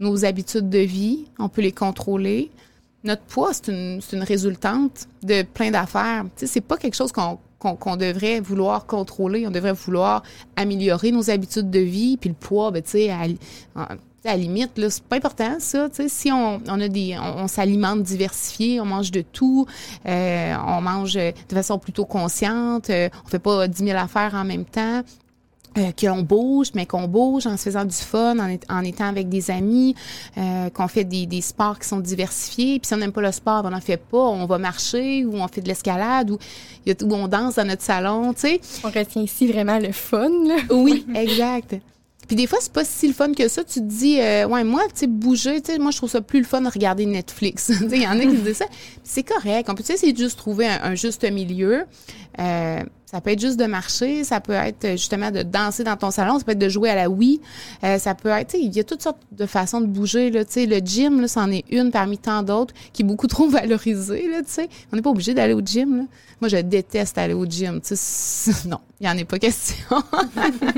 Nos 0.00 0.24
habitudes 0.24 0.68
de 0.68 0.80
vie, 0.80 1.26
on 1.38 1.48
peut 1.48 1.62
les 1.62 1.72
contrôler. 1.72 2.50
Notre 3.04 3.22
poids, 3.22 3.52
c'est 3.52 3.68
une, 3.68 4.00
une, 4.12 4.22
résultante 4.22 5.06
de 5.22 5.42
plein 5.42 5.70
d'affaires. 5.70 6.24
C'est 6.36 6.60
pas 6.60 6.76
quelque 6.76 6.96
chose 6.96 7.12
qu'on 7.12 7.38
qu'on 7.58 7.96
devrait 7.96 8.40
vouloir 8.40 8.84
contrôler, 8.84 9.46
on 9.46 9.50
devrait 9.50 9.72
vouloir 9.72 10.22
améliorer 10.54 11.12
nos 11.12 11.30
habitudes 11.30 11.70
de 11.70 11.78
vie, 11.78 12.18
puis 12.18 12.28
le 12.28 12.34
poids, 12.34 12.70
ben, 12.70 12.82
tu 12.82 12.90
sais, 12.90 13.10
à 14.24 14.32
la 14.32 14.36
limite, 14.36 14.78
là, 14.78 14.90
c'est 14.90 15.02
pas 15.04 15.16
important, 15.16 15.56
ça. 15.58 15.88
Si 16.08 16.32
on, 16.32 16.60
on 16.66 16.80
a 16.80 16.88
des. 16.88 17.16
On, 17.18 17.46
s'alimente 17.46 18.02
diversifié, 18.02 18.80
on 18.80 18.86
mange 18.86 19.10
de 19.10 19.20
tout, 19.20 19.66
euh, 20.06 20.54
on 20.66 20.80
mange 20.80 21.14
de 21.14 21.32
façon 21.50 21.78
plutôt 21.78 22.04
consciente, 22.04 22.90
euh, 22.90 23.08
on 23.24 23.28
fait 23.28 23.38
pas 23.38 23.68
10 23.68 23.84
000 23.84 23.98
affaires 23.98 24.34
en 24.34 24.44
même 24.44 24.64
temps. 24.64 25.02
Euh, 25.76 25.90
qu'on 25.98 26.22
bouge, 26.22 26.68
mais 26.76 26.86
qu'on 26.86 27.08
bouge 27.08 27.48
en 27.48 27.56
se 27.56 27.64
faisant 27.64 27.84
du 27.84 27.96
fun, 27.96 28.38
en, 28.38 28.56
en 28.68 28.84
étant 28.84 29.06
avec 29.06 29.28
des 29.28 29.50
amis, 29.50 29.96
euh, 30.38 30.70
qu'on 30.70 30.86
fait 30.86 31.02
des, 31.02 31.26
des, 31.26 31.40
sports 31.40 31.80
qui 31.80 31.88
sont 31.88 31.98
diversifiés. 31.98 32.78
Puis 32.78 32.86
si 32.86 32.94
on 32.94 32.98
n'aime 32.98 33.10
pas 33.10 33.22
le 33.22 33.32
sport, 33.32 33.64
ben, 33.64 33.70
on 33.70 33.72
n'en 33.72 33.80
fait 33.80 33.96
pas. 33.96 34.18
On 34.18 34.46
va 34.46 34.58
marcher 34.58 35.24
ou 35.24 35.34
on 35.34 35.48
fait 35.48 35.62
de 35.62 35.66
l'escalade 35.66 36.30
ou, 36.30 36.38
ou 36.86 37.14
on 37.14 37.26
danse 37.26 37.56
dans 37.56 37.66
notre 37.66 37.82
salon, 37.82 38.32
tu 38.34 38.42
sais. 38.42 38.60
On 38.84 38.88
retient 38.88 39.22
ici 39.22 39.48
vraiment 39.48 39.80
le 39.80 39.90
fun, 39.90 40.30
là. 40.46 40.58
Oui, 40.70 41.06
exact. 41.12 41.74
Puis 42.26 42.36
des 42.36 42.46
fois, 42.46 42.58
c'est 42.60 42.72
pas 42.72 42.84
si 42.84 43.06
le 43.06 43.14
fun 43.14 43.32
que 43.32 43.48
ça. 43.48 43.64
Tu 43.64 43.80
te 43.80 43.84
dis, 43.84 44.20
euh, 44.20 44.46
ouais, 44.46 44.64
moi, 44.64 44.82
tu 44.88 45.00
sais, 45.00 45.06
bouger, 45.06 45.60
tu 45.60 45.72
sais, 45.72 45.78
moi, 45.78 45.90
je 45.90 45.98
trouve 45.98 46.10
ça 46.10 46.20
plus 46.20 46.40
le 46.40 46.46
fun 46.46 46.60
de 46.60 46.68
regarder 46.68 47.06
Netflix. 47.06 47.72
Il 47.92 48.02
y 48.02 48.06
en 48.06 48.18
a 48.18 48.22
qui 48.22 48.36
disent 48.36 48.58
ça. 48.58 48.66
C'est 49.02 49.22
correct. 49.22 49.68
On 49.68 49.74
peut 49.74 49.84
essayer 49.88 50.12
de 50.12 50.18
juste 50.18 50.38
trouver 50.38 50.66
un, 50.66 50.94
juste 50.94 51.24
milieu. 51.30 51.84
Euh, 52.38 52.80
ça 53.14 53.20
peut 53.20 53.30
être 53.30 53.40
juste 53.40 53.60
de 53.60 53.66
marcher, 53.66 54.24
ça 54.24 54.40
peut 54.40 54.54
être 54.54 54.90
justement 54.90 55.30
de 55.30 55.44
danser 55.44 55.84
dans 55.84 55.96
ton 55.96 56.10
salon, 56.10 56.36
ça 56.40 56.44
peut 56.44 56.50
être 56.50 56.58
de 56.58 56.68
jouer 56.68 56.90
à 56.90 56.96
la 56.96 57.08
Wii, 57.08 57.40
euh, 57.84 57.96
ça 57.96 58.16
peut 58.16 58.30
être, 58.30 58.54
il 58.54 58.74
y 58.74 58.80
a 58.80 58.82
toutes 58.82 59.02
sortes 59.02 59.22
de 59.30 59.46
façons 59.46 59.80
de 59.80 59.86
bouger. 59.86 60.32
Là, 60.32 60.40
le 60.56 60.78
gym, 60.84 61.20
là, 61.20 61.28
c'en 61.28 61.48
est 61.52 61.62
une 61.70 61.92
parmi 61.92 62.18
tant 62.18 62.42
d'autres 62.42 62.74
qui 62.92 63.02
est 63.02 63.04
beaucoup 63.04 63.26
trop 63.28 63.48
valorisée. 63.48 64.28
Là, 64.28 64.40
on 64.92 64.96
n'est 64.96 65.02
pas 65.02 65.10
obligé 65.10 65.32
d'aller 65.32 65.54
au 65.54 65.60
gym. 65.60 65.98
Là. 65.98 66.02
Moi, 66.40 66.48
je 66.48 66.56
déteste 66.56 67.16
aller 67.16 67.34
au 67.34 67.46
gym. 67.46 67.80
Non, 68.66 68.80
il 69.00 69.04
n'y 69.04 69.08
en 69.08 69.16
a 69.16 69.24
pas 69.24 69.38
question. 69.38 70.02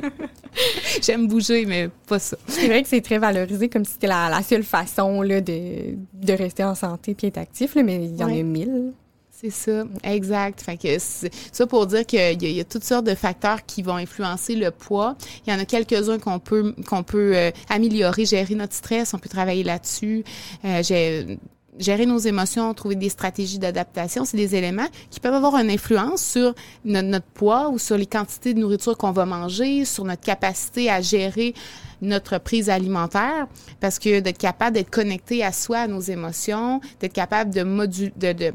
J'aime 1.03 1.27
bouger, 1.27 1.65
mais 1.65 1.89
pas 2.07 2.19
ça. 2.19 2.37
C'est 2.49 2.67
vrai 2.67 2.83
que 2.83 2.89
c'est 2.89 3.01
très 3.01 3.19
valorisé 3.19 3.71
comme 3.71 3.87
si 3.87 3.93
c'était 3.93 4.09
la, 4.09 4.43
seule 4.43 4.63
façon 4.63 5.23
là, 5.23 5.41
de, 5.41 5.97
de 6.13 6.33
rester 6.35 6.65
en 6.65 6.75
santé 6.75 7.17
et 7.23 7.27
être 7.29 7.39
actif, 7.39 7.75
là, 7.75 7.83
mais 7.83 8.05
il 8.05 8.17
y 8.17 8.23
en 8.23 8.29
a 8.29 8.43
mille. 8.43 8.93
C'est 9.39 9.51
ça, 9.51 9.85
exact. 10.03 10.63
Fait 10.63 10.79
que 10.79 10.89
ça 10.99 11.67
pour 11.67 11.87
dire 11.87 12.07
qu'il 12.07 12.43
y, 12.43 12.61
a 12.61 12.65
toutes 12.65 12.85
sortes 12.85 13.05
de 13.05 13.15
facteurs 13.15 13.67
qui 13.67 13.83
vont 13.83 13.97
influencer 13.97 14.57
le 14.57 14.71
poids. 14.71 15.15
Il 15.47 15.53
y 15.53 15.55
en 15.55 15.59
a 15.59 15.67
quelques-uns 15.67 16.19
qu'on 16.19 16.39
peut 16.39 16.75
qu'on 16.89 17.03
peut 17.03 17.37
euh, 17.37 17.51
améliorer, 17.69 18.25
gérer 18.25 18.55
notre 18.55 18.73
stress, 18.73 19.13
on 19.13 19.19
peut 19.19 19.29
travailler 19.29 19.63
là-dessus. 19.63 20.25
Euh, 20.65 20.83
gérer 21.79 22.07
nos 22.07 22.17
émotions, 22.17 22.73
trouver 22.73 22.95
des 22.95 23.11
stratégies 23.11 23.59
d'adaptation, 23.59 24.25
c'est 24.25 24.39
des 24.39 24.55
éléments 24.55 24.89
qui 25.11 25.21
peuvent 25.21 25.35
avoir 25.35 25.57
une 25.57 25.69
influence 25.69 26.25
sur 26.25 26.55
notre, 26.87 27.27
poids 27.35 27.69
ou 27.69 27.79
sur 27.79 27.99
les 27.99 28.07
quantités 28.07 28.55
de 28.55 28.61
nourriture 28.61 28.97
qu'on 28.97 29.13
va 29.13 29.27
manger, 29.27 29.85
sur 29.85 30.07
notre 30.07 30.23
capacité 30.23 30.89
à 30.89 31.03
gérer 31.03 31.53
notre 32.01 32.39
prise 32.39 32.71
alimentaire, 32.71 33.49
parce 33.81 33.99
que 33.99 34.21
d'être 34.21 34.39
capable 34.39 34.77
d'être 34.77 34.91
connecté 34.91 35.45
à 35.45 35.53
soi, 35.53 35.81
à 35.81 35.87
nos 35.89 36.01
émotions, 36.01 36.81
d'être 37.01 37.13
capable 37.13 37.53
de 37.53 37.63
moduler, 37.63 38.13
de 38.17 38.53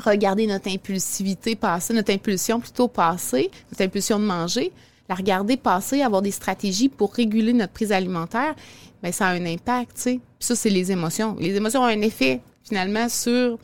regarder 0.00 0.46
notre 0.46 0.68
impulsivité 0.68 1.56
passer, 1.56 1.94
notre 1.94 2.12
impulsion 2.12 2.60
plutôt 2.60 2.88
passer, 2.88 3.50
notre 3.70 3.82
impulsion 3.82 4.18
de 4.18 4.24
manger, 4.24 4.72
la 5.08 5.14
regarder 5.14 5.56
passer, 5.56 6.02
avoir 6.02 6.22
des 6.22 6.30
stratégies 6.30 6.88
pour 6.88 7.12
réguler 7.14 7.52
notre 7.52 7.72
prise 7.72 7.92
alimentaire, 7.92 8.54
bien, 9.02 9.12
ça 9.12 9.28
a 9.28 9.32
un 9.32 9.46
impact, 9.46 9.96
tu 9.96 10.02
sais. 10.02 10.20
ça, 10.40 10.56
c'est 10.56 10.70
les 10.70 10.90
émotions. 10.90 11.36
Les 11.38 11.54
émotions 11.54 11.82
ont 11.82 11.86
un 11.86 12.00
effet, 12.00 12.40
finalement, 12.64 13.08
sur 13.08 13.58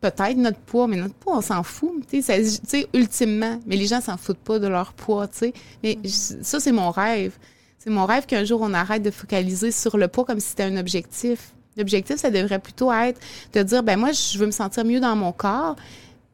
peut-être 0.00 0.36
notre 0.36 0.58
poids, 0.58 0.86
mais 0.86 0.96
notre 0.96 1.14
poids, 1.14 1.38
on 1.38 1.42
s'en 1.42 1.62
fout, 1.62 2.04
tu 2.08 2.22
sais, 2.22 2.88
ultimement. 2.94 3.60
Mais 3.66 3.76
les 3.76 3.86
gens 3.86 4.00
s'en 4.00 4.16
foutent 4.16 4.38
pas 4.38 4.58
de 4.58 4.66
leur 4.66 4.92
poids, 4.92 5.28
tu 5.28 5.38
sais. 5.38 5.52
Mais 5.82 5.98
ça, 6.06 6.60
c'est 6.60 6.72
mon 6.72 6.90
rêve. 6.90 7.36
C'est 7.78 7.90
mon 7.90 8.04
rêve 8.04 8.26
qu'un 8.26 8.44
jour, 8.44 8.60
on 8.62 8.74
arrête 8.74 9.02
de 9.02 9.10
focaliser 9.10 9.70
sur 9.70 9.96
le 9.96 10.08
poids 10.08 10.24
comme 10.24 10.40
si 10.40 10.48
c'était 10.48 10.64
un 10.64 10.76
objectif. 10.76 11.54
L'objectif, 11.76 12.16
ça 12.16 12.30
devrait 12.30 12.58
plutôt 12.58 12.92
être 12.92 13.20
de 13.52 13.62
dire, 13.62 13.82
ben 13.82 13.98
moi, 13.98 14.12
je 14.12 14.38
veux 14.38 14.46
me 14.46 14.50
sentir 14.50 14.84
mieux 14.84 15.00
dans 15.00 15.14
mon 15.16 15.32
corps. 15.32 15.76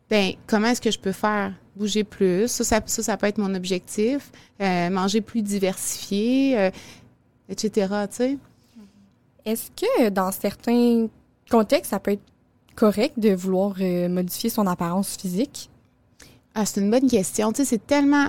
Ben 0.09 0.33
comment 0.47 0.69
est-ce 0.69 0.81
que 0.81 0.91
je 0.91 0.99
peux 0.99 1.13
faire 1.13 1.53
bouger 1.75 2.05
plus? 2.05 2.49
Ça, 2.49 2.65
ça, 2.65 2.83
ça, 2.87 3.17
peut 3.17 3.27
être 3.27 3.39
mon 3.39 3.55
objectif. 3.55 4.31
Euh, 4.61 4.89
manger 4.91 5.21
plus 5.21 5.43
diversifié, 5.43 6.59
euh, 6.59 6.71
etc. 7.49 7.71
Tu 8.11 8.17
sais. 8.17 8.39
Est-ce 9.45 9.71
que 9.71 10.09
dans 10.09 10.33
certains 10.33 11.07
contextes, 11.51 11.91
ça 11.91 12.01
peut 12.01 12.13
être 12.13 12.23
correct 12.75 13.19
de 13.19 13.35
vouloir 13.35 13.75
euh, 13.81 14.09
modifier 14.09 14.51
son 14.51 14.67
apparence 14.67 15.17
physique? 15.17 15.71
Ah, 16.55 16.65
c'est 16.65 16.81
une 16.81 16.91
bonne 16.91 17.09
question. 17.09 17.53
Tu 17.53 17.59
sais, 17.59 17.65
c'est 17.65 17.87
tellement, 17.87 18.29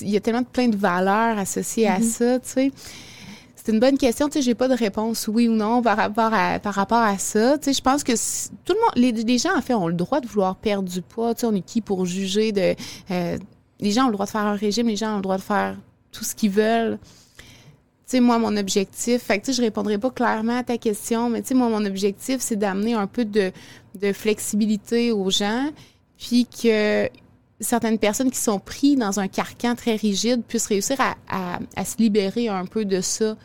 il 0.00 0.10
y 0.10 0.16
a 0.16 0.20
tellement 0.20 0.42
de 0.42 0.46
plein 0.46 0.68
de 0.68 0.76
valeurs 0.76 1.36
associées 1.38 1.88
à 1.88 1.98
mm-hmm. 1.98 2.02
ça. 2.02 2.38
Tu 2.38 2.48
sais. 2.48 2.72
C'est 3.64 3.72
une 3.72 3.80
bonne 3.80 3.96
question. 3.96 4.28
Tu 4.28 4.34
sais, 4.34 4.42
j'ai 4.42 4.54
pas 4.54 4.68
de 4.68 4.74
réponse 4.74 5.26
oui 5.26 5.48
ou 5.48 5.54
non 5.54 5.80
par 5.80 5.96
rapport 5.96 6.34
à, 6.34 6.58
par 6.58 6.74
ça. 7.18 7.56
Je 7.64 7.80
pense 7.80 8.04
que 8.04 8.12
tout 8.12 8.74
le 8.74 8.80
monde, 8.80 9.24
les, 9.26 9.38
gens, 9.38 9.56
en 9.56 9.62
fait, 9.62 9.72
ont 9.72 9.88
le 9.88 9.94
droit 9.94 10.20
de 10.20 10.26
vouloir 10.26 10.56
perdre 10.56 10.86
du 10.86 11.00
poids. 11.00 11.34
Tu 11.34 11.40
sais, 11.40 11.46
on 11.46 11.54
est 11.54 11.62
qui 11.62 11.80
pour 11.80 12.04
juger 12.04 12.52
de, 12.52 12.74
euh, 13.10 13.38
les 13.80 13.90
gens 13.90 14.04
ont 14.04 14.08
le 14.08 14.12
droit 14.12 14.26
de 14.26 14.30
faire 14.30 14.42
un 14.42 14.54
régime, 14.54 14.88
les 14.88 14.96
gens 14.96 15.14
ont 15.14 15.16
le 15.16 15.22
droit 15.22 15.38
de 15.38 15.42
faire 15.42 15.78
tout 16.12 16.24
ce 16.24 16.34
qu'ils 16.34 16.50
veulent. 16.50 16.98
Tu 18.06 18.20
moi, 18.20 18.38
mon 18.38 18.54
objectif, 18.58 19.22
fait 19.22 19.38
que, 19.38 19.46
tu 19.46 19.52
sais, 19.52 19.56
je 19.56 19.62
répondrai 19.62 19.96
pas 19.96 20.10
clairement 20.10 20.58
à 20.58 20.62
ta 20.62 20.76
question, 20.76 21.30
mais 21.30 21.40
tu 21.40 21.54
moi, 21.54 21.70
mon 21.70 21.86
objectif, 21.86 22.36
c'est 22.40 22.56
d'amener 22.56 22.92
un 22.92 23.06
peu 23.06 23.24
de, 23.24 23.50
flexibilité 24.12 25.10
aux 25.10 25.30
gens, 25.30 25.70
certaines 27.60 27.98
personnes 27.98 28.30
qui 28.30 28.38
sont 28.38 28.58
prises 28.58 28.96
dans 28.96 29.20
un 29.20 29.28
carcan 29.28 29.74
très 29.74 29.96
rigide 29.96 30.42
puissent 30.42 30.66
réussir 30.66 30.98
à, 31.00 31.84
se 31.84 31.96
libérer 31.98 32.48
un 32.48 32.66
peu 32.66 32.84
de 32.84 33.00
ça 33.00 33.36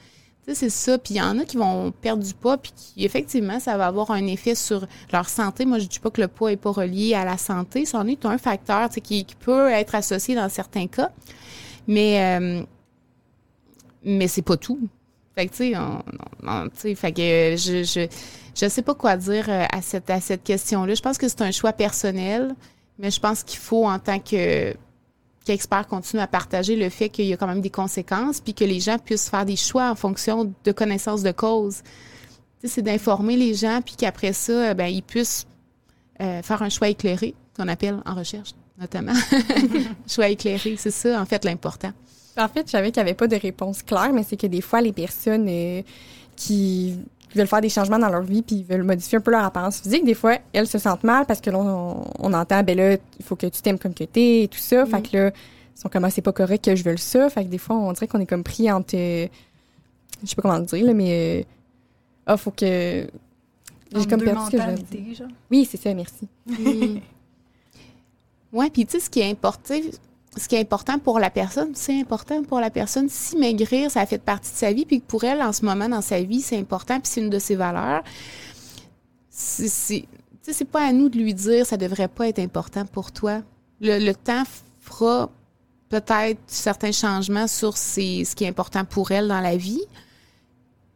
c'est 0.53 0.69
ça. 0.69 0.97
Puis 0.97 1.15
il 1.15 1.17
y 1.17 1.21
en 1.21 1.39
a 1.39 1.45
qui 1.45 1.57
vont 1.57 1.91
perdre 1.91 2.23
du 2.23 2.33
poids, 2.33 2.57
puis 2.57 2.71
qui, 2.75 3.05
effectivement, 3.05 3.59
ça 3.59 3.77
va 3.77 3.87
avoir 3.87 4.11
un 4.11 4.25
effet 4.27 4.55
sur 4.55 4.87
leur 5.11 5.29
santé. 5.29 5.65
Moi, 5.65 5.79
je 5.79 5.85
dis 5.85 5.99
pas 5.99 6.09
que 6.09 6.21
le 6.21 6.27
poitt 6.27 6.51
est 6.51 6.57
pas 6.57 6.71
relié 6.71 7.13
à 7.13 7.25
la 7.25 7.37
santé. 7.37 7.85
C'en 7.85 8.07
est 8.07 8.25
un 8.25 8.37
facteur 8.37 8.89
qui, 8.89 9.25
qui 9.25 9.35
peut 9.35 9.69
être 9.69 9.95
associé 9.95 10.35
dans 10.35 10.49
certains 10.49 10.87
cas. 10.87 11.11
Mais, 11.87 12.39
euh, 12.39 12.63
mais 14.03 14.27
c'est 14.27 14.41
pas 14.41 14.57
tout. 14.57 14.79
Fait 15.35 15.47
que, 15.47 15.55
tu 15.55 15.73
sais, 16.73 16.95
fait 16.95 17.11
que 17.11 17.55
je, 17.55 17.83
je, 17.83 18.07
je 18.55 18.67
sais 18.67 18.81
pas 18.81 18.93
quoi 18.93 19.15
dire 19.15 19.45
euh, 19.49 19.65
à 19.71 19.81
cette, 19.81 20.09
à 20.09 20.19
cette 20.19 20.43
question-là. 20.43 20.93
Je 20.93 21.01
pense 21.01 21.17
que 21.17 21.27
c'est 21.27 21.41
un 21.41 21.51
choix 21.51 21.71
personnel, 21.73 22.55
mais 22.99 23.09
je 23.09 23.19
pense 23.19 23.43
qu'il 23.43 23.59
faut, 23.59 23.87
en 23.87 23.97
tant 23.97 24.19
que 24.19 24.75
qu'Expert 25.45 25.87
continue 25.87 26.21
à 26.21 26.27
partager 26.27 26.75
le 26.75 26.89
fait 26.89 27.09
qu'il 27.09 27.25
y 27.25 27.33
a 27.33 27.37
quand 27.37 27.47
même 27.47 27.61
des 27.61 27.71
conséquences, 27.71 28.39
puis 28.39 28.53
que 28.53 28.65
les 28.65 28.79
gens 28.79 28.99
puissent 28.99 29.29
faire 29.29 29.45
des 29.45 29.55
choix 29.55 29.89
en 29.89 29.95
fonction 29.95 30.53
de 30.63 30.71
connaissances 30.71 31.23
de 31.23 31.31
cause. 31.31 31.81
C'est 32.63 32.83
d'informer 32.83 33.35
les 33.35 33.55
gens, 33.55 33.79
puis 33.83 33.95
qu'après 33.95 34.33
ça, 34.33 34.73
ben, 34.73 34.87
ils 34.87 35.01
puissent 35.01 35.47
euh, 36.21 36.43
faire 36.43 36.61
un 36.61 36.69
choix 36.69 36.89
éclairé, 36.89 37.33
qu'on 37.55 37.67
appelle 37.67 37.99
en 38.05 38.13
recherche 38.13 38.51
notamment. 38.79 39.13
choix 40.07 40.29
éclairé, 40.29 40.75
c'est 40.77 40.91
ça 40.91 41.21
en 41.21 41.25
fait 41.25 41.43
l'important. 41.45 41.91
En 42.37 42.47
fait, 42.47 42.65
je 42.67 42.71
savais 42.71 42.91
qu'il 42.91 43.03
n'y 43.03 43.09
avait 43.09 43.17
pas 43.17 43.27
de 43.27 43.35
réponse 43.35 43.83
claire, 43.83 44.13
mais 44.13 44.23
c'est 44.23 44.37
que 44.37 44.47
des 44.47 44.61
fois, 44.61 44.81
les 44.81 44.93
personnes 44.93 45.47
euh, 45.49 45.81
qui 46.35 46.97
veulent 47.35 47.47
faire 47.47 47.61
des 47.61 47.69
changements 47.69 47.99
dans 47.99 48.09
leur 48.09 48.23
vie 48.23 48.41
puis 48.41 48.63
veulent 48.63 48.83
modifier 48.83 49.17
un 49.17 49.21
peu 49.21 49.31
leur 49.31 49.43
apparence 49.43 49.81
physique, 49.81 50.03
des 50.03 50.13
fois, 50.13 50.37
elles 50.53 50.67
se 50.67 50.77
sentent 50.77 51.03
mal 51.03 51.25
parce 51.25 51.41
que 51.41 51.49
l'on 51.49 52.03
on, 52.19 52.33
entend, 52.33 52.63
ben 52.63 52.77
là, 52.77 52.93
il 52.93 53.25
faut 53.25 53.35
que 53.35 53.47
tu 53.47 53.61
t'aimes 53.61 53.79
comme 53.79 53.93
que 53.93 54.03
t'es 54.03 54.43
et 54.43 54.47
tout 54.47 54.59
ça. 54.59 54.85
Fait 54.85 55.01
que 55.01 55.17
là, 55.17 55.27
ils 55.27 55.79
sont 55.79 55.89
comme, 55.89 56.05
ah, 56.05 56.09
c'est 56.09 56.21
pas 56.21 56.33
correct 56.33 56.65
que 56.65 56.75
je 56.75 56.83
veux 56.83 56.97
ça. 56.97 57.29
Fait 57.29 57.45
que 57.45 57.49
des 57.49 57.57
fois, 57.57 57.75
on 57.75 57.91
dirait 57.93 58.07
qu'on 58.07 58.19
est 58.19 58.25
comme 58.25 58.43
pris 58.43 58.71
entre, 58.71 58.95
euh, 58.95 59.27
je 60.23 60.29
sais 60.29 60.35
pas 60.35 60.41
comment 60.41 60.57
le 60.57 60.65
dire, 60.65 60.85
là, 60.85 60.93
mais, 60.93 61.41
euh, 61.41 61.43
ah, 62.25 62.37
faut 62.37 62.51
que, 62.51 63.07
j'ai 63.95 64.05
comme 64.05 64.21
perdu 64.21 64.41
ce 64.45 64.51
que 64.51 64.57
je. 65.15 65.23
Oui, 65.49 65.67
c'est 65.69 65.81
ça, 65.81 65.93
merci. 65.93 66.27
ouais, 68.53 68.69
puis 68.69 68.85
tu 68.85 68.91
sais, 68.91 68.99
ce 68.99 69.09
qui 69.09 69.19
est 69.19 69.29
important, 69.29 69.75
ce 70.37 70.47
qui 70.47 70.55
est 70.55 70.61
important 70.61 70.99
pour 70.99 71.19
la 71.19 71.29
personne, 71.29 71.71
c'est 71.73 71.99
important 71.99 72.43
pour 72.43 72.59
la 72.59 72.69
personne. 72.69 73.09
Si 73.09 73.35
maigrir, 73.35 73.89
ça 73.89 74.05
fait 74.05 74.21
partie 74.21 74.51
de 74.51 74.57
sa 74.57 74.71
vie, 74.71 74.85
puis 74.85 75.01
que 75.01 75.05
pour 75.05 75.23
elle, 75.23 75.41
en 75.41 75.51
ce 75.51 75.65
moment, 75.65 75.89
dans 75.89 76.01
sa 76.01 76.21
vie, 76.21 76.41
c'est 76.41 76.57
important, 76.57 76.99
puis 76.99 77.11
c'est 77.11 77.21
une 77.21 77.29
de 77.29 77.39
ses 77.39 77.55
valeurs, 77.55 78.03
c'est 79.29 80.05
c'est 80.51 80.65
pas 80.65 80.87
à 80.87 80.91
nous 80.91 81.09
de 81.09 81.17
lui 81.17 81.33
dire 81.33 81.65
ça 81.65 81.77
devrait 81.77 82.07
pas 82.07 82.27
être 82.27 82.39
important 82.39 82.85
pour 82.85 83.11
toi. 83.11 83.41
Le, 83.81 84.11
temps 84.13 84.43
fera 84.79 85.29
peut-être 85.89 86.39
certains 86.47 86.91
changements 86.91 87.47
sur 87.47 87.77
ce 87.77 88.33
qui 88.35 88.43
est 88.43 88.47
important 88.47 88.83
pour 88.83 89.11
elle 89.11 89.27
dans 89.27 89.41
la 89.41 89.57
vie. 89.57 89.81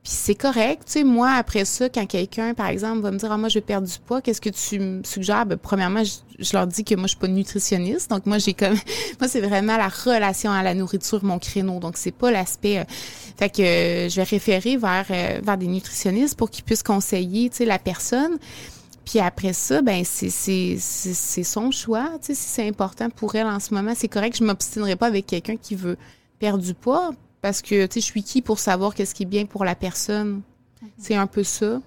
Puis 0.04 0.12
c'est 0.12 0.36
correct. 0.36 0.84
Tu 0.86 0.92
sais, 0.92 1.04
moi, 1.06 1.32
après 1.32 1.64
ça, 1.64 1.88
quand 1.88 2.06
quelqu'un, 2.06 2.54
par 2.54 2.68
exemple, 2.68 3.00
va 3.00 3.12
me 3.12 3.18
dire, 3.18 3.32
ah, 3.32 3.38
moi, 3.38 3.48
je 3.48 3.56
vais 3.56 3.62
perdre 3.62 3.88
du 3.88 3.98
poids, 4.06 4.22
qu'est-ce 4.22 4.42
que 4.42 4.50
tu 4.50 4.78
me 4.78 5.02
suggères? 5.06 5.46
Ben, 5.46 5.58
premièrement, 5.58 6.04
je, 6.04 6.52
leur 6.52 6.68
dis 6.68 6.84
que 6.84 6.94
moi, 6.96 7.04
je 7.04 7.12
suis 7.12 7.18
pas 7.18 7.30
nutritionniste. 7.30 8.10
Donc, 8.10 8.26
moi, 8.26 8.38
j'ai 8.38 8.54
comme, 8.54 8.74
moi, 9.22 9.30
c'est 9.30 9.40
vraiment 9.40 9.78
la 9.78 9.88
relation 9.88 10.52
à 10.52 10.62
la 10.62 10.74
nourriture, 10.74 11.24
mon 11.24 11.40
créneau. 11.40 11.80
Donc, 11.80 11.96
c'est 11.96 12.12
pas 12.12 12.32
l'aspect, 12.32 12.80
euh, 12.80 12.84
fait 13.38 13.50
que 13.50 13.62
euh, 13.62 14.10
je 14.10 14.18
vais 14.18 14.24
référer 14.24 14.76
vers, 14.76 15.06
euh, 15.10 15.40
vers 15.42 15.58
des 15.58 15.68
nutritionnistes 15.68 16.38
pour 16.38 16.50
qu'ils 16.50 16.66
puissent 16.66 16.84
conseiller, 16.84 17.50
tu 17.50 17.58
sais, 17.58 17.66
la 17.66 17.80
personne. 17.80 18.38
Puis 19.06 19.20
après 19.20 19.52
ça, 19.52 19.82
ben 19.82 20.04
c'est 20.06 20.30
c'est 20.30 21.44
son 21.44 21.72
choix. 21.72 22.10
Tu 22.22 22.28
sais, 22.28 22.36
si 22.36 22.48
c'est 22.48 22.68
important 22.68 23.10
pour 23.10 23.36
elle 23.36 23.48
en 23.48 23.60
ce 23.60 23.74
moment, 23.74 23.94
c'est 23.96 24.08
correct. 24.08 24.38
Je 24.38 24.46
m'obstinerai 24.46 24.96
pas 24.96 25.08
avec 25.08 25.28
quelqu'un 25.28 25.58
qui 25.58 25.76
veut 25.76 25.98
perdre 26.40 26.64
du 26.64 26.74
poids 26.74 27.12
parce 27.44 27.62
que, 27.62 27.88
tu 27.88 27.96
sais, 27.96 28.00
je 28.00 28.06
suis 28.06 28.24
qui 28.24 28.42
pour 28.42 28.58
savoir 28.58 28.96
qu'est-ce 28.96 29.14
qui 29.14 29.24
est 29.24 29.26
bien 29.26 29.46
pour 29.46 29.66
la 29.66 29.76
personne? 29.76 30.42
Mhm. 30.82 30.90
C'est 30.98 31.16
un 31.16 31.28
peu 31.28 31.44
ça. 31.44 31.82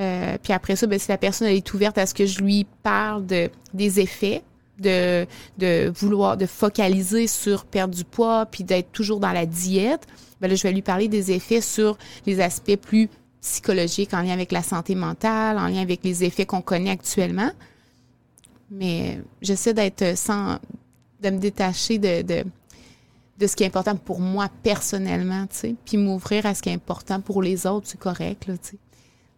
Euh, 0.00 0.38
puis 0.42 0.52
après 0.52 0.74
ça, 0.74 0.88
ben, 0.88 0.98
si 0.98 1.08
la 1.08 1.18
personne 1.18 1.46
elle 1.46 1.54
est 1.54 1.72
ouverte 1.72 1.96
à 1.98 2.04
ce 2.04 2.12
que 2.12 2.26
je 2.26 2.40
lui 2.40 2.66
parle 2.82 3.24
de, 3.26 3.48
des 3.74 4.00
effets, 4.00 4.42
de, 4.80 5.24
de 5.56 5.92
vouloir, 5.94 6.36
de 6.36 6.46
focaliser 6.46 7.28
sur 7.28 7.64
perdre 7.64 7.94
du 7.94 8.02
poids, 8.02 8.44
puis 8.44 8.64
d'être 8.64 8.90
toujours 8.90 9.20
dans 9.20 9.30
la 9.30 9.46
diète, 9.46 10.04
ben 10.40 10.48
là, 10.48 10.56
je 10.56 10.64
vais 10.64 10.72
lui 10.72 10.82
parler 10.82 11.06
des 11.06 11.30
effets 11.30 11.60
sur 11.60 11.96
les 12.26 12.40
aspects 12.40 12.76
plus 12.76 13.08
psychologiques 13.40 14.14
en 14.14 14.22
lien 14.22 14.32
avec 14.32 14.50
la 14.50 14.64
santé 14.64 14.96
mentale, 14.96 15.58
en 15.58 15.68
lien 15.68 15.80
avec 15.80 16.00
les 16.02 16.24
effets 16.24 16.44
qu'on 16.44 16.60
connaît 16.60 16.90
actuellement. 16.90 17.52
Mais 18.72 19.20
j'essaie 19.40 19.74
d'être 19.74 20.18
sans, 20.18 20.58
de 21.22 21.30
me 21.30 21.38
détacher 21.38 21.98
de, 21.98 22.22
de 22.22 22.44
de 23.38 23.46
ce 23.46 23.56
qui 23.56 23.64
est 23.64 23.66
important 23.66 23.96
pour 23.96 24.20
moi 24.20 24.48
personnellement, 24.62 25.46
tu 25.46 25.56
sais, 25.56 25.74
puis 25.84 25.96
m'ouvrir 25.96 26.46
à 26.46 26.54
ce 26.54 26.62
qui 26.62 26.70
est 26.70 26.74
important 26.74 27.20
pour 27.20 27.42
les 27.42 27.66
autres, 27.66 27.86
c'est 27.88 28.00
correct, 28.00 28.46
là, 28.46 28.54
tu 28.56 28.70
sais. 28.70 28.78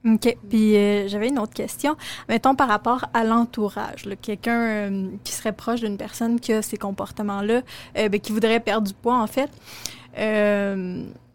OK. 0.07 0.37
Puis 0.49 0.77
euh, 0.77 1.09
j'avais 1.09 1.29
une 1.29 1.39
autre 1.39 1.53
question. 1.53 1.97
Mettons 2.29 2.55
par 2.55 2.69
rapport 2.69 3.07
à 3.15 3.25
l'entourage, 3.25 4.09
quelqu'un 4.23 4.61
euh, 4.61 5.09
qui 5.25 5.33
serait 5.33 5.53
proche 5.53 5.81
d'une 5.81 5.97
personne 5.97 6.39
qui 6.39 6.53
a 6.53 6.63
ces 6.63 6.77
comportements-là, 6.77 7.63
euh, 7.97 8.09
ben, 8.09 8.21
qui 8.21 8.33
voudrait 8.33 8.61
perdre 8.61 8.87
du 8.87 8.95
poids, 8.95 9.19
en 9.19 9.27
fait. 9.27 9.51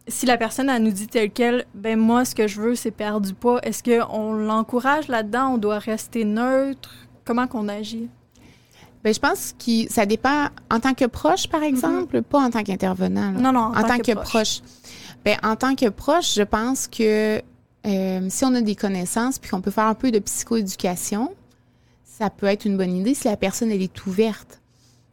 si 0.08 0.26
la 0.26 0.38
personne 0.38 0.70
elle 0.70 0.84
nous 0.84 0.92
dit 0.92 1.08
tel 1.08 1.32
quel, 1.32 1.66
ben 1.74 1.98
moi 1.98 2.26
ce 2.26 2.36
que 2.36 2.48
je 2.48 2.60
veux 2.60 2.76
c'est 2.76 2.92
perdre 2.92 3.26
du 3.26 3.34
poids, 3.34 3.60
est-ce 3.64 3.84
qu'on 3.84 4.34
l'encourage 4.34 5.08
là-dedans, 5.08 5.54
on 5.54 5.58
doit 5.58 5.80
rester 5.80 6.26
neutre, 6.26 6.94
comment 7.26 7.48
qu'on 7.48 7.68
agit? 7.68 8.10
Ben, 9.04 9.14
je 9.14 9.20
pense 9.20 9.54
que 9.60 9.92
ça 9.92 10.06
dépend 10.06 10.48
en 10.72 10.80
tant 10.80 10.94
que 10.94 11.06
proche, 11.06 11.48
par 11.48 11.64
exemple, 11.64 12.22
pas 12.22 12.40
en 12.40 12.50
tant 12.50 12.64
qu'intervenant. 12.64 13.32
Non, 13.32 13.52
non, 13.52 13.72
en, 13.76 13.84
tant, 13.84 13.98
que, 13.98 14.14
proche. 14.14 14.62
Ben, 15.26 15.38
en 15.44 15.58
tant 15.58 15.76
que 15.76 15.90
proche, 15.90 16.36
je 16.36 16.44
pense 16.44 16.88
que 16.88 17.42
euh, 17.86 18.28
si 18.30 18.46
on 18.46 18.56
a 18.56 18.62
des 18.62 18.76
connaissances 18.76 19.40
puis 19.40 19.50
qu'on 19.52 19.60
peut 19.60 19.72
faire 19.72 19.88
un 19.88 19.94
peu 19.94 20.10
de 20.12 20.20
psychoéducation, 20.20 21.34
ça 22.06 22.30
peut 22.30 22.46
être 22.46 22.64
une 22.64 22.78
bonne 22.78 22.96
idée 22.96 23.14
si 23.14 23.28
la 23.28 23.36
personne 23.36 23.72
elle 23.72 23.82
est 23.82 24.06
ouverte. 24.06 24.62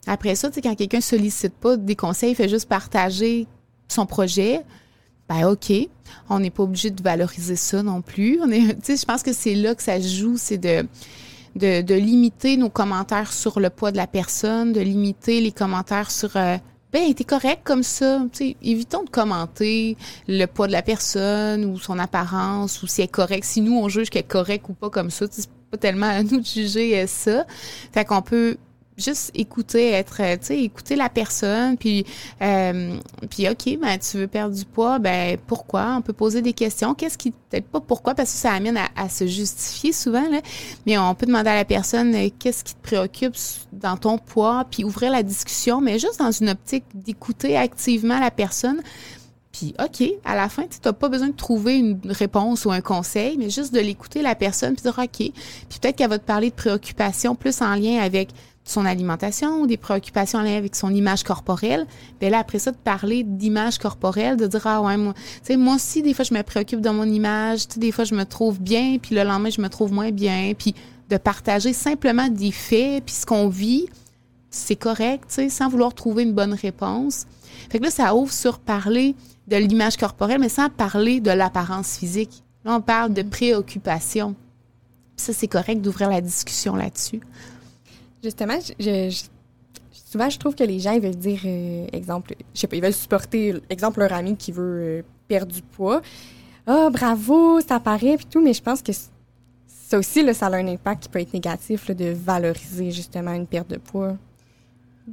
Après 0.06 0.36
ça, 0.36 0.50
quand 0.62 0.74
quelqu'un 0.76 1.00
sollicite 1.00 1.54
pas 1.54 1.76
des 1.76 1.96
conseils, 1.96 2.30
il 2.30 2.36
fait 2.36 2.48
juste 2.48 2.68
partager 2.68 3.48
son 3.88 4.06
projet, 4.06 4.60
ben 5.28 5.48
OK, 5.48 5.72
on 6.28 6.38
n'est 6.38 6.50
pas 6.50 6.62
obligé 6.62 6.90
de 6.90 7.02
valoriser 7.02 7.56
ça 7.56 7.82
non 7.82 8.02
plus. 8.02 8.40
On 8.40 8.50
est, 8.50 8.76
je 8.86 9.04
pense 9.04 9.24
que 9.24 9.32
c'est 9.32 9.56
là 9.56 9.74
que 9.74 9.82
ça 9.82 9.98
joue, 10.00 10.36
c'est 10.36 10.58
de 10.58 10.86
de, 11.60 11.82
de, 11.82 11.94
limiter 11.94 12.56
nos 12.56 12.70
commentaires 12.70 13.32
sur 13.32 13.60
le 13.60 13.70
poids 13.70 13.92
de 13.92 13.96
la 13.96 14.06
personne, 14.06 14.72
de 14.72 14.80
limiter 14.80 15.40
les 15.40 15.52
commentaires 15.52 16.10
sur 16.10 16.36
euh, 16.36 16.56
ben 16.92 17.14
t'es 17.14 17.24
correct 17.24 17.60
comme 17.62 17.84
ça. 17.84 18.20
sais, 18.32 18.56
évitons 18.62 19.04
de 19.04 19.10
commenter 19.10 19.96
le 20.26 20.46
poids 20.46 20.66
de 20.66 20.72
la 20.72 20.82
personne 20.82 21.64
ou 21.64 21.78
son 21.78 21.98
apparence 21.98 22.82
ou 22.82 22.86
si 22.86 23.00
elle 23.00 23.04
est 23.04 23.08
correcte. 23.08 23.44
Si 23.44 23.60
nous 23.60 23.78
on 23.78 23.88
juge 23.88 24.10
qu'elle 24.10 24.20
est 24.20 24.28
correcte 24.28 24.66
ou 24.68 24.74
pas 24.74 24.90
comme 24.90 25.10
ça, 25.10 25.26
c'est 25.30 25.48
pas 25.70 25.76
tellement 25.76 26.08
à 26.08 26.22
nous 26.22 26.40
de 26.40 26.46
juger 26.46 27.00
euh, 27.00 27.06
ça. 27.06 27.46
Fait 27.92 28.04
qu'on 28.04 28.22
peut 28.22 28.56
juste 29.00 29.30
écouter, 29.34 29.90
être, 29.90 30.20
euh, 30.20 30.36
tu 30.36 30.46
sais, 30.46 30.62
écouter 30.62 30.96
la 30.96 31.08
personne, 31.08 31.76
puis, 31.76 32.04
euh, 32.42 32.96
puis 33.30 33.48
ok, 33.48 33.78
ben 33.80 33.98
tu 33.98 34.18
veux 34.18 34.26
perdre 34.26 34.54
du 34.54 34.64
poids, 34.64 34.98
ben 34.98 35.38
pourquoi? 35.46 35.94
On 35.98 36.02
peut 36.02 36.12
poser 36.12 36.42
des 36.42 36.52
questions. 36.52 36.94
Qu'est-ce 36.94 37.18
qui, 37.18 37.30
peut-être 37.30 37.66
pas 37.66 37.80
pourquoi, 37.80 38.14
parce 38.14 38.32
que 38.32 38.38
ça 38.38 38.52
amène 38.52 38.78
à, 38.96 39.08
se 39.08 39.26
justifier 39.26 39.92
souvent 39.92 40.28
là, 40.28 40.40
mais 40.86 40.98
on 40.98 41.14
peut 41.14 41.26
demander 41.26 41.50
à 41.50 41.56
la 41.56 41.64
personne 41.64 42.14
euh, 42.14 42.28
qu'est-ce 42.38 42.64
qui 42.64 42.74
te 42.74 42.82
préoccupe 42.82 43.34
dans 43.72 43.96
ton 43.96 44.18
poids, 44.18 44.64
puis 44.70 44.84
ouvrir 44.84 45.10
la 45.10 45.22
discussion, 45.22 45.80
mais 45.80 45.98
juste 45.98 46.18
dans 46.18 46.30
une 46.30 46.50
optique 46.50 46.84
d'écouter 46.94 47.56
activement 47.56 48.20
la 48.20 48.30
personne. 48.30 48.80
Puis, 49.52 49.74
OK, 49.82 50.08
à 50.24 50.36
la 50.36 50.48
fin, 50.48 50.62
tu 50.62 50.78
n'as 50.84 50.92
pas 50.92 51.08
besoin 51.08 51.28
de 51.28 51.34
trouver 51.34 51.78
une 51.78 51.98
réponse 52.04 52.64
ou 52.64 52.70
un 52.70 52.80
conseil, 52.80 53.36
mais 53.36 53.50
juste 53.50 53.74
de 53.74 53.80
l'écouter, 53.80 54.22
la 54.22 54.36
personne, 54.36 54.74
puis 54.74 54.82
dire 54.82 54.98
OK. 54.98 55.08
Puis 55.16 55.32
peut-être 55.80 55.96
qu'elle 55.96 56.08
va 56.08 56.18
te 56.18 56.24
parler 56.24 56.50
de 56.50 56.54
préoccupations 56.54 57.34
plus 57.34 57.60
en 57.60 57.74
lien 57.74 58.00
avec 58.00 58.30
son 58.70 58.84
alimentation 58.84 59.60
ou 59.60 59.66
des 59.66 59.76
préoccupations 59.76 60.38
en 60.38 60.42
lien 60.42 60.56
avec 60.56 60.76
son 60.76 60.94
image 60.94 61.24
corporelle, 61.24 61.86
bien 62.20 62.30
là, 62.30 62.38
après 62.38 62.58
ça, 62.58 62.70
de 62.70 62.76
parler 62.76 63.24
d'image 63.24 63.78
corporelle, 63.78 64.36
de 64.36 64.46
dire, 64.46 64.66
ah 64.66 64.80
ouais, 64.80 64.96
moi, 64.96 65.14
tu 65.14 65.20
sais, 65.42 65.56
moi 65.56 65.74
aussi, 65.74 66.02
des 66.02 66.14
fois, 66.14 66.24
je 66.24 66.34
me 66.34 66.42
préoccupe 66.42 66.80
de 66.80 66.90
mon 66.90 67.04
image, 67.04 67.68
tu 67.68 67.74
sais, 67.74 67.80
des 67.80 67.92
fois, 67.92 68.04
je 68.04 68.14
me 68.14 68.24
trouve 68.24 68.60
bien, 68.60 68.98
puis 69.00 69.14
le 69.14 69.24
lendemain, 69.24 69.50
je 69.50 69.60
me 69.60 69.68
trouve 69.68 69.92
moins 69.92 70.10
bien, 70.10 70.52
puis 70.56 70.74
de 71.08 71.16
partager 71.16 71.72
simplement 71.72 72.28
des 72.28 72.52
faits, 72.52 73.04
puis 73.04 73.14
ce 73.14 73.26
qu'on 73.26 73.48
vit, 73.48 73.86
c'est 74.50 74.76
correct, 74.76 75.24
tu 75.28 75.34
sais, 75.34 75.48
sans 75.48 75.68
vouloir 75.68 75.94
trouver 75.94 76.22
une 76.22 76.32
bonne 76.32 76.54
réponse. 76.54 77.26
Fait 77.70 77.78
que 77.78 77.84
là, 77.84 77.90
ça 77.90 78.14
ouvre 78.14 78.32
sur 78.32 78.58
parler 78.58 79.14
de 79.48 79.56
l'image 79.56 79.96
corporelle, 79.96 80.40
mais 80.40 80.48
sans 80.48 80.70
parler 80.70 81.20
de 81.20 81.30
l'apparence 81.30 81.98
physique. 81.98 82.44
Là, 82.64 82.76
on 82.76 82.80
parle 82.80 83.12
de 83.12 83.22
préoccupation. 83.22 84.34
ça, 85.16 85.32
c'est 85.32 85.48
correct 85.48 85.80
d'ouvrir 85.80 86.08
la 86.10 86.20
discussion 86.20 86.76
là-dessus. 86.76 87.20
Justement, 88.22 88.58
souvent, 89.90 90.28
je 90.28 90.38
trouve 90.38 90.54
que 90.54 90.64
les 90.64 90.78
gens, 90.78 90.92
ils 90.92 91.00
veulent 91.00 91.16
dire, 91.16 91.40
euh, 91.44 91.86
exemple, 91.92 92.34
je 92.54 92.60
sais 92.60 92.66
pas, 92.66 92.76
ils 92.76 92.82
veulent 92.82 92.92
supporter, 92.92 93.54
exemple, 93.70 94.00
leur 94.00 94.12
ami 94.12 94.36
qui 94.36 94.52
veut 94.52 94.62
euh, 94.62 95.02
perdre 95.28 95.52
du 95.52 95.62
poids. 95.62 96.02
Ah, 96.66 96.90
bravo, 96.90 97.60
ça 97.60 97.80
paraît, 97.80 98.16
puis 98.16 98.26
tout, 98.26 98.42
mais 98.42 98.52
je 98.52 98.62
pense 98.62 98.82
que 98.82 98.92
ça 98.92 99.98
aussi, 99.98 100.22
là, 100.22 100.34
ça 100.34 100.46
a 100.46 100.56
un 100.56 100.68
impact 100.68 101.04
qui 101.04 101.08
peut 101.08 101.20
être 101.20 101.32
négatif, 101.32 101.90
de 101.90 102.12
valoriser 102.12 102.90
justement 102.90 103.32
une 103.32 103.46
perte 103.46 103.70
de 103.70 103.76
poids. 103.76 104.16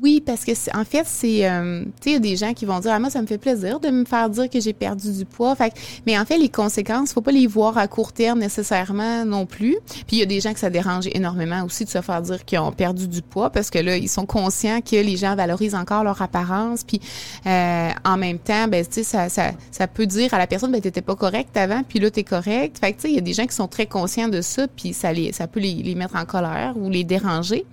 Oui, 0.02 0.22
parce 0.26 0.44
que 0.44 0.52
en 0.78 0.84
fait, 0.84 1.06
c'est 1.06 1.50
euh, 1.50 1.84
tu 1.84 1.90
sais, 2.02 2.10
il 2.10 2.14
y 2.14 2.16
a 2.16 2.20
des 2.20 2.36
gens 2.36 2.54
qui 2.54 2.66
vont 2.66 2.80
dire 2.80 2.92
ah, 2.94 3.00
moi 3.00 3.10
ça 3.10 3.22
me 3.22 3.28
fait 3.28 3.38
plaisir 3.38 3.80
de 3.80 3.90
me 3.90 4.06
faire 4.06 4.30
dire 4.30 4.50
que 4.50 4.60
j'ai 4.60 4.74
perdu 4.74 5.12
du 5.12 5.26
poids. 5.26 5.56
Fait, 5.56 5.74
mais 6.06 6.20
en 6.20 6.26
fait, 6.26 6.38
les 6.38 6.50
conséquences, 6.50 7.14
faut 7.14 7.22
pas 7.22 7.32
les 7.32 7.48
voir 7.48 7.78
à 7.78 7.88
court 7.88 8.12
terme 8.12 8.40
nécessairement 8.40 9.26
non 9.26 9.46
plus. 9.46 9.78
Puis 10.08 10.18
il 10.18 10.20
y 10.20 10.22
a 10.22 10.26
des 10.26 10.42
gens 10.42 10.54
que 10.54 10.60
ça 10.60 10.70
dérange 10.70 11.08
énormément 11.14 11.64
aussi 11.64 11.86
de 11.86 11.90
se 11.90 12.02
faire 12.02 12.22
dire 12.22 12.44
qu'ils 12.46 12.60
ont 12.60 12.72
perdu 12.72 13.08
du 13.08 13.22
poids 13.22 13.50
parce 13.50 13.70
que 13.70 13.80
là, 13.80 13.98
ils 13.98 14.10
sont 14.10 14.26
conscients 14.26 14.82
que 14.82 14.96
les 14.96 15.18
gens 15.18 15.36
valorisent 15.36 15.76
encore 15.76 16.04
leur 16.04 16.22
apparence. 16.22 16.84
Puis 16.84 17.00
euh, 17.46 17.90
en 18.04 18.18
même 18.18 18.40
temps, 18.40 18.68
ben 18.68 18.86
tu 18.86 19.04
sais, 19.04 19.30
ça, 19.30 19.30
ça, 19.30 19.88
peut 19.88 20.06
dire 20.06 20.34
à 20.34 20.38
la 20.38 20.48
personne 20.48 20.72
ben 20.72 20.82
t'étais 20.82 21.02
pas 21.02 21.16
correct 21.16 21.56
avant, 21.56 21.82
puis 21.84 22.00
là 22.00 22.12
t'es 22.12 22.24
correct. 22.24 22.78
Fait 22.80 22.92
que 22.92 22.98
tu 22.98 23.02
sais, 23.04 23.10
il 23.10 23.16
y 23.16 23.20
a 23.20 23.22
des 23.22 23.34
gens 23.34 23.46
qui 23.46 23.56
sont 23.56 23.68
très 23.68 23.86
conscients 23.86 24.28
de 24.28 24.42
ça, 24.42 24.68
puis 24.68 24.94
ça 24.94 25.14
les 25.14 25.32
ça 25.32 25.48
peut 25.48 25.60
les 25.60 25.96
mettre 25.96 26.16
en 26.16 26.26
colère 26.26 26.74
ou 26.76 26.90
les 26.90 27.04
déranger. 27.04 27.66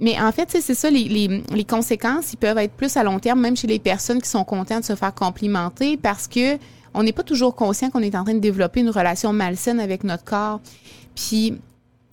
Mais 0.00 0.18
en 0.18 0.32
fait, 0.32 0.48
c'est 0.50 0.74
ça, 0.74 0.90
les, 0.90 1.04
les, 1.04 1.42
les, 1.52 1.64
conséquences, 1.64 2.32
ils 2.32 2.38
peuvent 2.38 2.56
être 2.58 2.72
plus 2.72 2.96
à 2.96 3.04
long 3.04 3.18
terme, 3.18 3.40
même 3.40 3.56
chez 3.56 3.66
les 3.66 3.78
personnes 3.78 4.20
qui 4.20 4.28
sont 4.28 4.44
contentes 4.44 4.80
de 4.80 4.86
se 4.86 4.94
faire 4.94 5.14
complimenter, 5.14 5.98
parce 5.98 6.26
que 6.26 6.56
on 6.94 7.02
n'est 7.02 7.12
pas 7.12 7.22
toujours 7.22 7.54
conscient 7.54 7.90
qu'on 7.90 8.02
est 8.02 8.16
en 8.16 8.24
train 8.24 8.34
de 8.34 8.40
développer 8.40 8.80
une 8.80 8.90
relation 8.90 9.32
malsaine 9.32 9.78
avec 9.78 10.02
notre 10.02 10.24
corps. 10.24 10.60
Puis, 11.14 11.54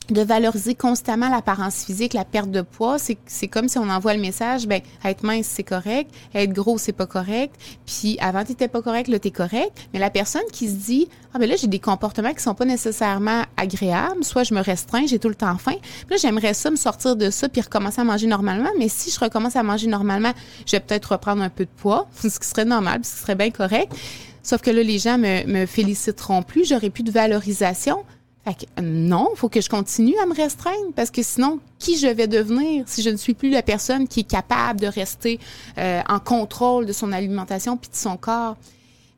de 0.10 0.22
valoriser 0.22 0.76
constamment 0.76 1.30
l'apparence 1.30 1.84
physique, 1.86 2.14
la 2.14 2.26
perte 2.26 2.52
de 2.52 2.62
poids, 2.62 2.98
c'est 3.00 3.48
comme 3.48 3.68
si 3.68 3.78
on 3.78 3.90
envoie 3.90 4.14
le 4.14 4.22
message 4.22 4.68
ben 4.68 4.82
être 5.04 5.24
mince 5.24 5.48
c'est 5.48 5.64
correct, 5.64 6.12
être 6.34 6.54
gros 6.54 6.78
c'est 6.78 6.94
pas 6.94 7.06
correct, 7.06 7.56
puis 7.86 8.18
avant 8.20 8.44
t'étais 8.44 8.68
pas 8.68 8.82
correct, 8.82 9.08
là 9.08 9.20
t'es 9.20 9.32
correct, 9.32 9.72
mais 9.94 10.00
la 10.00 10.10
personne 10.10 10.44
qui 10.52 10.70
se 10.70 10.76
dit 10.76 11.10
ah 11.34 11.40
ben 11.40 11.50
là 11.50 11.56
j'ai 11.56 11.68
des 11.68 11.80
comportements 11.80 12.34
qui 12.34 12.42
sont 12.42 12.56
pas 12.56 12.66
nécessairement 12.66 13.44
agréables, 13.58 14.24
soit 14.24 14.44
je 14.44 14.54
me 14.54 14.62
restreins, 14.62 15.06
j'ai 15.08 15.20
tout 15.20 15.30
le 15.30 15.36
temps 15.36 15.58
faim, 15.58 15.76
puis 15.82 16.12
là 16.12 16.18
j'aimerais 16.18 16.54
ça 16.54 16.72
me 16.72 16.78
sortir 16.78 17.16
de 17.16 17.30
ça 17.30 17.50
puis 17.50 17.62
recommencer 17.62 18.02
à 18.02 18.04
manger 18.04 18.28
normalement, 18.28 18.70
mais 18.78 18.90
si 18.90 19.12
je 19.12 19.20
recommence 19.20 19.56
à 19.56 19.64
manger 19.64 19.88
normalement, 19.88 20.32
je 20.66 20.72
vais 20.72 20.80
peut-être 20.80 21.14
reprendre 21.14 21.42
un 21.42 21.50
peu 21.50 21.66
de 21.66 21.72
poids, 21.76 22.08
ce 22.22 22.40
qui 22.40 22.48
serait 22.48 22.66
normal, 22.66 23.02
ce 23.04 23.18
serait 23.18 23.36
bien 23.36 23.52
correct. 23.52 23.94
Sauf 24.44 24.62
que 24.62 24.72
là, 24.72 24.82
les 24.82 24.98
gens 24.98 25.18
me, 25.18 25.46
me 25.46 25.66
féliciteront 25.66 26.42
plus, 26.42 26.70
j'aurai 26.70 26.90
plus 26.90 27.04
de 27.04 27.12
valorisation. 27.12 28.06
Fait 28.48 28.66
que, 28.66 28.82
euh, 28.82 28.82
non, 28.82 29.32
faut 29.36 29.50
que 29.50 29.60
je 29.60 29.68
continue 29.68 30.18
à 30.20 30.26
me 30.26 30.34
restreindre 30.34 30.94
parce 30.96 31.12
que 31.12 31.22
sinon, 31.22 31.60
qui 31.80 31.98
je 31.98 32.08
vais 32.08 32.28
devenir 32.28 32.86
si 32.88 33.02
je 33.02 33.10
ne 33.10 33.18
suis 33.18 33.34
plus 33.34 33.50
la 33.50 33.62
personne 33.62 34.08
qui 34.08 34.22
est 34.22 34.30
capable 34.30 34.80
de 34.80 34.88
rester 34.88 35.38
euh, 35.78 36.02
en 36.08 36.20
contrôle 36.20 36.86
de 36.86 36.94
son 36.94 37.12
alimentation 37.12 37.76
puis 37.76 37.90
de 37.90 37.96
son 37.98 38.16
corps? 38.16 38.56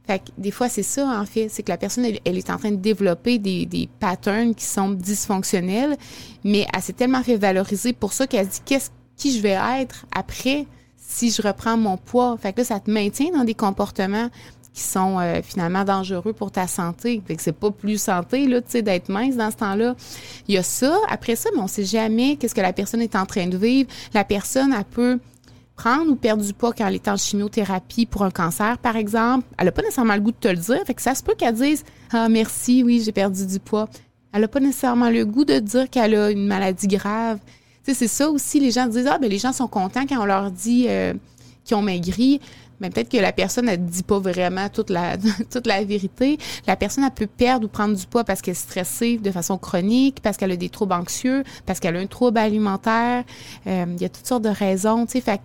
Fait 0.07 0.17
que 0.17 0.31
des 0.39 0.49
fois, 0.49 0.67
c'est 0.67 0.81
ça, 0.81 1.05
en 1.05 1.27
fait. 1.27 1.47
C'est 1.47 1.61
que 1.61 1.69
la 1.69 1.77
personne, 1.77 2.05
elle, 2.25 2.37
est 2.39 2.49
en 2.49 2.57
train 2.57 2.71
de 2.71 2.77
développer 2.77 3.37
des, 3.37 3.67
des 3.67 3.87
patterns 3.99 4.55
qui 4.55 4.65
sont 4.65 4.89
dysfonctionnels, 4.89 5.95
mais 6.43 6.65
elle 6.73 6.81
s'est 6.81 6.93
tellement 6.93 7.21
fait 7.21 7.37
valoriser 7.37 7.93
pour 7.93 8.13
ça 8.13 8.25
qu'elle 8.25 8.47
se 8.47 8.53
dit 8.53 8.61
qu'est-ce 8.65 8.89
qui 9.15 9.37
je 9.37 9.43
vais 9.43 9.59
être 9.79 10.07
après 10.11 10.65
si 10.97 11.29
je 11.29 11.43
reprends 11.43 11.77
mon 11.77 11.97
poids? 11.97 12.35
Fait 12.41 12.51
que 12.51 12.61
là, 12.61 12.65
ça 12.65 12.79
te 12.79 12.89
maintient 12.89 13.29
dans 13.29 13.43
des 13.43 13.53
comportements 13.53 14.29
qui 14.79 14.85
sont 14.85 15.19
euh, 15.19 15.41
finalement 15.43 15.83
dangereux 15.83 16.31
pour 16.31 16.51
ta 16.51 16.65
santé. 16.65 17.21
Fait 17.27 17.35
c'est 17.37 17.51
pas 17.51 17.69
plus 17.69 18.01
santé 18.01 18.47
là, 18.47 18.61
tu 18.61 18.71
sais, 18.71 18.81
d'être 18.81 19.09
mince 19.09 19.35
dans 19.35 19.51
ce 19.51 19.57
temps-là. 19.57 19.95
Il 20.47 20.55
y 20.55 20.57
a 20.57 20.63
ça. 20.63 20.97
Après 21.09 21.35
ça, 21.35 21.49
mais 21.53 21.61
on 21.61 21.67
sait 21.67 21.83
jamais 21.83 22.37
qu'est-ce 22.37 22.55
que 22.55 22.61
la 22.61 22.71
personne 22.71 23.01
est 23.01 23.15
en 23.17 23.25
train 23.25 23.47
de 23.47 23.57
vivre. 23.57 23.89
La 24.13 24.23
personne, 24.23 24.73
elle 24.77 24.85
peut 24.85 25.19
prendre 25.75 26.11
ou 26.11 26.15
perdre 26.15 26.43
du 26.43 26.53
poids 26.53 26.71
quand 26.71 26.87
elle 26.87 26.95
est 26.95 27.09
en 27.09 27.17
chimiothérapie 27.17 28.05
pour 28.05 28.23
un 28.23 28.31
cancer, 28.31 28.77
par 28.77 28.95
exemple. 28.95 29.45
Elle 29.57 29.65
n'a 29.65 29.71
pas 29.73 29.81
nécessairement 29.81 30.15
le 30.15 30.21
goût 30.21 30.31
de 30.31 30.37
te 30.37 30.47
le 30.47 30.55
dire. 30.55 30.81
Fait 30.85 30.93
que 30.93 31.01
ça 31.01 31.13
se 31.13 31.23
peut 31.23 31.35
qu'elle 31.37 31.55
dise 31.55 31.83
Ah 32.13 32.29
merci, 32.29 32.81
oui, 32.81 33.01
j'ai 33.03 33.11
perdu 33.11 33.45
du 33.45 33.59
poids. 33.59 33.89
Elle 34.31 34.41
n'a 34.41 34.47
pas 34.47 34.61
nécessairement 34.61 35.09
le 35.09 35.25
goût 35.25 35.43
de 35.43 35.59
dire 35.59 35.89
qu'elle 35.89 36.15
a 36.15 36.31
une 36.31 36.47
maladie 36.47 36.87
grave. 36.87 37.39
Tu 37.83 37.91
sais, 37.91 37.93
c'est 37.93 38.07
ça 38.07 38.29
aussi, 38.29 38.61
les 38.61 38.71
gens 38.71 38.87
disent 38.87 39.07
Ah, 39.07 39.17
ben 39.17 39.29
les 39.29 39.39
gens 39.39 39.51
sont 39.51 39.67
contents 39.67 40.05
quand 40.07 40.21
on 40.21 40.25
leur 40.25 40.51
dit 40.51 40.85
euh, 40.87 41.13
qu'ils 41.65 41.75
ont 41.75 41.81
maigri 41.81 42.39
mais 42.79 42.89
peut-être 42.89 43.09
que 43.09 43.17
la 43.17 43.31
personne 43.31 43.65
ne 43.65 43.75
dit 43.75 44.03
pas 44.03 44.19
vraiment 44.19 44.69
toute 44.69 44.89
la 44.89 45.17
toute 45.51 45.67
la 45.67 45.83
vérité. 45.83 46.37
La 46.67 46.75
personne 46.75 47.03
elle 47.03 47.11
peut 47.11 47.27
perdre 47.27 47.65
ou 47.65 47.69
prendre 47.69 47.95
du 47.95 48.05
poids 48.05 48.23
parce 48.23 48.41
qu'elle 48.41 48.53
est 48.53 48.55
stressée 48.55 49.17
de 49.17 49.31
façon 49.31 49.57
chronique, 49.57 50.21
parce 50.21 50.37
qu'elle 50.37 50.51
a 50.51 50.55
des 50.55 50.69
troubles 50.69 50.93
anxieux, 50.93 51.43
parce 51.65 51.79
qu'elle 51.79 51.95
a 51.95 51.99
un 51.99 52.07
trouble 52.07 52.37
alimentaire. 52.37 53.23
Euh, 53.67 53.85
il 53.95 54.01
y 54.01 54.05
a 54.05 54.09
toutes 54.09 54.27
sortes 54.27 54.43
de 54.43 54.49
raisons, 54.49 55.05
tu 55.05 55.13
sais. 55.13 55.21
Fait 55.21 55.41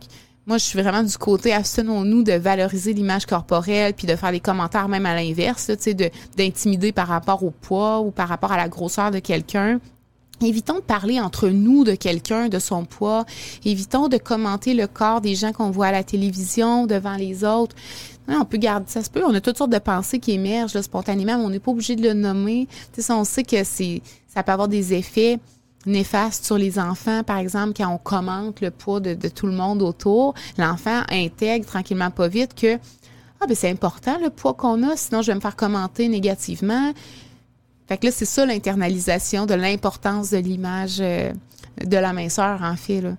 moi, 0.47 0.59
je 0.59 0.65
suis 0.65 0.79
vraiment 0.79 1.03
du 1.03 1.17
côté, 1.17 1.55
abstenons-nous 1.55 2.23
de 2.23 2.35
valoriser 2.35 2.93
l'image 2.93 3.25
corporelle, 3.25 3.95
puis 3.95 4.07
de 4.07 4.15
faire 4.15 4.31
des 4.31 4.41
commentaires 4.41 4.89
même 4.89 5.07
à 5.07 5.15
l'inverse, 5.15 5.71
tu 5.83 5.95
d'intimider 6.37 6.93
par 6.93 7.09
rapport 7.09 7.43
au 7.43 7.51
poids 7.51 8.01
ou 8.01 8.11
par 8.11 8.29
rapport 8.29 8.53
à 8.53 8.59
la 8.59 8.69
grosseur 8.69 9.11
de 9.11 9.21
quelqu'un. 9.21 9.81
Évitons 10.43 10.77
de 10.77 10.81
parler 10.81 11.21
entre 11.21 11.49
nous 11.49 11.85
de 11.85 11.95
quelqu'un, 11.95 12.49
de 12.49 12.59
son 12.59 12.85
poids. 12.85 13.25
Évitons 13.65 14.09
de 14.09 14.17
commenter 14.17 14.75
le 14.75 14.87
corps 14.87 15.21
des 15.21 15.35
gens 15.35 15.53
qu'on 15.53 15.71
voit 15.71 15.87
à 15.87 15.93
la 15.93 16.03
télévision, 16.03 16.87
devant 16.87 17.15
les 17.15 17.45
autres. 17.45 17.77
on 18.29 18.45
peut 18.45 18.59
garder 18.59 18.87
ça 18.89 19.03
se 19.03 19.11
peut. 19.11 19.23
On 19.25 19.35
a 19.35 19.41
toutes 19.41 19.59
sortes 19.59 19.73
de 19.73 19.79
pensées 19.79 20.19
qui 20.19 20.33
émergent 20.33 20.81
spontanément, 20.81 21.39
mais 21.39 21.45
on 21.45 21.51
n'est 21.51 21.61
pas 21.61 21.71
obligé 21.71 21.95
de 21.95 22.03
le 22.03 22.15
nommer. 22.15 22.67
Tu 22.93 23.01
sais, 23.03 23.13
on 23.13 23.25
sait 23.25 23.45
que 23.45 23.63
ça 23.63 24.43
peut 24.43 24.53
avoir 24.53 24.69
des 24.69 24.95
effets 24.95 25.39
néfastes 25.87 26.45
sur 26.45 26.59
les 26.59 26.79
enfants, 26.79 27.23
par 27.23 27.39
exemple, 27.39 27.75
quand 27.77 27.89
on 27.89 27.99
commente 27.99 28.61
le 28.61 28.71
poids 28.71 29.01
de, 29.01 29.15
de 29.15 29.29
tout 29.29 29.47
le 29.47 29.53
monde 29.53 29.83
autour. 29.83 30.35
L'enfant 30.59 31.03
intègre 31.11 31.67
tranquillement 31.67 32.11
pas 32.11 32.27
vite 32.29 32.55
que 32.55 32.79
ah 33.41 33.47
ben 33.47 33.55
c'est 33.55 33.69
important 33.69 34.17
le 34.23 34.31
poids 34.31 34.55
qu'on 34.55 34.83
a, 34.89 34.97
sinon 34.97 35.21
je 35.21 35.27
vais 35.27 35.35
me 35.35 35.41
faire 35.41 35.57
commenter 35.57 36.09
négativement. 36.09 36.93
Fait 37.95 37.99
que 37.99 38.07
là, 38.07 38.13
c'est 38.13 38.25
ça 38.25 38.45
l'internalisation 38.45 39.47
de 39.47 39.55
l'importance 39.55 40.31
de 40.31 40.39
l'image 40.39 40.97
euh, 40.99 41.33
de 41.81 41.97
la 41.97 42.13
minceur, 42.13 42.61
en 42.61 42.75
fait. 42.75 43.01
Là. 43.01 43.11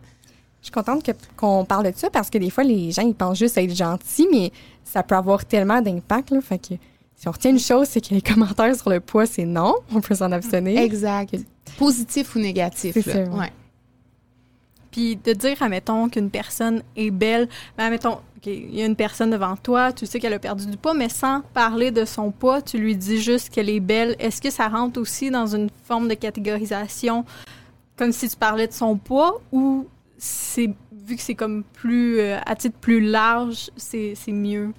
Je 0.60 0.66
suis 0.66 0.72
contente 0.74 1.10
qu'on 1.38 1.64
parle 1.64 1.90
de 1.90 1.98
ça 1.98 2.10
parce 2.10 2.30
que 2.30 2.38
des 2.38 2.50
fois, 2.50 2.66
les 2.66 2.92
gens, 2.92 3.04
ils 3.04 3.16
pensent 3.16 3.40
juste 3.40 3.58
à 3.58 3.62
être 3.62 3.74
gentils, 3.74 4.28
mais 4.30 4.52
ça 4.84 5.02
peut 5.02 5.16
avoir 5.16 5.46
tellement 5.46 5.82
d'impact. 5.82 6.32
Là, 6.32 6.42
fait 6.42 6.58
que 6.58 6.74
si 7.16 7.26
on 7.30 7.32
retient 7.32 7.52
une 7.52 7.60
chose, 7.60 7.88
c'est 7.88 8.02
que 8.02 8.14
les 8.14 8.22
commentaires 8.34 8.76
sur 8.76 8.90
le 8.90 9.00
poids, 9.00 9.26
c'est 9.26 9.46
non. 9.46 9.76
On 9.94 10.02
peut 10.02 10.16
s'en 10.16 10.30
abstenir. 10.34 10.78
Exact. 10.78 11.38
Positif 11.78 12.36
ou 12.36 12.40
négatif. 12.40 12.96
C'est 12.96 13.02
ça. 13.02 13.24
Ouais. 13.24 13.54
Puis 14.92 15.16
de 15.16 15.32
dire, 15.32 15.56
admettons, 15.62 16.10
qu'une 16.10 16.30
personne 16.30 16.84
est 16.98 17.12
belle, 17.12 17.48
mais 17.78 17.98
ben, 17.98 18.18
il 18.46 18.76
y 18.76 18.82
a 18.82 18.86
une 18.86 18.96
personne 18.96 19.30
devant 19.30 19.56
toi, 19.56 19.92
tu 19.94 20.06
sais 20.06 20.20
qu'elle 20.20 20.34
a 20.34 20.40
perdu 20.40 20.66
du 20.66 20.78
poids, 20.78 20.94
mais 20.94 21.10
sans 21.10 21.42
parler 21.54 21.92
de 21.92 22.06
son 22.06 22.32
poids, 22.32 22.62
tu 22.62 22.78
lui 22.78 22.96
dis 22.96 23.22
juste 23.22 23.50
qu'elle 23.50 23.70
est 23.70 23.80
belle. 23.80 24.16
Est-ce 24.20 24.42
que 24.42 24.50
ça 24.50 24.68
rentre 24.68 25.00
aussi 25.00 25.32
dans 25.32 25.48
une 25.56 25.70
forme 25.86 26.08
de 26.08 26.14
catégorisation 26.14 27.26
comme 27.98 28.12
si 28.12 28.30
tu 28.30 28.36
parlais 28.36 28.68
de 28.68 28.74
son 28.74 28.98
poids 28.98 29.42
ou 29.52 29.88
c'est 30.18 30.70
vu 30.92 31.16
que 31.16 31.22
c'est 31.22 31.36
comme 31.36 31.64
plus 31.64 32.20
euh, 32.20 32.40
à 32.46 32.56
titre 32.56 32.78
plus 32.80 33.00
large, 33.00 33.70
c'est 33.78 34.16
mieux? 34.28 34.74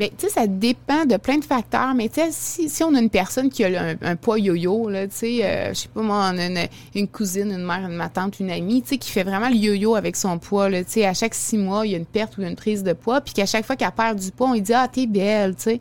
Bien, 0.00 0.08
tu 0.16 0.28
sais, 0.28 0.32
ça 0.32 0.46
dépend 0.46 1.04
de 1.04 1.18
plein 1.18 1.36
de 1.36 1.44
facteurs, 1.44 1.92
mais 1.94 2.08
tu 2.08 2.22
sais, 2.22 2.28
si, 2.30 2.70
si, 2.70 2.82
on 2.82 2.94
a 2.94 3.00
une 3.00 3.10
personne 3.10 3.50
qui 3.50 3.64
a 3.64 3.96
un, 4.00 4.16
poids 4.16 4.38
yo-yo, 4.38 4.88
tu 4.90 5.08
sais, 5.10 5.44
euh, 5.44 5.74
je 5.74 5.80
sais 5.80 5.88
pas, 5.88 6.00
moi, 6.00 6.30
on 6.32 6.38
a 6.38 6.66
une, 6.94 7.06
cousine, 7.06 7.52
une 7.52 7.66
mère, 7.66 7.86
une 7.86 7.96
ma 7.96 8.08
tante, 8.08 8.40
une 8.40 8.50
amie, 8.50 8.80
tu 8.80 8.88
sais, 8.88 8.96
qui 8.96 9.10
fait 9.10 9.24
vraiment 9.24 9.50
le 9.50 9.56
yo-yo 9.56 9.96
avec 9.96 10.16
son 10.16 10.38
poids, 10.38 10.70
tu 10.70 10.84
sais, 10.86 11.04
à 11.04 11.12
chaque 11.12 11.34
six 11.34 11.58
mois, 11.58 11.84
il 11.84 11.92
y 11.92 11.94
a 11.94 11.98
une 11.98 12.06
perte 12.06 12.38
ou 12.38 12.42
une 12.42 12.56
prise 12.56 12.82
de 12.82 12.94
poids, 12.94 13.20
puis 13.20 13.34
qu'à 13.34 13.44
chaque 13.44 13.66
fois 13.66 13.76
qu'elle 13.76 13.90
perd 13.90 14.18
du 14.18 14.30
poids, 14.30 14.48
on 14.48 14.52
lui 14.54 14.62
dit 14.62 14.72
«Ah, 14.74 14.88
t'es 14.90 15.06
belle», 15.06 15.54
tu 15.56 15.64
sais. 15.64 15.80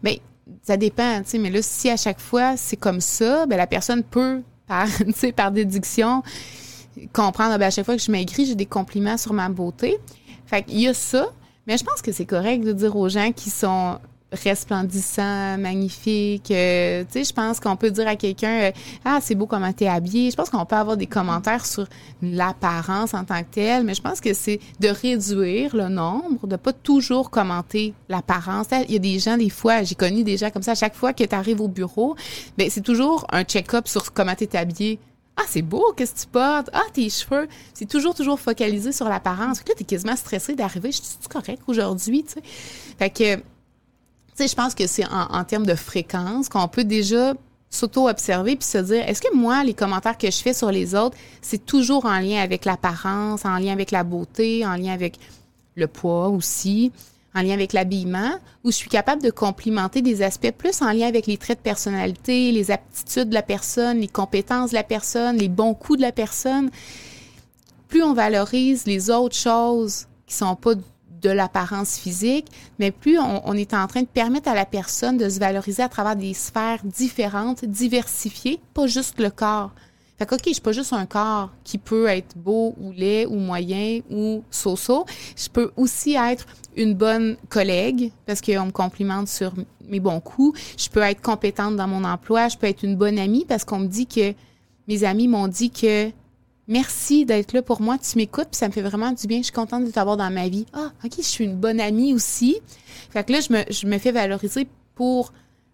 Bien, 0.00 0.14
ça 0.62 0.76
dépend, 0.76 1.20
tu 1.24 1.30
sais, 1.30 1.38
mais 1.38 1.50
là, 1.50 1.58
si 1.60 1.90
à 1.90 1.96
chaque 1.96 2.20
fois, 2.20 2.56
c'est 2.56 2.76
comme 2.76 3.00
ça, 3.00 3.46
bien, 3.46 3.56
la 3.56 3.66
personne 3.66 4.04
peut, 4.04 4.42
par, 4.68 4.86
tu 4.96 5.12
sais, 5.12 5.32
par 5.32 5.50
déduction, 5.50 6.22
comprendre, 7.12 7.58
ben, 7.58 7.66
à 7.66 7.70
chaque 7.70 7.84
fois 7.84 7.96
que 7.96 8.02
je 8.02 8.12
m'écris, 8.12 8.46
j'ai 8.46 8.54
des 8.54 8.66
compliments 8.66 9.16
sur 9.16 9.32
ma 9.32 9.48
beauté. 9.48 9.98
Fait 10.46 10.62
qu'il 10.62 10.78
y 10.78 10.86
a 10.86 10.94
ça, 10.94 11.32
mais 11.70 11.78
je 11.78 11.84
pense 11.84 12.02
que 12.02 12.10
c'est 12.10 12.26
correct 12.26 12.64
de 12.64 12.72
dire 12.72 12.96
aux 12.96 13.08
gens 13.08 13.30
qui 13.30 13.48
sont 13.48 14.00
resplendissants, 14.32 15.56
magnifiques. 15.56 16.50
Euh, 16.50 17.04
tu 17.04 17.12
sais, 17.12 17.24
je 17.24 17.32
pense 17.32 17.60
qu'on 17.60 17.76
peut 17.76 17.92
dire 17.92 18.08
à 18.08 18.16
quelqu'un 18.16 18.62
euh, 18.62 18.70
Ah, 19.04 19.20
c'est 19.22 19.36
beau 19.36 19.46
comment 19.46 19.72
t'es 19.72 19.86
habillé. 19.86 20.32
Je 20.32 20.36
pense 20.36 20.50
qu'on 20.50 20.64
peut 20.66 20.74
avoir 20.74 20.96
des 20.96 21.06
commentaires 21.06 21.64
sur 21.64 21.86
l'apparence 22.22 23.14
en 23.14 23.24
tant 23.24 23.40
que 23.42 23.52
telle, 23.52 23.84
mais 23.84 23.94
je 23.94 24.02
pense 24.02 24.20
que 24.20 24.34
c'est 24.34 24.58
de 24.80 24.88
réduire 24.88 25.76
le 25.76 25.88
nombre, 25.88 26.44
de 26.48 26.56
pas 26.56 26.72
toujours 26.72 27.30
commenter 27.30 27.94
l'apparence. 28.08 28.66
Il 28.88 28.92
y 28.92 28.96
a 28.96 28.98
des 28.98 29.20
gens, 29.20 29.36
des 29.36 29.48
fois, 29.48 29.84
j'ai 29.84 29.94
connu 29.94 30.24
des 30.24 30.38
gens 30.38 30.50
comme 30.50 30.62
ça, 30.62 30.72
à 30.72 30.76
chaque 30.76 30.96
fois 30.96 31.12
que 31.12 31.22
tu 31.22 31.34
arrives 31.36 31.60
au 31.60 31.68
bureau, 31.68 32.16
ben 32.58 32.68
c'est 32.68 32.82
toujours 32.82 33.28
un 33.30 33.44
check-up 33.44 33.86
sur 33.86 34.12
comment 34.12 34.34
t'es 34.34 34.56
habillé. 34.56 34.98
Ah, 35.40 35.46
c'est 35.48 35.62
beau, 35.62 35.94
qu'est-ce 35.96 36.14
que 36.14 36.20
tu 36.20 36.26
portes? 36.26 36.68
Ah, 36.74 36.82
tes 36.92 37.08
cheveux. 37.08 37.48
C'est 37.72 37.88
toujours, 37.88 38.14
toujours 38.14 38.38
focalisé 38.38 38.92
sur 38.92 39.08
l'apparence. 39.08 39.60
Là, 39.66 39.74
t'es 39.74 39.84
quasiment 39.84 40.16
stressé 40.16 40.54
d'arriver. 40.54 40.92
Je 40.92 40.98
suis 40.98 41.16
correct 41.30 41.62
aujourd'hui, 41.66 42.24
tu 42.24 42.34
sais. 42.34 42.42
Fait 42.98 43.08
que, 43.08 43.36
tu 43.36 43.42
sais, 44.34 44.48
je 44.48 44.54
pense 44.54 44.74
que 44.74 44.86
c'est 44.86 45.06
en, 45.06 45.42
termes 45.44 45.64
de 45.64 45.74
fréquence 45.74 46.50
qu'on 46.50 46.68
peut 46.68 46.84
déjà 46.84 47.32
s'auto-observer 47.70 48.56
puis 48.56 48.66
se 48.66 48.78
dire 48.78 49.08
est-ce 49.08 49.22
que 49.22 49.32
moi 49.32 49.62
les 49.62 49.74
commentaires 49.74 50.18
que 50.18 50.28
je 50.28 50.38
fais 50.38 50.52
sur 50.52 50.72
les 50.72 50.96
autres 50.96 51.16
c'est 51.40 51.64
toujours 51.64 52.04
en 52.04 52.18
lien 52.18 52.42
avec 52.42 52.64
l'apparence 52.64 53.44
en 53.44 53.58
lien 53.58 53.72
avec 53.72 53.92
la 53.92 54.02
beauté 54.02 54.66
en 54.66 54.74
lien 54.74 54.92
avec 54.92 55.20
le 55.76 55.86
poids 55.86 56.30
aussi? 56.30 56.90
En 57.34 57.42
lien 57.42 57.54
avec 57.54 57.72
l'habillement, 57.72 58.32
où 58.64 58.70
je 58.70 58.76
suis 58.76 58.88
capable 58.88 59.22
de 59.22 59.30
complimenter 59.30 60.02
des 60.02 60.22
aspects 60.22 60.50
plus 60.50 60.82
en 60.82 60.92
lien 60.92 61.06
avec 61.06 61.26
les 61.26 61.36
traits 61.36 61.58
de 61.58 61.62
personnalité, 61.62 62.52
les 62.52 62.70
aptitudes 62.70 63.28
de 63.28 63.34
la 63.34 63.42
personne, 63.42 64.00
les 64.00 64.08
compétences 64.08 64.70
de 64.70 64.74
la 64.74 64.82
personne, 64.82 65.36
les 65.36 65.48
bons 65.48 65.74
coups 65.74 65.98
de 65.98 66.02
la 66.02 66.12
personne. 66.12 66.70
Plus 67.88 68.02
on 68.02 68.14
valorise 68.14 68.86
les 68.86 69.10
autres 69.10 69.36
choses 69.36 70.06
qui 70.26 70.34
sont 70.34 70.56
pas 70.56 70.74
de 70.74 71.30
l'apparence 71.30 71.98
physique, 71.98 72.46
mais 72.78 72.90
plus 72.90 73.18
on, 73.18 73.46
on, 73.46 73.54
est 73.54 73.74
en 73.74 73.86
train 73.86 74.02
de 74.02 74.06
permettre 74.06 74.48
à 74.48 74.54
la 74.54 74.64
personne 74.64 75.18
de 75.18 75.28
se 75.28 75.38
valoriser 75.38 75.82
à 75.82 75.88
travers 75.88 76.16
des 76.16 76.34
sphères 76.34 76.80
différentes, 76.82 77.64
diversifiées, 77.64 78.60
pas 78.74 78.86
juste 78.86 79.20
le 79.20 79.30
corps. 79.30 79.72
Fait 80.20 80.26
que, 80.26 80.34
OK, 80.34 80.42
je 80.48 80.52
suis 80.52 80.60
pas 80.60 80.72
juste 80.72 80.92
un 80.92 81.06
corps 81.06 81.48
qui 81.64 81.78
peut 81.78 82.06
être 82.06 82.36
beau 82.36 82.74
ou 82.78 82.92
laid 82.92 83.24
ou 83.24 83.36
moyen 83.36 84.00
ou 84.10 84.44
so-so. 84.50 85.06
Je 85.34 85.48
peux 85.48 85.70
aussi 85.78 86.14
être 86.14 86.44
une 86.76 86.92
bonne 86.92 87.38
collègue 87.48 88.12
parce 88.26 88.42
qu'on 88.42 88.66
me 88.66 88.70
complimente 88.70 89.28
sur 89.28 89.54
mes 89.88 89.98
bons 89.98 90.20
coups. 90.20 90.60
Je 90.76 90.90
peux 90.90 91.00
être 91.00 91.22
compétente 91.22 91.76
dans 91.76 91.88
mon 91.88 92.04
emploi. 92.04 92.48
Je 92.48 92.58
peux 92.58 92.66
être 92.66 92.82
une 92.82 92.96
bonne 92.96 93.18
amie 93.18 93.46
parce 93.46 93.64
qu'on 93.64 93.78
me 93.78 93.86
dit 93.86 94.06
que 94.06 94.34
mes 94.88 95.04
amis 95.04 95.26
m'ont 95.26 95.48
dit 95.48 95.70
que 95.70 96.10
merci 96.68 97.24
d'être 97.24 97.54
là 97.54 97.62
pour 97.62 97.80
moi. 97.80 97.96
Tu 97.96 98.18
m'écoutes 98.18 98.48
puis 98.50 98.58
ça 98.58 98.68
me 98.68 98.74
fait 98.74 98.82
vraiment 98.82 99.12
du 99.12 99.26
bien. 99.26 99.38
Je 99.38 99.44
suis 99.44 99.54
contente 99.54 99.86
de 99.86 99.90
t'avoir 99.90 100.18
dans 100.18 100.30
ma 100.30 100.50
vie. 100.50 100.66
Ah, 100.74 100.92
OK, 101.02 101.12
je 101.16 101.22
suis 101.22 101.46
une 101.46 101.56
bonne 101.56 101.80
amie 101.80 102.12
aussi. 102.12 102.58
Fait 103.08 103.24
que 103.24 103.32
là, 103.32 103.40
je 103.40 103.54
me, 103.54 103.62
je 103.70 103.86
me 103.86 103.96
fais 103.96 104.12
valoriser 104.12 104.68
pour 104.94 105.32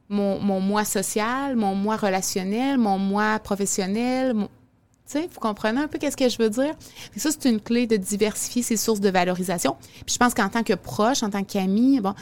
mon, 0.09 0.39
mon 0.41 0.61
moi 0.61 0.85
social, 0.85 1.57
mon 1.57 1.75
moi 1.75 1.97
relationnel, 1.97 2.79
mon 2.79 2.99
moi 2.99 3.39
professionnel. 3.39 4.35
Tu 4.35 5.13
sais, 5.13 5.29
vous 5.33 5.41
comprenez 5.41 5.81
un 5.81 5.89
peu 5.89 5.99
qu'est-ce 5.99 6.17
que 6.17 6.29
je 6.29 6.39
veux 6.39 6.51
dire? 6.51 6.75
Et 7.15 7.21
ça, 7.21 7.31
c'est 7.31 7.49
une 7.49 7.61
clé 7.61 7.87
de 7.87 7.97
diversifier 7.97 8.63
ses 8.63 8.77
sources 8.77 9.01
de 9.01 9.09
valorisation. 9.09 9.77
Puis 10.05 10.15
je 10.15 10.19
pense 10.19 10.35
qu'en 10.35 10.49
tant 10.49 10.63
que 10.63 10.75
proche, 10.75 11.23
en 11.23 11.31
tant 11.31 11.45
qu'ami, 11.45 12.01
bon, 12.01 12.15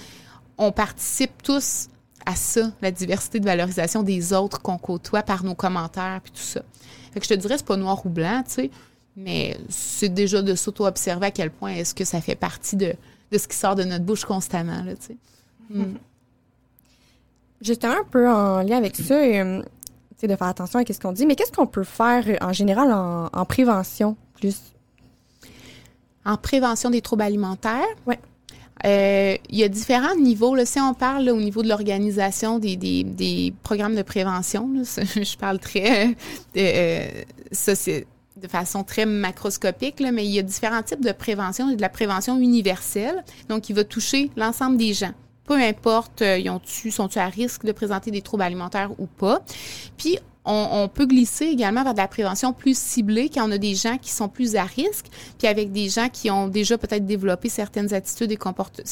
on 0.59 0.72
participe 0.72 1.43
tous 1.43 1.89
à 2.26 2.35
ça, 2.35 2.72
la 2.80 2.91
diversité 2.91 3.41
de 3.41 3.45
valorisation 3.45 4.03
des 4.03 4.32
autres 4.32 4.61
qu'on 4.61 4.78
côtoie 4.78 5.22
par 5.22 5.45
nos 5.45 5.55
commentaires 5.55 6.20
puis 6.22 6.32
tout 6.32 6.39
ça. 6.39 6.62
Fait 7.12 7.20
que 7.20 7.26
je 7.26 7.35
te 7.35 7.39
dirais, 7.39 7.59
c'est 7.59 7.66
pas 7.66 7.76
noir 7.76 8.05
ou 8.05 8.09
blanc, 8.09 8.43
tu 8.47 8.55
sais, 8.55 8.70
mais 9.16 9.57
c'est 9.68 10.09
déjà 10.09 10.43
de 10.43 10.55
s'auto-observer 10.55 11.26
à 11.26 11.30
quel 11.30 11.51
point 11.51 11.72
est-ce 11.72 11.95
que 11.95 12.05
ça 12.05 12.20
fait 12.20 12.35
partie 12.35 12.76
de, 12.76 12.95
ce 13.32 13.47
qui 13.47 13.57
sort 13.57 13.74
de 13.74 13.85
notre 13.85 14.05
bouche 14.05 14.24
constamment, 14.24 14.82
tu 14.85 15.07
sais. 15.07 15.16
Mm. 15.70 15.95
Justement, 17.64 17.94
un 17.94 18.04
peu 18.10 18.28
en 18.28 18.62
lien 18.62 18.76
avec 18.76 18.94
ça, 18.94 19.14
euh, 19.14 19.62
de 20.22 20.36
faire 20.36 20.46
attention 20.46 20.78
à 20.78 20.84
ce 20.86 21.00
qu'on 21.00 21.12
dit, 21.12 21.26
mais 21.26 21.34
qu'est-ce 21.34 21.52
qu'on 21.52 21.66
peut 21.66 21.84
faire 21.84 22.24
euh, 22.28 22.36
en 22.40 22.52
général 22.52 22.92
en, 22.92 23.28
en 23.32 23.44
prévention 23.44 24.16
plus? 24.34 24.58
En 26.24 26.36
prévention 26.36 26.90
des 26.90 27.00
troubles 27.00 27.22
alimentaires? 27.22 27.82
Oui. 28.06 28.14
Euh, 28.84 29.36
il 29.48 29.58
y 29.58 29.62
a 29.62 29.68
différents 29.68 30.14
niveaux. 30.16 30.54
Là, 30.54 30.66
si 30.66 30.78
on 30.78 30.94
parle 30.94 31.30
au 31.30 31.40
niveau 31.40 31.62
de 31.62 31.68
l'organisation 31.68 32.58
des, 32.58 32.76
des, 32.76 33.02
des, 33.04 33.54
programmes 33.62 33.94
de 33.94 34.02
prévention, 34.02 34.68
là, 34.74 34.82
je 35.22 35.36
parle 35.36 35.58
très 35.58 36.14
euh, 36.56 37.08
de 38.36 38.48
façon 38.48 38.84
très 38.84 39.06
macroscopique, 39.06 40.00
là, 40.00 40.12
mais 40.12 40.24
il 40.26 40.32
y 40.32 40.38
a 40.38 40.42
différents 40.42 40.82
types 40.82 41.04
de 41.04 41.12
prévention. 41.12 41.68
Il 41.68 41.70
y 41.70 41.74
a 41.74 41.76
de 41.76 41.82
la 41.82 41.88
prévention 41.88 42.38
universelle, 42.38 43.24
donc 43.48 43.70
il 43.70 43.76
va 43.76 43.84
toucher 43.84 44.30
l'ensemble 44.36 44.76
des 44.76 44.92
gens. 44.92 45.12
Peu 45.45 45.55
importe, 45.55 46.22
euh, 46.22 46.38
ils 46.38 46.51
ont 46.51 46.61
sont-ils 46.64 47.18
à 47.18 47.28
risque 47.28 47.64
de 47.64 47.72
présenter 47.72 48.11
des 48.11 48.22
troubles 48.22 48.42
alimentaires 48.42 48.90
ou 48.99 49.07
pas. 49.07 49.42
Puis, 49.97 50.18
on, 50.47 50.88
peut 50.92 51.07
glisser 51.07 51.47
également 51.47 51.84
vers 51.84 51.95
de 51.95 51.99
la 51.99 52.09
prévention 52.09 52.53
plus 52.53 52.76
ciblée 52.76 53.30
quand 53.32 53.49
on 53.49 53.51
a 53.51 53.57
des 53.57 53.74
gens 53.74 53.97
qui 53.97 54.11
sont 54.11 54.28
plus 54.28 54.57
à 54.57 54.64
risque, 54.64 55.07
puis 55.38 55.49
avec 55.49 55.72
des 55.72 55.88
gens 55.88 56.11
qui 56.11 56.30
ont 56.30 56.49
déjà 56.49 56.76
peut-être 56.76 57.07
développé 57.07 57.49
certaines 57.49 57.95
attitudes 57.95 58.30
et 58.30 58.36
comportements 58.36 58.84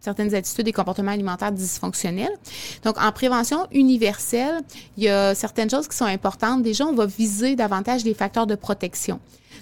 certaines 0.00 0.34
attitudes 0.34 0.68
et 0.68 0.72
comportements 0.72 1.12
alimentaires 1.12 1.50
dysfonctionnels. 1.50 2.36
Donc, 2.84 3.00
en 3.00 3.10
prévention 3.10 3.66
universelle, 3.72 4.60
il 4.98 5.04
y 5.04 5.08
a 5.08 5.34
certaines 5.34 5.70
choses 5.70 5.88
qui 5.88 5.96
sont 5.96 6.04
importantes. 6.04 6.62
Déjà, 6.62 6.84
on 6.84 6.94
va 6.94 7.06
viser 7.06 7.56
davantage 7.56 8.04
les 8.04 8.12
facteurs 8.12 8.46
de 8.46 8.54
protection. 8.54 9.18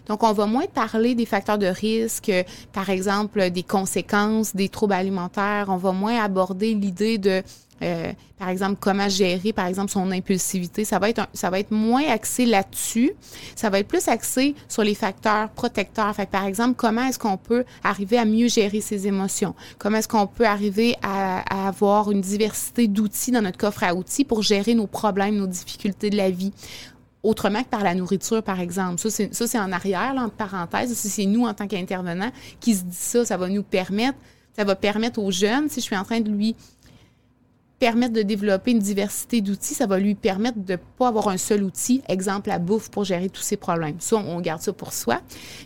Donc, 0.09 0.23
on 0.23 0.33
va 0.33 0.47
moins 0.47 0.67
parler 0.67 1.15
des 1.15 1.27
facteurs 1.27 1.59
de 1.59 1.67
risque, 1.67 2.33
par 2.73 2.91
exemple, 2.91 3.51
des 3.51 3.63
conséquences 3.63 4.55
des 4.55 4.69
troubles 4.69 4.95
alimentaires. 4.95 5.67
On 5.69 5.77
va 5.77 5.93
moins 5.93 6.23
aborder 6.23 6.75
l'idée 6.75 7.19
de 7.19 7.43
euh, 7.83 8.13
par 8.39 8.49
exemple, 8.49 8.77
comment 8.81 9.09
gérer, 9.09 9.53
par 9.53 9.67
exemple, 9.67 9.91
son 9.91 10.11
impulsivité. 10.11 10.85
Ça 10.85 10.99
va 10.99 11.11
être, 11.11 11.27
ça 11.33 11.51
va 11.51 11.59
être 11.59 11.71
moins 11.71 12.07
axé 12.09 12.47
là-dessus. 12.47 13.13
Ça 13.57 13.71
va 13.71 13.81
être 13.81 13.89
plus 13.89 14.09
axé 14.09 14.55
sur 14.69 14.85
les 14.85 14.95
facteurs 14.95 15.49
protecteurs. 15.51 16.15
Fait 16.15 16.29
par 16.29 16.45
exemple, 16.45 16.75
comment 16.77 17.05
est-ce 17.05 17.19
qu'on 17.19 17.37
peut 17.37 17.65
arriver 17.83 18.19
à 18.19 18.25
mieux 18.25 18.49
gérer 18.49 18.81
ses 18.81 19.07
émotions? 19.07 19.55
Comment 19.79 19.99
est-ce 19.99 20.09
qu'on 20.09 20.27
peut 20.27 20.47
arriver 20.47 20.97
à 21.03 21.67
avoir 21.69 22.11
une 22.11 22.21
diversité 22.21 22.89
d'outils 22.89 23.33
dans 23.33 23.43
notre 23.43 23.59
coffre 23.59 23.85
à 23.85 23.95
outils 23.95 24.25
pour 24.25 24.43
gérer 24.43 24.75
nos 24.75 24.87
problèmes, 24.87 25.37
nos 25.37 25.47
difficultés 25.47 26.11
de 26.11 26.17
la 26.17 26.31
vie? 26.31 26.53
Autrement 27.23 27.63
que 27.63 27.69
par 27.69 27.85
la 27.85 27.95
nourriture, 27.95 28.43
par 28.43 28.61
exemple. 28.61 28.99
Ça, 28.99 29.11
c'est, 29.47 29.59
en 29.59 29.73
arrière, 29.73 30.15
là, 30.15 30.23
entre 30.23 30.35
parenthèses. 30.35 30.95
C'est 30.95 31.27
nous, 31.27 31.47
en 31.47 31.55
tant 31.55 31.67
qu'intervenants, 31.67 32.33
qui 32.61 32.75
se 32.75 32.83
dit 32.83 32.97
ça. 32.97 33.25
Ça 33.25 33.37
va 33.37 33.49
nous 33.49 33.63
permettre, 33.63 34.19
ça 34.57 34.65
va 34.65 34.75
permettre 34.75 35.21
aux 35.21 35.31
jeunes, 35.31 35.69
si 35.69 35.81
je 35.81 35.85
suis 35.85 35.97
en 35.97 36.05
train 36.05 36.21
de 36.21 36.31
lui 36.31 36.57
permettre 37.83 38.13
de 38.13 38.23
développer 38.23 38.71
une 38.71 38.79
diversité 38.79 39.41
d'outils, 39.41 39.75
ça 39.75 39.89
va 39.89 39.99
lui 39.99 40.15
permettre 40.15 40.57
de 40.57 40.75
ne 40.75 40.77
pas 40.77 41.09
avoir 41.09 41.27
un 41.27 41.37
seul 41.37 41.65
outil, 41.65 42.01
exemple 42.07 42.49
la 42.49 42.61
bouffe, 42.61 42.91
pour 42.91 43.03
gérer 43.03 43.29
tous 43.29 43.43
ses 43.43 43.57
problèmes. 43.57 43.97
Ça, 43.99 44.19
on 44.19 44.41
garde 44.41 44.63
ça 44.63 44.73
pour 44.73 44.93
soi. 44.93 45.21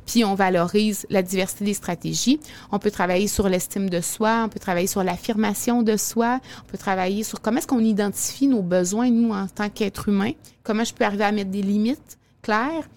Puis 0.07 0.25
on 0.25 0.35
valorise 0.35 1.07
la 1.11 1.21
diversité 1.21 1.67
des 1.67 1.75
stratégies. 1.75 2.41
On 2.73 2.79
peut 2.79 2.91
travailler 2.91 3.29
sur 3.29 3.51
l'estime 3.51 3.91
de 3.91 4.01
soi, 4.01 4.45
on 4.47 4.49
peut 4.49 4.59
travailler 4.59 4.87
sur 4.87 5.05
l'affirmation 5.05 5.83
de 5.83 5.99
soi, 5.99 6.41
on 6.65 6.71
peut 6.71 6.79
travailler 6.79 7.23
sur 7.23 7.43
comment 7.43 7.59
est-ce 7.59 7.67
qu'on 7.67 7.81
identifie 7.81 8.47
nos 8.47 8.63
besoins, 8.63 9.11
nous, 9.11 9.35
en 9.35 9.47
tant 9.47 9.69
qu'être 9.69 10.09
humain, 10.09 10.33
comment 10.63 10.85
je 10.85 10.95
peux 10.95 11.05
arriver 11.05 11.25
à 11.25 11.33
mettre 11.33 11.51
des 11.51 11.61
limites 11.61 12.17
claires, 12.41 12.89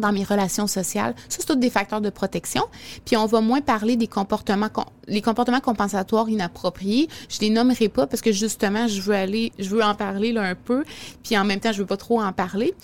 dans 0.00 0.12
mes 0.12 0.24
relations 0.24 0.66
sociales. 0.66 1.14
Ça, 1.28 1.38
c'est 1.40 1.46
tous 1.46 1.56
des 1.56 1.70
facteurs 1.70 2.00
de 2.00 2.10
protection. 2.10 2.64
Puis 3.04 3.16
on 3.16 3.26
va 3.26 3.40
moins 3.40 3.60
parler 3.60 3.96
des 3.96 4.06
comportements, 4.06 4.68
les 5.06 5.22
comportements 5.22 5.60
compensatoires 5.60 6.28
inappropriés. 6.28 7.08
Je 7.28 7.40
les 7.40 7.50
nommerai 7.50 7.88
pas 7.88 8.06
parce 8.06 8.22
que 8.22 8.32
justement, 8.32 8.88
je 8.88 9.00
veux 9.00 9.14
aller, 9.14 9.52
je 9.58 9.68
veux 9.68 9.82
en 9.82 9.94
parler 9.94 10.36
un 10.36 10.54
peu. 10.54 10.84
Puis 11.22 11.36
en 11.36 11.44
même 11.44 11.60
temps, 11.60 11.72
je 11.72 11.78
veux 11.78 11.86
pas 11.86 11.96
trop 11.96 12.20
en 12.20 12.32
parler. 12.32 12.74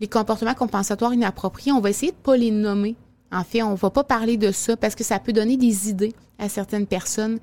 Les 0.00 0.08
comportements 0.08 0.54
compensatoires 0.54 1.12
inappropriés, 1.12 1.72
on 1.72 1.80
va 1.80 1.90
essayer 1.90 2.12
de 2.12 2.16
pas 2.16 2.36
les 2.36 2.50
nommer 2.50 2.96
en 3.32 3.44
fait, 3.44 3.62
on 3.62 3.74
va 3.74 3.90
pas 3.90 4.04
parler 4.04 4.36
de 4.36 4.50
ça 4.50 4.76
parce 4.76 4.94
que 4.94 5.04
ça 5.04 5.18
peut 5.18 5.32
donner 5.32 5.56
des 5.56 5.88
idées 5.88 6.14
à 6.40 6.48
certaines 6.48 6.86
personnes. 6.86 7.38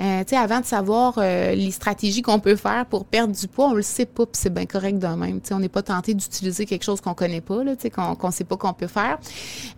Euh, 0.00 0.20
tu 0.20 0.30
sais, 0.30 0.36
avant 0.36 0.60
de 0.60 0.64
savoir 0.64 1.14
euh, 1.18 1.54
les 1.54 1.70
stratégies 1.72 2.22
qu'on 2.22 2.38
peut 2.38 2.56
faire 2.56 2.86
pour 2.86 3.04
perdre 3.04 3.34
du 3.34 3.48
poids, 3.48 3.68
on 3.68 3.74
le 3.74 3.82
sait 3.82 4.06
pas, 4.06 4.24
puis 4.24 4.40
c'est 4.40 4.54
bien 4.54 4.66
correct 4.66 4.98
de 4.98 5.06
même. 5.08 5.40
Tu 5.40 5.48
sais, 5.48 5.54
on 5.54 5.58
n'est 5.58 5.68
pas 5.68 5.82
tenté 5.82 6.14
d'utiliser 6.14 6.64
quelque 6.64 6.84
chose 6.84 7.00
qu'on 7.00 7.14
connaît 7.14 7.40
pas, 7.40 7.64
là, 7.64 7.74
tu 7.74 7.82
sais, 7.82 7.90
qu'on 7.90 8.14
qu'on 8.14 8.30
sait 8.30 8.44
pas 8.44 8.56
qu'on 8.56 8.72
peut 8.72 8.86
faire. 8.86 9.18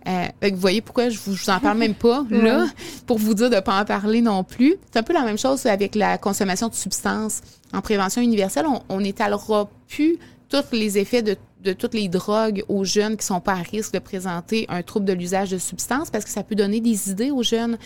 Euh, 0.07 0.25
vous 0.43 0.57
voyez 0.57 0.81
pourquoi 0.81 1.09
je 1.09 1.17
vous, 1.17 1.33
je 1.33 1.43
vous 1.43 1.49
en 1.49 1.59
parle 1.59 1.77
même 1.77 1.95
pas 1.95 2.23
là, 2.29 2.67
pour 3.07 3.17
vous 3.17 3.33
dire 3.33 3.49
de 3.49 3.59
pas 3.59 3.81
en 3.81 3.85
parler 3.85 4.21
non 4.21 4.43
plus. 4.43 4.75
C'est 4.91 4.99
un 4.99 5.03
peu 5.03 5.13
la 5.13 5.23
même 5.23 5.37
chose 5.37 5.65
avec 5.65 5.95
la 5.95 6.17
consommation 6.17 6.67
de 6.67 6.75
substances 6.75 7.41
en 7.73 7.81
prévention 7.81 8.21
universelle. 8.21 8.65
On, 8.67 8.81
on 8.89 9.03
étalera 9.03 9.69
plus 9.87 10.19
tous 10.49 10.63
les 10.71 10.97
effets 10.97 11.21
de, 11.21 11.35
de, 11.63 11.73
toutes 11.73 11.93
les 11.93 12.07
drogues 12.07 12.63
aux 12.67 12.83
jeunes 12.83 13.17
qui 13.17 13.25
sont 13.25 13.41
pas 13.41 13.53
à 13.53 13.61
risque 13.61 13.93
de 13.93 13.99
présenter 13.99 14.65
un 14.69 14.81
trouble 14.81 15.05
de 15.05 15.13
l'usage 15.13 15.51
de 15.51 15.57
substances 15.57 16.09
parce 16.09 16.25
que 16.25 16.31
ça 16.31 16.43
peut 16.43 16.55
donner 16.55 16.81
des 16.81 17.11
idées 17.11 17.31
aux 17.31 17.43
jeunes. 17.43 17.77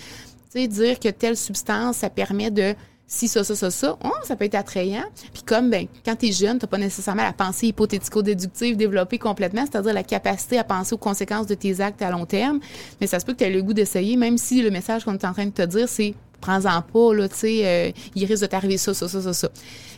Tu 0.52 0.62
sais, 0.62 0.68
dire 0.68 1.00
que 1.00 1.10
telle 1.10 1.38
substance, 1.38 1.98
ça 1.98 2.10
permet 2.10 2.52
de 2.52 2.76
si 3.06 3.28
ça, 3.28 3.44
ça, 3.44 3.56
ça, 3.56 3.70
ça, 3.70 3.98
oh, 4.04 4.12
ça 4.24 4.36
peut 4.36 4.46
être 4.46 4.56
attrayant. 4.56 5.04
Puis 5.34 5.44
comme, 5.44 5.70
ben, 5.70 5.88
quand 6.04 6.16
tu 6.16 6.28
es 6.28 6.32
jeune, 6.32 6.58
tu 6.58 6.66
pas 6.66 6.78
nécessairement 6.78 7.24
la 7.24 7.34
pensée 7.34 7.68
hypothético-déductive 7.68 8.76
développée 8.76 9.20
complètement, 9.20 9.66
c'est-à-dire 9.70 9.94
la 9.94 10.04
capacité 10.04 10.58
à 10.58 10.64
penser 10.64 10.96
aux 10.96 10.98
conséquences 10.98 11.46
de 11.46 11.54
tes 11.54 11.80
actes 11.80 12.02
à 12.02 12.10
long 12.10 12.26
terme. 12.26 12.60
Mais 13.00 13.08
ça 13.08 13.20
se 13.20 13.26
peut 13.26 13.34
que 13.34 13.40
tu 13.40 13.44
aies 13.44 13.52
le 13.52 13.62
goût 13.62 13.74
d'essayer, 13.74 14.16
même 14.16 14.38
si 14.38 14.62
le 14.62 14.72
message 14.72 15.04
qu'on 15.04 15.14
est 15.14 15.26
en 15.26 15.34
train 15.34 15.46
de 15.46 15.52
te 15.52 15.62
dire, 15.62 15.88
c'est 15.90 16.16
prends-en 16.44 16.82
pas, 16.82 17.14
là, 17.14 17.30
tu 17.30 17.36
sais, 17.36 17.62
euh, 17.66 17.92
il 18.16 18.26
risque 18.26 18.42
de 18.42 18.48
t'arriver 18.48 18.78
ça, 18.78 18.94
ça, 18.94 19.08
ça, 19.08 19.22
ça, 19.22 19.34
ça. 19.34 19.50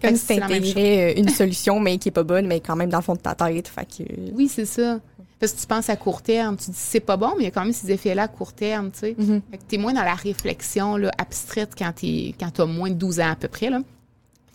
Comme 0.02 0.16
si 0.16 0.28
t'intégrais 0.28 1.14
euh, 1.16 1.20
une 1.20 1.30
solution, 1.30 1.80
mais 1.80 1.98
qui 1.98 2.10
est 2.10 2.12
pas 2.12 2.24
bonne, 2.24 2.46
mais 2.46 2.60
quand 2.60 2.76
même 2.76 2.90
dans 2.90 3.00
le 3.00 3.04
fond 3.04 3.16
de 3.16 3.20
ta 3.20 3.34
tête. 3.34 3.68
Fait 3.68 3.86
que... 3.86 4.04
Oui, 4.34 4.48
c'est 4.48 4.66
ça. 4.66 5.00
Parce 5.40 5.52
que 5.52 5.60
tu 5.60 5.68
penses 5.68 5.90
à 5.90 5.96
court 5.96 6.22
terme, 6.22 6.56
tu 6.56 6.72
dis 6.72 6.78
c'est 6.80 7.00
pas 7.00 7.18
bon, 7.18 7.32
mais 7.36 7.44
il 7.44 7.46
y 7.46 7.48
a 7.48 7.52
quand 7.52 7.64
même 7.64 7.74
ces 7.74 7.92
effets-là 7.92 8.24
à 8.24 8.28
court 8.28 8.54
terme, 8.54 8.92
tu 8.92 9.00
sais. 9.00 9.16
Fait 9.52 9.58
que 9.58 9.64
t'es 9.68 9.78
moins 9.78 9.94
dans 9.94 10.04
la 10.04 10.14
réflexion 10.14 10.96
là, 10.98 11.12
abstraite 11.18 11.72
quand 11.78 11.92
t'es 11.94 12.34
quand 12.40 12.52
t'as 12.52 12.66
moins 12.66 12.90
de 12.90 12.96
12 12.96 13.20
ans 13.20 13.32
à 13.32 13.36
peu 13.36 13.48
près, 13.48 13.70
là. 13.70 13.80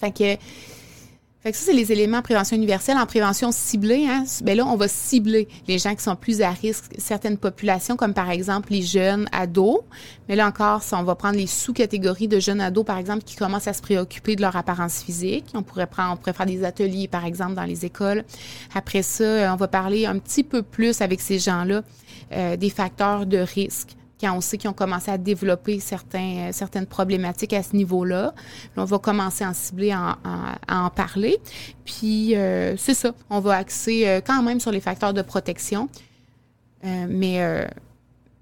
Fait 0.01 0.11
que 0.11 0.37
fait 1.43 1.53
que 1.53 1.57
ça, 1.57 1.65
c'est 1.67 1.73
les 1.73 1.91
éléments 1.91 2.21
prévention 2.21 2.55
universelle. 2.55 2.99
En 2.99 3.07
prévention 3.07 3.51
ciblée, 3.51 4.07
hein, 4.07 4.25
ben 4.43 4.59
là, 4.59 4.67
on 4.67 4.77
va 4.77 4.89
cibler 4.89 5.49
les 5.69 5.79
gens 5.79 5.95
qui 5.95 6.03
sont 6.03 6.15
plus 6.15 6.43
à 6.43 6.51
risque, 6.51 6.85
certaines 6.99 7.39
populations, 7.39 7.97
comme 7.97 8.13
par 8.13 8.31
exemple 8.31 8.73
les 8.73 8.83
jeunes 8.83 9.27
ados. 9.33 9.81
Mais 10.29 10.37
là 10.37 10.47
encore, 10.47 10.83
on 10.93 11.03
va 11.03 11.15
prendre 11.15 11.39
les 11.39 11.47
sous-catégories 11.47 12.29
de 12.29 12.41
jeunes 12.41 12.61
ados, 12.61 12.85
par 12.85 12.99
exemple, 12.99 13.25
qui 13.25 13.37
commencent 13.37 13.69
à 13.69 13.73
se 13.73 13.81
préoccuper 13.81 14.37
de 14.37 14.43
leur 14.43 14.55
apparence 14.55 15.03
physique. 15.03 15.47
On 15.55 15.63
pourrait 15.63 15.87
prendre, 15.87 16.13
on 16.13 16.17
pourrait 16.19 16.35
faire 16.35 16.45
des 16.45 16.63
ateliers, 16.63 17.09
par 17.09 17.25
exemple, 17.25 17.55
dans 17.55 17.65
les 17.65 17.87
écoles. 17.87 18.25
Après 18.75 19.01
ça, 19.01 19.51
on 19.51 19.57
va 19.57 19.67
parler 19.67 20.05
un 20.05 20.19
petit 20.19 20.45
peu 20.45 20.61
plus 20.61 21.01
avec 21.01 21.23
ces 21.23 21.39
gens-là 21.39 21.83
euh, 22.33 22.59
des 22.59 22.71
facteurs 22.71 23.25
de 23.25 23.39
risque 23.39 23.97
quand 24.21 24.37
on 24.37 24.41
sait 24.41 24.59
qu'ils 24.59 24.71
ont 24.71 24.75
commencé 24.75 25.11
à 25.11 25.19
développer 25.19 25.79
euh, 25.79 26.49
certaines 26.53 26.87
problématiques 26.87 27.53
à 27.53 27.63
ce 27.63 27.75
niveau-là. 27.75 28.35
on 28.77 28.85
va 28.85 28.99
commencer 28.99 29.45
à 29.45 29.51
en 29.51 29.55
cibler, 29.55 29.93
à, 29.93 30.19
en 30.69 30.91
parler. 30.91 31.39
Puis, 31.85 32.37
euh, 32.37 32.77
c'est 32.77 32.95
ça. 32.95 33.13
On 33.31 33.41
va 33.41 33.57
axer 33.57 34.07
euh, 34.07 34.21
quand 34.25 34.43
même 34.43 34.61
sur 34.61 34.71
les 34.71 34.81
facteurs 34.81 35.15
de 35.15 35.23
protection, 35.23 35.89
mais, 36.83 37.69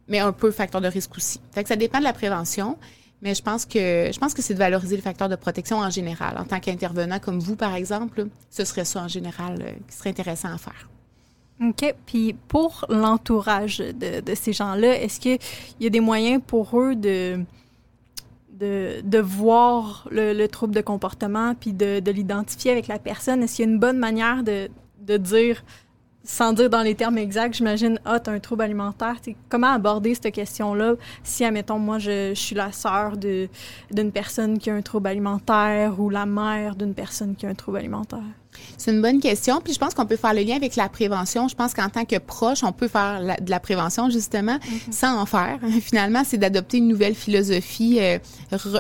mais 0.06 0.20
un 0.20 0.32
peu 0.32 0.50
facteur 0.50 0.80
de 0.80 0.88
risque 0.88 1.16
aussi. 1.16 1.40
Fait 1.52 1.62
que 1.62 1.68
ça 1.68 1.76
dépend 1.76 1.98
de 1.98 2.04
la 2.04 2.12
prévention. 2.12 2.76
Mais 3.20 3.34
je 3.34 3.42
pense 3.42 3.66
que 3.66 4.10
je 4.14 4.18
pense 4.20 4.32
que 4.32 4.42
c'est 4.42 4.54
de 4.54 4.60
valoriser 4.60 4.94
les 4.94 5.02
facteurs 5.02 5.28
de 5.28 5.34
protection 5.34 5.78
en 5.78 5.90
général. 5.90 6.38
En 6.38 6.44
tant 6.44 6.60
qu'intervenant 6.60 7.18
comme 7.18 7.40
vous, 7.40 7.56
par 7.56 7.74
exemple, 7.74 8.28
ce 8.48 8.64
serait 8.64 8.84
ça 8.84 9.02
en 9.02 9.08
général 9.08 9.74
qui 9.88 9.96
serait 9.96 10.10
intéressant 10.10 10.54
à 10.54 10.58
faire. 10.58 10.88
OK. 11.60 11.94
Puis 12.06 12.34
pour 12.46 12.86
l'entourage 12.88 13.78
de, 13.78 14.34
ces 14.34 14.52
gens-là, 14.52 15.02
est-ce 15.02 15.20
qu'il 15.20 15.38
y 15.80 15.86
a 15.86 15.90
des 15.90 16.00
moyens 16.00 16.40
pour 16.46 16.78
eux 16.80 16.94
de, 16.94 17.40
de, 18.52 19.18
voir 19.18 20.06
le, 20.10 20.32
le, 20.32 20.48
trouble 20.48 20.74
de 20.74 20.80
comportement 20.80 21.54
puis 21.54 21.72
de, 21.72 22.00
de 22.00 22.10
l'identifier 22.10 22.70
avec 22.70 22.86
la 22.86 22.98
personne? 22.98 23.42
Est-ce 23.42 23.56
qu'il 23.56 23.64
y 23.64 23.68
a 23.68 23.72
une 23.72 23.80
bonne 23.80 23.98
manière 23.98 24.42
de, 24.44 24.68
de 25.00 25.16
dire 25.16 25.64
sans 26.28 26.52
dire 26.52 26.68
dans 26.68 26.82
les 26.82 26.94
termes 26.94 27.16
exacts, 27.16 27.54
j'imagine, 27.54 27.98
ah, 28.04 28.20
t'as 28.20 28.32
un 28.32 28.38
trouble 28.38 28.62
alimentaire. 28.62 29.16
comment 29.48 29.72
aborder 29.72 30.14
cette 30.14 30.34
question-là 30.34 30.94
si, 31.22 31.42
admettons, 31.42 31.78
moi, 31.78 31.98
je, 31.98 32.34
je 32.34 32.40
suis 32.40 32.54
la 32.54 32.70
sœur 32.70 33.16
d'une 33.16 34.12
personne 34.12 34.58
qui 34.58 34.68
a 34.68 34.74
un 34.74 34.82
trouble 34.82 35.08
alimentaire 35.08 35.98
ou 35.98 36.10
la 36.10 36.26
mère 36.26 36.76
d'une 36.76 36.92
personne 36.92 37.34
qui 37.34 37.46
a 37.46 37.48
un 37.48 37.54
trouble 37.54 37.78
alimentaire? 37.78 38.20
C'est 38.76 38.92
une 38.92 39.02
bonne 39.02 39.20
question. 39.20 39.60
Puis 39.60 39.72
je 39.72 39.78
pense 39.78 39.94
qu'on 39.94 40.06
peut 40.06 40.16
faire 40.16 40.34
le 40.34 40.42
lien 40.42 40.56
avec 40.56 40.76
la 40.76 40.88
prévention. 40.88 41.48
Je 41.48 41.54
pense 41.54 41.74
qu'en 41.74 41.88
tant 41.88 42.04
que 42.04 42.18
proche, 42.18 42.62
on 42.62 42.72
peut 42.72 42.88
faire 42.88 43.20
de 43.40 43.50
la 43.50 43.60
prévention 43.60 44.10
justement 44.10 44.56
mm-hmm. 44.56 44.92
sans 44.92 45.20
en 45.20 45.26
faire. 45.26 45.58
Finalement, 45.80 46.22
c'est 46.24 46.38
d'adopter 46.38 46.78
une 46.78 46.88
nouvelle 46.88 47.14
philosophie 47.14 47.98
euh, 48.00 48.18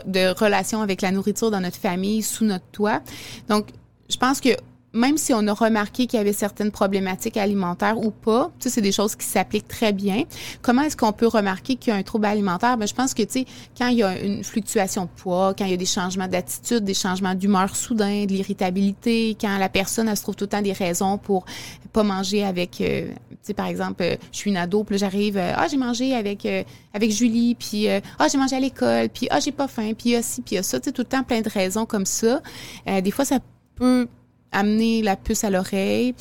de 0.06 0.38
relation 0.38 0.82
avec 0.82 1.02
la 1.02 1.10
nourriture 1.10 1.50
dans 1.50 1.60
notre 1.60 1.78
famille, 1.78 2.22
sous 2.22 2.44
notre 2.44 2.66
toit. 2.72 3.00
Donc, 3.48 3.68
je 4.08 4.16
pense 4.16 4.40
que 4.40 4.50
même 4.98 5.16
si 5.16 5.32
on 5.32 5.46
a 5.46 5.52
remarqué 5.52 6.06
qu'il 6.06 6.18
y 6.18 6.20
avait 6.20 6.32
certaines 6.32 6.70
problématiques 6.70 7.36
alimentaires 7.36 7.98
ou 7.98 8.10
pas, 8.10 8.50
ça 8.58 8.68
c'est 8.68 8.80
des 8.80 8.92
choses 8.92 9.14
qui 9.14 9.24
s'appliquent 9.24 9.68
très 9.68 9.92
bien. 9.92 10.24
Comment 10.60 10.82
est-ce 10.82 10.96
qu'on 10.96 11.12
peut 11.12 11.28
remarquer 11.28 11.76
qu'il 11.76 11.92
y 11.92 11.96
a 11.96 11.98
un 11.98 12.02
trouble 12.02 12.26
alimentaire? 12.26 12.76
Ben 12.76 12.86
je 12.86 12.94
pense 12.94 13.14
que 13.14 13.22
tu 13.22 13.40
sais 13.40 13.46
quand 13.76 13.88
il 13.88 13.98
y 13.98 14.02
a 14.02 14.18
une 14.20 14.42
fluctuation 14.42 15.04
de 15.04 15.10
poids, 15.22 15.54
quand 15.56 15.64
il 15.64 15.70
y 15.70 15.74
a 15.74 15.78
des 15.78 15.86
changements 15.86 16.28
d'attitude, 16.28 16.84
des 16.84 16.94
changements 16.94 17.34
d'humeur 17.34 17.76
soudains, 17.76 18.24
de 18.24 18.32
l'irritabilité, 18.32 19.36
quand 19.40 19.56
la 19.58 19.68
personne 19.68 20.08
elle 20.08 20.16
se 20.16 20.22
trouve 20.22 20.34
tout 20.36 20.44
le 20.44 20.50
temps 20.50 20.62
des 20.62 20.72
raisons 20.72 21.16
pour 21.16 21.44
pas 21.92 22.02
manger 22.02 22.44
avec 22.44 22.80
euh, 22.80 23.08
tu 23.30 23.36
sais 23.42 23.54
par 23.54 23.66
exemple 23.66 24.02
euh, 24.02 24.16
je 24.32 24.38
suis 24.38 24.50
une 24.50 24.56
ado, 24.56 24.84
puis 24.84 24.98
j'arrive 24.98 25.36
euh, 25.36 25.52
ah 25.56 25.66
j'ai 25.70 25.76
mangé 25.76 26.14
avec 26.14 27.10
Julie, 27.10 27.54
puis 27.54 27.88
ah 27.88 28.28
j'ai 28.30 28.38
mangé 28.38 28.56
à 28.56 28.60
l'école, 28.60 29.08
puis 29.08 29.28
ah 29.30 29.38
j'ai 29.40 29.52
pas 29.52 29.68
faim, 29.68 29.92
puis 29.96 30.16
ah 30.16 30.22
ci, 30.22 30.42
puis 30.42 30.58
ah 30.58 30.62
ça, 30.62 30.80
tu 30.80 30.86
sais 30.86 30.92
tout 30.92 31.02
le 31.02 31.08
temps 31.08 31.22
plein 31.22 31.40
de 31.40 31.48
raisons 31.48 31.86
comme 31.86 32.06
ça. 32.06 32.42
des 32.86 33.10
fois 33.10 33.24
ça 33.24 33.38
peut 33.76 34.08
amener 34.52 35.02
la 35.02 35.16
puce 35.16 35.44
à 35.44 35.50
l'oreille. 35.50 36.14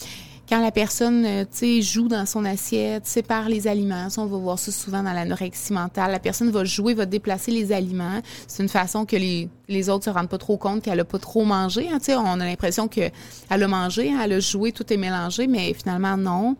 Quand 0.49 0.61
la 0.61 0.71
personne, 0.71 1.25
euh, 1.25 1.43
tu 1.43 1.57
sais, 1.57 1.81
joue 1.81 2.07
dans 2.07 2.25
son 2.25 2.45
assiette, 2.45 3.05
sépare 3.05 3.49
les 3.49 3.67
aliments, 3.67 4.07
on 4.15 4.27
va 4.27 4.37
voir 4.37 4.57
ça 4.57 4.71
souvent 4.71 5.03
dans 5.03 5.11
l'anorexie 5.11 5.73
mentale. 5.73 6.09
La 6.09 6.19
personne 6.19 6.51
va 6.51 6.63
jouer, 6.63 6.93
va 6.93 7.05
déplacer 7.05 7.51
les 7.51 7.73
aliments. 7.73 8.21
C'est 8.47 8.63
une 8.63 8.69
façon 8.69 9.05
que 9.05 9.17
les, 9.17 9.49
les 9.67 9.89
autres 9.89 10.05
se 10.05 10.09
rendent 10.09 10.29
pas 10.29 10.37
trop 10.37 10.55
compte 10.55 10.83
qu'elle 10.83 11.01
a 11.01 11.03
pas 11.03 11.19
trop 11.19 11.43
mangé. 11.43 11.89
Hein, 11.91 11.97
tu 11.99 12.05
sais, 12.05 12.15
on 12.15 12.25
a 12.25 12.45
l'impression 12.45 12.87
que 12.87 13.01
elle 13.49 13.63
a 13.63 13.67
mangé, 13.67 14.09
hein, 14.09 14.21
elle 14.23 14.33
a 14.33 14.39
joué, 14.39 14.71
tout 14.71 14.91
est 14.91 14.97
mélangé, 14.97 15.47
mais 15.47 15.73
finalement 15.73 16.15
non. 16.15 16.55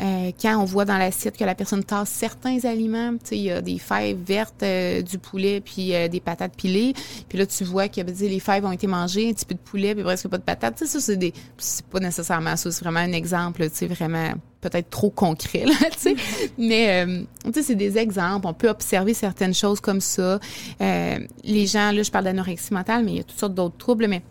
Euh, 0.00 0.32
quand 0.40 0.58
on 0.58 0.64
voit 0.64 0.84
dans 0.84 0.98
l'assiette 0.98 1.36
que 1.36 1.44
la 1.44 1.54
personne 1.54 1.84
tasse 1.84 2.10
certains 2.10 2.64
aliments, 2.64 3.12
tu 3.12 3.18
sais, 3.24 3.36
il 3.36 3.42
y 3.44 3.50
a 3.50 3.62
des 3.62 3.78
fèves 3.78 4.18
vertes, 4.18 4.62
euh, 4.62 5.02
du 5.02 5.18
poulet, 5.18 5.60
puis 5.60 5.92
des 6.10 6.20
patates 6.20 6.56
pilées, 6.56 6.94
puis 7.28 7.38
là 7.38 7.46
tu 7.46 7.64
vois 7.64 7.88
que 7.88 8.00
ben, 8.02 8.14
les 8.18 8.40
fèves 8.40 8.64
ont 8.64 8.72
été 8.72 8.86
mangées, 8.86 9.30
un 9.30 9.32
petit 9.32 9.46
peu 9.46 9.54
de 9.54 9.60
poulet, 9.60 9.94
puis 9.94 10.04
presque 10.04 10.28
pas 10.28 10.38
de 10.38 10.42
patates. 10.42 10.84
Ça 10.84 11.00
c'est 11.00 11.16
des, 11.16 11.32
c'est 11.58 11.86
pas 11.86 12.00
nécessairement 12.00 12.56
ça, 12.56 12.70
c'est 12.70 12.84
vraiment 12.84 13.00
un 13.00 13.12
exemple 13.12 13.30
exemple, 13.30 13.68
tu 13.70 13.76
sais, 13.76 13.86
vraiment 13.86 14.32
peut-être 14.60 14.90
trop 14.90 15.10
concret, 15.10 15.64
là, 15.64 15.74
tu 15.92 15.98
sais. 15.98 16.16
Mais, 16.58 17.04
euh, 17.04 17.22
tu 17.44 17.52
sais, 17.52 17.62
c'est 17.62 17.74
des 17.74 17.96
exemples. 17.96 18.46
On 18.46 18.54
peut 18.54 18.68
observer 18.68 19.14
certaines 19.14 19.54
choses 19.54 19.80
comme 19.80 20.00
ça. 20.00 20.38
Euh, 20.80 21.18
les 21.44 21.66
gens, 21.66 21.92
là, 21.92 22.02
je 22.02 22.10
parle 22.10 22.24
d'anorexie 22.24 22.74
mentale, 22.74 23.04
mais 23.04 23.12
il 23.12 23.16
y 23.18 23.20
a 23.20 23.24
toutes 23.24 23.38
sortes 23.38 23.54
d'autres 23.54 23.78
troubles, 23.78 24.06
mais 24.08 24.22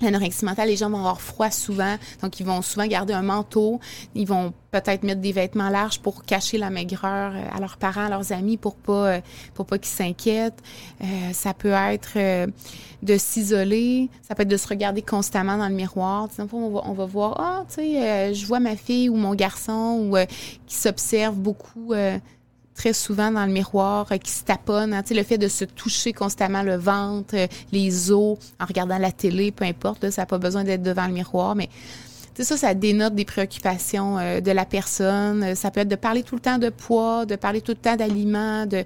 L'anorexie 0.00 0.44
mentale, 0.44 0.68
les 0.68 0.76
gens 0.76 0.90
vont 0.90 0.98
avoir 0.98 1.20
froid 1.20 1.50
souvent, 1.50 1.96
donc 2.22 2.40
ils 2.40 2.46
vont 2.46 2.62
souvent 2.62 2.86
garder 2.86 3.12
un 3.12 3.22
manteau. 3.22 3.80
Ils 4.14 4.26
vont 4.26 4.52
peut-être 4.70 5.02
mettre 5.02 5.20
des 5.20 5.32
vêtements 5.32 5.68
larges 5.68 6.00
pour 6.00 6.24
cacher 6.24 6.58
la 6.58 6.70
maigreur 6.70 7.32
euh, 7.34 7.44
à 7.52 7.60
leurs 7.60 7.76
parents, 7.76 8.06
à 8.06 8.08
leurs 8.08 8.32
amis, 8.32 8.56
pour 8.56 8.76
pas 8.76 9.08
euh, 9.08 9.20
pour 9.54 9.66
pas 9.66 9.78
qu'ils 9.78 9.92
s'inquiètent. 9.92 10.62
Euh, 11.02 11.32
ça 11.32 11.54
peut 11.54 11.72
être 11.72 12.18
de 13.02 13.16
s'isoler, 13.16 14.08
ça 14.22 14.34
peut 14.34 14.42
être 14.42 14.48
de 14.48 14.56
se 14.56 14.68
regarder 14.68 15.02
constamment 15.02 15.56
dans 15.56 15.68
le 15.68 15.74
miroir. 15.74 16.28
On 16.52 16.70
va, 16.70 16.82
on 16.84 16.92
va 16.92 17.04
voir, 17.04 17.40
ah, 17.40 17.64
tu 17.68 17.76
sais, 17.76 18.34
je 18.34 18.46
vois 18.46 18.60
ma 18.60 18.76
fille 18.76 19.08
ou 19.08 19.16
mon 19.16 19.34
garçon 19.34 20.08
ou 20.10 20.16
qui 20.66 20.76
s'observe 20.76 21.36
beaucoup 21.36 21.92
très 22.80 22.94
souvent 22.94 23.30
dans 23.30 23.44
le 23.44 23.52
miroir, 23.52 24.06
euh, 24.10 24.16
qui 24.16 24.30
se 24.30 24.42
taponne. 24.42 24.94
Hein, 24.94 25.02
le 25.10 25.22
fait 25.22 25.36
de 25.36 25.48
se 25.48 25.66
toucher 25.66 26.14
constamment 26.14 26.62
le 26.62 26.76
ventre, 26.76 27.34
euh, 27.36 27.46
les 27.72 28.10
os, 28.10 28.38
en 28.58 28.64
regardant 28.64 28.96
la 28.96 29.12
télé, 29.12 29.50
peu 29.50 29.66
importe, 29.66 30.08
ça 30.08 30.22
n'a 30.22 30.26
pas 30.26 30.38
besoin 30.38 30.64
d'être 30.64 30.82
devant 30.82 31.06
le 31.06 31.12
miroir, 31.12 31.54
mais 31.54 31.68
ça, 32.38 32.56
ça 32.56 32.72
dénote 32.72 33.14
des 33.14 33.26
préoccupations 33.26 34.18
euh, 34.18 34.40
de 34.40 34.50
la 34.50 34.64
personne. 34.64 35.54
Ça 35.54 35.70
peut 35.70 35.80
être 35.80 35.88
de 35.88 35.96
parler 35.96 36.22
tout 36.22 36.36
le 36.36 36.40
temps 36.40 36.56
de 36.56 36.70
poids, 36.70 37.26
de 37.26 37.36
parler 37.36 37.60
tout 37.60 37.72
le 37.72 37.76
temps 37.76 37.96
d'aliments, 37.96 38.64
de 38.64 38.82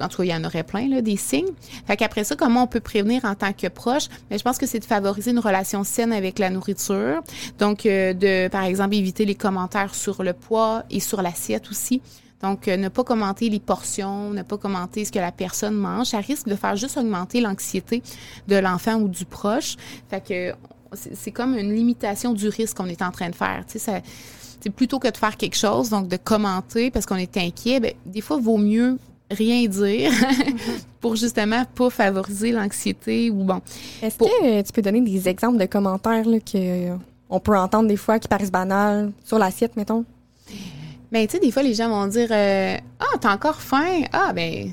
en 0.00 0.08
tout 0.08 0.18
cas, 0.18 0.24
il 0.24 0.30
y 0.30 0.34
en 0.34 0.44
aurait 0.44 0.62
plein, 0.62 0.88
des 1.00 1.16
signes. 1.16 1.52
Fait 1.86 1.96
qu'après 1.96 2.24
ça, 2.24 2.36
comment 2.36 2.64
on 2.64 2.66
peut 2.66 2.80
prévenir 2.80 3.24
en 3.24 3.34
tant 3.34 3.52
que 3.52 3.68
proche? 3.68 4.08
Mais 4.30 4.38
je 4.38 4.42
pense 4.42 4.58
que 4.58 4.66
c'est 4.66 4.78
de 4.78 4.84
favoriser 4.84 5.30
une 5.30 5.38
relation 5.38 5.84
saine 5.84 6.12
avec 6.12 6.38
la 6.38 6.50
nourriture. 6.50 7.22
Donc, 7.58 7.86
euh, 7.86 8.12
de, 8.12 8.48
par 8.48 8.64
exemple, 8.64 8.94
éviter 8.94 9.24
les 9.24 9.34
commentaires 9.34 9.94
sur 9.94 10.22
le 10.22 10.32
poids 10.32 10.84
et 10.90 11.00
sur 11.00 11.22
l'assiette 11.22 11.70
aussi. 11.70 12.00
Donc, 12.42 12.68
euh, 12.68 12.76
ne 12.76 12.88
pas 12.88 13.04
commenter 13.04 13.50
les 13.50 13.60
portions, 13.60 14.30
ne 14.30 14.42
pas 14.42 14.56
commenter 14.56 15.04
ce 15.04 15.12
que 15.12 15.18
la 15.18 15.32
personne 15.32 15.74
mange, 15.74 16.08
ça 16.08 16.18
risque 16.18 16.48
de 16.48 16.54
faire 16.54 16.76
juste 16.76 16.96
augmenter 16.96 17.40
l'anxiété 17.40 18.02
de 18.48 18.56
l'enfant 18.56 18.94
ou 18.94 19.08
du 19.08 19.26
proche. 19.26 19.76
Fait 20.08 20.26
que 20.26 20.54
c'est 20.92 21.30
comme 21.30 21.56
une 21.56 21.74
limitation 21.74 22.32
du 22.32 22.48
risque 22.48 22.76
qu'on 22.76 22.86
est 22.86 23.02
en 23.02 23.10
train 23.10 23.28
de 23.28 23.34
faire. 23.34 23.64
Tu 23.66 23.78
sais, 23.78 23.78
ça, 23.78 24.00
plutôt 24.70 24.98
que 24.98 25.08
de 25.08 25.16
faire 25.16 25.36
quelque 25.36 25.56
chose, 25.56 25.90
donc 25.90 26.08
de 26.08 26.16
commenter 26.16 26.90
parce 26.90 27.06
qu'on 27.06 27.16
est 27.16 27.36
inquiet, 27.36 27.80
ben, 27.80 27.92
des 28.06 28.20
fois, 28.20 28.38
vaut 28.38 28.58
mieux 28.58 28.98
rien 29.30 29.66
dire 29.68 30.12
pour 31.00 31.16
justement 31.16 31.64
pas 31.74 31.90
favoriser 31.90 32.52
l'anxiété 32.52 33.30
ou 33.30 33.44
bon. 33.44 33.60
Est-ce 34.02 34.18
que 34.18 34.62
tu 34.62 34.72
peux 34.72 34.82
donner 34.82 35.00
des 35.00 35.28
exemples 35.28 35.58
de 35.58 35.66
commentaires 35.66 36.28
là, 36.28 36.38
que 36.40 36.56
euh, 36.90 36.96
on 37.28 37.40
peut 37.40 37.56
entendre 37.56 37.88
des 37.88 37.96
fois 37.96 38.18
qui 38.18 38.28
paraissent 38.28 38.50
banals 38.52 39.12
sur 39.24 39.38
l'assiette, 39.38 39.76
mettons? 39.76 40.04
Ben, 41.12 41.26
tu 41.26 41.32
sais, 41.32 41.40
des 41.40 41.50
fois, 41.50 41.62
les 41.62 41.74
gens 41.74 41.88
vont 41.88 42.06
dire 42.06 42.28
euh, 42.30 42.76
Ah, 42.98 43.18
t'as 43.20 43.34
encore 43.34 43.60
faim? 43.60 44.02
Ah, 44.12 44.32
ben, 44.32 44.72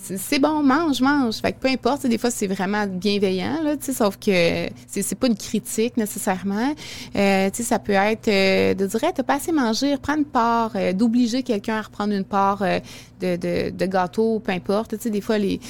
c'est 0.00 0.38
bon, 0.38 0.62
mange, 0.62 1.00
mange. 1.00 1.36
Fait 1.36 1.52
que 1.52 1.58
peu 1.58 1.68
importe, 1.68 2.06
des 2.06 2.18
fois 2.18 2.30
c'est 2.30 2.46
vraiment 2.46 2.86
bienveillant, 2.86 3.62
là, 3.62 3.74
sauf 3.80 4.16
que 4.16 4.68
c'est 4.86 5.14
pas 5.14 5.26
une 5.26 5.36
critique 5.36 5.96
nécessairement. 5.96 6.74
Euh, 7.16 7.50
ça 7.52 7.78
peut 7.78 7.92
être 7.92 8.28
euh, 8.28 8.74
de 8.74 8.86
dire 8.86 9.04
hey, 9.04 9.12
t'as 9.14 9.22
pas 9.22 9.34
assez 9.34 9.52
mangé, 9.52 9.94
reprends 9.94 10.22
part, 10.22 10.72
euh, 10.76 10.92
d'obliger 10.92 11.42
quelqu'un 11.42 11.76
à 11.76 11.82
reprendre 11.82 12.14
une 12.14 12.24
part 12.24 12.62
euh, 12.62 12.80
de, 13.20 13.86
gâteau, 13.86 14.40
peu 14.40 14.52
importe. 14.52 14.94
Des 14.94 15.20
fois, 15.20 15.38
les, 15.38 15.60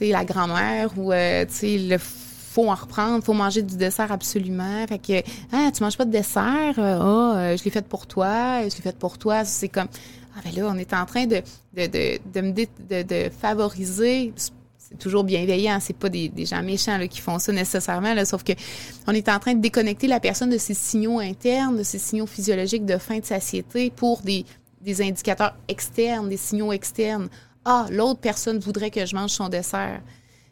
la 0.00 0.24
grand-mère 0.24 0.90
ou 0.96 1.10
le 1.12 1.98
faut 1.98 2.68
en 2.70 2.74
reprendre, 2.74 3.22
faut 3.22 3.34
manger 3.34 3.62
du 3.62 3.76
dessert 3.76 4.10
absolument. 4.10 4.86
Fait 4.88 4.98
que 4.98 5.28
ah, 5.52 5.70
tu 5.72 5.82
manges 5.82 5.96
pas 5.96 6.04
de 6.04 6.10
dessert, 6.10 6.74
ah, 6.78 7.56
je 7.56 7.62
l'ai 7.64 7.70
fait 7.70 7.86
pour 7.86 8.06
toi, 8.06 8.60
je 8.62 8.76
l'ai 8.76 8.82
fait 8.82 8.96
pour 8.96 9.18
toi. 9.18 9.44
C'est 9.44 9.68
comme 9.68 9.88
ah 10.36 10.40
ben 10.44 10.54
là, 10.54 10.70
on 10.72 10.78
est 10.78 10.92
en 10.92 11.06
train 11.06 11.26
de, 11.26 11.42
favoriser 13.40 14.32
c'est 14.88 14.98
toujours 14.98 15.24
bienveillant, 15.24 15.78
c'est 15.80 15.96
pas 15.96 16.08
des, 16.08 16.32
gens 16.46 16.62
méchants 16.62 16.98
qui 17.08 17.20
font 17.20 17.38
ça 17.38 17.52
nécessairement, 17.52 18.14
là, 18.14 18.24
sauf 18.24 18.42
que 18.42 18.52
on 19.06 19.12
est 19.12 19.28
en 19.28 19.38
train 19.38 19.54
de 19.54 19.60
déconnecter 19.60 20.06
la 20.06 20.18
personne 20.18 20.48
de 20.48 20.56
ses 20.56 20.74
signaux 20.74 21.18
internes, 21.18 21.76
de 21.76 21.82
ses 21.82 21.98
signaux 21.98 22.26
physiologiques 22.26 22.86
de 22.86 22.96
faim, 22.96 23.18
de 23.18 23.24
satiété 23.26 23.90
pour 23.90 24.22
des, 24.22 24.46
des 24.80 25.02
indicateurs 25.02 25.54
externes, 25.68 26.30
des 26.30 26.38
signaux 26.38 26.72
externes. 26.72 27.28
Ah, 27.66 27.86
l'autre 27.90 28.20
personne 28.20 28.58
voudrait 28.58 28.90
que 28.90 29.04
je 29.04 29.14
mange 29.14 29.30
son 29.30 29.50
dessert. 29.50 30.00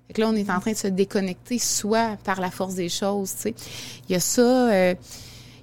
Fait 0.07 0.13
que 0.13 0.21
là, 0.21 0.29
on 0.29 0.37
est 0.37 0.51
en 0.51 0.61
train 0.61 0.73
de 0.73 0.77
se 0.77 0.89
déconnecter, 0.89 1.59
soit 1.59 2.17
par 2.23 2.41
la 2.41 2.51
force 2.51 2.75
des 2.75 2.91
choses, 2.91 3.35
tu 3.35 3.43
sais. 3.43 3.55
Il 4.09 4.13
y 4.13 4.17
a 4.17 4.21
ça. 4.21 4.71
Euh, 4.71 4.95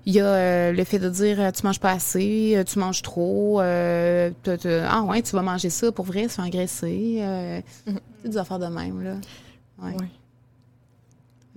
il 0.05 0.13
y 0.13 0.19
a 0.19 0.25
euh, 0.25 0.71
le 0.71 0.83
fait 0.83 0.99
de 0.99 1.09
dire 1.09 1.39
euh, 1.39 1.51
tu 1.51 1.65
manges 1.65 1.79
pas 1.79 1.91
assez, 1.91 2.53
euh, 2.55 2.63
tu 2.63 2.79
manges 2.79 3.01
trop, 3.01 3.59
ah 3.59 5.01
ouais, 5.03 5.21
tu 5.21 5.35
vas 5.35 5.41
manger 5.41 5.69
ça 5.69 5.91
pour 5.91 6.05
vrai, 6.05 6.27
tu 6.27 6.35
vas 6.37 6.43
engraisser. 6.43 7.21
Mm-hmm. 7.21 7.99
des 8.29 8.37
affaires 8.37 8.59
de 8.59 8.67
même, 8.67 9.01
là. 9.03 9.15
Ouais. 9.81 9.95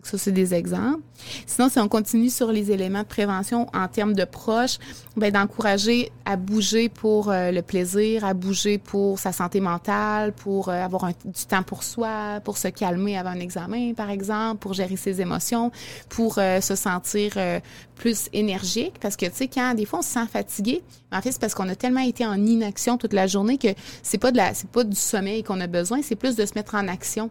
Ça, 0.06 0.18
c'est 0.18 0.30
des 0.30 0.54
exemples. 0.54 1.00
Sinon, 1.46 1.68
si 1.68 1.80
on 1.80 1.88
continue 1.88 2.30
sur 2.30 2.52
les 2.52 2.70
éléments 2.70 3.02
de 3.02 3.08
prévention 3.08 3.66
en 3.74 3.88
termes 3.88 4.14
de 4.14 4.24
proches, 4.24 4.78
ben, 5.16 5.32
d'encourager 5.32 6.12
à 6.24 6.36
bouger 6.36 6.88
pour 6.88 7.28
euh, 7.28 7.50
le 7.50 7.60
plaisir, 7.60 8.24
à 8.24 8.32
bouger 8.32 8.78
pour 8.78 9.18
sa 9.18 9.32
santé 9.32 9.58
mentale, 9.58 10.32
pour 10.32 10.68
euh, 10.68 10.80
avoir 10.80 11.08
du 11.08 11.46
temps 11.48 11.64
pour 11.64 11.82
soi, 11.82 12.40
pour 12.44 12.56
se 12.56 12.68
calmer 12.68 13.18
avant 13.18 13.30
un 13.30 13.40
examen, 13.40 13.94
par 13.94 14.10
exemple, 14.10 14.60
pour 14.60 14.74
gérer 14.74 14.94
ses 14.94 15.20
émotions, 15.20 15.72
pour 16.08 16.38
euh, 16.38 16.60
se 16.60 16.76
sentir 16.76 17.32
plus 17.96 18.28
énergique. 18.32 19.00
Parce 19.00 19.16
que, 19.16 19.26
tu 19.26 19.34
sais, 19.34 19.48
quand 19.48 19.74
des 19.74 19.86
fois, 19.86 19.98
on 19.98 20.02
se 20.02 20.10
sent 20.10 20.26
fatigué, 20.32 20.84
en 21.10 21.20
fait, 21.20 21.32
c'est 21.32 21.40
parce 21.40 21.54
qu'on 21.54 21.68
a 21.68 21.74
tellement 21.74 22.00
été 22.00 22.24
en 22.24 22.36
inaction 22.36 22.96
toute 22.96 23.12
la 23.12 23.26
journée 23.26 23.58
que 23.58 23.74
c'est 24.04 24.18
pas 24.18 24.30
de 24.30 24.36
la, 24.36 24.54
c'est 24.54 24.70
pas 24.70 24.84
du 24.84 24.94
sommeil 24.94 25.42
qu'on 25.42 25.60
a 25.60 25.66
besoin, 25.66 26.00
c'est 26.02 26.14
plus 26.14 26.36
de 26.36 26.46
se 26.46 26.54
mettre 26.54 26.76
en 26.76 26.86
action. 26.86 27.28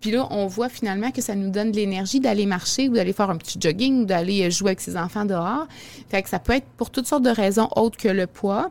Puis 0.00 0.10
là, 0.10 0.26
on 0.30 0.46
voit 0.46 0.68
finalement 0.68 1.10
que 1.10 1.22
ça 1.22 1.34
nous 1.34 1.50
donne 1.50 1.72
l'énergie 1.72 2.20
d'aller 2.20 2.46
marcher 2.46 2.88
ou 2.88 2.94
d'aller 2.94 3.12
faire 3.12 3.30
un 3.30 3.36
petit 3.36 3.58
jogging 3.60 4.02
ou 4.02 4.04
d'aller 4.04 4.46
euh, 4.46 4.50
jouer 4.50 4.70
avec 4.70 4.80
ses 4.80 4.96
enfants 4.96 5.24
dehors. 5.24 5.66
Fait 6.08 6.22
que 6.22 6.28
ça 6.28 6.38
peut 6.38 6.52
être 6.52 6.66
pour 6.76 6.90
toutes 6.90 7.06
sortes 7.06 7.22
de 7.22 7.30
raisons 7.30 7.68
autres 7.76 7.96
que 7.96 8.08
le 8.08 8.26
poids. 8.26 8.70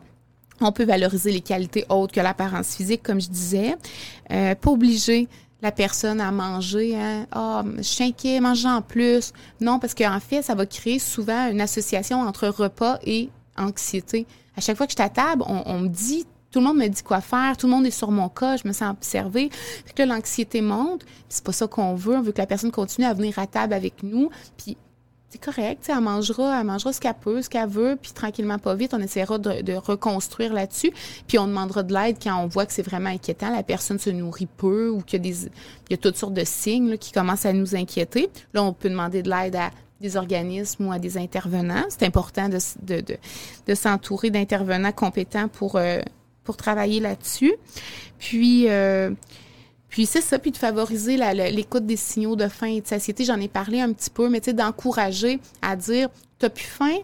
On 0.60 0.72
peut 0.72 0.84
valoriser 0.84 1.32
les 1.32 1.42
qualités 1.42 1.84
autres 1.88 2.14
que 2.14 2.20
l'apparence 2.20 2.76
physique, 2.76 3.02
comme 3.02 3.20
je 3.20 3.28
disais. 3.28 3.76
Euh, 4.30 4.54
pas 4.54 4.70
obligé 4.70 5.28
la 5.62 5.72
personne 5.72 6.20
à 6.20 6.30
manger. 6.30 6.96
Hein? 6.96 7.26
Ah, 7.32 7.64
je 7.78 7.82
suis 7.82 8.04
inquiet, 8.04 8.40
manger 8.40 8.68
en 8.68 8.82
plus. 8.82 9.32
Non, 9.60 9.78
parce 9.78 9.94
qu'en 9.94 10.20
fait, 10.20 10.42
ça 10.42 10.54
va 10.54 10.64
créer 10.64 10.98
souvent 10.98 11.50
une 11.50 11.60
association 11.60 12.20
entre 12.20 12.48
repas 12.48 12.98
et 13.04 13.30
anxiété. 13.58 14.26
À 14.56 14.60
chaque 14.60 14.76
fois 14.76 14.86
que 14.86 14.92
je 14.92 14.96
suis 14.96 15.04
à 15.04 15.10
table, 15.10 15.44
on, 15.46 15.80
me 15.80 15.88
dit 15.88 16.24
tout 16.56 16.60
le 16.60 16.68
monde 16.68 16.78
me 16.78 16.88
dit 16.88 17.02
quoi 17.02 17.20
faire, 17.20 17.58
tout 17.58 17.66
le 17.66 17.72
monde 17.74 17.84
est 17.84 17.90
sur 17.90 18.10
mon 18.10 18.30
cas, 18.30 18.56
je 18.56 18.66
me 18.66 18.72
sens 18.72 18.90
observée. 18.90 19.50
Fait 19.50 19.92
que 19.92 20.02
l'anxiété 20.02 20.62
monte, 20.62 21.04
c'est 21.28 21.44
pas 21.44 21.52
ça 21.52 21.66
qu'on 21.66 21.94
veut, 21.94 22.16
on 22.16 22.22
veut 22.22 22.32
que 22.32 22.38
la 22.38 22.46
personne 22.46 22.70
continue 22.70 23.06
à 23.06 23.12
venir 23.12 23.38
à 23.38 23.46
table 23.46 23.74
avec 23.74 24.02
nous, 24.02 24.30
puis 24.56 24.78
c'est 25.28 25.38
correct, 25.38 25.84
elle 25.90 26.00
mangera, 26.00 26.58
elle 26.58 26.66
mangera 26.66 26.94
ce 26.94 27.00
qu'elle 27.02 27.12
peut, 27.12 27.42
ce 27.42 27.50
qu'elle 27.50 27.68
veut, 27.68 27.98
puis 28.00 28.12
tranquillement, 28.12 28.58
pas 28.58 28.74
vite, 28.74 28.94
on 28.94 29.00
essaiera 29.02 29.36
de, 29.36 29.74
reconstruire 29.74 30.54
là-dessus, 30.54 30.92
puis 31.28 31.38
on 31.38 31.46
demandera 31.46 31.82
de 31.82 31.92
l'aide 31.92 32.16
quand 32.22 32.42
on 32.42 32.46
voit 32.46 32.64
que 32.64 32.72
c'est 32.72 32.80
vraiment 32.80 33.10
inquiétant, 33.10 33.54
la 33.54 33.62
personne 33.62 33.98
se 33.98 34.08
nourrit 34.08 34.46
peu 34.46 34.88
ou 34.88 35.02
qu'il 35.02 35.26
y 35.26 35.30
a 35.30 35.36
y 35.90 35.94
a 35.94 35.98
toutes 35.98 36.16
sortes 36.16 36.32
de 36.32 36.44
signes 36.44 36.96
qui 36.96 37.12
commencent 37.12 37.44
à 37.44 37.52
nous 37.52 37.76
inquiéter. 37.76 38.30
Là, 38.54 38.62
on 38.62 38.72
peut 38.72 38.88
demander 38.88 39.22
de 39.22 39.28
l'aide 39.28 39.56
à 39.56 39.72
des 40.00 40.16
organismes 40.16 40.86
ou 40.86 40.92
à 40.92 40.98
des 40.98 41.18
intervenants. 41.18 41.84
C'est 41.90 42.04
important 42.04 42.48
de, 42.48 43.74
s'entourer 43.74 44.30
d'intervenants 44.30 44.92
compétents 44.92 45.48
pour, 45.48 45.76
euh, 45.76 46.00
pour 46.46 46.56
travailler 46.56 47.00
là-dessus. 47.00 47.54
Puis, 48.18 48.70
euh, 48.70 49.10
puis 49.90 50.06
c'est 50.06 50.22
ça, 50.22 50.38
puis 50.38 50.50
de 50.50 50.56
favoriser 50.56 51.18
l'écoute 51.50 51.84
des 51.84 51.96
signaux 51.96 52.36
de 52.36 52.48
faim 52.48 52.68
et 52.68 52.80
de 52.80 52.86
satiété. 52.86 53.24
J'en 53.24 53.40
ai 53.40 53.48
parlé 53.48 53.80
un 53.80 53.92
petit 53.92 54.10
peu, 54.10 54.30
mais 54.30 54.40
tu 54.40 54.46
sais, 54.46 54.52
d'encourager 54.54 55.40
à 55.60 55.76
dire 55.76 56.08
T'as 56.38 56.50
plus 56.50 56.64
faim? 56.64 56.98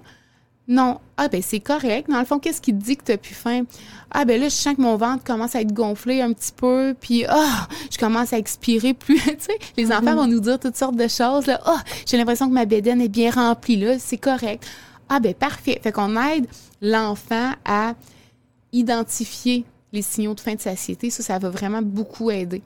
Non. 0.69 1.01
Ah, 1.17 1.29
ben 1.29 1.43
c'est 1.43 1.61
correct. 1.61 2.09
Dans 2.09 2.21
le 2.21 2.25
fond, 2.25 2.39
qu'est-ce 2.39 2.61
qui 2.61 2.73
te 2.73 2.83
dit 2.83 2.97
que 2.97 3.05
t'as 3.05 3.17
plus 3.17 3.35
faim? 3.35 3.63
Ah, 4.11 4.25
ben 4.25 4.41
là, 4.41 4.49
je 4.49 4.55
sens 4.55 4.77
que 4.77 4.81
mon 4.81 4.97
ventre 4.97 5.25
commence 5.25 5.55
à 5.57 5.61
être 5.61 5.73
gonflé 5.73 6.21
un 6.21 6.33
petit 6.33 6.53
peu, 6.55 6.95
puis 7.01 7.25
ah, 7.29 7.67
je 7.91 7.99
commence 7.99 8.33
à 8.33 8.39
expirer 8.39 8.95
plus. 8.95 9.21
tu 9.23 9.37
sais, 9.39 9.59
les 9.77 9.87
mm-hmm. 9.87 9.99
enfants 9.99 10.15
vont 10.17 10.27
nous 10.27 10.41
dire 10.41 10.61
toutes 10.61 10.77
sortes 10.77 10.97
de 10.97 11.09
choses. 11.09 11.47
Là. 11.47 11.61
Ah, 11.65 11.83
j'ai 12.07 12.17
l'impression 12.17 12.49
que 12.49 12.55
ma 12.55 12.65
bédaine 12.65 13.01
est 13.01 13.09
bien 13.09 13.31
remplie, 13.31 13.77
là. 13.77 13.99
C'est 13.99 14.19
correct. 14.19 14.65
Ah, 15.09 15.19
ben 15.19 15.35
parfait. 15.35 15.81
Fait 15.83 15.93
qu'on 15.93 16.17
aide 16.17 16.47
l'enfant 16.81 17.53
à 17.65 17.95
identifier 18.73 19.65
les 19.93 20.03
signaux 20.03 20.35
de 20.35 20.41
faim 20.41 20.55
de 20.55 20.61
satiété. 20.61 21.11
Ça, 21.11 21.23
ça 21.23 21.39
va 21.39 21.51
vraiment 21.51 21.83
beaucoup 21.83 22.31
aider. 22.31 22.63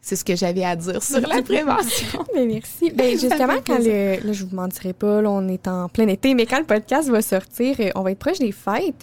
C'est 0.00 0.16
ce 0.16 0.24
que 0.24 0.36
j'avais 0.36 0.64
à 0.64 0.76
dire 0.76 1.02
sur 1.02 1.26
la 1.26 1.40
prévention. 1.42 2.24
mais 2.34 2.44
merci. 2.44 2.90
Ben, 2.90 3.18
justement, 3.18 3.54
quand 3.66 3.78
le, 3.78 4.26
là, 4.26 4.32
je 4.32 4.44
vous 4.44 4.54
mentirai 4.54 4.92
pas, 4.92 5.22
là, 5.22 5.30
on 5.30 5.48
est 5.48 5.66
en 5.66 5.88
plein 5.88 6.08
été, 6.08 6.34
mais 6.34 6.44
quand 6.44 6.58
le 6.58 6.66
podcast 6.66 7.08
va 7.08 7.22
sortir, 7.22 7.76
euh, 7.80 7.90
on 7.94 8.02
va 8.02 8.10
être 8.10 8.18
proche 8.18 8.38
des 8.38 8.52
fêtes. 8.52 9.02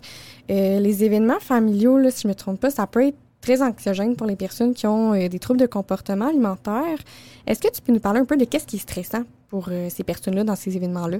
Euh, 0.52 0.80
les 0.80 1.04
événements 1.04 1.40
familiaux, 1.40 1.98
là, 1.98 2.12
si 2.12 2.22
je 2.24 2.28
me 2.28 2.36
trompe 2.36 2.60
pas, 2.60 2.70
ça 2.70 2.86
peut 2.86 3.08
être 3.08 3.18
très 3.42 3.64
anxiogène 3.64 4.16
pour 4.16 4.28
les 4.28 4.36
personnes 4.36 4.76
qui 4.76 4.86
ont 4.86 5.16
euh, 5.16 5.28
des 5.28 5.40
troubles 5.40 5.60
de 5.60 5.66
comportement 5.66 6.28
alimentaire. 6.28 7.00
Est-ce 7.48 7.60
que 7.60 7.72
tu 7.72 7.82
peux 7.82 7.94
nous 7.94 8.00
parler 8.00 8.20
un 8.20 8.26
peu 8.26 8.38
de 8.38 8.46
qu'est-ce 8.46 8.68
qui 8.68 8.76
est 8.76 8.80
stressant 8.80 9.24
pour 9.50 9.70
ces 9.90 10.04
personnes-là 10.04 10.44
dans 10.44 10.56
ces 10.56 10.78
événements-là? 10.78 11.18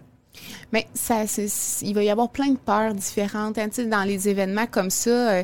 Mais 0.72 0.88
ça, 0.94 1.24
il 1.82 1.94
va 1.94 2.04
y 2.04 2.10
avoir 2.10 2.30
plein 2.30 2.50
de 2.50 2.58
peurs 2.58 2.94
différentes. 2.94 3.58
Hein, 3.58 3.68
dans 3.90 4.04
les 4.04 4.30
événements 4.30 4.68
comme 4.68 4.90
ça, 4.90 5.44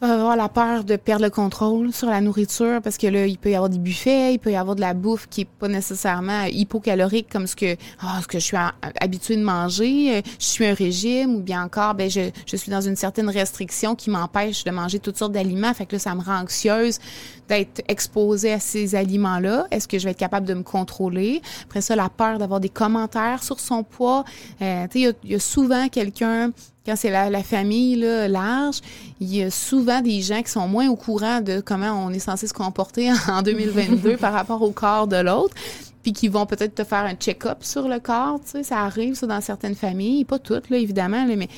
il 0.00 0.06
va 0.06 0.14
avoir 0.14 0.36
la 0.36 0.48
peur 0.48 0.84
de 0.84 0.94
perdre 0.94 1.24
le 1.24 1.30
contrôle 1.30 1.92
sur 1.92 2.08
la 2.08 2.20
nourriture 2.20 2.80
parce 2.82 2.96
que 2.98 3.08
là, 3.08 3.26
il 3.26 3.36
peut 3.36 3.50
y 3.50 3.56
avoir 3.56 3.68
des 3.68 3.78
buffets, 3.78 4.34
il 4.34 4.38
peut 4.38 4.52
y 4.52 4.56
avoir 4.56 4.76
de 4.76 4.80
la 4.80 4.94
bouffe 4.94 5.26
qui 5.28 5.40
est 5.40 5.44
pas 5.44 5.66
nécessairement 5.66 6.44
hypocalorique 6.44 7.28
comme 7.28 7.48
ce 7.48 7.56
que, 7.56 7.74
oh, 8.04 8.06
ce 8.22 8.28
que 8.28 8.38
je 8.38 8.44
suis 8.44 8.56
habituée 9.00 9.36
de 9.36 9.42
manger. 9.42 10.18
Euh, 10.18 10.22
je 10.38 10.44
suis 10.44 10.66
un 10.66 10.74
régime 10.74 11.36
ou 11.36 11.40
bien 11.40 11.64
encore, 11.64 11.94
ben 11.94 12.08
je, 12.08 12.30
je 12.46 12.56
suis 12.56 12.70
dans 12.70 12.80
une 12.80 12.94
certaine 12.94 13.28
restriction 13.28 13.96
qui 13.96 14.10
m'empêche 14.10 14.62
de 14.62 14.70
manger 14.70 15.00
toutes 15.00 15.16
sortes 15.16 15.32
d'aliments. 15.32 15.74
Fait 15.74 15.84
que 15.84 15.96
là, 15.96 15.98
ça 15.98 16.14
me 16.14 16.22
rend 16.22 16.42
anxieuse 16.42 17.00
d'être 17.48 17.82
exposée 17.88 18.52
à 18.52 18.60
ces 18.60 18.94
aliments-là? 18.94 19.66
Est-ce 19.70 19.88
que 19.88 19.98
je 19.98 20.04
vais 20.04 20.10
être 20.10 20.18
capable 20.18 20.46
de 20.46 20.54
me 20.54 20.62
contrôler? 20.62 21.42
Après 21.64 21.80
ça, 21.80 21.96
la 21.96 22.08
peur 22.08 22.38
d'avoir 22.38 22.60
des 22.60 22.68
commentaires 22.68 23.42
sur 23.42 23.60
son 23.60 23.82
poids. 23.82 24.24
Euh, 24.62 24.86
il 24.94 25.14
y, 25.24 25.34
a 25.34 25.38
souvent 25.38 25.88
quelqu'un 25.88 26.52
quand 26.86 26.96
c'est 26.96 27.10
la, 27.10 27.42
famille 27.42 27.96
là, 27.96 28.28
large, 28.28 28.80
il 29.20 29.34
y 29.34 29.42
a 29.42 29.50
souvent 29.50 30.00
des 30.00 30.22
gens 30.22 30.42
qui 30.42 30.50
sont 30.50 30.66
moins 30.68 30.88
au 30.88 30.96
courant 30.96 31.42
de 31.42 31.60
comment 31.60 31.92
on 31.92 32.10
est 32.10 32.18
censé 32.18 32.46
se 32.46 32.54
comporter 32.54 33.10
en 33.28 33.42
2022 33.42 34.16
par 34.16 34.32
rapport 34.32 34.62
au 34.62 34.70
corps 34.70 35.06
de 35.06 35.16
l'autre 35.16 35.54
puis 36.02 36.12
qui 36.12 36.28
vont 36.28 36.46
peut-être 36.46 36.74
te 36.74 36.84
faire 36.84 37.04
un 37.04 37.14
check-up 37.14 37.58
sur 37.60 37.88
le 37.88 37.98
corps, 37.98 38.40
tu 38.40 38.50
sais, 38.50 38.62
ça 38.62 38.78
arrive 38.78 39.20
dans 39.26 39.40
certaines 39.40 39.74
familles, 39.74 40.24
pas 40.24 40.38
toutes 40.38 40.70
là 40.70 40.78
évidemment, 40.78 41.26
mais 41.26 41.48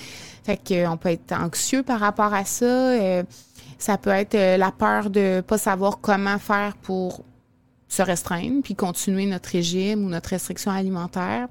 fait 0.42 0.58
qu'on 0.66 0.96
peut 0.96 1.10
être 1.10 1.32
anxieux 1.32 1.82
par 1.82 2.00
rapport 2.00 2.32
à 2.32 2.44
ça, 2.44 2.64
euh, 2.64 3.22
ça 3.82 3.98
peut 3.98 4.10
être 4.10 4.34
euh, 4.34 4.56
la 4.56 4.72
peur 4.72 5.10
de 5.10 5.42
pas 5.46 5.58
savoir 5.58 6.00
comment 6.00 6.38
faire 6.38 6.76
pour 6.82 7.24
se 7.88 8.02
restreindre 8.02 8.62
puis 8.62 8.74
continuer 8.74 9.26
notre 9.26 9.50
régime 9.50 10.04
ou 10.04 10.08
notre 10.08 10.30
restriction 10.30 10.70
alimentaire, 10.70 11.48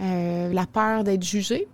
euh, 0.00 0.52
la 0.52 0.66
peur 0.66 1.04
d'être 1.04 1.22
jugé 1.22 1.68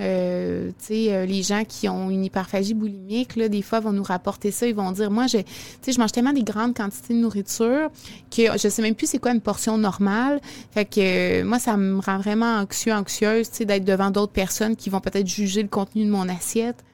euh, 0.00 0.70
les 0.90 1.42
gens 1.42 1.64
qui 1.64 1.88
ont 1.88 2.10
une 2.10 2.24
hyperphagie 2.24 2.74
boulimique, 2.74 3.36
là, 3.36 3.48
des 3.48 3.62
fois, 3.62 3.80
vont 3.80 3.92
nous 3.92 4.02
rapporter 4.02 4.50
ça. 4.50 4.66
Ils 4.66 4.74
vont 4.74 4.92
dire, 4.92 5.10
moi, 5.10 5.26
je, 5.26 5.38
je 5.86 5.98
mange 5.98 6.12
tellement 6.12 6.32
des 6.32 6.44
grandes 6.44 6.74
quantités 6.76 7.14
de 7.14 7.18
nourriture 7.18 7.90
que 8.30 8.56
je 8.56 8.68
sais 8.68 8.82
même 8.82 8.94
plus 8.94 9.08
c'est 9.08 9.18
quoi 9.18 9.32
une 9.32 9.40
portion 9.40 9.76
normale. 9.76 10.40
Fait 10.70 10.84
que 10.84 11.42
moi, 11.42 11.58
ça 11.58 11.76
me 11.76 12.00
rend 12.00 12.18
vraiment 12.18 12.58
anxieux, 12.58 12.92
anxieuse, 12.92 13.50
d'être 13.50 13.84
devant 13.84 14.10
d'autres 14.10 14.32
personnes 14.32 14.76
qui 14.76 14.88
vont 14.88 15.00
peut-être 15.00 15.26
juger 15.26 15.62
le 15.62 15.68
contenu 15.68 16.04
de 16.04 16.10
mon 16.10 16.28
assiette. 16.28 16.84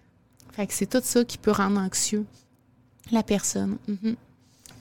Fait 0.52 0.66
que 0.66 0.72
c'est 0.72 0.86
tout 0.86 1.00
ça 1.02 1.24
qui 1.24 1.36
peut 1.36 1.50
rendre 1.50 1.80
anxieux 1.80 2.24
la 3.10 3.22
personne. 3.22 3.76
Mm-hmm. 3.88 4.14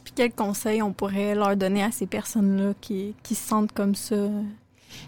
Puis 0.04 0.14
quels 0.16 0.34
conseils 0.34 0.82
on 0.82 0.92
pourrait 0.92 1.36
leur 1.36 1.56
donner 1.56 1.84
à 1.84 1.92
ces 1.92 2.06
personnes-là 2.06 2.74
qui, 2.82 3.16
qui 3.24 3.36
se 3.36 3.48
sentent 3.48 3.72
comme 3.72 3.96
ça? 3.96 4.30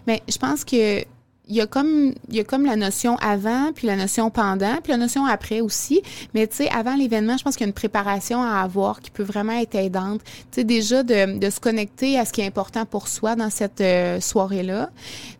Mais 0.06 0.22
je 0.28 0.38
pense 0.38 0.64
que 0.64 1.04
il 1.48 1.54
y 1.54 1.60
a 1.60 1.66
comme 1.66 2.12
il 2.28 2.34
y 2.34 2.40
a 2.40 2.44
comme 2.44 2.64
la 2.64 2.76
notion 2.76 3.16
avant 3.18 3.72
puis 3.72 3.86
la 3.86 3.96
notion 3.96 4.30
pendant 4.30 4.76
puis 4.82 4.92
la 4.92 4.98
notion 4.98 5.24
après 5.24 5.60
aussi. 5.60 6.02
Mais 6.34 6.46
tu 6.46 6.56
sais 6.56 6.68
avant 6.70 6.96
l'événement 6.96 7.36
je 7.36 7.44
pense 7.44 7.56
qu'il 7.56 7.64
y 7.64 7.68
a 7.68 7.68
une 7.68 7.74
préparation 7.74 8.42
à 8.42 8.60
avoir 8.60 9.00
qui 9.00 9.10
peut 9.10 9.22
vraiment 9.22 9.58
être 9.58 9.76
aidante. 9.76 10.22
Tu 10.24 10.32
sais 10.50 10.64
déjà 10.64 11.02
de, 11.02 11.38
de 11.38 11.50
se 11.50 11.60
connecter 11.60 12.18
à 12.18 12.24
ce 12.24 12.32
qui 12.32 12.40
est 12.40 12.46
important 12.46 12.84
pour 12.84 13.08
soi 13.08 13.36
dans 13.36 13.50
cette 13.50 13.80
euh, 13.80 14.20
soirée 14.20 14.62
là 14.62 14.90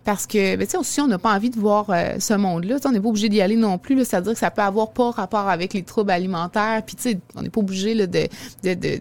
parce 0.05 0.27
que 0.27 0.57
ben, 0.57 0.65
tu 0.65 0.73
sais 0.73 0.79
aussi 0.79 1.01
on 1.01 1.09
n'a 1.09 1.19
pas 1.19 1.35
envie 1.35 1.51
de 1.51 1.59
voir 1.59 1.91
euh, 1.91 2.17
ce 2.21 2.35
monde 2.35 2.65
là 2.65 2.77
on 2.85 2.93
n'est 2.93 3.01
pas 3.01 3.09
obligé 3.09 3.29
d'y 3.29 3.41
aller 3.41 3.57
non 3.57 3.79
plus 3.79 4.05
c'est 4.05 4.17
à 4.17 4.21
dire 4.21 4.35
que 4.35 4.39
ça 4.39 4.51
peut 4.51 4.63
avoir 4.63 4.91
pas 4.93 5.11
rapport 5.11 5.49
avec 5.49 5.75
les 5.75 5.83
troubles 5.83 6.13
alimentaires. 6.13 6.83
Puis 6.87 6.95
tu 6.97 7.03
sais 7.03 7.19
on 7.35 7.43
n'est 7.43 7.51
pas 7.51 7.61
obligé 7.61 7.95
là, 7.95 8.07
de, 8.07 8.29
de, 8.63 8.75
de 8.75 9.01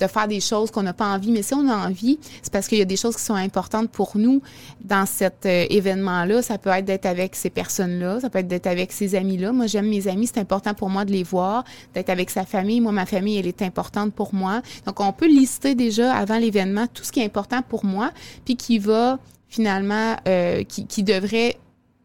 de 0.00 0.06
faire 0.06 0.26
des 0.26 0.40
choses 0.40 0.70
qu'on 0.70 0.82
n'a 0.82 0.92
pas 0.92 1.06
envie. 1.06 1.30
Mais 1.30 1.42
si 1.42 1.54
on 1.54 1.68
a 1.68 1.88
envie, 1.88 2.18
c'est 2.42 2.52
parce 2.52 2.66
qu'il 2.68 2.78
y 2.78 2.82
a 2.82 2.86
des 2.86 2.96
choses 2.96 3.16
qui 3.16 3.22
sont 3.22 3.34
importantes 3.34 3.90
pour 3.90 4.16
nous 4.16 4.42
dans 4.82 5.06
cet 5.06 5.46
euh, 5.46 5.66
événement-là. 5.70 6.42
Ça 6.42 6.58
peut 6.58 6.70
être 6.70 6.84
d'être 6.84 7.06
avec 7.06 7.36
ces 7.36 7.50
personnes-là, 7.50 8.20
ça 8.20 8.30
peut 8.30 8.40
être 8.40 8.48
d'être 8.48 8.66
avec 8.66 8.92
ces 8.92 9.14
amis-là. 9.14 9.52
Moi, 9.52 9.66
j'aime 9.66 9.88
mes 9.88 10.08
amis, 10.08 10.26
c'est 10.26 10.40
important 10.40 10.74
pour 10.74 10.90
moi 10.90 11.04
de 11.04 11.12
les 11.12 11.22
voir, 11.22 11.64
d'être 11.94 12.10
avec 12.10 12.30
sa 12.30 12.44
famille. 12.44 12.80
Moi, 12.80 12.92
ma 12.92 13.06
famille, 13.06 13.38
elle 13.38 13.46
est 13.46 13.62
importante 13.62 14.12
pour 14.12 14.34
moi. 14.34 14.62
Donc, 14.86 15.00
on 15.00 15.12
peut 15.12 15.28
lister 15.28 15.74
déjà 15.74 16.14
avant 16.14 16.38
l'événement 16.38 16.86
tout 16.92 17.04
ce 17.04 17.12
qui 17.12 17.20
est 17.20 17.24
important 17.24 17.62
pour 17.62 17.84
moi, 17.84 18.10
puis 18.44 18.56
qui 18.56 18.78
va 18.78 19.18
finalement, 19.48 20.16
euh, 20.26 20.64
qui, 20.64 20.86
qui 20.86 21.04
devrait 21.04 21.56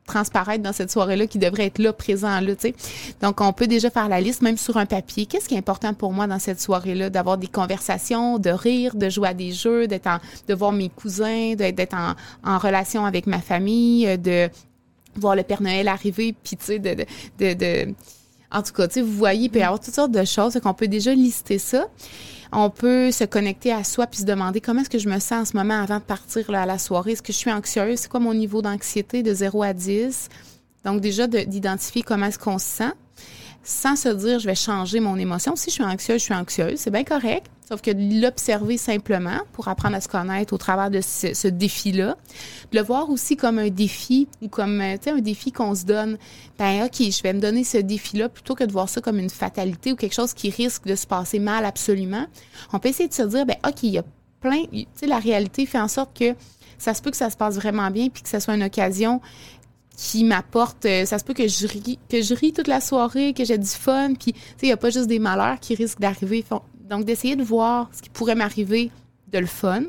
transparaître 0.10 0.64
dans 0.64 0.74
cette 0.74 0.91
soirée-là 0.91 1.28
qui 1.28 1.38
devrait 1.38 1.68
être 1.68 1.80
là, 1.80 1.93
présent 1.93 2.39
là, 2.41 2.55
tu 2.55 2.70
sais. 2.70 2.76
Donc, 3.22 3.39
on 3.39 3.53
peut 3.53 3.68
déjà 3.68 3.89
faire 3.89 4.10
la 4.10 4.20
liste, 4.20 4.41
même 4.41 4.57
sur 4.57 4.78
un 4.78 4.86
papier. 4.86 5.26
Qu'est-ce 5.26 5.47
qui 5.47 5.55
est 5.55 5.60
important 5.60 5.93
pour 5.93 6.12
moi 6.12 6.28
dans 6.28 6.39
cette 6.39 6.60
soirée-là? 6.60 7.10
D'avoir 7.10 7.38
des 7.38 7.47
conversations, 7.47 8.39
de 8.39 8.49
rire, 8.49 8.95
de 8.95 9.07
jouer 9.10 9.30
à 9.30 9.34
des 9.34 9.51
jeux, 9.51 9.88
d'être 9.88 10.07
en, 10.07 10.18
de 10.47 10.53
voir 10.53 10.72
mes 10.72 10.89
cousins, 10.89 11.53
d'être 11.55 11.93
en, 11.93 12.16
en 12.43 12.57
relation 12.57 13.05
avec 13.05 13.28
ma 13.28 13.39
famille, 13.39 14.18
de 14.18 14.49
voir 15.16 15.36
le 15.36 15.43
Père 15.43 15.62
Noël 15.62 15.88
arriver, 15.88 16.36
puis 16.43 16.57
tu 16.57 16.66
sais, 16.66 16.80
de, 16.80 17.05
de, 17.39 17.53
de, 17.53 17.93
en 18.51 18.62
tout 18.64 18.74
cas, 18.74 18.88
tu 18.88 18.95
sais, 18.95 19.01
vous 19.01 19.14
voyez, 19.14 19.45
il 19.45 19.49
peut 19.49 19.60
y 19.60 19.64
avoir 19.64 19.80
toutes 19.80 19.93
sortes 19.93 20.12
de 20.12 20.26
choses, 20.26 20.60
qu'on 20.62 20.74
peut 20.74 20.88
déjà 20.88 21.14
lister 21.14 21.60
ça. 21.60 21.88
On 22.51 22.71
peut 22.71 23.11
se 23.11 23.23
connecter 23.25 23.71
à 23.71 23.83
soi 23.83 24.07
puis 24.07 24.21
se 24.21 24.25
demander 24.25 24.59
comment 24.59 24.81
est-ce 24.81 24.89
que 24.89 24.97
je 24.97 25.07
me 25.07 25.19
sens 25.19 25.41
en 25.41 25.45
ce 25.45 25.57
moment 25.57 25.81
avant 25.81 25.97
de 25.97 26.03
partir 26.03 26.49
à 26.49 26.65
la 26.65 26.79
soirée? 26.79 27.11
Est-ce 27.11 27.21
que 27.21 27.31
je 27.31 27.37
suis 27.37 27.51
anxieuse? 27.51 27.99
C'est 27.99 28.09
quoi 28.09 28.19
mon 28.19 28.33
niveau 28.33 28.61
d'anxiété 28.61 29.21
de 29.21 29.33
0 29.33 29.61
à 29.61 29.73
10? 29.73 30.29
Donc 30.83 30.99
déjà 31.01 31.27
d'identifier 31.27 32.01
comment 32.01 32.25
est-ce 32.25 32.39
qu'on 32.39 32.57
se 32.57 32.65
sent 32.65 32.93
sans 33.64 33.95
se 33.95 34.10
dire 34.10 34.39
je 34.39 34.45
vais 34.45 34.55
changer 34.55 34.99
mon 34.99 35.18
émotion. 35.18 35.55
Si 35.55 35.70
je 35.70 35.76
suis 35.76 35.84
anxieuse, 35.84 36.20
je 36.20 36.26
suis 36.26 36.34
anxieuse, 36.34 36.80
c'est 36.80 36.91
bien 36.91 37.03
correct. 37.03 37.47
Sauf 37.68 37.82
que 37.82 37.91
de 37.91 38.20
l'observer 38.22 38.78
simplement 38.78 39.41
pour 39.53 39.68
apprendre 39.68 39.95
à 39.95 40.01
se 40.01 40.07
connaître 40.07 40.53
au 40.53 40.57
travers 40.57 40.89
de 40.89 41.01
ce, 41.01 41.47
défi-là. 41.47 42.18
De 42.72 42.80
le 42.80 42.84
voir 42.84 43.12
aussi 43.12 43.38
comme 43.38 43.60
un 43.60 43.70
défi 43.70 44.28
ou 44.41 44.47
comme 44.47 44.82
euh, 44.82 44.97
un 45.05 45.20
défi 45.20 45.51
qu'on 45.51 45.76
se 45.76 45.86
donne. 45.86 46.18
Ben 46.57 46.86
OK, 46.86 46.95
je 46.99 47.22
vais 47.22 47.32
me 47.32 47.39
donner 47.39 47.64
ce 47.64 47.78
défi-là 47.78 48.28
plutôt 48.28 48.55
que 48.55 48.64
de 48.64 48.72
voir 48.72 48.89
ça 48.89 49.01
comme 49.01 49.20
une 49.20 49.30
fatalité 49.30 49.91
ou 49.91 49.95
quelque 49.95 50.16
chose 50.16 50.34
qui 50.34 50.49
risque 50.49 50.86
de 50.86 50.95
se 50.95 51.05
passer 51.05 51.38
mal 51.38 51.64
absolument. 51.64 52.26
On 52.74 52.80
peut 52.80 52.89
essayer 52.89 53.07
de 53.07 53.14
se 53.14 53.22
dire 53.22 53.45
ben 53.45 53.57
OK, 53.68 53.84
il 53.84 53.91
y 53.91 53.97
a 53.99 54.03
plein, 54.41 54.64
tu 54.72 54.88
sais, 54.95 55.05
la 55.05 55.20
réalité 55.20 55.68
fait 55.68 55.80
en 55.80 55.88
sorte 55.88 56.18
que 56.18 56.34
ça 56.80 56.93
se 56.93 57.01
peut 57.01 57.12
que 57.12 57.18
ça 57.18 57.30
se 57.30 57.38
passe 57.38 57.55
vraiment 57.55 57.91
bien 57.91 58.10
puis 58.10 58.24
que 58.24 58.30
ça 58.30 58.39
soit 58.39 58.55
une 58.55 58.64
occasion 58.64 59.22
qui 59.99 60.23
m'apporte 60.23 60.85
euh, 60.85 61.05
ça 61.05 61.19
se 61.19 61.25
peut 61.25 61.33
que 61.33 61.47
je 61.47 61.67
ris 61.67 61.99
que 62.07 62.21
je 62.21 62.33
ris 62.33 62.53
toute 62.53 62.67
la 62.67 62.79
soirée 62.79 63.33
que 63.33 63.43
j'ai 63.43 63.57
du 63.57 63.67
fun 63.67 64.13
puis 64.13 64.31
tu 64.31 64.39
sais 64.39 64.55
il 64.63 64.69
y 64.69 64.71
a 64.71 64.77
pas 64.77 64.91
juste 64.91 65.07
des 65.07 65.19
malheurs 65.19 65.59
qui 65.59 65.75
risquent 65.75 65.99
d'arriver 65.99 66.45
Donc, 66.89 67.03
d'essayer 67.03 67.35
de 67.35 67.43
voir 67.43 67.89
ce 67.91 68.01
qui 68.01 68.09
pourrait 68.09 68.35
m'arriver 68.35 68.91
de 69.31 69.39
le 69.39 69.45
fun. 69.45 69.83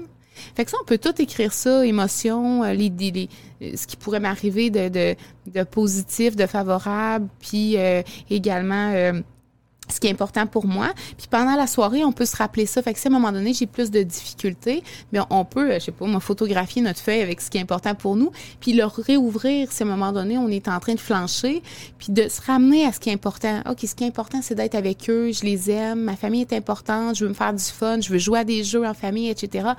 Fait 0.54 0.64
que 0.64 0.70
ça, 0.70 0.78
on 0.80 0.84
peut 0.84 0.98
tout 0.98 1.20
écrire 1.20 1.52
ça, 1.52 1.84
émotion, 1.84 2.64
euh, 2.64 2.72
les, 2.72 2.90
les, 2.90 3.28
ce 3.76 3.86
qui 3.86 3.96
pourrait 3.96 4.20
m'arriver 4.20 4.70
de, 4.70 4.88
de, 4.88 5.14
de, 5.46 5.62
positif, 5.64 6.34
de 6.34 6.46
favorable, 6.46 7.28
puis 7.40 7.76
euh, 7.76 8.02
également 8.30 8.92
euh, 8.94 9.20
ce 9.90 10.00
qui 10.00 10.06
est 10.06 10.10
important 10.10 10.46
pour 10.46 10.66
moi. 10.66 10.92
Puis 11.16 11.26
pendant 11.28 11.56
la 11.56 11.66
soirée, 11.66 12.04
on 12.04 12.12
peut 12.12 12.26
se 12.26 12.36
rappeler 12.36 12.66
ça. 12.66 12.82
Fait 12.82 12.92
que 12.92 12.98
si 12.98 13.08
à 13.08 13.10
un 13.10 13.14
moment 13.14 13.32
donné, 13.32 13.52
j'ai 13.52 13.66
plus 13.66 13.90
de 13.90 14.02
difficultés, 14.02 14.82
mais 15.12 15.20
on 15.30 15.44
peut, 15.44 15.74
je 15.74 15.78
sais 15.78 15.92
pas, 15.92 16.06
moi, 16.06 16.20
photographier 16.20 16.82
notre 16.82 17.00
feuille 17.00 17.20
avec 17.20 17.40
ce 17.40 17.50
qui 17.50 17.58
est 17.58 17.62
important 17.62 17.94
pour 17.94 18.16
nous, 18.16 18.30
puis 18.60 18.72
le 18.72 18.84
réouvrir 18.84 19.72
si 19.72 19.82
à 19.82 19.86
un 19.86 19.88
moment 19.88 20.12
donné, 20.12 20.38
on 20.38 20.48
est 20.48 20.68
en 20.68 20.78
train 20.80 20.94
de 20.94 21.00
flancher, 21.00 21.62
puis 21.98 22.12
de 22.12 22.28
se 22.28 22.40
ramener 22.42 22.86
à 22.86 22.92
ce 22.92 23.00
qui 23.00 23.10
est 23.10 23.14
important. 23.14 23.62
OK, 23.68 23.78
ce 23.82 23.94
qui 23.94 24.04
est 24.04 24.08
important, 24.08 24.40
c'est 24.42 24.54
d'être 24.54 24.74
avec 24.74 25.08
eux, 25.08 25.32
je 25.32 25.44
les 25.44 25.70
aime, 25.70 26.00
ma 26.00 26.16
famille 26.16 26.42
est 26.42 26.52
importante, 26.52 27.16
je 27.16 27.24
veux 27.24 27.30
me 27.30 27.34
faire 27.34 27.52
du 27.52 27.64
fun, 27.64 28.00
je 28.00 28.10
veux 28.10 28.18
jouer 28.18 28.40
à 28.40 28.44
des 28.44 28.64
jeux 28.64 28.86
en 28.86 28.94
famille, 28.94 29.28
etc. 29.28 29.70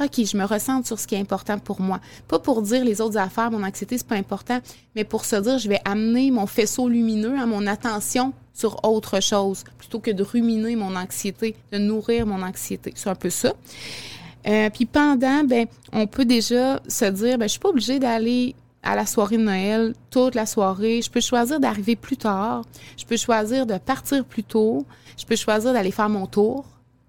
OK, 0.00 0.24
je 0.24 0.36
me 0.36 0.44
ressens 0.44 0.84
sur 0.84 0.98
ce 0.98 1.06
qui 1.06 1.14
est 1.14 1.20
important 1.20 1.58
pour 1.58 1.80
moi. 1.80 2.00
Pas 2.28 2.38
pour 2.38 2.62
dire 2.62 2.84
les 2.84 3.00
autres 3.00 3.18
affaires, 3.18 3.50
mon 3.50 3.62
anxiété, 3.62 3.98
c'est 3.98 4.06
pas 4.06 4.16
important, 4.16 4.60
mais 4.94 5.04
pour 5.04 5.24
se 5.24 5.36
dire, 5.36 5.58
je 5.58 5.68
vais 5.68 5.80
amener 5.84 6.30
mon 6.30 6.46
faisceau 6.46 6.88
lumineux 6.88 7.38
à 7.38 7.46
mon 7.46 7.66
attention 7.66 8.32
sur 8.54 8.82
autre 8.84 9.20
chose 9.20 9.64
plutôt 9.76 9.98
que 9.98 10.10
de 10.10 10.22
ruminer 10.22 10.76
mon 10.76 10.96
anxiété, 10.96 11.56
de 11.72 11.78
nourrir 11.78 12.24
mon 12.26 12.42
anxiété. 12.42 12.92
C'est 12.94 13.10
un 13.10 13.14
peu 13.14 13.30
ça. 13.30 13.52
Euh, 14.46 14.70
puis 14.70 14.86
pendant, 14.86 15.44
ben, 15.44 15.66
on 15.92 16.06
peut 16.06 16.24
déjà 16.24 16.80
se 16.88 17.04
dire, 17.06 17.36
ben, 17.36 17.46
je 17.46 17.52
suis 17.52 17.60
pas 17.60 17.70
obligée 17.70 17.98
d'aller 17.98 18.54
à 18.82 18.94
la 18.94 19.06
soirée 19.06 19.38
de 19.38 19.42
Noël 19.42 19.94
toute 20.10 20.34
la 20.34 20.46
soirée. 20.46 21.02
Je 21.02 21.10
peux 21.10 21.20
choisir 21.20 21.58
d'arriver 21.58 21.96
plus 21.96 22.16
tard. 22.16 22.64
Je 22.96 23.04
peux 23.04 23.16
choisir 23.16 23.66
de 23.66 23.76
partir 23.78 24.24
plus 24.24 24.44
tôt. 24.44 24.86
Je 25.18 25.24
peux 25.24 25.36
choisir 25.36 25.72
d'aller 25.72 25.90
faire 25.90 26.08
mon 26.08 26.26
tour. 26.26 26.64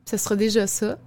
Ce 0.05 0.17
sera 0.17 0.35
déjà 0.35 0.67
ça. 0.67 0.97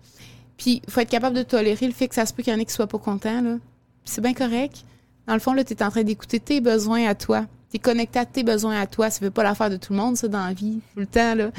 Puis, 0.56 0.82
il 0.86 0.92
faut 0.92 1.00
être 1.00 1.10
capable 1.10 1.36
de 1.36 1.42
tolérer 1.42 1.86
le 1.86 1.92
fait 1.92 2.08
que 2.08 2.14
ça 2.14 2.26
se 2.26 2.34
peut 2.34 2.42
qu'il 2.42 2.52
y 2.52 2.56
en 2.56 2.58
ait 2.58 2.64
qui 2.64 2.72
soient 2.72 2.88
pas 2.88 2.98
contents, 2.98 3.58
c'est 4.04 4.20
bien 4.20 4.34
correct. 4.34 4.84
Dans 5.26 5.34
le 5.34 5.40
fond, 5.40 5.54
tu 5.54 5.72
es 5.72 5.82
en 5.82 5.90
train 5.90 6.02
d'écouter 6.02 6.40
tes 6.40 6.60
besoins 6.60 7.06
à 7.06 7.14
toi. 7.14 7.44
Tu 7.70 7.76
es 7.76 7.78
connecté 7.78 8.18
à 8.18 8.24
tes 8.24 8.42
besoins 8.42 8.80
à 8.80 8.86
toi. 8.86 9.10
Ça 9.10 9.20
fait 9.20 9.30
pas 9.30 9.42
l'affaire 9.42 9.70
de 9.70 9.76
tout 9.76 9.92
le 9.92 9.98
monde, 9.98 10.16
ça, 10.16 10.28
dans 10.28 10.46
la 10.46 10.52
vie, 10.52 10.80
tout 10.94 11.00
le 11.00 11.06
temps, 11.06 11.34
là. 11.34 11.50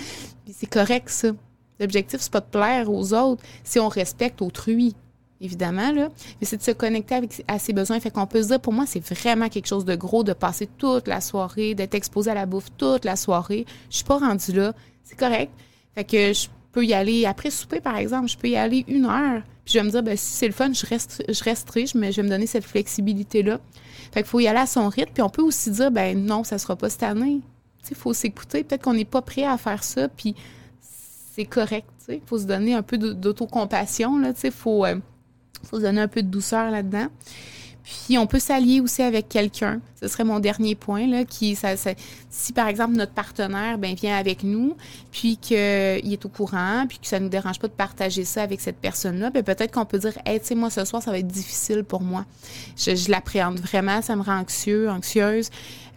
Puis 0.45 0.55
c'est 0.57 0.70
correct, 0.70 1.10
ça. 1.10 1.30
L'objectif, 1.80 2.20
c'est 2.20 2.32
pas 2.32 2.41
de 2.41 2.45
plaire 2.45 2.91
aux 2.91 3.14
autres 3.14 3.43
si 3.64 3.80
on 3.80 3.88
respecte 3.88 4.41
autrui, 4.41 4.95
évidemment, 5.39 5.91
là. 5.91 6.10
Mais 6.39 6.47
c'est 6.47 6.57
de 6.57 6.64
se 6.64 6.72
connecter 6.72 7.16
avec, 7.16 7.43
à 7.47 7.60
ses 7.60 7.74
besoins. 7.74 7.99
Fait 7.99 8.12
qu'on 8.12 8.28
peut 8.28 8.41
se 8.41 8.47
dire, 8.47 8.60
pour 8.60 8.74
moi, 8.74 8.86
c'est 8.86 9.07
vraiment 9.07 9.49
quelque 9.49 9.68
chose 9.68 9.86
de 9.86 9.95
gros 9.95 10.24
de 10.24 10.34
passer 10.34 10.68
toute 10.78 11.07
la 11.07 11.22
soirée, 11.22 11.76
d'être 11.76 11.95
exposé 11.95 12.32
à 12.32 12.34
la 12.34 12.45
bouffe 12.45 12.70
toute 12.78 13.05
la 13.05 13.16
soirée. 13.16 13.66
Je 13.89 13.97
suis 13.97 14.05
pas 14.05 14.18
rendue 14.18 14.51
là. 14.51 14.74
C'est 15.03 15.18
correct. 15.18 15.51
Fait 15.95 16.03
que 16.03 16.34
je 16.34 16.47
peux 16.72 16.86
y 16.86 16.93
aller 16.93 17.26
après 17.26 17.51
souper, 17.51 17.82
par 17.82 17.97
exemple. 17.97 18.28
Je 18.28 18.38
peux 18.38 18.49
y 18.49 18.55
aller 18.55 18.84
une 18.88 19.05
heure. 19.05 19.41
Puis 19.66 19.74
je 19.76 19.80
vais 19.80 19.86
me 19.86 19.91
dire, 19.91 20.03
ben, 20.03 20.18
si 20.18 20.34
c'est 20.34 20.47
le 20.47 20.53
fun, 20.53 20.72
je, 20.74 20.86
reste, 20.86 21.24
je 21.28 21.43
resterai, 21.43 21.86
je 21.86 21.97
vais 21.97 22.24
me 22.24 22.30
donner 22.30 22.47
cette 22.47 22.66
flexibilité-là. 22.66 23.60
Fait 24.12 24.22
qu'il 24.22 24.30
faut 24.30 24.39
y 24.39 24.47
aller 24.47 24.60
à 24.60 24.66
son 24.66 24.89
rythme. 24.89 25.12
Puis 25.14 25.24
on 25.24 25.30
peut 25.30 25.41
aussi 25.41 25.72
dire, 25.72 25.91
ben 25.91 26.24
non, 26.24 26.43
ça 26.43 26.57
sera 26.57 26.76
pas 26.76 26.89
cette 26.89 27.03
année. 27.03 27.41
Il 27.89 27.95
faut 27.95 28.14
s'écouter. 28.14 28.64
Peut-être 28.64 28.84
qu'on 28.84 28.93
n'est 28.93 29.05
pas 29.05 29.22
prêt 29.22 29.45
à 29.45 29.57
faire 29.57 29.84
ça, 29.84 30.07
puis 30.10 30.36
c'est 31.34 31.45
correct. 31.45 31.89
Il 32.07 32.22
faut 32.26 32.38
se 32.38 32.45
donner 32.45 32.74
un 32.74 32.82
peu 32.82 32.97
d'autocompassion. 32.97 34.22
Il 34.22 34.26
euh, 34.26 34.95
faut 35.64 35.78
se 35.78 35.82
donner 35.82 36.01
un 36.01 36.07
peu 36.07 36.22
de 36.22 36.28
douceur 36.28 36.72
là-dedans. 36.72 37.07
Puis 37.90 38.18
on 38.18 38.28
peut 38.28 38.40
s'allier 38.40 38.82
aussi 38.82 39.02
avec 39.02 39.30
quelqu'un. 39.30 39.82
Ce 40.00 40.08
serait 40.08 40.24
mon 40.24 40.40
dernier 40.40 40.76
point 40.76 41.08
là, 41.08 41.26
qui 41.26 41.56
ça, 41.56 41.70
si 42.30 42.54
par 42.54 42.68
exemple 42.68 42.94
notre 42.94 43.12
partenaire 43.12 43.78
ben 43.78 43.96
vient 43.96 44.16
avec 44.16 44.44
nous, 44.44 44.78
puis 45.12 45.38
qu'il 45.38 45.58
est 45.58 46.26
au 46.26 46.30
courant, 46.30 46.86
puis 46.88 47.00
que 47.00 47.08
ça 47.08 47.20
nous 47.20 47.30
dérange 47.30 47.60
pas 47.60 47.68
de 47.68 47.74
partager 47.74 48.24
ça 48.24 48.44
avec 48.44 48.62
cette 48.62 48.78
personne-là, 48.78 49.30
ben 49.32 49.44
peut-être 49.44 49.72
qu'on 49.72 49.86
peut 49.86 49.98
dire, 50.00 50.14
hey, 50.26 50.40
tu 50.40 50.48
sais 50.48 50.56
moi 50.56 50.70
ce 50.70 50.86
soir 50.86 51.02
ça 51.02 51.12
va 51.12 51.20
être 51.20 51.28
difficile 51.28 51.84
pour 51.84 52.02
moi. 52.02 52.26
Je, 52.78 52.96
je 52.96 53.12
l'appréhende 53.12 53.60
vraiment, 53.60 54.02
ça 54.02 54.16
me 54.16 54.22
rend 54.22 54.40
anxieux, 54.40 54.90
anxieuse. 54.90 55.50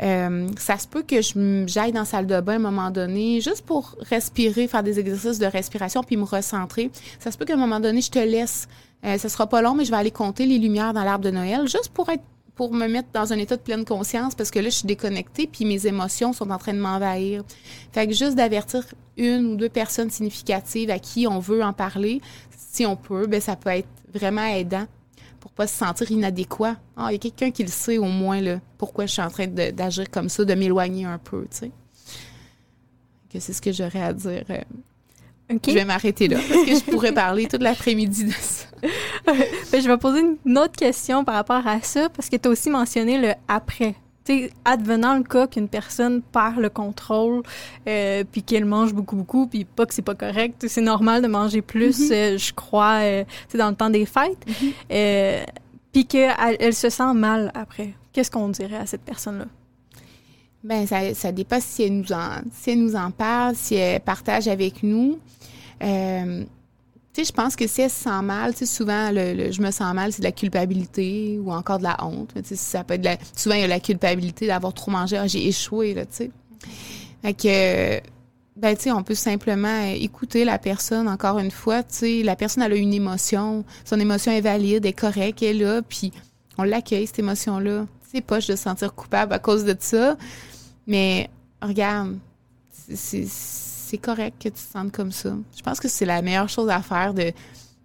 Euh, 0.02 0.48
ça 0.58 0.78
se 0.78 0.88
peut 0.88 1.02
que 1.02 1.20
j'aille 1.66 1.92
dans 1.92 2.00
la 2.00 2.04
salle 2.04 2.26
de 2.26 2.40
bain 2.40 2.54
à 2.54 2.56
un 2.56 2.58
moment 2.58 2.90
donné, 2.90 3.40
juste 3.40 3.62
pour 3.64 3.96
respirer, 4.10 4.66
faire 4.66 4.82
des 4.82 4.98
exercices 4.98 5.38
de 5.38 5.46
respiration, 5.46 6.02
puis 6.02 6.16
me 6.16 6.24
recentrer. 6.24 6.90
Ça 7.20 7.30
se 7.30 7.38
peut 7.38 7.44
qu'à 7.44 7.54
un 7.54 7.58
moment 7.58 7.80
donné 7.80 8.00
je 8.00 8.10
te 8.10 8.18
laisse 8.18 8.66
euh, 9.04 9.18
ce 9.18 9.28
sera 9.28 9.46
pas 9.46 9.62
long, 9.62 9.74
mais 9.74 9.84
je 9.84 9.90
vais 9.90 9.96
aller 9.96 10.10
compter 10.10 10.46
les 10.46 10.58
lumières 10.58 10.92
dans 10.92 11.04
l'arbre 11.04 11.24
de 11.24 11.30
Noël, 11.30 11.62
juste 11.66 11.90
pour 11.92 12.08
être 12.08 12.22
pour 12.54 12.72
me 12.74 12.86
mettre 12.86 13.08
dans 13.12 13.32
un 13.32 13.38
état 13.38 13.56
de 13.56 13.62
pleine 13.62 13.84
conscience 13.84 14.34
parce 14.34 14.50
que 14.50 14.58
là, 14.58 14.66
je 14.68 14.76
suis 14.76 14.86
déconnectée 14.86 15.46
puis 15.46 15.64
mes 15.64 15.86
émotions 15.86 16.32
sont 16.32 16.50
en 16.50 16.58
train 16.58 16.74
de 16.74 16.78
m'envahir. 16.78 17.42
Fait 17.92 18.06
que 18.06 18.12
juste 18.12 18.36
d'avertir 18.36 18.84
une 19.16 19.52
ou 19.52 19.56
deux 19.56 19.68
personnes 19.68 20.10
significatives 20.10 20.90
à 20.90 20.98
qui 20.98 21.26
on 21.26 21.38
veut 21.38 21.62
en 21.62 21.72
parler, 21.72 22.20
si 22.56 22.84
on 22.86 22.94
peut, 22.94 23.26
ben 23.26 23.40
ça 23.40 23.56
peut 23.56 23.70
être 23.70 23.88
vraiment 24.12 24.44
aidant 24.44 24.86
pour 25.40 25.50
pas 25.50 25.66
se 25.66 25.76
sentir 25.76 26.10
inadéquat. 26.10 26.76
Ah, 26.96 27.08
il 27.08 27.12
y 27.12 27.16
a 27.16 27.18
quelqu'un 27.18 27.50
qui 27.50 27.62
le 27.62 27.70
sait 27.70 27.98
au 27.98 28.04
moins 28.04 28.40
là, 28.40 28.60
pourquoi 28.78 29.06
je 29.06 29.12
suis 29.12 29.22
en 29.22 29.30
train 29.30 29.46
d'agir 29.46 30.10
comme 30.10 30.28
ça, 30.28 30.44
de 30.44 30.54
m'éloigner 30.54 31.04
un 31.04 31.18
peu, 31.18 31.42
tu 31.50 31.56
sais. 31.56 31.70
Que 33.28 33.40
c'est 33.40 33.52
ce 33.52 33.62
que 33.62 33.72
j'aurais 33.72 34.02
à 34.02 34.12
dire. 34.12 34.44
Euh, 34.50 34.60
je 35.66 35.72
vais 35.72 35.84
m'arrêter 35.84 36.28
là 36.28 36.38
parce 36.48 36.64
que 36.64 36.74
je 36.74 36.90
pourrais 36.90 37.12
parler 37.12 37.46
toute 37.46 37.62
l'après-midi 37.62 38.24
de 38.24 38.32
ça. 38.32 38.66
Ben, 39.70 39.80
je 39.80 39.86
vais 39.86 39.96
poser 39.96 40.22
une 40.44 40.58
autre 40.58 40.72
question 40.76 41.24
par 41.24 41.36
rapport 41.36 41.66
à 41.66 41.80
ça 41.82 42.08
parce 42.08 42.28
que 42.28 42.36
tu 42.36 42.48
as 42.48 42.50
aussi 42.50 42.68
mentionné 42.68 43.16
le 43.16 43.32
après. 43.46 43.94
sais, 44.24 44.50
advenant 44.64 45.16
le 45.16 45.22
cas 45.22 45.46
qu'une 45.46 45.68
personne 45.68 46.20
perd 46.20 46.58
le 46.58 46.68
contrôle, 46.68 47.42
euh, 47.88 48.24
puis 48.30 48.42
qu'elle 48.42 48.64
mange 48.64 48.92
beaucoup, 48.92 49.16
beaucoup, 49.16 49.46
puis 49.46 49.64
pas 49.64 49.86
que 49.86 49.94
c'est 49.94 50.02
pas 50.02 50.14
correct, 50.14 50.64
c'est 50.66 50.80
normal 50.80 51.22
de 51.22 51.28
manger 51.28 51.62
plus, 51.62 52.10
mm-hmm. 52.10 52.34
euh, 52.34 52.38
je 52.38 52.52
crois, 52.52 52.98
euh, 53.02 53.24
dans 53.54 53.70
le 53.70 53.76
temps 53.76 53.90
des 53.90 54.06
fêtes, 54.06 54.44
euh, 54.90 55.44
puis 55.92 56.06
qu'elle 56.06 56.34
elle 56.58 56.74
se 56.74 56.90
sent 56.90 57.14
mal 57.14 57.52
après. 57.54 57.94
Qu'est-ce 58.12 58.30
qu'on 58.30 58.48
dirait 58.48 58.76
à 58.76 58.86
cette 58.86 59.02
personne-là? 59.02 59.46
Ben 60.64 60.86
ça, 60.86 61.12
ça 61.14 61.32
dépend 61.32 61.58
si 61.60 61.82
elle 61.82 61.98
nous 61.98 62.12
en 62.12 62.40
si 62.52 62.70
elle 62.70 62.78
nous 62.78 62.94
en 62.94 63.10
parle, 63.10 63.56
si 63.56 63.74
elle 63.74 64.00
partage 64.00 64.46
avec 64.46 64.82
nous. 64.82 65.18
Euh, 65.82 66.44
sais, 67.12 67.24
je 67.24 67.32
pense 67.32 67.56
que 67.56 67.66
si 67.66 67.82
elle 67.82 67.90
se 67.90 68.04
sent 68.04 68.22
mal, 68.22 68.52
tu 68.52 68.60
sais, 68.60 68.66
souvent, 68.66 69.10
le, 69.10 69.50
je 69.50 69.60
me 69.60 69.70
sens 69.70 69.94
mal, 69.94 70.12
c'est 70.12 70.20
de 70.20 70.24
la 70.24 70.32
culpabilité 70.32 71.38
ou 71.42 71.52
encore 71.52 71.78
de 71.78 71.84
la 71.84 72.02
honte. 72.04 72.32
Ça 72.54 72.84
peut 72.84 72.94
être 72.94 73.20
souvent, 73.36 73.54
il 73.54 73.60
y 73.60 73.64
a 73.64 73.66
la 73.66 73.80
culpabilité 73.80 74.46
d'avoir 74.46 74.72
trop 74.72 74.90
mangé. 74.90 75.16
Ah, 75.16 75.26
j'ai 75.26 75.46
échoué, 75.46 75.94
là, 75.94 76.06
tu 76.06 76.12
sais. 76.12 76.30
Fait 77.22 77.34
que, 77.34 78.08
ben, 78.56 78.76
tu 78.76 78.84
sais, 78.84 78.92
on 78.92 79.02
peut 79.02 79.14
simplement 79.14 79.84
écouter 79.94 80.44
la 80.44 80.58
personne, 80.58 81.08
encore 81.08 81.38
une 81.38 81.50
fois, 81.50 81.82
tu 81.82 81.94
sais, 81.94 82.22
la 82.22 82.36
personne, 82.36 82.62
a 82.62 82.68
une 82.68 82.94
émotion. 82.94 83.64
Son 83.84 84.00
émotion 84.00 84.32
est 84.32 84.40
valide, 84.40 84.86
est 84.86 84.92
correcte, 84.92 85.42
elle 85.42 85.60
est 85.60 85.64
là, 85.64 85.82
puis 85.82 86.12
on 86.58 86.62
l'accueille, 86.62 87.06
cette 87.06 87.18
émotion-là. 87.18 87.86
C'est 88.10 88.20
pas 88.20 88.36
de 88.36 88.42
se 88.42 88.56
sentir 88.56 88.94
coupable 88.94 89.32
à 89.32 89.38
cause 89.38 89.64
de 89.64 89.74
ça. 89.78 90.16
Mais, 90.86 91.30
regarde, 91.62 92.18
c'est 92.70 93.26
c'est 93.92 93.98
correct 93.98 94.42
que 94.42 94.48
tu 94.48 94.54
te 94.54 94.58
sentes 94.58 94.90
comme 94.90 95.12
ça. 95.12 95.34
Je 95.54 95.60
pense 95.60 95.78
que 95.78 95.86
c'est 95.86 96.06
la 96.06 96.22
meilleure 96.22 96.48
chose 96.48 96.70
à 96.70 96.80
faire 96.80 97.12
de, 97.12 97.30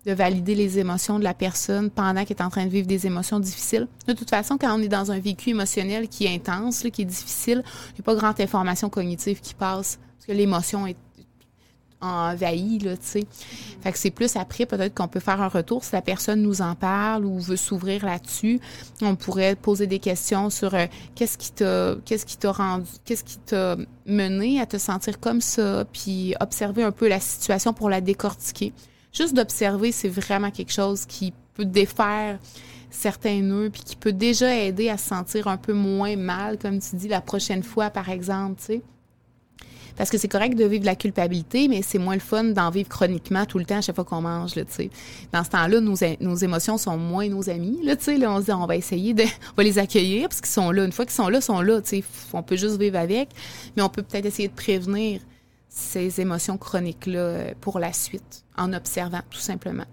valider 0.06 0.56
les 0.56 0.80
émotions 0.80 1.20
de 1.20 1.24
la 1.26 1.34
personne 1.34 1.90
pendant 1.90 2.24
qu'elle 2.24 2.38
est 2.38 2.42
en 2.42 2.50
train 2.50 2.64
de 2.64 2.70
vivre 2.70 2.88
des 2.88 3.06
émotions 3.06 3.42
difficiles. 3.42 3.90
De 4.08 4.14
toute 4.14 4.30
façon, 4.30 4.58
quand 4.58 4.74
on 4.74 4.82
est 4.82 4.88
dans 4.88 5.12
un 5.12 5.20
vécu 5.20 5.50
émotionnel 5.50 6.08
qui 6.08 6.24
est 6.24 6.34
intense, 6.34 6.86
qui 6.94 7.02
est 7.02 7.06
difficile, 7.06 7.62
il 7.90 7.96
n'y 7.96 8.00
a 8.00 8.04
pas 8.04 8.16
grande 8.16 8.40
information 8.40 8.90
cognitive 8.90 9.42
qui 9.42 9.54
passe 9.54 10.00
parce 10.16 10.28
que 10.28 10.32
l'émotion 10.32 10.88
est 10.88 10.96
envahi, 12.02 12.80
là, 12.80 12.96
tu 12.98 13.04
sais. 13.04 13.24
Fait 13.82 13.92
que 13.92 13.98
c'est 13.98 14.12
plus 14.12 14.36
après, 14.36 14.66
peut-être 14.66 14.94
qu'on 14.94 15.08
peut 15.08 15.20
faire 15.20 15.42
un 15.42 15.48
retour 15.48 15.84
si 15.84 15.94
la 15.94 16.02
personne 16.02 16.42
nous 16.42 16.62
en 16.62 16.76
parle 16.76 17.26
ou 17.26 17.40
veut 17.40 17.56
s'ouvrir 17.56 18.06
là-dessus. 18.06 18.60
On 19.02 19.16
pourrait 19.16 19.56
poser 19.56 19.88
des 19.88 20.00
questions 20.00 20.50
sur 20.50 20.74
euh, 20.74 20.86
qu'est-ce 21.16 21.38
qui 21.38 21.52
t'a, 21.52 21.96
qu'est-ce 22.06 22.26
qui 22.26 22.38
t'a 22.38 22.52
rendu, 22.52 22.90
qu'est-ce 23.06 23.24
qui 23.24 23.38
t'a 23.40 23.78
mené 24.06 24.62
à 24.62 24.66
te 24.66 24.78
sentir 24.78 25.20
comme 25.20 25.42
ça, 25.42 25.86
puis 25.92 26.36
observer 26.40 26.84
un 26.84 26.92
peu 26.92 27.08
la 27.08 27.20
situation 27.20 27.74
pour 27.74 27.90
la 27.90 28.02
décortiquer. 28.02 28.74
Juste 29.12 29.34
d'observer, 29.34 29.92
c'est 29.92 30.10
vraiment 30.10 30.52
quelque 30.52 30.74
chose 30.74 31.06
qui 31.06 31.34
peut 31.56 31.66
défaire 31.66 32.38
certains 32.90 33.42
nœuds, 33.42 33.70
puis 33.70 33.82
qui 33.84 33.96
peut 33.96 34.14
déjà 34.14 34.56
aider 34.56 34.90
à 34.90 34.98
se 34.98 35.08
sentir 35.08 35.48
un 35.48 35.58
peu 35.58 35.74
moins 35.74 36.16
mal, 36.16 36.58
comme 36.58 36.80
tu 36.80 36.96
dis, 36.96 37.08
la 37.08 37.22
prochaine 37.22 37.64
fois, 37.64 37.90
par 37.90 38.10
exemple, 38.10 38.60
tu 38.60 38.66
sais. 38.66 38.82
Parce 39.98 40.10
que 40.10 40.18
c'est 40.18 40.28
correct 40.28 40.56
de 40.56 40.64
vivre 40.66 40.86
la 40.86 40.96
culpabilité, 40.96 41.68
mais 41.68 41.82
c'est 41.82 41.98
moins 41.98 42.14
le 42.14 42.22
fun 42.22 42.44
d'en 42.46 42.70
vivre 42.70 42.88
chroniquement 42.88 43.46
tout 43.46 43.58
le 43.58 43.66
temps 43.66 43.78
à 43.78 43.82
chaque 43.82 43.96
fois 43.96 44.06
qu'on 44.06 44.22
mange, 44.22 44.56
là, 44.56 44.64
tu 44.64 44.74
sais. 44.74 44.90
Dans 45.34 45.44
ce 45.44 45.50
temps-là, 45.50 45.82
nos, 45.82 45.96
nos 46.22 46.36
émotions 46.36 46.78
sont 46.78 46.98
moins 46.98 47.28
nos 47.28 47.50
amis, 47.50 47.80
là, 47.84 47.96
tu 47.96 48.06
sais. 48.06 48.18
Là, 48.18 48.32
on 48.32 48.40
se 48.40 48.46
dit, 48.46 48.52
on 48.52 48.66
va 48.66 48.76
essayer 48.76 49.14
de, 49.14 49.24
on 49.52 49.56
va 49.58 49.64
les 49.64 49.80
accueillir 49.80 50.30
parce 50.30 50.42
qu'ils 50.42 50.52
sont 50.52 50.72
là. 50.72 50.86
Une 50.86 50.92
fois 50.92 51.06
qu'ils 51.06 51.16
sont 51.16 51.30
là, 51.30 51.40
ils 51.40 51.44
sont 51.44 51.62
là, 51.62 51.82
tu 51.82 51.90
sais. 51.90 52.04
On 52.34 52.44
peut 52.44 52.58
juste 52.58 52.80
vivre 52.80 52.98
avec, 52.98 53.30
mais 53.76 53.82
on 53.82 53.90
peut 53.90 54.04
peut-être 54.04 54.26
essayer 54.26 54.48
de 54.48 54.54
prévenir 54.54 55.22
ces 55.68 56.22
émotions 56.22 56.58
chroniques-là 56.58 57.20
euh, 57.20 57.54
pour 57.60 57.80
la 57.80 57.94
suite 57.94 58.44
en 58.58 58.74
observant, 58.74 59.22
tout 59.30 59.40
simplement. 59.40 59.86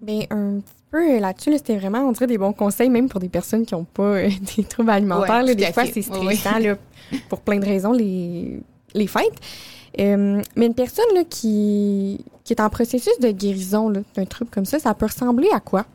Bien, 0.00 0.26
un 0.30 0.60
peu 0.90 1.18
là-dessus, 1.18 1.52
c'était 1.56 1.76
vraiment, 1.76 2.00
on 2.00 2.12
dirait, 2.12 2.26
des 2.26 2.38
bons 2.38 2.52
conseils, 2.52 2.90
même 2.90 3.08
pour 3.08 3.20
des 3.20 3.28
personnes 3.28 3.64
qui 3.66 3.74
n'ont 3.74 3.84
pas 3.84 4.02
euh, 4.02 4.30
des 4.56 4.64
troubles 4.64 4.90
alimentaires. 4.90 5.44
des 5.44 5.72
fois, 5.72 5.84
c'est 5.86 6.02
stressant 6.02 6.58
pour 7.28 7.40
plein 7.40 7.58
de 7.58 7.64
raisons, 7.64 7.92
les, 7.92 8.60
les 8.94 9.06
fêtes. 9.06 9.40
Euh, 9.98 10.42
mais 10.56 10.66
une 10.66 10.74
personne 10.74 11.06
là, 11.14 11.22
qui, 11.28 12.24
qui 12.44 12.52
est 12.52 12.60
en 12.60 12.68
processus 12.68 13.18
de 13.20 13.30
guérison 13.30 13.90
d'un 13.90 14.24
trouble 14.26 14.50
comme 14.50 14.66
ça, 14.66 14.78
ça 14.78 14.92
peut 14.94 15.06
ressembler 15.06 15.48
à 15.54 15.60
quoi? 15.60 15.86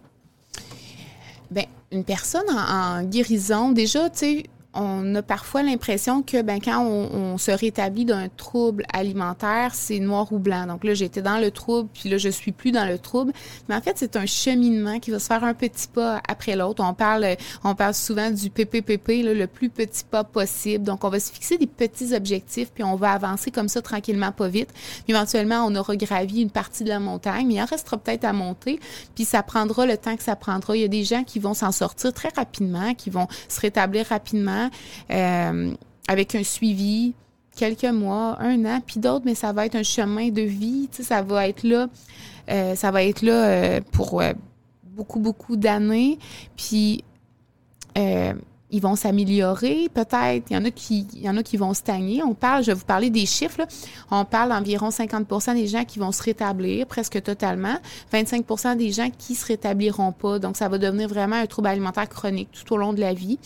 Bien, 1.52 1.66
une 1.92 2.04
personne 2.04 2.50
en, 2.50 3.00
en 3.00 3.04
guérison, 3.04 3.72
déjà, 3.72 4.10
tu 4.10 4.18
sais, 4.18 4.44
on 4.74 5.16
a 5.16 5.22
parfois 5.22 5.64
l'impression 5.64 6.22
que 6.22 6.42
ben 6.42 6.60
quand 6.62 6.86
on, 6.86 7.38
se 7.38 7.52
rétablit 7.52 8.06
d'un 8.06 8.30
trouble 8.30 8.86
alimentaire, 8.94 9.74
c'est 9.74 10.00
noir 10.00 10.32
ou 10.32 10.40
blanc. 10.40 10.68
Donc 10.68 10.84
là, 10.84 10.94
j'étais 10.94 11.22
dans 11.22 11.40
le 11.40 11.50
trouble, 11.50 11.90
puis 11.94 12.10
là, 12.10 12.18
je 12.18 12.30
suis 12.30 12.52
plus 12.52 12.72
dans 12.72 12.86
le 12.86 13.00
trouble. 13.00 13.34
Mais 13.68 13.76
en 13.76 13.82
fait, 13.82 13.94
c'est 13.98 14.16
un 14.16 14.26
cheminement 14.26 15.00
qui 15.00 15.12
va 15.12 15.20
se 15.20 15.28
faire 15.28 15.44
un 15.44 15.54
petit 15.54 15.88
pas 15.88 16.22
après 16.28 16.56
l'autre. 16.56 16.84
On 16.86 16.94
parle, 16.94 17.26
on 17.64 17.74
parle 17.74 17.94
souvent 17.94 18.30
du 18.30 18.50
PPPP, 18.50 19.24
le 19.24 19.46
plus 19.46 19.70
petit 19.70 20.04
pas 20.04 20.24
possible. 20.24 20.84
Donc, 20.84 21.04
on 21.04 21.10
va 21.10 21.20
se 21.20 21.32
fixer 21.32 21.58
des 21.58 21.68
petits 21.68 22.14
objectifs, 22.14 22.72
puis 22.72 22.84
on 22.84 22.96
va 22.96 23.12
avancer 23.12 23.50
comme 23.50 23.70
ça 23.70 23.82
tranquillement, 23.82 24.32
pas 24.32 24.48
vite. 24.48 24.70
Éventuellement, 25.08 25.66
on 25.66 25.76
aura 25.76 25.96
gravi 25.96 26.42
une 26.42 26.52
partie 26.52 26.84
de 26.84 26.90
la 26.90 27.00
montagne, 27.00 27.48
mais 27.48 27.56
il 27.56 27.62
en 27.62 27.66
restera 27.66 27.98
peut-être 27.98 28.26
à 28.26 28.34
monter. 28.34 28.80
Puis 29.16 29.26
ça 29.26 29.42
prendra 29.42 29.86
le 29.86 29.98
temps 29.98 30.16
que 30.16 30.24
ça 30.24 30.36
prendra. 30.36 30.76
Il 30.78 30.82
y 30.82 30.86
a 30.86 30.90
des 30.90 31.04
gens 31.04 31.24
qui 31.24 31.40
vont 31.40 31.54
s'en 31.54 31.72
sortir 31.72 32.14
très 32.14 32.30
rapidement, 32.36 32.94
qui 32.94 33.10
vont 33.10 33.28
se 33.48 33.60
rétablir 33.60 34.06
rapidement 34.08 34.61
euh, 35.10 35.74
avec 36.08 36.36
un 36.36 36.44
suivi, 36.44 37.14
quelques 37.56 37.86
mois, 37.86 38.38
un 38.40 38.66
an, 38.66 38.82
puis 38.86 39.00
d'autres, 39.00 39.26
mais 39.26 39.36
ça 39.36 39.54
va 39.54 39.66
être 39.66 39.76
un 39.76 39.84
chemin 39.84 40.30
de 40.30 40.42
vie, 40.42 40.90
ça 40.92 41.22
va 41.22 41.48
être 41.48 41.64
là, 41.64 41.88
euh, 42.50 42.76
ça 42.76 42.92
va 42.92 43.04
être 43.04 43.22
là 43.22 43.46
euh, 43.46 43.82
pour 43.92 44.22
beaucoup, 44.84 45.20
beaucoup 45.20 45.56
d'années, 45.56 46.20
puis 46.56 47.04
ils 48.72 48.82
vont 48.82 48.96
s'améliorer, 48.96 49.90
peut-être. 49.94 50.50
Il 50.50 50.54
y 50.54 50.58
en 50.58 50.66
a 50.66 50.72
qui, 50.72 51.06
il 51.14 51.22
y 51.22 51.30
en 51.30 51.38
a 51.38 51.44
qui 51.44 51.58
vont 51.58 51.74
stagner. 51.74 52.24
On 52.24 52.34
parle, 52.34 52.64
je 52.64 52.68
vais 52.68 52.78
vous 52.78 52.86
parler 52.86 53.10
des 53.10 53.26
chiffres. 53.26 53.60
Là. 53.60 53.68
On 54.10 54.26
parle 54.26 54.50
d'environ 54.50 54.92
50 54.92 55.28
des 55.54 55.68
gens 55.68 55.84
qui 55.84 56.00
vont 56.00 56.12
se 56.12 56.24
rétablir 56.24 56.88
presque 56.88 57.22
totalement, 57.22 57.76
25% 58.14 58.78
des 58.78 58.92
gens 58.92 59.10
qui 59.18 59.36
se 59.36 59.46
rétabliront 59.46 60.14
pas. 60.14 60.40
Donc, 60.40 60.58
ça 60.58 60.70
va 60.70 60.78
devenir 60.78 61.10
vraiment 61.10 61.36
un 61.36 61.46
trouble 61.46 61.68
alimentaire 61.68 62.08
chronique 62.08 62.50
tout 62.52 62.74
au 62.74 62.78
long 62.78 62.94
de 62.94 63.02
la 63.02 63.14
vie. 63.14 63.40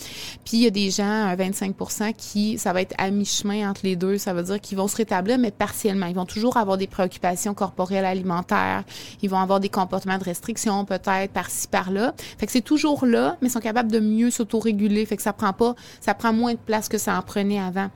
Puis, 0.43 0.57
il 0.57 0.63
y 0.63 0.67
a 0.67 0.71
des 0.71 0.91
gens, 0.91 1.36
25 1.36 1.76
qui, 2.15 2.57
ça 2.57 2.71
va 2.71 2.82
être 2.82 2.93
à 2.97 3.09
mi-chemin 3.09 3.69
entre 3.69 3.82
les 3.84 3.95
deux. 3.95 4.17
Ça 4.17 4.34
veut 4.34 4.43
dire 4.43 4.61
qu'ils 4.61 4.78
vont 4.78 4.88
se 4.88 4.97
rétablir, 4.97 5.39
mais 5.39 5.51
partiellement. 5.51 6.05
Ils 6.05 6.15
vont 6.15 6.26
toujours 6.26 6.57
avoir 6.57 6.78
des 6.78 6.88
préoccupations 6.88 7.53
corporelles 7.53 8.05
alimentaires. 8.05 8.84
Ils 9.23 9.30
vont 9.30 9.39
avoir 9.39 9.59
des 9.59 9.69
comportements 9.69 10.19
de 10.19 10.23
restriction, 10.23 10.86
peut-être, 10.86 11.32
par-ci, 11.32 11.67
par-là. 11.67 12.13
Fait 12.38 12.45
que 12.45 12.51
c'est 12.51 12.61
toujours 12.61 13.05
là, 13.05 13.38
mais 13.41 13.47
ils 13.47 13.51
sont 13.51 13.59
capables 13.59 13.91
de 13.91 13.99
mieux 13.99 14.30
s'autoréguler 14.30 15.05
que 15.16 15.24
ça 15.24 15.34
prend 15.34 15.53
pas, 15.53 15.76
ça 16.01 16.13
prend 16.13 16.34
moins 16.34 16.53
de 16.53 16.59
place 16.59 16.88
que 16.89 16.97
ça 16.97 17.18
en 17.18 17.22
prenait 17.22 17.59
avant. 17.59 17.89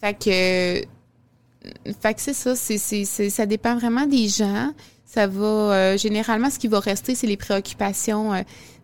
Fait 0.00 0.14
que, 0.14 0.84
fait 2.00 2.14
que 2.14 2.20
c'est 2.20 2.34
ça, 2.34 2.56
c'est, 2.56 3.04
ça 3.04 3.46
dépend 3.46 3.76
vraiment 3.76 4.06
des 4.06 4.28
gens. 4.28 4.72
Ça 5.04 5.26
va, 5.26 5.44
euh, 5.44 5.96
généralement, 5.98 6.50
ce 6.50 6.58
qui 6.58 6.68
va 6.68 6.80
rester, 6.80 7.14
c'est 7.14 7.26
les 7.26 7.36
préoccupations 7.36 8.32
euh, 8.32 8.40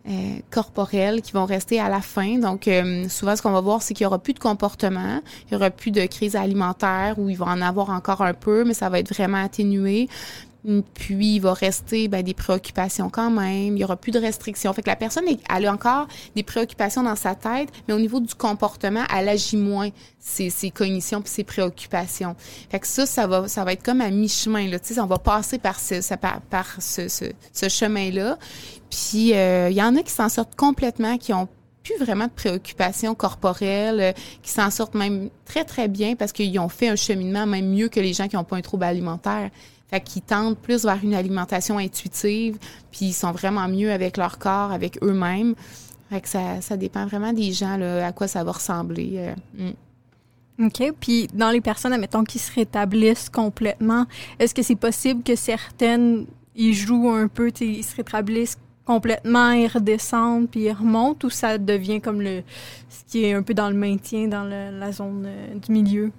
euh, 0.09 0.39
corporelles 0.51 1.23
qui 1.23 1.33
vont 1.33 1.47
rester 1.47 1.81
à 1.81 1.89
la 1.89 2.01
fin. 2.01 2.39
Donc, 2.39 2.69
souvent, 3.09 3.35
ce 3.35 3.43
qu'on 3.43 3.51
va 3.51 3.61
voir, 3.61 3.83
c'est 3.83 3.95
qu'il 3.95 4.05
y 4.05 4.07
aura 4.07 4.19
plus 4.19 4.35
de 4.35 4.39
comportement, 4.39 5.21
il 5.47 5.55
y 5.55 5.57
aura 5.57 5.71
plus 5.71 5.91
de 5.91 6.05
crise 6.07 6.37
alimentaire 6.37 7.15
où 7.19 7.29
il 7.29 7.37
va 7.37 7.47
en 7.47 7.63
avoir 7.63 7.91
encore 7.91 8.23
un 8.23 8.35
peu, 8.35 8.65
mais 8.65 8.75
ça 8.75 8.89
va 8.89 9.01
être 9.01 9.13
vraiment 9.13 9.43
atténué. 9.43 10.09
Puis, 10.95 11.37
il 11.37 11.39
va 11.41 11.55
rester 11.55 12.09
ben, 12.09 12.23
des 12.23 12.35
préoccupations 12.35 13.09
quand 13.11 13.31
même. 13.31 13.77
Il 13.77 13.81
y 13.81 13.85
aura 13.85 13.97
plus 13.97 14.11
de 14.11 14.19
restrictions. 14.19 14.73
Fait 14.73 14.83
que 14.83 14.91
la 14.91 14.97
personne, 14.97 15.25
elle 15.27 15.67
a 15.67 15.73
encore 15.73 16.09
des 16.35 16.43
préoccupations 16.43 17.03
dans 17.03 17.17
sa 17.17 17.35
tête, 17.35 17.71
mais 17.87 17.95
au 17.95 17.99
niveau 17.99 18.21
du 18.21 18.35
comportement, 18.35 19.05
elle 19.17 19.29
agit 19.29 19.57
moins 19.57 19.91
ses, 20.19 20.51
ses 20.51 20.71
cognitions 20.71 21.23
puis 21.23 21.31
ses 21.31 21.45
préoccupations. 21.45 22.35
Fait 22.71 22.81
que 22.81 22.87
ça, 22.87 23.07
ça 23.07 23.27
va, 23.27 23.47
ça 23.49 23.65
va 23.65 23.73
être 23.73 23.85
comme 23.85 24.01
à 24.01 24.11
mi-chemin. 24.11 24.69
Là, 24.69 24.79
on 24.99 25.07
va 25.07 25.19
passer 25.19 25.59
par 25.59 25.79
ce, 25.79 26.01
par 26.51 26.83
ce, 26.83 27.09
ce, 27.09 27.27
ce 27.53 27.69
chemin-là. 27.69 28.37
Puis, 28.91 29.35
euh, 29.35 29.71
il 29.71 29.77
y 29.77 29.83
en 29.83 29.95
a 29.97 30.03
qui 30.03 30.13
s'en 30.13 30.29
sortent 30.29 30.57
complètement, 30.57 31.19
qui 31.19 31.33
ont 31.33 31.49
plus 31.89 32.05
vraiment 32.05 32.27
de 32.27 32.33
préoccupations 32.33 33.15
corporelles, 33.15 34.01
euh, 34.01 34.13
qui 34.43 34.51
s'en 34.51 34.71
sortent 34.71 34.95
même 34.95 35.31
très, 35.45 35.65
très 35.65 35.89
bien 35.89 36.17
parce 36.17 36.33
qu'ils 36.33 36.59
ont 36.59 36.69
fait 36.69 36.89
un 36.89 36.97
cheminement 36.97 37.47
même 37.47 37.71
mieux 37.71 37.89
que 37.89 38.01
les 38.01 38.13
gens 38.13 38.29
qui 38.29 38.37
n'ont 38.37 38.45
pas 38.45 38.57
un 38.57 38.61
trouble 38.61 38.85
alimentaire. 38.85 39.51
Fait 39.91 40.01
qu'ils 40.01 40.23
tendent 40.23 40.59
plus 40.59 40.85
vers 40.85 40.99
une 41.03 41.15
alimentation 41.15 41.79
intuitive, 41.79 42.59
puis 42.91 43.07
ils 43.07 43.13
sont 43.13 43.33
vraiment 43.33 43.69
mieux 43.69 43.91
avec 43.91 44.17
leur 44.17 44.39
corps, 44.39 44.71
avec 44.71 45.03
eux-mêmes. 45.03 45.55
Fait 46.11 46.21
que 46.21 46.29
ça, 46.29 46.77
dépend 46.77 47.07
vraiment 47.07 47.33
des 47.33 47.53
gens, 47.53 47.77
là, 47.77 48.07
à 48.07 48.13
quoi 48.13 48.29
ça 48.29 48.45
va 48.45 48.53
ressembler. 48.53 49.35
Euh, 49.59 49.71
mm. 50.59 50.67
OK. 50.67 50.93
Puis 51.01 51.29
dans 51.33 51.51
les 51.51 51.61
personnes, 51.61 51.93
admettons, 51.93 52.25
qui 52.25 52.39
se 52.39 52.53
rétablissent 52.53 53.29
complètement, 53.29 54.07
est-ce 54.39 54.55
que 54.55 54.63
c'est 54.63 54.77
possible 54.77 55.23
que 55.23 55.37
certaines, 55.37 56.27
ils 56.55 56.75
jouent 56.75 57.11
un 57.11 57.29
peu, 57.29 57.51
ils 57.61 57.85
se 57.85 57.97
rétablissent 57.97 58.59
complètement, 58.85 59.53
ils 59.53 59.69
redescendent, 59.69 60.49
puis 60.49 60.65
ils 60.65 60.73
remontent, 60.73 61.27
ou 61.27 61.31
ça 61.31 61.59
devient 61.59 62.01
comme 62.01 62.21
le 62.21 62.43
ce 62.89 63.05
qui 63.07 63.25
est 63.25 63.35
un 63.35 63.43
peu 63.43 63.55
dans 63.55 63.69
le 63.69 63.77
maintien, 63.77 64.29
dans 64.29 64.45
la 64.45 64.93
zone 64.93 65.25
euh, 65.27 65.55
du 65.55 65.73
milieu? 65.73 66.11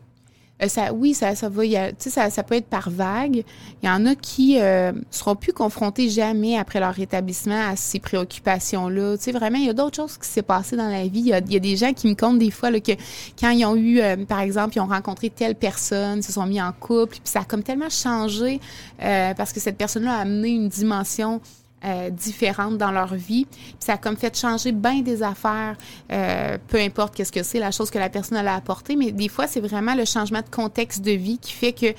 Euh, 0.61 0.67
ça, 0.67 0.93
oui, 0.93 1.13
ça, 1.13 1.35
ça 1.35 1.49
va. 1.49 1.63
ça, 1.97 2.29
ça 2.29 2.43
peut 2.43 2.55
être 2.55 2.67
par 2.67 2.89
vague. 2.89 3.43
Il 3.81 3.87
y 3.87 3.89
en 3.89 4.05
a 4.05 4.15
qui 4.15 4.59
euh, 4.59 4.91
seront 5.09 5.35
plus 5.35 5.53
confrontés 5.53 6.09
jamais 6.09 6.57
après 6.57 6.79
leur 6.79 6.93
rétablissement 6.93 7.69
à 7.69 7.75
ces 7.75 7.99
préoccupations-là. 7.99 9.17
Tu 9.17 9.23
sais, 9.23 9.31
vraiment, 9.31 9.57
il 9.57 9.65
y 9.65 9.69
a 9.69 9.73
d'autres 9.73 9.95
choses 9.95 10.17
qui 10.17 10.27
s'est 10.27 10.41
passé 10.41 10.75
dans 10.75 10.89
la 10.89 11.03
vie. 11.03 11.19
Il 11.19 11.27
y, 11.27 11.33
a, 11.33 11.41
des 11.41 11.75
gens 11.75 11.93
qui 11.93 12.07
me 12.07 12.15
comptent 12.15 12.39
des 12.39 12.51
fois 12.51 12.71
là, 12.71 12.79
que 12.79 12.91
quand 13.39 13.51
ils 13.51 13.65
ont 13.65 13.75
eu, 13.75 13.99
euh, 13.99 14.17
par 14.25 14.41
exemple, 14.41 14.75
ils 14.75 14.79
ont 14.79 14.87
rencontré 14.87 15.29
telle 15.29 15.55
personne, 15.55 16.21
se 16.21 16.31
sont 16.31 16.45
mis 16.45 16.61
en 16.61 16.71
couple, 16.71 17.13
puis 17.13 17.21
ça 17.23 17.41
a 17.41 17.43
comme 17.45 17.63
tellement 17.63 17.89
changé 17.89 18.59
euh, 19.01 19.33
parce 19.33 19.53
que 19.53 19.59
cette 19.59 19.77
personne-là 19.77 20.17
a 20.17 20.21
amené 20.21 20.49
une 20.49 20.69
dimension 20.69 21.41
euh, 21.85 22.09
différentes 22.09 22.77
dans 22.77 22.91
leur 22.91 23.15
vie. 23.15 23.45
Puis 23.45 23.75
ça 23.79 23.93
a 23.93 23.97
comme 23.97 24.17
fait 24.17 24.37
changer 24.37 24.71
bien 24.71 25.01
des 25.01 25.23
affaires, 25.23 25.77
euh, 26.11 26.57
peu 26.67 26.77
importe 26.77 27.15
qu'est-ce 27.15 27.31
que 27.31 27.43
c'est, 27.43 27.59
la 27.59 27.71
chose 27.71 27.89
que 27.89 27.99
la 27.99 28.09
personne 28.09 28.37
a 28.37 28.55
apporté, 28.55 28.95
mais 28.95 29.11
des 29.11 29.29
fois, 29.29 29.47
c'est 29.47 29.61
vraiment 29.61 29.95
le 29.95 30.05
changement 30.05 30.41
de 30.41 30.49
contexte 30.49 31.01
de 31.01 31.11
vie 31.11 31.37
qui 31.37 31.53
fait 31.53 31.73
que 31.73 31.93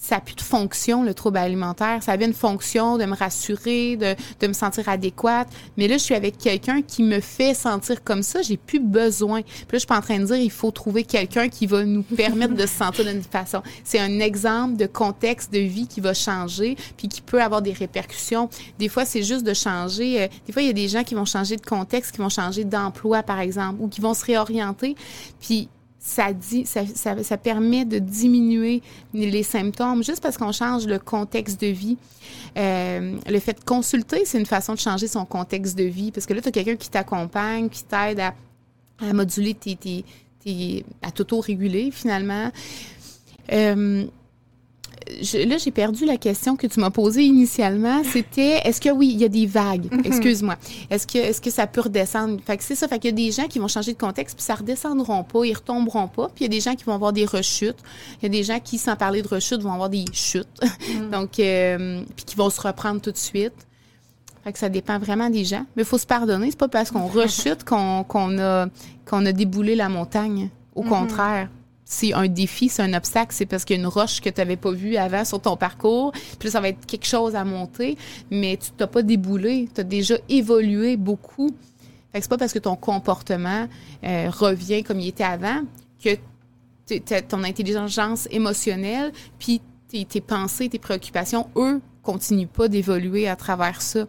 ça 0.00 0.16
n'a 0.16 0.20
plus 0.20 0.36
de 0.36 0.40
fonction, 0.40 1.02
le 1.02 1.12
trouble 1.12 1.38
alimentaire. 1.38 2.02
Ça 2.02 2.12
avait 2.12 2.24
une 2.24 2.34
fonction 2.34 2.98
de 2.98 3.04
me 3.04 3.16
rassurer, 3.16 3.96
de, 3.96 4.14
de 4.40 4.46
me 4.46 4.52
sentir 4.52 4.88
adéquate. 4.88 5.48
Mais 5.76 5.88
là, 5.88 5.96
je 5.96 6.02
suis 6.02 6.14
avec 6.14 6.38
quelqu'un 6.38 6.82
qui 6.82 7.02
me 7.02 7.20
fait 7.20 7.52
sentir 7.52 8.04
comme 8.04 8.22
ça. 8.22 8.40
J'ai 8.40 8.56
plus 8.56 8.80
besoin. 8.80 9.42
Puis 9.42 9.52
là, 9.52 9.66
je 9.72 9.78
suis 9.78 9.86
pas 9.86 9.98
en 9.98 10.02
train 10.02 10.20
de 10.20 10.24
dire 10.24 10.36
il 10.36 10.50
faut 10.50 10.70
trouver 10.70 11.02
quelqu'un 11.02 11.48
qui 11.48 11.66
va 11.66 11.84
nous 11.84 12.02
permettre 12.16 12.54
de 12.54 12.62
se 12.66 12.74
sentir 12.74 13.04
d'une 13.04 13.22
façon. 13.22 13.62
C'est 13.82 13.98
un 13.98 14.20
exemple 14.20 14.76
de 14.76 14.86
contexte 14.86 15.52
de 15.52 15.58
vie 15.58 15.88
qui 15.88 16.00
va 16.00 16.14
changer, 16.14 16.76
puis 16.96 17.08
qui 17.08 17.20
peut 17.20 17.42
avoir 17.42 17.60
des 17.60 17.72
répercussions. 17.72 18.48
Des 18.78 18.88
fois, 18.88 19.04
c'est 19.04 19.24
juste 19.24 19.44
de 19.44 19.54
changer. 19.54 20.22
Euh, 20.22 20.28
des 20.46 20.52
fois, 20.52 20.62
il 20.62 20.66
y 20.66 20.70
a 20.70 20.74
des 20.74 20.88
gens 20.88 21.02
qui 21.02 21.14
vont 21.14 21.24
changer 21.24 21.56
de 21.56 21.66
contexte, 21.66 22.12
qui 22.12 22.18
vont 22.18 22.28
changer 22.28 22.64
d'emploi, 22.64 23.22
par 23.22 23.40
exemple, 23.40 23.78
ou 23.80 23.88
qui 23.88 24.00
vont 24.00 24.14
se 24.14 24.24
réorienter. 24.24 24.94
Puis 25.40 25.68
ça, 26.08 26.32
dit, 26.32 26.64
ça, 26.64 27.36
permet 27.36 27.84
de 27.84 27.98
diminuer 27.98 28.82
les 29.12 29.42
symptômes 29.42 30.02
juste 30.02 30.22
parce 30.22 30.38
qu'on 30.38 30.52
change 30.52 30.86
le 30.86 30.98
contexte 30.98 31.60
de 31.60 31.66
vie. 31.66 31.98
Euh, 32.56 33.16
le 33.28 33.38
fait 33.38 33.52
de 33.52 33.64
consulter, 33.64 34.24
c'est 34.24 34.38
une 34.38 34.46
façon 34.46 34.72
de 34.72 34.78
changer 34.78 35.06
son 35.06 35.26
contexte 35.26 35.76
de 35.76 35.84
vie 35.84 36.10
parce 36.10 36.24
que 36.24 36.32
là, 36.32 36.40
tu 36.40 36.48
as 36.48 36.52
quelqu'un 36.52 36.76
qui 36.76 36.88
t'accompagne, 36.88 37.68
qui 37.68 37.84
t'aide 37.84 38.20
à, 38.20 38.34
à, 39.00 39.12
moduler 39.12 39.52
tes, 39.52 39.76
tes, 39.76 40.04
tes 40.42 40.84
à 41.02 41.10
t'auto-réguler 41.10 41.90
finalement. 41.90 42.50
Euh, 43.52 44.06
là, 45.46 45.56
j'ai 45.58 45.70
perdu 45.70 46.04
la 46.04 46.16
question 46.16 46.56
que 46.56 46.66
tu 46.66 46.80
m'as 46.80 46.90
posée 46.90 47.24
initialement. 47.24 48.02
C'était, 48.04 48.60
est-ce 48.64 48.80
que 48.80 48.90
oui, 48.90 49.10
il 49.12 49.20
y 49.20 49.24
a 49.24 49.28
des 49.28 49.46
vagues? 49.46 49.92
Mhm. 49.92 50.02
Excuse-moi. 50.04 50.56
Est-ce 50.90 51.06
que, 51.06 51.18
est-ce 51.18 51.40
que 51.40 51.50
ça 51.50 51.66
peut 51.66 51.82
redescendre? 51.82 52.40
Fait 52.44 52.56
que 52.56 52.64
c'est 52.64 52.74
ça. 52.74 52.88
Fait 52.88 52.98
qu'il 52.98 53.10
y 53.10 53.12
a 53.12 53.16
des 53.16 53.32
gens 53.32 53.46
qui 53.46 53.58
vont 53.58 53.68
changer 53.68 53.92
de 53.92 53.98
contexte 53.98 54.36
puis 54.36 54.44
ça 54.44 54.54
redescendront 54.54 55.24
pas, 55.24 55.44
ils 55.44 55.54
retomberont 55.54 56.08
pas. 56.08 56.28
Puis 56.28 56.40
il 56.40 56.42
y 56.44 56.46
a 56.46 56.48
des 56.48 56.60
gens 56.60 56.74
qui 56.74 56.84
vont 56.84 56.94
avoir 56.94 57.12
des 57.12 57.24
rechutes. 57.24 57.78
Il 58.20 58.24
y 58.24 58.26
a 58.26 58.28
des 58.28 58.44
gens 58.44 58.60
qui, 58.60 58.78
sans 58.78 58.96
parler 58.96 59.22
de 59.22 59.28
rechutes, 59.28 59.60
vont 59.60 59.72
avoir 59.72 59.90
des 59.90 60.04
chutes. 60.12 60.48
Mhm. 60.62 61.10
Donc, 61.12 61.38
euh, 61.38 62.02
puis 62.16 62.24
qui 62.24 62.36
vont 62.36 62.50
se 62.50 62.60
reprendre 62.60 63.00
tout 63.00 63.12
de 63.12 63.16
suite. 63.16 63.54
Fait 64.44 64.52
que 64.52 64.58
ça 64.58 64.68
dépend 64.68 64.98
vraiment 64.98 65.30
des 65.30 65.44
gens. 65.44 65.66
Mais 65.76 65.82
il 65.82 65.88
faut 65.88 65.98
se 65.98 66.06
pardonner. 66.06 66.50
C'est 66.50 66.58
pas 66.58 66.68
parce 66.68 66.90
qu'on 66.90 67.06
rechute 67.08 67.64
qu'on, 67.64 68.04
a, 68.38 68.66
qu'on 69.06 69.26
a 69.26 69.32
déboulé 69.32 69.74
la 69.74 69.88
montagne. 69.88 70.50
Au 70.74 70.82
mhm. 70.82 70.88
contraire 70.88 71.48
c'est 71.90 72.12
un 72.12 72.28
défi, 72.28 72.68
c'est 72.68 72.82
un 72.82 72.92
obstacle, 72.92 73.32
c'est 73.34 73.46
parce 73.46 73.64
qu'il 73.64 73.76
y 73.76 73.78
a 73.78 73.82
une 73.82 73.88
roche 73.88 74.20
que 74.20 74.28
tu 74.28 74.40
n'avais 74.40 74.58
pas 74.58 74.70
vue 74.72 74.96
avant 74.96 75.24
sur 75.24 75.40
ton 75.40 75.56
parcours, 75.56 76.12
puis 76.38 76.50
ça 76.50 76.60
va 76.60 76.68
être 76.68 76.84
quelque 76.84 77.06
chose 77.06 77.34
à 77.34 77.44
monter, 77.44 77.96
mais 78.30 78.58
tu 78.58 78.70
t'as 78.76 78.86
pas 78.86 79.00
déboulé, 79.00 79.70
tu 79.74 79.80
as 79.80 79.84
déjà 79.84 80.16
évolué 80.28 80.98
beaucoup. 80.98 81.48
Fait 82.12 82.18
que 82.18 82.24
c'est 82.24 82.28
pas 82.28 82.36
parce 82.36 82.52
que 82.52 82.58
ton 82.58 82.76
comportement 82.76 83.66
euh, 84.04 84.28
revient 84.28 84.82
comme 84.82 85.00
il 85.00 85.08
était 85.08 85.24
avant 85.24 85.62
que 86.02 86.10
ton 87.26 87.42
intelligence 87.42 88.28
émotionnelle, 88.30 89.10
puis 89.38 89.62
tes, 89.88 90.04
tes 90.04 90.20
pensées, 90.20 90.68
tes 90.68 90.78
préoccupations, 90.78 91.48
eux, 91.56 91.80
continue 92.08 92.46
pas 92.46 92.68
d'évoluer 92.68 93.28
à 93.28 93.36
travers 93.36 93.82
ça. 93.82 94.06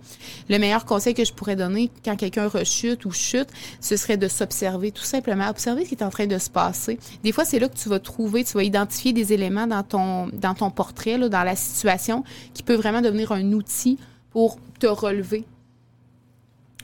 Le 0.47 0.57
meilleur 0.57 0.85
conseil 0.85 1.13
que 1.13 1.25
je 1.25 1.33
pourrais 1.33 1.57
donner 1.57 1.91
quand 2.05 2.15
quelqu'un 2.15 2.47
rechute 2.47 3.03
ou 3.03 3.11
chute, 3.11 3.49
ce 3.81 3.97
serait 3.97 4.15
de 4.15 4.29
s'observer, 4.29 4.91
tout 4.91 5.03
simplement, 5.03 5.49
observer 5.49 5.83
ce 5.83 5.89
qui 5.89 5.95
est 5.95 6.03
en 6.03 6.09
train 6.09 6.25
de 6.25 6.37
se 6.37 6.49
passer. 6.49 6.97
Des 7.25 7.33
fois, 7.33 7.43
c'est 7.43 7.59
là 7.59 7.67
que 7.67 7.75
tu 7.75 7.89
vas 7.89 7.99
trouver, 7.99 8.45
tu 8.45 8.53
vas 8.53 8.63
identifier 8.63 9.11
des 9.11 9.33
éléments 9.33 9.67
dans 9.67 9.83
ton 9.83 10.27
dans 10.27 10.53
ton 10.53 10.71
portrait, 10.71 11.17
dans 11.17 11.43
la 11.43 11.57
situation, 11.57 12.23
qui 12.53 12.63
peut 12.63 12.75
vraiment 12.75 13.01
devenir 13.01 13.33
un 13.33 13.51
outil 13.51 13.97
pour 14.31 14.57
te 14.79 14.87
relever 14.87 15.43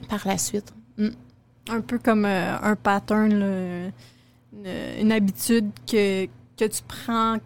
par 0.09 0.27
la 0.27 0.37
suite. 0.37 0.73
Mm. 0.97 1.09
Un 1.69 1.79
peu 1.79 1.97
comme 1.97 2.25
euh, 2.25 2.57
un 2.61 2.75
pattern, 2.75 3.31
une, 3.31 3.91
une 4.99 5.11
habitude 5.13 5.69
que, 5.89 6.25
que 6.57 6.65
tu 6.65 6.81
prends 6.85 7.37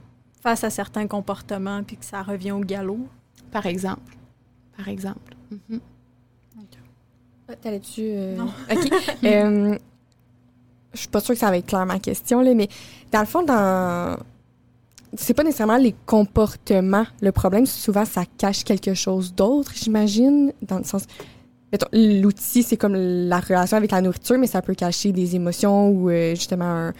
face 0.41 0.63
à 0.63 0.71
certains 0.71 1.05
comportements 1.05 1.83
puis 1.83 1.97
que 1.97 2.05
ça 2.05 2.23
revient 2.23 2.51
au 2.51 2.61
galop. 2.61 3.07
Par 3.51 3.65
exemple. 3.65 4.15
Par 4.77 4.87
exemple. 4.87 5.33
Mhm. 5.51 5.79
Ah, 7.47 7.55
T'allais-tu. 7.61 8.01
euh, 8.03 8.35
Non. 8.37 8.45
OK. 8.71 8.89
Euh, 9.23 9.77
je 10.93 10.99
suis 10.99 11.07
pas 11.07 11.19
sûre 11.19 11.33
que 11.35 11.39
ça 11.39 11.49
va 11.49 11.57
être 11.57 11.65
clair 11.67 11.85
ma 11.85 11.99
question, 11.99 12.41
là, 12.41 12.53
mais 12.53 12.67
dans 13.11 13.19
le 13.19 13.25
fond, 13.25 13.43
dans. 13.43 14.17
C'est 15.15 15.33
pas 15.33 15.43
nécessairement 15.43 15.77
les 15.77 15.95
comportements 16.05 17.05
le 17.21 17.31
problème, 17.31 17.65
souvent 17.65 18.05
ça 18.05 18.23
cache 18.37 18.63
quelque 18.63 18.93
chose 18.93 19.33
d'autre, 19.33 19.71
j'imagine, 19.75 20.53
dans 20.61 20.77
le 20.77 20.83
sens. 20.83 21.03
L'outil, 21.93 22.61
c'est 22.63 22.77
comme 22.77 22.93
la 22.95 23.39
relation 23.39 23.77
avec 23.77 23.89
la 23.91 24.01
nourriture, 24.01 24.37
mais 24.37 24.45
ça 24.47 24.61
peut 24.61 24.75
cacher 24.75 25.11
des 25.11 25.35
émotions 25.35 25.89
ou 25.89 26.09
euh, 26.11 26.35
justement 26.35 26.65
un- 26.65 26.93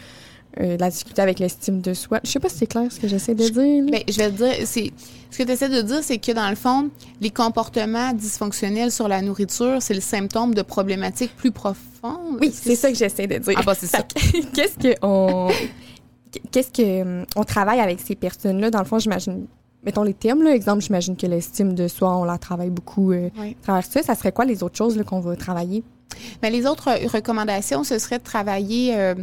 euh, 0.60 0.76
la 0.78 0.90
difficulté 0.90 1.22
avec 1.22 1.38
l'estime 1.38 1.80
de 1.80 1.94
soi. 1.94 2.18
Je 2.24 2.30
sais 2.30 2.40
pas 2.40 2.48
si 2.48 2.56
c'est 2.58 2.66
clair 2.66 2.90
ce 2.90 2.98
que 2.98 3.06
j'essaie 3.06 3.34
de 3.34 3.48
dire. 3.48 3.84
là. 3.84 3.90
Ben, 3.92 4.02
je 4.08 4.16
vais 4.18 4.30
te 4.30 4.36
dire, 4.36 4.66
c'est 4.66 4.90
ce 5.30 5.38
que 5.38 5.42
tu 5.44 5.50
essaies 5.52 5.68
de 5.68 5.82
dire, 5.82 6.00
c'est 6.02 6.18
que 6.18 6.32
dans 6.32 6.48
le 6.50 6.56
fond, 6.56 6.90
les 7.20 7.30
comportements 7.30 8.12
dysfonctionnels 8.12 8.90
sur 8.90 9.06
la 9.06 9.22
nourriture, 9.22 9.76
c'est 9.80 9.94
le 9.94 10.00
symptôme 10.00 10.54
de 10.54 10.62
problématiques 10.62 11.36
plus 11.36 11.52
profondes. 11.52 12.38
oui, 12.40 12.50
c'est 12.52 12.74
ça 12.76 12.90
que 12.90 12.96
j'essaie 12.96 13.26
de 13.28 13.38
dire. 13.38 13.54
Ah 13.56 13.62
bah 13.64 13.74
c'est 13.78 13.86
ça. 13.86 14.02
Qu'est-ce 14.54 14.76
que 14.78 14.94
on 15.02 15.50
qu'est-ce 16.52 16.70
que 16.70 17.24
on 17.36 17.44
travaille 17.44 17.80
avec 17.80 18.00
ces 18.00 18.14
personnes-là? 18.14 18.70
Dans 18.70 18.78
le 18.78 18.84
fond 18.84 18.98
j'imagine 18.98 19.46
mettons 19.84 20.02
les 20.02 20.14
thèmes 20.14 20.42
là 20.42 20.54
exemple 20.54 20.82
j'imagine 20.82 21.16
que 21.16 21.26
l'estime 21.26 21.74
de 21.74 21.88
soi 21.88 22.14
on 22.16 22.24
la 22.24 22.38
travaille 22.38 22.70
beaucoup 22.70 23.12
euh, 23.12 23.30
Oui. 23.38 23.56
à 23.60 23.62
travers 23.62 23.84
ça 23.84 24.02
ça 24.02 24.14
serait 24.14 24.30
quoi 24.30 24.44
les 24.44 24.62
autres 24.62 24.76
choses 24.76 25.00
qu'on 25.06 25.20
va 25.20 25.34
travailler? 25.36 25.82
Mais 26.42 26.50
les 26.50 26.66
autres 26.66 26.88
euh, 26.88 27.06
recommandations, 27.08 27.82
ce 27.84 27.98
serait 27.98 28.18
de 28.18 28.24
travailler. 28.24 28.94
euh, 28.96 29.14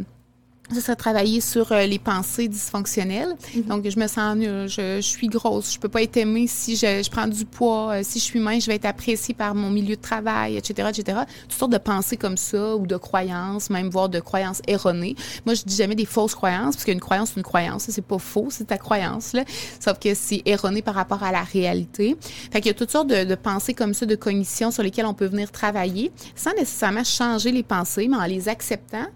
ce 0.74 0.80
serait 0.80 0.96
travailler 0.96 1.40
sur 1.40 1.72
euh, 1.72 1.86
les 1.86 1.98
pensées 1.98 2.48
dysfonctionnelles. 2.48 3.34
Donc, 3.66 3.88
je 3.88 3.98
me 3.98 4.06
sens 4.06 4.36
nulle, 4.36 4.68
je, 4.68 4.96
je 4.96 5.00
suis 5.00 5.28
grosse, 5.28 5.74
je 5.74 5.78
peux 5.78 5.88
pas 5.88 6.02
être 6.02 6.16
aimée 6.16 6.46
si 6.46 6.76
je, 6.76 7.02
je 7.02 7.10
prends 7.10 7.26
du 7.26 7.44
poids, 7.44 7.94
euh, 7.94 8.00
si 8.02 8.18
je 8.18 8.24
suis 8.24 8.40
mince, 8.40 8.64
je 8.64 8.68
vais 8.68 8.76
être 8.76 8.84
appréciée 8.84 9.34
par 9.34 9.54
mon 9.54 9.70
milieu 9.70 9.96
de 9.96 10.00
travail, 10.00 10.56
etc., 10.56 10.90
etc. 10.90 11.20
Toutes 11.48 11.58
sortes 11.58 11.72
de 11.72 11.78
pensées 11.78 12.16
comme 12.16 12.36
ça 12.36 12.76
ou 12.76 12.86
de 12.86 12.96
croyances, 12.96 13.70
même 13.70 13.88
voire 13.88 14.08
de 14.08 14.20
croyances 14.20 14.60
erronées. 14.66 15.16
Moi, 15.46 15.54
je 15.54 15.62
dis 15.64 15.76
jamais 15.76 15.94
des 15.94 16.04
fausses 16.04 16.34
croyances 16.34 16.76
parce 16.76 16.84
qu'une 16.84 17.00
croyance, 17.00 17.30
c'est 17.30 17.40
une 17.40 17.44
croyance, 17.44 17.84
ça, 17.84 17.92
c'est 17.92 18.02
pas 18.02 18.18
faux, 18.18 18.48
c'est 18.50 18.66
ta 18.66 18.78
croyance 18.78 19.32
là. 19.32 19.44
Sauf 19.80 19.98
que 19.98 20.12
c'est 20.14 20.42
erroné 20.44 20.82
par 20.82 20.94
rapport 20.94 21.22
à 21.22 21.32
la 21.32 21.42
réalité. 21.42 22.16
Fait 22.52 22.60
qu'il 22.60 22.66
y 22.66 22.70
a 22.70 22.74
toutes 22.74 22.90
sortes 22.90 23.08
de, 23.08 23.24
de 23.24 23.34
pensées 23.34 23.74
comme 23.74 23.94
ça, 23.94 24.06
de 24.06 24.14
cognitions 24.14 24.70
sur 24.70 24.82
lesquelles 24.82 25.06
on 25.06 25.14
peut 25.14 25.26
venir 25.26 25.50
travailler 25.50 26.12
sans 26.34 26.52
nécessairement 26.54 27.04
changer 27.04 27.52
les 27.52 27.62
pensées, 27.62 28.08
mais 28.08 28.16
en 28.16 28.24
les 28.24 28.48
acceptant 28.48 29.06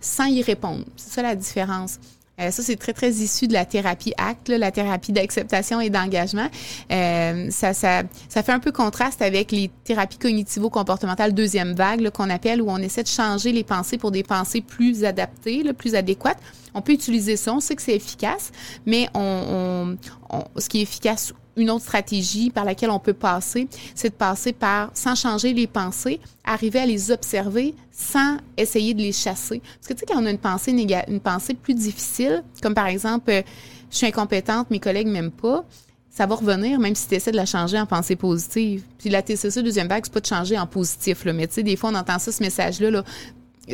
sans 0.00 0.26
y 0.26 0.42
répondre. 0.42 0.84
C'est 0.96 1.12
ça 1.14 1.22
la 1.22 1.34
différence. 1.36 1.98
Euh, 2.40 2.50
ça, 2.50 2.62
c'est 2.62 2.76
très, 2.76 2.94
très 2.94 3.10
issu 3.10 3.48
de 3.48 3.52
la 3.52 3.66
thérapie 3.66 4.14
ACT, 4.16 4.48
là, 4.48 4.56
la 4.58 4.70
thérapie 4.70 5.12
d'acceptation 5.12 5.78
et 5.78 5.90
d'engagement. 5.90 6.48
Euh, 6.90 7.50
ça, 7.50 7.74
ça, 7.74 8.02
ça 8.30 8.42
fait 8.42 8.52
un 8.52 8.60
peu 8.60 8.72
contraste 8.72 9.20
avec 9.20 9.52
les 9.52 9.70
thérapies 9.84 10.16
cognitivo-comportementales 10.16 11.32
deuxième 11.32 11.74
vague 11.74 12.08
qu'on 12.10 12.30
appelle, 12.30 12.62
où 12.62 12.70
on 12.70 12.78
essaie 12.78 13.02
de 13.02 13.08
changer 13.08 13.52
les 13.52 13.64
pensées 13.64 13.98
pour 13.98 14.10
des 14.10 14.22
pensées 14.22 14.62
plus 14.62 15.04
adaptées, 15.04 15.62
là, 15.62 15.74
plus 15.74 15.94
adéquates. 15.94 16.38
On 16.72 16.80
peut 16.80 16.92
utiliser 16.92 17.36
ça, 17.36 17.52
on 17.52 17.60
sait 17.60 17.76
que 17.76 17.82
c'est 17.82 17.96
efficace, 17.96 18.52
mais 18.86 19.08
on, 19.12 19.96
on, 20.30 20.38
on- 20.38 20.44
ce 20.60 20.68
qui 20.70 20.78
est 20.78 20.82
efficace 20.82 21.34
une 21.56 21.70
autre 21.70 21.82
stratégie 21.84 22.50
par 22.50 22.64
laquelle 22.64 22.90
on 22.90 22.98
peut 22.98 23.12
passer, 23.12 23.68
c'est 23.94 24.10
de 24.10 24.14
passer 24.14 24.52
par, 24.52 24.90
sans 24.94 25.14
changer 25.14 25.52
les 25.52 25.66
pensées, 25.66 26.20
arriver 26.44 26.78
à 26.80 26.86
les 26.86 27.10
observer 27.10 27.74
sans 27.92 28.38
essayer 28.56 28.94
de 28.94 29.00
les 29.02 29.12
chasser. 29.12 29.60
Parce 29.76 29.88
que 29.88 29.92
tu 29.94 30.00
sais, 30.00 30.06
quand 30.06 30.22
on 30.22 30.26
a 30.26 30.30
une 30.30 30.38
pensée, 30.38 30.72
néga- 30.72 31.04
une 31.08 31.20
pensée 31.20 31.54
plus 31.54 31.74
difficile, 31.74 32.42
comme 32.62 32.74
par 32.74 32.86
exemple, 32.86 33.30
euh, 33.30 33.42
je 33.90 33.96
suis 33.96 34.06
incompétente, 34.06 34.70
mes 34.70 34.78
collègues 34.80 35.08
m'aiment 35.08 35.30
pas, 35.30 35.64
ça 36.10 36.26
va 36.26 36.34
revenir 36.34 36.78
même 36.80 36.94
si 36.94 37.06
tu 37.08 37.14
essaies 37.14 37.30
de 37.30 37.36
la 37.36 37.46
changer 37.46 37.78
en 37.78 37.86
pensée 37.86 38.16
positive. 38.16 38.82
Puis 38.98 39.10
la 39.10 39.22
TCC 39.22 39.62
deuxième 39.62 39.88
vague, 39.88 40.04
c'est 40.04 40.12
pas 40.12 40.20
de 40.20 40.26
changer 40.26 40.58
en 40.58 40.66
positif, 40.66 41.24
là, 41.24 41.32
mais 41.32 41.46
tu 41.46 41.54
sais, 41.54 41.62
des 41.62 41.76
fois, 41.76 41.90
on 41.90 41.94
entend 41.94 42.18
ça, 42.18 42.32
ce 42.32 42.42
message-là, 42.42 42.90
là, 42.90 43.04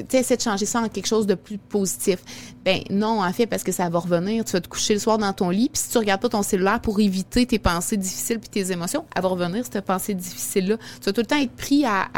tu 0.03 0.17
essaies 0.17 0.37
de 0.37 0.43
changer 0.43 0.67
ça 0.67 0.81
en 0.81 0.89
quelque 0.89 1.07
chose 1.07 1.27
de 1.27 1.35
plus 1.35 1.59
positif. 1.59 2.19
Ben 2.65 2.81
non, 2.91 3.23
en 3.23 3.33
fait, 3.33 3.47
parce 3.47 3.63
que 3.63 3.73
ça 3.73 3.89
va 3.89 3.99
revenir. 3.99 4.45
Tu 4.45 4.53
vas 4.53 4.61
te 4.61 4.69
coucher 4.69 4.95
le 4.95 5.01
soir 5.01 5.19
dans 5.19 5.33
ton 5.33 5.51
lit, 5.51 5.69
puis 5.73 5.83
si 5.83 5.91
tu 5.91 5.99
regardes 5.99 6.21
pas 6.21 6.29
ton 6.29 6.43
cellulaire 6.43 6.81
pour 6.81 7.01
éviter 7.01 7.47
tes 7.47 7.59
pensées 7.59 7.97
difficiles 7.97 8.39
puis 8.39 8.49
tes 8.49 8.73
émotions, 8.73 9.05
elle 9.15 9.23
va 9.23 9.29
revenir, 9.29 9.65
cette 9.65 9.85
pensée 9.85 10.15
difficile-là. 10.15 10.77
Tu 10.77 11.07
vas 11.07 11.13
tout 11.13 11.21
le 11.21 11.27
temps 11.27 11.39
être 11.39 11.53
pris 11.57 11.85
à, 11.85 12.09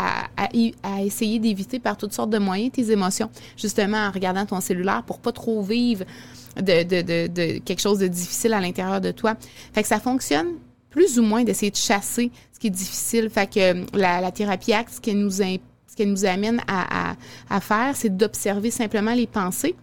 essayer 1.01 1.39
d'éviter 1.39 1.79
par 1.79 1.97
toutes 1.97 2.13
sortes 2.13 2.31
de 2.31 2.39
moyens 2.39 2.73
tes 2.73 2.91
émotions, 2.91 3.31
justement 3.57 3.99
en 3.99 4.11
regardant 4.11 4.47
ton 4.47 4.61
cellulaire 4.61 5.03
pour 5.07 5.19
pas 5.19 5.33
trop 5.33 5.63
vivre 5.63 6.05
de, 6.57 7.59
quelque 7.59 7.81
chose 7.81 7.99
de 7.99 8.07
difficile 8.07 8.53
à 8.53 8.61
l'intérieur 8.61 9.01
de 9.01 9.11
toi. 9.11 9.37
Fait 9.73 9.83
que 9.83 9.89
ça 9.89 10.01
fonctionne 10.01 10.49
plus 10.91 11.19
ou 11.19 11.23
moins 11.23 11.45
d'essayer 11.45 11.71
de 11.71 11.77
chasser 11.77 12.31
ce 12.53 12.59
qui 12.59 12.69
est 12.69 12.71
difficile. 12.71 13.31
Fait 13.31 13.49
que 13.49 13.61
euh, 13.61 13.85
la, 13.93 14.31
thérapie 14.33 14.73
ACT, 14.73 14.95
ce 14.95 15.01
qu'elle 15.01 15.19
nous, 15.19 15.43
im- 15.43 15.57
ce 15.57 15.78
qu'elle 15.99 16.11
nous 16.11 16.25
amène 16.25 16.61
à, 16.69 17.61
faire, 17.61 17.97
c'est 17.97 18.17
d'observer 18.17 18.71
simplement 18.71 19.15
les 19.15 19.27
pensées 19.27 19.75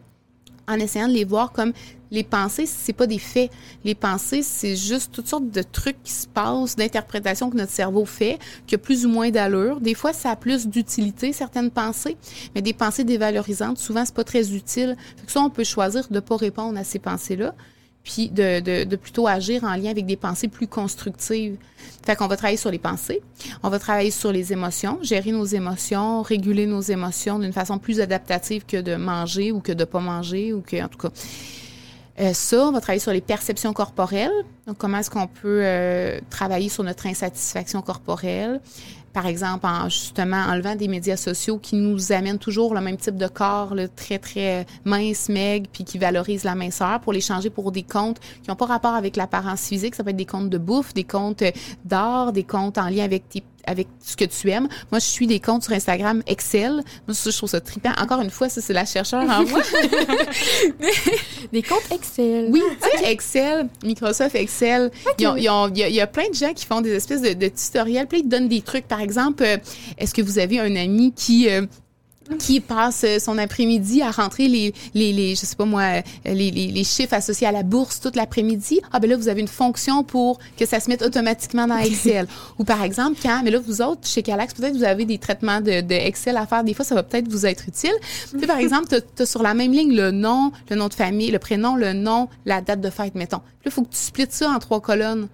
en 0.67 0.79
essayant 0.79 1.07
de 1.07 1.13
les 1.13 1.25
voir 1.25 1.51
comme 1.51 1.73
les 2.09 2.23
pensées, 2.23 2.65
c'est 2.65 2.93
pas 2.93 3.05
des 3.05 3.19
faits. 3.19 3.51
Les 3.83 3.93
pensées, 3.93 4.41
c'est 4.41 4.75
juste 4.75 5.11
toutes 5.11 5.27
sortes 5.27 5.51
de 5.51 5.61
trucs 5.61 6.01
qui 6.01 6.11
se 6.11 6.25
passent, 6.25 6.75
d'interprétations 6.75 7.51
que 7.51 7.57
notre 7.57 7.71
cerveau 7.71 8.05
fait, 8.05 8.39
qui 8.65 8.73
a 8.73 8.77
plus 8.77 9.05
ou 9.05 9.09
moins 9.09 9.29
d'allure. 9.29 9.79
Des 9.79 9.93
fois, 9.93 10.13
ça 10.13 10.31
a 10.31 10.35
plus 10.35 10.65
d'utilité, 10.65 11.33
certaines 11.33 11.69
pensées, 11.69 12.17
mais 12.55 12.61
des 12.63 12.73
pensées 12.73 13.03
dévalorisantes, 13.03 13.77
souvent, 13.77 14.05
c'est 14.05 14.15
pas 14.15 14.23
très 14.23 14.55
utile. 14.55 14.95
Fait 15.17 15.25
que 15.25 15.31
ça, 15.31 15.41
on 15.41 15.49
peut 15.49 15.63
choisir 15.63 16.07
de 16.09 16.19
pas 16.19 16.37
répondre 16.37 16.79
à 16.79 16.83
ces 16.83 16.99
pensées-là, 16.99 17.53
puis 18.05 18.29
de, 18.29 18.85
de, 18.85 18.95
plutôt 18.95 19.27
agir 19.27 19.63
en 19.63 19.75
lien 19.75 19.89
avec 19.89 20.05
des 20.05 20.15
pensées 20.15 20.47
plus 20.47 20.67
constructives. 20.67 21.57
Fait 22.05 22.15
qu'on 22.15 22.27
va 22.27 22.37
travailler 22.37 22.57
sur 22.57 22.69
les 22.69 22.77
pensées, 22.77 23.21
on 23.63 23.69
va 23.69 23.79
travailler 23.79 24.11
sur 24.11 24.31
les 24.31 24.53
émotions, 24.53 24.99
gérer 25.01 25.31
nos 25.31 25.43
émotions, 25.43 26.21
réguler 26.21 26.67
nos 26.67 26.81
émotions 26.81 27.39
d'une 27.39 27.51
façon 27.51 27.79
plus 27.79 27.99
adaptative 27.99 28.63
que 28.65 28.77
de 28.77 28.95
manger 28.95 29.51
ou 29.51 29.59
que 29.59 29.71
de 29.71 29.83
pas 29.85 29.99
manger 29.99 30.53
ou 30.53 30.61
que, 30.61 30.81
en 30.81 30.87
tout 30.87 30.99
cas. 30.99 31.09
Euh, 32.19 32.31
ça, 32.33 32.67
on 32.67 32.71
va 32.71 32.79
travailler 32.79 33.01
sur 33.01 33.11
les 33.11 33.21
perceptions 33.21 33.73
corporelles. 33.73 34.31
Donc, 34.67 34.77
comment 34.77 34.99
est-ce 34.99 35.09
qu'on 35.09 35.27
peut 35.27 35.61
euh, 35.63 36.19
travailler 36.29 36.69
sur 36.69 36.83
notre 36.83 37.07
insatisfaction 37.07 37.81
corporelle? 37.81 38.61
Par 39.15 39.27
exemple, 39.27 39.65
en 39.65 39.87
justement 39.87 40.43
enlevant 40.49 40.75
des 40.75 40.89
médias 40.89 41.15
sociaux 41.15 41.57
qui 41.57 41.77
nous 41.77 42.11
amènent 42.11 42.37
toujours 42.37 42.75
le 42.75 42.81
même 42.81 42.97
type 42.97 43.15
de 43.15 43.27
corps, 43.27 43.73
là, 43.73 43.87
très, 43.87 44.19
très 44.19 44.65
mince, 44.83 45.29
maigre, 45.29 45.69
puis 45.71 45.85
qui 45.85 45.97
valorisent 45.97 46.43
la 46.43 46.53
minceur, 46.53 46.99
pour 46.99 47.13
les 47.13 47.21
changer 47.21 47.49
pour 47.49 47.71
des 47.71 47.83
comptes 47.83 48.19
qui 48.19 48.49
n'ont 48.49 48.57
pas 48.57 48.65
rapport 48.65 48.93
avec 48.93 49.15
l'apparence 49.15 49.67
physique. 49.69 49.95
Ça 49.95 50.03
peut 50.03 50.09
être 50.09 50.17
des 50.17 50.25
comptes 50.25 50.49
de 50.49 50.57
bouffe, 50.57 50.93
des 50.93 51.05
comptes 51.05 51.45
d'art, 51.85 52.33
des 52.33 52.43
comptes 52.43 52.77
en 52.77 52.89
lien 52.89 53.05
avec 53.05 53.29
tes 53.29 53.41
avec 53.67 53.87
ce 54.03 54.15
que 54.15 54.25
tu 54.25 54.49
aimes. 54.51 54.67
Moi, 54.91 54.99
je 54.99 55.05
suis 55.05 55.27
des 55.27 55.39
comptes 55.39 55.63
sur 55.63 55.73
Instagram 55.73 56.21
Excel. 56.27 56.83
Moi, 57.07 57.13
ça, 57.15 57.29
je 57.29 57.37
trouve 57.37 57.49
ça 57.49 57.61
trippant. 57.61 57.91
Encore 57.99 58.21
une 58.21 58.29
fois, 58.29 58.49
ça, 58.49 58.61
c'est 58.61 58.73
la 58.73 58.85
chercheur 58.85 59.23
en 59.23 59.43
moi. 59.45 59.61
des 61.51 61.61
comptes 61.61 61.91
Excel 61.91 62.47
Oui, 62.51 62.61
tu 62.81 62.97
sais, 62.99 63.11
Excel, 63.11 63.67
Microsoft 63.83 64.35
Excel, 64.35 64.91
il 65.19 65.23
y, 65.23 65.27
a- 65.47 65.67
il 65.73 65.95
y 65.95 66.01
a 66.01 66.07
plein 66.07 66.29
de 66.29 66.35
gens 66.35 66.53
qui 66.53 66.65
font 66.65 66.81
des 66.81 66.91
espèces 66.93 67.21
de, 67.21 67.33
de 67.33 67.47
tutoriels, 67.47 68.07
puis 68.07 68.19
ils 68.19 68.23
te 68.23 68.27
donnent 68.29 68.47
des 68.47 68.61
trucs. 68.61 68.87
Par 68.87 69.01
exemple, 69.01 69.43
euh, 69.43 69.57
est-ce 69.97 70.13
que 70.13 70.21
vous 70.21 70.39
avez 70.39 70.59
un 70.59 70.75
ami 70.75 71.13
qui... 71.15 71.49
euh, 71.49 71.65
qui 72.39 72.59
passe 72.59 73.03
euh, 73.03 73.19
son 73.19 73.37
après-midi 73.37 74.01
à 74.01 74.11
rentrer 74.11 74.47
les, 74.47 74.73
les, 74.93 75.13
les, 75.13 75.35
je 75.35 75.45
sais 75.45 75.55
pas 75.55 75.65
moi, 75.65 75.81
euh, 75.81 76.01
les, 76.25 76.51
les, 76.51 76.67
les 76.67 76.83
chiffres 76.83 77.13
associés 77.13 77.47
à 77.47 77.51
la 77.51 77.63
bourse 77.63 77.99
toute 77.99 78.15
l'après-midi. 78.15 78.81
Ah, 78.91 78.99
ben 78.99 79.09
là, 79.09 79.17
vous 79.17 79.27
avez 79.27 79.41
une 79.41 79.47
fonction 79.47 80.03
pour 80.03 80.39
que 80.57 80.65
ça 80.65 80.79
se 80.79 80.89
mette 80.89 81.01
automatiquement 81.01 81.67
dans 81.67 81.77
Excel. 81.77 82.27
Ou 82.59 82.63
par 82.63 82.83
exemple, 82.83 83.19
quand, 83.21 83.41
mais 83.43 83.51
là, 83.51 83.59
vous 83.59 83.81
autres, 83.81 84.07
chez 84.07 84.23
Calax, 84.23 84.53
peut-être 84.53 84.75
vous 84.75 84.83
avez 84.83 85.05
des 85.05 85.17
traitements 85.17 85.61
de, 85.61 85.81
de 85.81 85.93
Excel 85.93 86.37
à 86.37 86.45
faire. 86.45 86.63
Des 86.63 86.73
fois, 86.73 86.85
ça 86.85 86.95
va 86.95 87.03
peut-être 87.03 87.27
vous 87.27 87.45
être 87.45 87.67
utile. 87.67 87.95
Tu 88.31 88.39
sais, 88.39 88.47
par 88.47 88.57
exemple, 88.59 88.87
tu 88.87 89.21
as, 89.21 89.25
sur 89.25 89.43
la 89.43 89.53
même 89.53 89.71
ligne 89.71 89.95
le 89.95 90.11
nom, 90.11 90.51
le 90.69 90.75
nom 90.75 90.87
de 90.87 90.93
famille, 90.93 91.31
le 91.31 91.39
prénom, 91.39 91.75
le 91.75 91.93
nom, 91.93 92.29
la 92.45 92.61
date 92.61 92.81
de 92.81 92.89
fête, 92.89 93.15
mettons. 93.15 93.39
Puis 93.39 93.65
là, 93.65 93.67
il 93.67 93.71
faut 93.71 93.83
que 93.83 93.93
tu 93.93 93.99
splits 93.99 94.27
ça 94.29 94.49
en 94.49 94.59
trois 94.59 94.81
colonnes. 94.81 95.27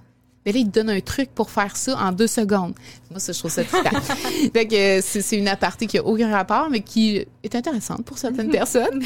Mais 0.46 0.52
là, 0.52 0.60
il 0.60 0.66
te 0.66 0.80
donne 0.80 0.90
un 0.90 1.00
truc 1.02 1.30
pour 1.36 1.52
faire 1.52 1.76
ça 1.78 1.96
en 1.98 2.12
deux 2.12 2.28
secondes. 2.28 2.74
Moi, 3.12 3.20
ça, 3.20 3.32
je 3.32 3.40
trouve 3.40 3.52
ça 3.52 3.64
trippant. 3.64 4.00
fait 4.54 4.68
que 4.68 5.00
euh, 5.00 5.02
c'est 5.04 5.38
une 5.38 5.48
aparté 5.48 5.86
qui 5.86 6.00
a 6.00 6.06
aucun 6.06 6.32
rapport, 6.32 6.70
mais 6.70 6.82
qui 6.82 7.26
est 7.44 7.56
intéressante 7.56 8.04
pour 8.06 8.18
certaines 8.18 8.50
personnes. 8.52 9.04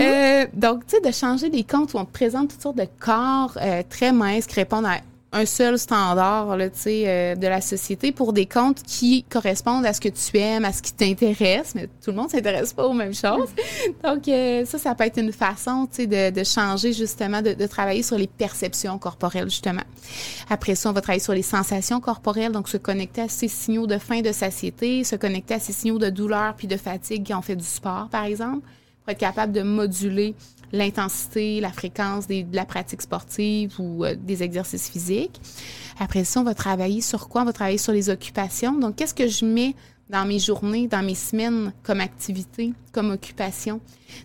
Euh, 0.00 0.46
donc, 0.54 0.86
tu 0.86 0.96
sais, 0.96 1.02
de 1.02 1.12
changer 1.12 1.50
des 1.50 1.64
comptes 1.64 1.92
où 1.94 1.98
on 1.98 2.04
te 2.04 2.12
présente 2.12 2.50
toutes 2.50 2.62
sortes 2.62 2.78
de 2.78 2.88
corps 2.98 3.58
euh, 3.60 3.82
très 3.88 4.12
minces 4.12 4.46
qui 4.46 4.54
répondent 4.54 4.86
à 4.86 4.98
un 5.32 5.44
seul 5.44 5.78
standard 5.78 6.56
là, 6.56 6.68
euh, 6.86 7.34
de 7.34 7.46
la 7.46 7.60
société 7.60 8.12
pour 8.12 8.32
des 8.32 8.46
comptes 8.46 8.82
qui 8.82 9.24
correspondent 9.24 9.84
à 9.84 9.92
ce 9.92 10.00
que 10.00 10.08
tu 10.08 10.38
aimes, 10.38 10.64
à 10.64 10.72
ce 10.72 10.80
qui 10.80 10.92
t'intéresse, 10.92 11.74
mais 11.74 11.86
tout 12.02 12.10
le 12.10 12.14
monde 12.14 12.30
s'intéresse 12.30 12.72
pas 12.72 12.86
aux 12.86 12.94
mêmes 12.94 13.14
choses. 13.14 13.50
Donc 14.02 14.26
euh, 14.28 14.64
ça, 14.64 14.78
ça 14.78 14.94
peut 14.94 15.04
être 15.04 15.18
une 15.18 15.32
façon 15.32 15.86
de, 15.98 16.30
de 16.30 16.44
changer 16.44 16.94
justement, 16.94 17.42
de, 17.42 17.52
de, 17.52 17.66
travailler 17.66 18.02
sur 18.02 18.16
les 18.16 18.26
perceptions 18.26 18.96
corporelles 18.98 19.50
justement. 19.50 19.82
Après 20.48 20.74
ça, 20.74 20.88
on 20.88 20.92
va 20.92 21.02
travailler 21.02 21.22
sur 21.22 21.34
les 21.34 21.42
sensations 21.42 22.00
corporelles, 22.00 22.52
donc 22.52 22.68
se 22.68 22.78
connecter 22.78 23.22
à 23.22 23.28
ces 23.28 23.48
signaux 23.48 23.86
de 23.86 23.98
faim, 23.98 24.22
de 24.22 24.32
satiété, 24.32 25.04
se 25.04 25.16
connecter 25.16 25.54
à 25.54 25.60
ces 25.60 25.74
signaux 25.74 25.98
de 25.98 26.08
douleur 26.08 26.54
puis 26.54 26.68
de 26.68 26.76
fatigue 26.78 27.24
qui 27.24 27.34
ont 27.34 27.42
fait 27.42 27.56
du 27.56 27.66
sport, 27.66 28.08
par 28.10 28.24
exemple, 28.24 28.66
pour 29.02 29.12
être 29.12 29.18
capable 29.18 29.52
de 29.52 29.62
moduler 29.62 30.34
l'intensité, 30.72 31.60
la 31.60 31.72
fréquence 31.72 32.26
de 32.26 32.44
la 32.52 32.64
pratique 32.64 33.02
sportive 33.02 33.74
ou 33.78 34.04
euh, 34.04 34.14
des 34.18 34.42
exercices 34.42 34.88
physiques. 34.88 35.40
Après 35.98 36.24
ça, 36.24 36.40
on 36.40 36.44
va 36.44 36.54
travailler 36.54 37.00
sur 37.00 37.28
quoi? 37.28 37.42
On 37.42 37.44
va 37.44 37.52
travailler 37.52 37.78
sur 37.78 37.92
les 37.92 38.10
occupations. 38.10 38.72
Donc, 38.72 38.96
qu'est-ce 38.96 39.14
que 39.14 39.28
je 39.28 39.44
mets 39.44 39.74
dans 40.10 40.26
mes 40.26 40.38
journées, 40.38 40.88
dans 40.88 41.04
mes 41.04 41.14
semaines 41.14 41.72
comme 41.82 42.00
activité, 42.00 42.72
comme 42.92 43.10
occupation? 43.10 43.80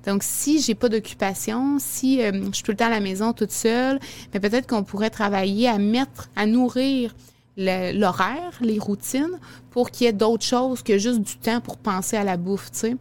Donc, 0.05 0.23
si 0.23 0.61
j'ai 0.61 0.75
pas 0.75 0.89
d'occupation, 0.89 1.77
si 1.79 2.21
euh, 2.21 2.31
je 2.33 2.55
suis 2.55 2.63
tout 2.63 2.71
le 2.71 2.77
temps 2.77 2.87
à 2.87 2.89
la 2.89 2.99
maison 2.99 3.33
toute 3.33 3.51
seule, 3.51 3.99
mais 4.33 4.39
ben, 4.39 4.49
peut-être 4.49 4.67
qu'on 4.67 4.83
pourrait 4.83 5.09
travailler 5.09 5.67
à 5.67 5.77
mettre, 5.77 6.29
à 6.35 6.45
nourrir 6.45 7.15
l'horaire, 7.55 8.57
les 8.61 8.79
routines, 8.79 9.39
pour 9.69 9.91
qu'il 9.91 10.05
y 10.05 10.09
ait 10.09 10.13
d'autres 10.13 10.45
choses 10.45 10.81
que 10.81 10.97
juste 10.97 11.21
du 11.21 11.37
temps 11.37 11.61
pour 11.61 11.77
penser 11.77 12.17
à 12.17 12.23
la 12.23 12.37
bouffe, 12.37 12.71
tu 12.71 12.79
sais. 12.79 12.95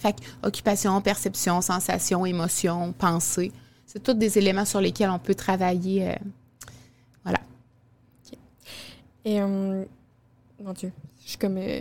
Fait 0.00 0.16
occupation, 0.42 1.00
perception, 1.00 1.60
sensation, 1.60 2.26
émotion, 2.26 2.92
pensée, 2.92 3.52
c'est 3.94 4.02
tous 4.02 4.14
des 4.14 4.38
éléments 4.38 4.64
sur 4.64 4.80
lesquels 4.80 5.10
on 5.10 5.20
peut 5.20 5.36
travailler. 5.36 6.08
Euh, 6.08 6.14
voilà. 7.22 7.38
Et, 9.24 9.40
euh, 9.40 9.84
mon 10.62 10.72
Dieu, 10.72 10.92
je 11.22 11.28
suis 11.30 11.38
comme. 11.38 11.58
Euh, 11.58 11.80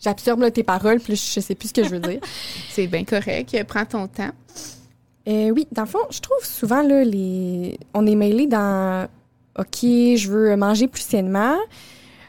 j'absorbe 0.00 0.50
tes 0.52 0.64
paroles, 0.64 0.98
puis 0.98 1.14
je 1.14 1.40
sais 1.40 1.54
plus 1.54 1.68
ce 1.68 1.74
que 1.74 1.84
je 1.84 1.90
veux 1.90 2.00
dire. 2.00 2.20
c'est 2.70 2.88
bien 2.88 3.04
correct. 3.04 3.56
Prends 3.68 3.86
ton 3.86 4.08
temps. 4.08 4.32
oui, 5.26 5.68
dans 5.70 5.82
le 5.82 5.88
fond, 5.88 6.00
je 6.10 6.20
trouve 6.20 6.44
souvent, 6.44 6.82
là, 6.82 7.04
les... 7.04 7.78
on 7.94 8.06
est 8.06 8.16
mêlé 8.16 8.48
dans 8.48 9.08
OK, 9.56 9.82
je 9.82 10.28
veux 10.28 10.56
manger 10.56 10.88
plus 10.88 11.02
sainement. 11.02 11.56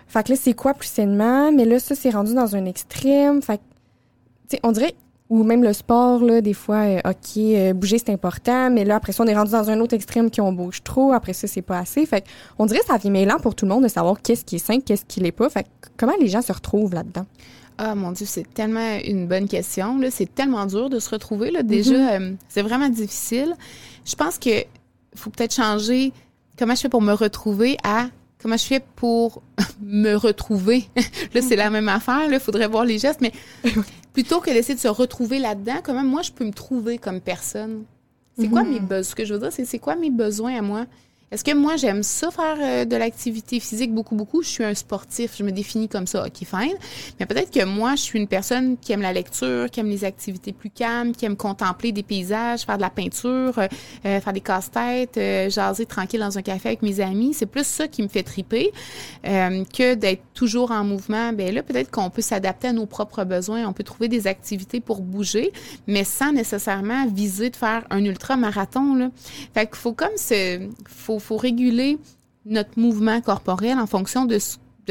Fait 0.08 0.24
que 0.24 0.34
là, 0.34 0.38
c'est 0.40 0.54
quoi 0.54 0.76
plus 0.76 0.88
sainement? 0.88 1.52
Mais 1.52 1.66
là, 1.66 1.80
ça, 1.80 1.96
c'est 1.96 2.12
rendu 2.12 2.36
dans 2.36 2.56
un 2.56 2.66
extrême. 2.66 3.42
Fait 3.42 3.58
que, 3.58 4.58
on 4.62 4.72
dirait 4.72 4.96
ou 5.30 5.44
même 5.44 5.64
le 5.64 5.74
sport, 5.74 6.24
là, 6.24 6.40
des 6.42 6.54
fois, 6.54 6.84
euh, 6.86 7.00
OK, 7.06 7.38
euh, 7.38 7.74
bouger, 7.74 7.98
c'est 7.98 8.12
important, 8.12 8.70
mais 8.70 8.86
là, 8.86 8.96
après 8.96 9.12
ça, 9.12 9.24
on 9.24 9.28
est 9.28 9.36
rendu 9.36 9.52
dans 9.52 9.70
un 9.70 9.80
autre 9.82 9.94
extrême 9.94 10.30
qui 10.30 10.40
on 10.40 10.54
bouge 10.54 10.84
trop, 10.84 11.12
après 11.12 11.34
ça, 11.34 11.48
c'est 11.48 11.62
pas 11.62 11.80
assez. 11.80 12.06
Fait 12.06 12.24
on 12.58 12.66
dirait 12.66 12.80
que 12.80 12.86
ça 12.86 12.98
vient 12.98 13.12
mêlant 13.12 13.38
pour 13.38 13.54
tout 13.54 13.66
le 13.66 13.74
monde 13.74 13.84
de 13.84 13.90
savoir 13.90 14.22
qu'est-ce 14.22 14.46
qui 14.46 14.56
est 14.56 14.66
sain, 14.66 14.80
qu'est-ce 14.80 15.06
qui 15.06 15.20
l'est 15.20 15.34
pas. 15.34 15.50
Fait 15.50 15.66
comment 15.98 16.14
les 16.20 16.28
gens 16.28 16.42
se 16.42 16.54
retrouvent 16.54 16.94
là-dedans? 16.94 17.26
Ah 17.78 17.94
mon 17.94 18.12
Dieu, 18.12 18.26
c'est 18.28 18.52
tellement 18.54 18.98
une 19.06 19.28
bonne 19.28 19.48
question. 19.48 20.00
C'est 20.10 20.34
tellement 20.34 20.66
dur 20.66 20.90
de 20.90 21.00
se 21.00 21.10
retrouver. 21.10 21.52
Là. 21.52 21.62
Déjà, 21.62 21.94
mm-hmm. 21.94 22.22
euh, 22.22 22.36
c'est 22.50 22.64
vraiment 22.64 22.90
difficile. 22.90 23.54
Je 24.06 24.16
pense 24.16 24.40
que 24.40 24.64
faut 25.16 25.30
peut-être 25.30 25.54
changer 25.54 26.12
comment 26.58 26.74
je 26.74 26.82
fais 26.82 26.90
pour 26.90 27.02
me 27.02 27.14
retrouver 27.14 27.78
à 27.84 28.08
comment 28.42 28.58
je 28.58 28.66
fais 28.66 28.82
pour 28.96 29.44
me 29.82 30.16
retrouver. 30.16 30.86
là, 31.34 31.42
c'est 31.42 31.56
la 31.56 31.70
même 31.70 31.90
affaire. 31.90 32.32
Il 32.32 32.40
faudrait 32.40 32.68
voir 32.68 32.84
les 32.84 32.98
gestes, 32.98 33.22
mais 33.22 33.32
plutôt 34.18 34.40
que 34.40 34.50
d'essayer 34.50 34.74
de 34.74 34.80
se 34.80 34.88
retrouver 34.88 35.38
là-dedans, 35.38 35.76
comment 35.84 36.04
moi 36.04 36.24
je 36.24 36.32
peux 36.32 36.44
me 36.44 36.52
trouver 36.52 36.98
comme 36.98 37.22
personne? 37.22 37.84
C'est 38.36 38.48
quoi 38.48 38.64
mhm. 38.64 38.72
mes 38.72 38.80
besoins? 38.80 39.04
Ce 39.04 39.14
que 39.14 39.24
je 39.24 39.36
veux 39.36 39.40
dire, 39.40 39.52
c'est 39.52 39.64
c'est 39.64 39.78
quoi 39.78 39.96
mes 39.96 40.10
besoins 40.10 40.58
à 40.58 40.64
moi? 40.64 40.88
Est-ce 41.30 41.44
que 41.44 41.54
moi, 41.54 41.76
j'aime 41.76 42.04
ça 42.04 42.32
faire 42.32 42.58
euh, 42.62 42.86
de 42.86 42.96
l'activité 42.96 43.60
physique 43.60 43.94
beaucoup, 43.94 44.16
beaucoup? 44.16 44.42
Je 44.44 44.48
suis 44.48 44.64
un 44.64 44.74
sportif, 44.74 45.36
je 45.38 45.44
me 45.44 45.52
définis 45.52 45.90
comme 45.90 46.08
ça, 46.08 46.26
OK, 46.26 46.38
fine. 46.38 46.78
Mais 47.20 47.26
peut-être 47.26 47.52
que 47.52 47.66
moi, 47.66 47.96
je 47.96 48.02
suis 48.02 48.18
une 48.18 48.30
personne 48.30 48.78
qui 48.78 48.94
aime 48.94 49.02
la 49.02 49.12
lecture, 49.12 49.70
qui 49.70 49.82
aime 49.82 49.90
les 49.90 50.06
activités 50.06 50.54
plus 50.54 50.70
calmes, 50.70 51.12
qui 51.12 51.26
aime 51.26 51.36
contempler 51.36 51.92
des 51.92 52.04
paysages, 52.04 52.62
faire 52.62 52.78
de 52.78 52.82
la 52.82 52.90
peinture, 52.90 53.60
euh, 53.60 53.68
euh, 54.06 54.22
faire 54.22 54.32
des 54.32 54.40
casse-têtes, 54.40 55.20
jaser 55.52 55.86
tranquille 55.86 56.22
dans 56.22 56.38
un 56.38 56.42
café 56.42 56.70
avec 56.70 56.82
mes 56.82 57.02
amis. 57.02 57.34
C'est 57.34 57.46
plus 57.46 57.68
ça 57.68 57.90
qui 57.90 58.04
me 58.04 58.08
fait 58.08 58.24
triper 58.24 58.72
que 59.24 59.96
d'être 59.96 60.24
toujours 60.34 60.72
en 60.72 60.86
mouvement. 60.86 61.34
Ben 61.34 61.54
là, 61.54 61.62
peut-être 61.62 61.92
qu'on 61.92 62.10
peut 62.10 62.22
s'adapter 62.22 62.70
à 62.70 62.74
nos 62.74 62.86
propres 62.86 63.26
besoins. 63.26 63.68
On 63.68 63.74
peut 63.74 63.84
trouver 63.84 64.08
des 64.08 64.28
activités 64.28 64.80
pour 64.80 65.02
bouger, 65.02 65.52
mais 65.88 66.06
sans 66.06 66.32
nécessairement 66.32 67.06
viser 67.08 67.50
de 67.50 67.56
faire 67.56 67.86
un 67.90 68.04
ultra-marathon. 68.06 69.12
Fait 69.54 69.66
qu'il 69.66 69.76
faut 69.76 69.94
comme 69.94 70.16
se... 70.16 70.70
Faut 71.20 71.36
faut, 71.36 71.38
réguler 71.38 71.98
notre 72.46 72.80
mouvement 72.80 73.22
corporel 73.22 73.78
en 73.78 73.88
fonction 73.88 74.26
de 74.26 74.40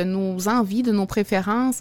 nos 0.05 0.49
envies, 0.49 0.83
de 0.83 0.93
nos 0.93 1.07
préférences. 1.07 1.81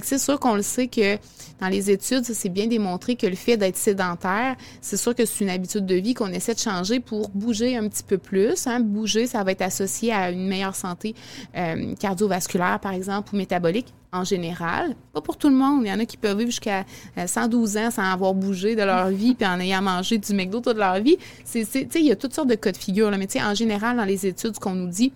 C'est 0.00 0.18
sûr 0.18 0.40
qu'on 0.40 0.54
le 0.54 0.62
sait 0.62 0.86
que 0.86 1.18
dans 1.60 1.68
les 1.68 1.90
études, 1.90 2.24
c'est 2.24 2.48
bien 2.48 2.66
démontré 2.66 3.14
que 3.14 3.26
le 3.26 3.36
fait 3.36 3.56
d'être 3.56 3.76
sédentaire, 3.76 4.56
c'est 4.80 4.96
sûr 4.96 5.14
que 5.14 5.24
c'est 5.26 5.44
une 5.44 5.50
habitude 5.50 5.84
de 5.84 5.94
vie 5.96 6.14
qu'on 6.14 6.32
essaie 6.32 6.54
de 6.54 6.58
changer 6.58 6.98
pour 6.98 7.28
bouger 7.28 7.76
un 7.76 7.88
petit 7.88 8.02
peu 8.02 8.16
plus. 8.16 8.66
Hein. 8.66 8.80
Bouger, 8.80 9.26
ça 9.26 9.44
va 9.44 9.52
être 9.52 9.62
associé 9.62 10.12
à 10.12 10.30
une 10.30 10.48
meilleure 10.48 10.74
santé 10.74 11.14
euh, 11.56 11.94
cardiovasculaire, 11.96 12.80
par 12.80 12.92
exemple, 12.92 13.34
ou 13.34 13.36
métabolique 13.36 13.92
en 14.12 14.24
général. 14.24 14.96
Pas 15.12 15.20
pour 15.20 15.36
tout 15.36 15.48
le 15.48 15.54
monde. 15.54 15.82
Il 15.84 15.88
y 15.88 15.92
en 15.92 15.98
a 15.98 16.06
qui 16.06 16.16
peuvent 16.16 16.38
vivre 16.38 16.50
jusqu'à 16.50 16.84
112 17.24 17.76
euh, 17.76 17.80
ans 17.80 17.90
sans 17.90 18.02
avoir 18.02 18.34
bougé 18.34 18.74
de 18.74 18.82
leur 18.82 19.08
vie 19.10 19.34
puis 19.34 19.46
en 19.46 19.60
ayant 19.60 19.82
mangé 19.82 20.18
du 20.18 20.34
McDo 20.34 20.60
toute 20.60 20.78
leur 20.78 21.00
vie. 21.00 21.18
C'est, 21.44 21.66
il 21.94 22.06
y 22.06 22.10
a 22.10 22.16
toutes 22.16 22.34
sortes 22.34 22.48
de 22.48 22.54
cas 22.54 22.72
de 22.72 22.76
figure. 22.76 23.10
Là. 23.10 23.18
Mais 23.18 23.28
en 23.42 23.54
général, 23.54 23.98
dans 23.98 24.04
les 24.04 24.26
études, 24.26 24.54
ce 24.54 24.60
qu'on 24.60 24.74
nous 24.74 24.88
dit, 24.88 25.12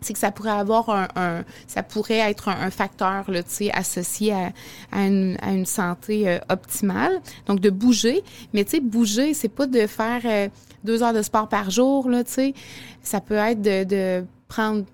c'est 0.00 0.12
que 0.12 0.18
ça 0.18 0.30
pourrait 0.30 0.50
avoir 0.50 0.90
un, 0.90 1.44
ça 1.66 1.82
pourrait 1.82 2.30
être 2.30 2.48
un, 2.48 2.70
facteur 2.70 3.30
là, 3.30 3.40
associé 3.74 4.32
à, 4.32 4.52
à, 4.92 5.06
une, 5.06 5.36
à 5.42 5.52
une 5.52 5.66
santé 5.66 6.28
euh, 6.28 6.38
optimale. 6.48 7.20
Donc 7.46 7.60
de 7.60 7.70
bouger, 7.70 8.22
mais 8.52 8.64
tu 8.64 8.72
sais 8.72 8.80
bouger, 8.80 9.34
c'est 9.34 9.48
pas 9.48 9.66
de 9.66 9.86
faire 9.86 10.20
euh, 10.24 10.48
deux 10.84 11.02
heures 11.02 11.12
de 11.12 11.22
sport 11.22 11.48
par 11.48 11.70
jour 11.70 12.08
là, 12.08 12.24
tu 12.24 12.32
sais. 12.32 12.54
Ça 13.02 13.20
peut 13.20 13.34
être 13.34 13.62
de, 13.62 13.84
de 13.84 14.24
prendre 14.48 14.84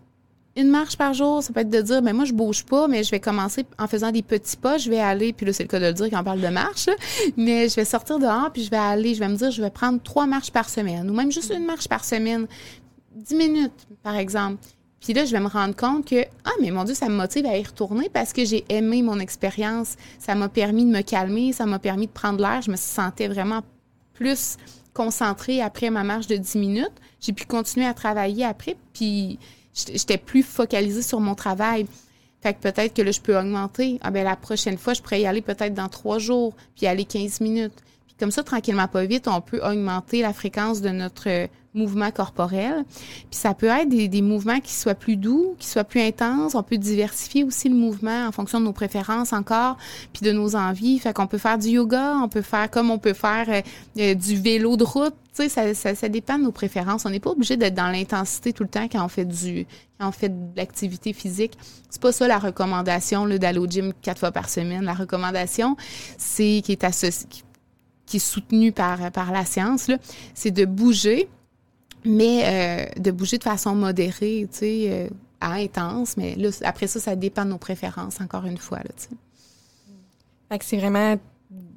une 0.57 0.71
marche 0.71 0.97
par 0.97 1.13
jour, 1.13 1.43
ça 1.43 1.53
peut 1.53 1.61
être 1.61 1.71
de 1.71 1.83
dire, 1.83 2.01
ben 2.01 2.15
moi 2.15 2.25
je 2.25 2.33
bouge 2.33 2.65
pas, 2.65 2.89
mais 2.89 3.05
je 3.05 3.11
vais 3.11 3.21
commencer 3.21 3.67
en 3.79 3.87
faisant 3.87 4.11
des 4.11 4.23
petits 4.23 4.57
pas, 4.57 4.79
je 4.79 4.89
vais 4.89 4.99
aller, 4.99 5.35
puis 5.35 5.45
là 5.45 5.53
c'est 5.53 5.65
le 5.65 5.69
cas 5.69 5.79
de 5.79 5.85
le 5.85 5.93
dire 5.93 6.09
quand 6.11 6.21
on 6.21 6.25
parle 6.25 6.41
de 6.41 6.49
marche, 6.49 6.89
mais 7.37 7.69
je 7.69 7.77
vais 7.77 7.85
sortir 7.85 8.19
dehors, 8.19 8.51
puis 8.53 8.63
je 8.65 8.71
vais 8.71 8.77
aller, 8.79 9.15
je 9.15 9.21
vais 9.21 9.29
me 9.29 9.37
dire, 9.37 9.51
je 9.51 9.61
vais 9.61 9.71
prendre 9.71 10.03
trois 10.03 10.27
marches 10.27 10.51
par 10.51 10.69
semaine, 10.69 11.11
ou 11.11 11.15
même 11.15 11.31
juste 11.31 11.53
une 11.55 11.67
marche 11.67 11.89
par 11.89 12.05
semaine, 12.05 12.47
dix 13.15 13.35
minutes 13.35 13.87
par 14.03 14.17
exemple. 14.17 14.63
Puis 15.07 15.15
là, 15.15 15.25
je 15.25 15.31
vais 15.31 15.39
me 15.39 15.47
rendre 15.47 15.77
compte 15.77 16.05
que, 16.05 16.25
ah, 16.45 16.51
mais 16.61 16.73
mon 16.73 16.83
Dieu, 16.83 16.97
ça 16.97 17.09
me 17.09 17.15
motive 17.15 17.47
à 17.47 17.57
y 17.57 17.63
retourner 17.63 18.09
parce 18.09 18.33
que 18.33 18.45
j'ai 18.45 18.65
aimé 18.69 19.03
mon 19.03 19.21
expérience. 19.21 19.95
Ça 20.19 20.35
m'a 20.35 20.49
permis 20.49 20.85
de 20.85 20.91
me 20.91 21.03
calmer, 21.03 21.53
ça 21.53 21.65
m'a 21.65 21.79
permis 21.79 22.09
de 22.09 22.11
prendre 22.11 22.41
l'air. 22.41 22.61
Je 22.61 22.73
me 22.73 22.77
sentais 22.77 23.29
vraiment 23.29 23.61
plus 24.15 24.57
concentrée 24.95 25.63
après 25.63 25.91
ma 25.91 26.03
marche 26.03 26.27
de 26.27 26.35
10 26.35 26.59
minutes. 26.59 26.91
J'ai 27.21 27.33
pu 27.33 27.45
continuer 27.45 27.87
à 27.87 27.95
travailler 27.95 28.45
après, 28.45 28.77
puis 28.95 29.39
j'étais 29.75 30.19
plus 30.19 30.43
focalisée 30.43 31.03
sur 31.03 31.21
mon 31.21 31.37
travail. 31.37 31.87
Fait 32.41 32.55
que 32.55 32.59
peut-être 32.59 32.93
que 32.93 33.03
là, 33.03 33.13
je 33.13 33.21
peux 33.21 33.39
augmenter. 33.39 34.01
Ah 34.03 34.11
ben 34.11 34.25
la 34.25 34.35
prochaine 34.35 34.77
fois, 34.77 34.93
je 34.93 35.03
pourrais 35.03 35.21
y 35.21 35.27
aller 35.27 35.41
peut-être 35.41 35.75
dans 35.75 35.89
trois 35.89 36.19
jours, 36.19 36.53
puis 36.75 36.89
aller 36.89 37.05
15 37.05 37.43
minutes. 37.43 37.81
Puis 38.09 38.17
comme 38.19 38.33
ça, 38.33 38.43
tranquillement, 38.43 38.89
pas 38.89 39.05
vite, 39.05 39.29
on 39.29 39.41
peut 39.41 39.61
augmenter 39.63 40.23
la 40.23 40.33
fréquence 40.33 40.81
de 40.81 40.89
notre 40.89 41.49
mouvements 41.77 42.11
corporels. 42.11 42.85
Puis 43.31 43.39
ça 43.39 43.55
peut 43.55 43.67
être 43.67 43.89
des, 43.89 44.23
mouvements 44.23 44.61
qui 44.61 44.73
soient 44.73 44.95
plus 44.95 45.17
doux, 45.17 45.55
qui 45.59 45.69
soient 45.69 45.85
plus 45.85 46.01
intenses. 46.01 46.55
On 46.55 46.63
peut 46.63 46.79
diversifier 46.79 47.45
aussi 47.45 47.69
le 47.69 47.77
mouvement 47.77 48.27
en 48.27 48.33
fonction 48.33 48.59
de 48.61 48.65
nos 48.65 48.73
préférences 48.73 49.33
encore, 49.33 49.77
puis 50.13 50.25
de 50.25 50.33
nos 50.33 50.57
envies. 50.57 50.99
Fait 50.99 51.13
qu'on 51.13 51.27
peut 51.27 51.39
faire 51.39 51.59
du 51.59 51.69
yoga, 51.69 52.17
on 52.23 52.29
peut 52.29 52.43
faire 52.43 52.71
comme 52.71 52.91
on 52.91 52.99
peut 52.99 53.13
faire 53.13 53.47
euh, 53.49 53.61
euh, 53.99 54.15
du 54.15 54.37
vélo 54.37 54.77
de 54.77 54.85
route. 54.85 55.15
Tu 55.35 55.49
sais, 55.49 55.75
ça, 55.75 55.95
ça, 55.95 56.09
dépend 56.09 56.39
de 56.39 56.45
nos 56.45 56.53
préférences. 56.53 57.05
On 57.05 57.11
n'est 57.11 57.21
pas 57.21 57.31
obligé 57.31 57.59
d'être 57.59 57.75
dans 57.75 57.89
l'intensité 57.89 58.55
tout 58.55 58.63
le 58.63 58.71
temps 58.71 58.89
quand 58.91 59.05
on 59.05 59.09
fait 59.09 59.27
du 59.27 59.67
quand 60.01 60.09
on 60.09 60.13
fait 60.13 60.31
de 60.31 60.57
l'activité 60.57 61.13
physique. 61.13 61.59
C'est 61.91 62.01
pas 62.01 62.13
ça 62.13 62.27
la 62.27 62.39
recommandation 62.39 63.27
d'aller 63.29 63.59
au 63.59 63.67
gym 63.67 63.93
quatre 64.01 64.19
fois 64.19 64.33
par 64.33 64.49
semaine. 64.49 64.85
La 64.85 64.95
recommandation, 64.95 65.77
c'est 66.17 66.63
qui 66.65 66.73
est 66.73 66.85
associée 66.85 67.27
qui 68.07 68.17
est 68.17 68.21
soutenue 68.21 68.73
par, 68.73 69.11
par 69.11 69.33
la 69.33 69.45
science, 69.45 69.91
c'est 70.35 70.53
de 70.53 70.65
bouger, 70.65 71.29
mais 72.05 72.89
euh, 72.97 73.01
de 73.01 73.11
bouger 73.11 73.39
de 73.39 73.45
façon 73.45 73.75
modérée, 73.75 74.49
tu 74.51 74.59
sais, 74.59 74.87
euh, 74.89 75.09
à 75.41 75.55
intense. 75.55 76.17
Mais 76.17 76.35
là, 76.37 76.51
après 76.65 76.87
ça, 76.87 77.01
ça 77.01 77.17
dépend 77.17 77.45
de 77.45 77.51
nos 77.51 77.59
préférences, 77.59 78.21
encore 78.21 78.45
une 78.45 78.59
fois, 78.59 78.79
là, 78.79 78.91
tu 78.97 79.05
sais. 79.05 79.17
Fait 80.49 80.59
que 80.59 80.65
c'est 80.65 80.77
vraiment 80.77 81.17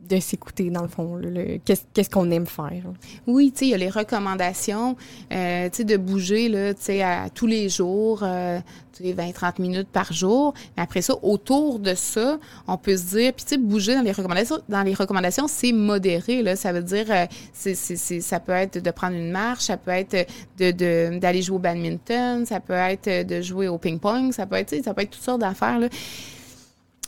de 0.10 0.20
s'écouter, 0.20 0.70
dans 0.70 0.82
le 0.82 0.88
fond. 0.88 1.22
Qu'est-ce 1.66 2.10
qu'on 2.10 2.30
aime 2.32 2.48
faire? 2.48 2.84
Oui, 3.28 3.52
tu 3.52 3.60
sais, 3.60 3.66
il 3.68 3.70
y 3.70 3.74
a 3.74 3.78
les 3.78 3.90
recommandations, 3.90 4.96
euh, 5.32 5.70
tu 5.70 5.78
sais, 5.78 5.84
de 5.84 5.98
bouger, 5.98 6.50
là, 6.50 6.74
tu 6.74 6.82
sais, 6.82 7.04
à 7.04 7.30
tous 7.30 7.46
les 7.46 7.70
jours, 7.70 8.22
euh, 8.24 8.60
tu 8.94 9.04
sais, 9.04 9.14
20-30 9.14 9.62
minutes 9.62 9.88
par 9.88 10.12
jour. 10.12 10.54
Mais 10.76 10.84
après 10.84 11.02
ça, 11.02 11.14
autour 11.22 11.80
de 11.80 11.94
ça, 11.94 12.40
on 12.68 12.78
peut 12.78 12.98
se 12.98 13.16
dire, 13.16 13.34
puis 13.34 13.46
tu 13.46 13.50
sais, 13.50 13.58
bouger 13.58 13.96
dans 13.96 14.02
les 14.02 14.12
recommandations, 14.12 14.58
dans 14.68 14.84
les 14.84 14.96
recommandations, 14.96 15.48
c'est 15.48 15.72
modéré, 15.72 16.42
là. 16.42 16.56
Ça 16.56 16.74
veut 16.74 16.84
dire, 16.84 17.06
euh, 17.10 17.26
c'est, 17.54 17.76
c'est, 17.76 18.20
ça 18.20 18.40
peut 18.40 18.52
être 18.52 18.80
de 18.80 18.92
prendre 18.92 19.16
une 19.16 19.32
marche, 19.32 19.66
ça 19.66 19.78
peut 19.78 19.92
être 19.92 20.28
de, 20.58 20.72
de, 20.72 21.20
d'aller 21.20 21.44
jouer 21.44 21.56
au 21.58 21.60
badminton, 21.60 22.46
ça 22.48 22.60
peut 22.60 22.74
être 22.74 23.28
de 23.28 23.42
jouer 23.42 23.68
au 23.68 23.78
ping-pong, 23.78 24.34
ça 24.34 24.48
peut 24.48 24.56
être, 24.56 24.84
ça 24.84 24.94
peut 24.94 25.04
être 25.04 25.12
toutes 25.12 25.24
sortes 25.24 25.42
d'affaires, 25.42 25.80
là. 25.80 25.88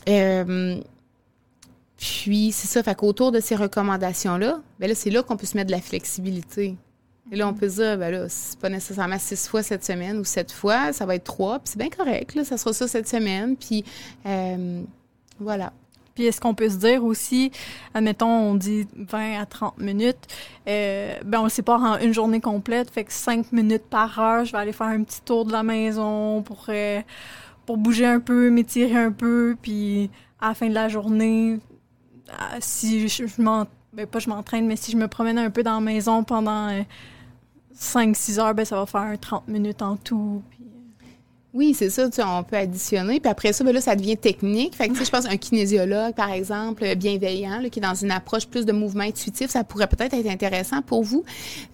Euh, 0.08 0.80
puis, 2.02 2.50
c'est 2.50 2.66
ça, 2.66 2.82
fait 2.82 2.96
qu'autour 2.96 3.30
de 3.30 3.38
ces 3.38 3.54
recommandations-là, 3.54 4.60
ben 4.80 4.88
là, 4.88 4.94
c'est 4.96 5.08
là 5.08 5.22
qu'on 5.22 5.36
peut 5.36 5.46
se 5.46 5.56
mettre 5.56 5.68
de 5.68 5.72
la 5.72 5.80
flexibilité. 5.80 6.74
Et 7.30 7.36
là, 7.36 7.46
on 7.46 7.54
peut 7.54 7.68
dire, 7.68 7.96
ben 7.96 8.10
là, 8.10 8.28
c'est 8.28 8.58
pas 8.58 8.68
nécessairement 8.68 9.20
six 9.20 9.46
fois 9.46 9.62
cette 9.62 9.84
semaine 9.84 10.18
ou 10.18 10.24
sept 10.24 10.50
fois, 10.50 10.92
ça 10.92 11.06
va 11.06 11.14
être 11.14 11.22
trois, 11.22 11.60
puis 11.60 11.68
c'est 11.68 11.78
bien 11.78 11.90
correct, 11.90 12.34
là, 12.34 12.44
ça 12.44 12.56
sera 12.56 12.72
ça 12.72 12.88
cette 12.88 13.06
semaine, 13.06 13.56
puis 13.56 13.84
euh, 14.26 14.82
voilà. 15.38 15.72
Puis 16.16 16.24
est-ce 16.24 16.40
qu'on 16.40 16.54
peut 16.54 16.68
se 16.68 16.76
dire 16.76 17.04
aussi, 17.04 17.52
admettons, 17.94 18.26
on 18.26 18.56
dit 18.56 18.88
20 18.96 19.40
à 19.40 19.46
30 19.46 19.78
minutes, 19.78 20.26
euh, 20.68 21.14
ben 21.24 21.38
on 21.38 21.44
le 21.44 21.50
sépare 21.50 21.80
en 21.82 21.98
une 21.98 22.12
journée 22.12 22.40
complète, 22.40 22.90
fait 22.90 23.04
que 23.04 23.12
5 23.12 23.52
minutes 23.52 23.84
par 23.88 24.18
heure, 24.18 24.44
je 24.44 24.50
vais 24.50 24.58
aller 24.58 24.72
faire 24.72 24.88
un 24.88 25.04
petit 25.04 25.20
tour 25.20 25.44
de 25.44 25.52
la 25.52 25.62
maison 25.62 26.42
pour, 26.42 26.66
euh, 26.68 27.00
pour 27.64 27.76
bouger 27.76 28.06
un 28.06 28.18
peu, 28.18 28.50
m'étirer 28.50 28.96
un 28.96 29.12
peu, 29.12 29.54
puis 29.62 30.10
à 30.40 30.48
la 30.48 30.54
fin 30.54 30.68
de 30.68 30.74
la 30.74 30.88
journée, 30.88 31.60
si 32.60 33.08
je, 33.08 33.26
je 33.26 33.42
ben, 33.92 34.06
je 34.18 34.28
m'entraîne, 34.28 34.66
mais 34.66 34.76
si 34.76 34.90
je 34.92 34.96
me 34.96 35.06
promène 35.06 35.38
un 35.38 35.50
peu 35.50 35.62
dans 35.62 35.74
la 35.74 35.80
maison 35.80 36.24
pendant 36.24 36.68
5-6 37.76 38.38
euh, 38.38 38.42
heures, 38.42 38.54
ben 38.54 38.64
ça 38.64 38.76
va 38.76 38.86
faire 38.86 39.18
30 39.20 39.48
minutes 39.48 39.82
en 39.82 39.96
tout. 39.96 40.42
Oui, 41.54 41.74
c'est 41.74 41.90
ça, 41.90 42.08
tu 42.08 42.22
on 42.22 42.42
peut 42.44 42.56
additionner. 42.56 43.20
Puis 43.20 43.30
après 43.30 43.52
ça, 43.52 43.62
ben 43.62 43.74
là, 43.74 43.82
ça 43.82 43.94
devient 43.94 44.16
technique. 44.16 44.74
Fait 44.74 44.88
que, 44.88 44.94
tu 44.94 45.00
sais, 45.00 45.04
je 45.04 45.10
pense 45.10 45.26
un 45.26 45.36
kinésiologue, 45.36 46.14
par 46.14 46.30
exemple, 46.30 46.94
bienveillant, 46.94 47.60
qui 47.70 47.78
est 47.78 47.82
dans 47.82 47.94
une 47.94 48.10
approche 48.10 48.46
plus 48.46 48.64
de 48.64 48.72
mouvement 48.72 49.04
intuitif, 49.04 49.50
ça 49.50 49.62
pourrait 49.62 49.86
peut-être 49.86 50.14
être 50.14 50.30
intéressant 50.30 50.80
pour 50.80 51.02
vous. 51.02 51.24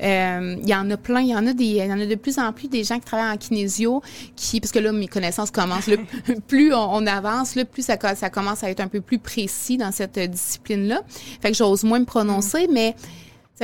Euh, 0.03 0.57
il 0.61 0.69
y 0.69 0.75
en 0.75 0.91
a 0.91 0.97
plein, 0.97 1.21
il 1.21 1.29
y 1.29 1.35
en 1.37 1.47
a 1.47 1.53
des, 1.53 1.65
il 1.65 1.77
y 1.77 1.93
en 1.93 2.01
a 2.01 2.07
de 2.07 2.15
plus 2.17 2.41
en 2.41 2.53
plus 2.53 2.67
des 2.67 2.83
gens 2.83 2.97
qui 2.97 3.05
travaillent 3.05 3.33
en 3.33 3.37
kinésio, 3.37 4.03
qui, 4.35 4.61
parce 4.61 4.73
que 4.73 4.81
là, 4.81 4.91
mes 4.91 5.07
connaissances 5.07 5.53
commencent, 5.53 5.87
le, 5.87 5.99
plus 6.49 6.75
on, 6.75 7.07
avance, 7.07 7.55
le 7.55 7.65
plus 7.65 7.83
ça, 7.83 7.97
ça 8.17 8.31
commence 8.31 8.65
à 8.65 8.71
être 8.71 8.81
un 8.81 8.89
peu 8.89 9.01
plus 9.01 9.21
précis 9.21 9.77
dans 9.77 9.93
cette 9.93 10.19
discipline-là. 10.19 11.03
Fait 11.41 11.53
que 11.53 11.57
j'ose 11.57 11.85
moins 11.85 12.01
me 12.01 12.05
prononcer, 12.05 12.67
mais 12.73 12.97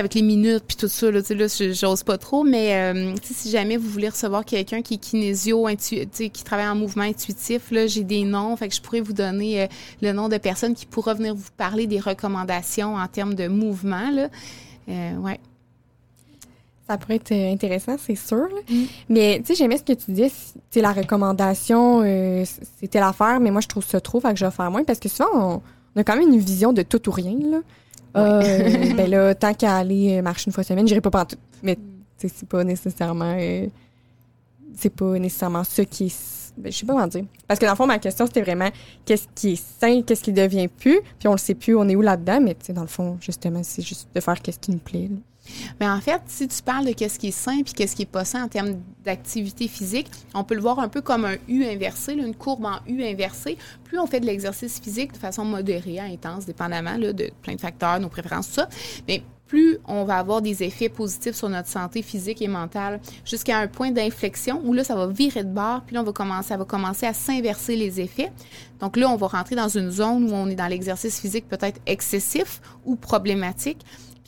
avec 0.00 0.14
les 0.14 0.22
minutes 0.22 0.64
puis 0.66 0.76
tout 0.76 0.88
ça 0.88 1.10
là, 1.10 1.20
là 1.28 1.46
j'ose 1.72 2.02
pas 2.02 2.18
trop 2.18 2.44
mais 2.44 2.74
euh, 2.74 3.14
si 3.22 3.50
jamais 3.50 3.76
vous 3.76 3.88
voulez 3.88 4.08
recevoir 4.08 4.44
quelqu'un 4.44 4.82
qui 4.82 4.94
est 4.94 4.98
kinésio 4.98 5.66
qui 5.76 6.44
travaille 6.44 6.68
en 6.68 6.74
mouvement 6.74 7.04
intuitif 7.04 7.70
là 7.70 7.86
j'ai 7.86 8.04
des 8.04 8.24
noms 8.24 8.56
fait 8.56 8.68
que 8.68 8.74
je 8.74 8.80
pourrais 8.80 9.00
vous 9.00 9.12
donner 9.12 9.62
euh, 9.62 9.66
le 10.02 10.12
nom 10.12 10.28
de 10.28 10.36
personnes 10.38 10.74
qui 10.74 10.86
pourraient 10.86 11.14
venir 11.14 11.34
vous 11.34 11.50
parler 11.56 11.86
des 11.86 12.00
recommandations 12.00 12.96
en 12.96 13.06
termes 13.06 13.34
de 13.34 13.48
mouvement 13.48 14.10
là 14.10 14.28
euh, 14.88 15.16
ouais 15.16 15.40
ça 16.86 16.98
pourrait 16.98 17.14
être 17.14 17.32
intéressant, 17.32 17.96
c'est 17.98 18.14
sûr. 18.14 18.46
Mm. 18.68 18.82
Mais 19.08 19.38
tu 19.38 19.46
sais, 19.46 19.54
j'aimais 19.54 19.78
ce 19.78 19.84
que 19.84 19.94
tu 19.94 20.10
disais. 20.10 20.30
Tu 20.70 20.82
la 20.82 20.92
recommandation, 20.92 22.02
c'était 22.78 23.00
l'affaire, 23.00 23.40
mais 23.40 23.50
moi 23.50 23.62
je 23.62 23.68
trouve 23.68 23.86
ça 23.86 24.02
trop, 24.02 24.20
fait 24.20 24.34
que 24.34 24.38
je 24.38 24.44
vais 24.44 24.50
faire 24.50 24.70
moins 24.70 24.84
parce 24.84 24.98
que 24.98 25.08
souvent 25.08 25.30
on, 25.32 25.62
on 25.96 26.00
a 26.00 26.04
quand 26.04 26.14
même 26.14 26.28
une 26.30 26.38
vision 26.38 26.74
de 26.74 26.82
tout 26.82 27.08
ou 27.08 27.12
rien 27.12 27.38
là. 27.50 27.60
Euh, 28.16 28.94
ben 28.96 29.10
là, 29.10 29.34
tant 29.34 29.54
qu'à 29.54 29.76
aller 29.76 30.20
marcher 30.22 30.48
une 30.48 30.52
fois 30.52 30.64
semaine, 30.64 30.86
j'irai 30.86 31.00
pas 31.00 31.10
partout. 31.10 31.36
Mais 31.62 31.78
c'est 32.16 32.48
pas 32.48 32.64
nécessairement. 32.64 33.36
Euh, 33.38 33.66
c'est 34.76 34.94
pas 34.94 35.18
nécessairement 35.18 35.64
ça 35.64 35.84
qui 35.84 36.06
est. 36.06 36.52
Ben, 36.56 36.70
je 36.70 36.78
sais 36.78 36.86
pas 36.86 36.92
comment 36.92 37.06
dire. 37.06 37.24
Parce 37.48 37.58
que 37.58 37.64
dans 37.64 37.72
le 37.72 37.76
fond, 37.76 37.86
ma 37.86 37.98
question, 37.98 38.26
c'était 38.26 38.42
vraiment 38.42 38.70
qu'est-ce 39.04 39.26
qui 39.34 39.54
est 39.54 39.80
sain, 39.80 40.02
qu'est-ce 40.02 40.22
qui 40.22 40.32
devient 40.32 40.68
plus, 40.68 41.00
puis 41.18 41.26
on 41.26 41.32
le 41.32 41.38
sait 41.38 41.54
plus, 41.54 41.74
on 41.74 41.88
est 41.88 41.96
où 41.96 42.00
là-dedans, 42.00 42.40
mais 42.40 42.54
tu 42.54 42.66
sais, 42.66 42.72
dans 42.72 42.82
le 42.82 42.86
fond, 42.86 43.18
justement, 43.20 43.62
c'est 43.64 43.82
juste 43.82 44.08
de 44.14 44.20
faire 44.20 44.40
qu'est-ce 44.40 44.60
qui 44.60 44.70
nous 44.70 44.78
plaît. 44.78 45.10
Mais 45.80 45.88
en 45.88 46.00
fait, 46.00 46.20
si 46.26 46.48
tu 46.48 46.62
parles 46.62 46.86
de 46.86 46.92
qu'est-ce 46.92 47.18
qui 47.18 47.28
est 47.28 47.30
sain 47.30 47.62
puis 47.62 47.74
qu'est-ce 47.74 47.96
qui 47.96 48.02
est 48.02 48.06
pas 48.06 48.24
sain 48.24 48.44
en 48.44 48.48
termes 48.48 48.80
d'activité 49.04 49.68
physique, 49.68 50.10
on 50.34 50.44
peut 50.44 50.54
le 50.54 50.60
voir 50.60 50.78
un 50.78 50.88
peu 50.88 51.02
comme 51.02 51.24
un 51.24 51.36
U 51.48 51.64
inversé, 51.64 52.14
une 52.14 52.34
courbe 52.34 52.64
en 52.64 52.78
U 52.86 53.04
inversée. 53.04 53.58
Plus 53.84 53.98
on 53.98 54.06
fait 54.06 54.20
de 54.20 54.26
l'exercice 54.26 54.80
physique 54.80 55.12
de 55.12 55.18
façon 55.18 55.44
modérée, 55.44 56.00
intense, 56.00 56.46
dépendamment 56.46 56.98
de 56.98 57.30
plein 57.42 57.54
de 57.54 57.60
facteurs, 57.60 58.00
nos 58.00 58.08
préférences, 58.08 58.48
tout 58.48 58.54
ça, 58.54 58.68
mais 59.06 59.22
plus 59.46 59.78
on 59.86 60.04
va 60.04 60.18
avoir 60.18 60.42
des 60.42 60.62
effets 60.62 60.88
positifs 60.88 61.34
sur 61.34 61.48
notre 61.48 61.68
santé 61.68 62.02
physique 62.02 62.40
et 62.42 62.48
mentale 62.48 63.00
jusqu'à 63.24 63.58
un 63.58 63.68
point 63.68 63.90
d'inflexion 63.90 64.60
où 64.64 64.72
là, 64.72 64.84
ça 64.84 64.94
va 64.94 65.06
virer 65.06 65.44
de 65.44 65.52
bord, 65.52 65.82
puis 65.82 65.94
là, 65.94 66.00
on 66.00 66.04
va 66.04 66.12
commencer, 66.12 66.48
ça 66.48 66.56
va 66.56 66.64
commencer 66.64 67.06
à 67.06 67.12
s'inverser 67.12 67.76
les 67.76 68.00
effets. 68.00 68.32
Donc 68.80 68.96
là, 68.96 69.08
on 69.08 69.16
va 69.16 69.26
rentrer 69.26 69.54
dans 69.54 69.68
une 69.68 69.90
zone 69.90 70.30
où 70.30 70.34
on 70.34 70.48
est 70.48 70.54
dans 70.54 70.66
l'exercice 70.66 71.20
physique 71.20 71.48
peut-être 71.48 71.80
excessif 71.86 72.60
ou 72.84 72.96
problématique 72.96 73.84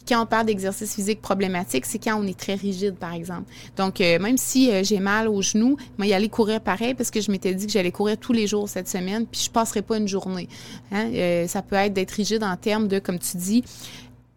quand 0.07 0.23
on 0.23 0.27
parle 0.27 0.47
d'exercice 0.47 0.95
physique 0.95 1.21
problématique, 1.21 1.85
c'est 1.87 1.99
quand 1.99 2.17
on 2.17 2.27
est 2.27 2.39
très 2.39 2.55
rigide, 2.55 2.95
par 2.95 3.13
exemple. 3.13 3.51
Donc, 3.77 4.01
euh, 4.01 4.19
même 4.19 4.39
si 4.39 4.71
euh, 4.71 4.83
j'ai 4.83 5.01
mal 5.01 5.29
au 5.29 5.43
genou, 5.43 5.77
moi, 5.99 6.07
y 6.07 6.13
aller 6.13 6.29
courir 6.29 6.61
pareil 6.61 6.95
parce 6.95 7.11
que 7.11 7.21
je 7.21 7.31
m'étais 7.31 7.55
dit 7.55 7.67
que 7.67 7.73
j'allais 7.73 7.93
courir 7.93 8.17
tous 8.17 8.33
les 8.33 8.47
jours 8.47 8.69
cette 8.69 8.89
semaine, 8.89 9.27
puis 9.27 9.43
je 9.45 9.51
passerai 9.51 9.83
pas 9.83 9.99
une 9.99 10.09
journée. 10.09 10.49
Hein. 10.93 11.11
Euh, 11.13 11.47
ça 11.47 11.63
peut 11.63 11.77
être 11.77 11.93
d'être 11.93 12.13
rigide 12.13 12.43
en 12.45 12.57
termes 12.57 12.89
de, 12.89 12.99
comme 12.99 13.19
tu 13.19 13.37
dis, 13.37 13.65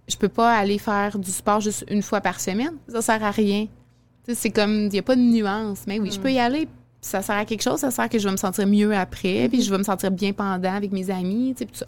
je 0.08 0.18
peux 0.18 0.30
pas 0.30 0.52
aller 0.52 0.80
faire 0.80 1.20
du 1.20 1.32
sport 1.32 1.62
juste 1.62 1.86
une 1.90 2.02
fois 2.02 2.22
par 2.22 2.40
semaine. 2.40 2.74
Ça 2.88 3.02
sert 3.02 3.24
à 3.24 3.32
rien. 3.32 3.68
C'est 4.34 4.50
comme, 4.50 4.86
il 4.86 4.90
n'y 4.90 5.00
a 5.00 5.04
pas 5.04 5.16
de 5.16 5.22
nuance. 5.22 5.82
Mais 5.88 6.00
oui, 6.00 6.12
je 6.12 6.20
peux 6.20 6.32
y 6.32 6.36
mm. 6.36 6.40
aller, 6.40 6.68
ça 7.02 7.22
sert 7.22 7.36
à 7.36 7.46
quelque 7.46 7.64
chose, 7.64 7.80
ça 7.80 7.91
sert 7.91 8.10
que 8.10 8.20
je 8.20 8.26
vais 8.26 8.32
me 8.32 8.38
sentir 8.38 8.68
mieux 8.68 8.94
après, 8.96 9.48
puis 9.50 9.62
je 9.62 9.72
vais 9.72 9.78
me 9.78 9.84
sentir 9.84 10.12
bien 10.12 10.34
pendant 10.34 10.74
avec 10.74 10.91
mes 10.91 11.10
amis, 11.10 11.54
tu 11.56 11.60
sais, 11.60 11.66
tout 11.66 11.76
ça. 11.76 11.86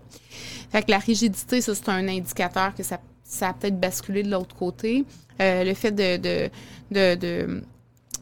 Fait 0.71 0.83
que 0.83 0.91
la 0.91 0.99
rigidité, 0.99 1.61
ça, 1.61 1.75
c'est 1.75 1.89
un 1.89 2.07
indicateur 2.07 2.73
que 2.73 2.83
ça 2.83 2.99
ça 3.31 3.49
a 3.49 3.53
peut-être 3.53 3.79
basculé 3.79 4.23
de 4.23 4.29
l'autre 4.29 4.55
côté. 4.55 5.05
Euh, 5.39 5.63
le 5.63 5.73
fait 5.73 5.91
de, 5.91 6.49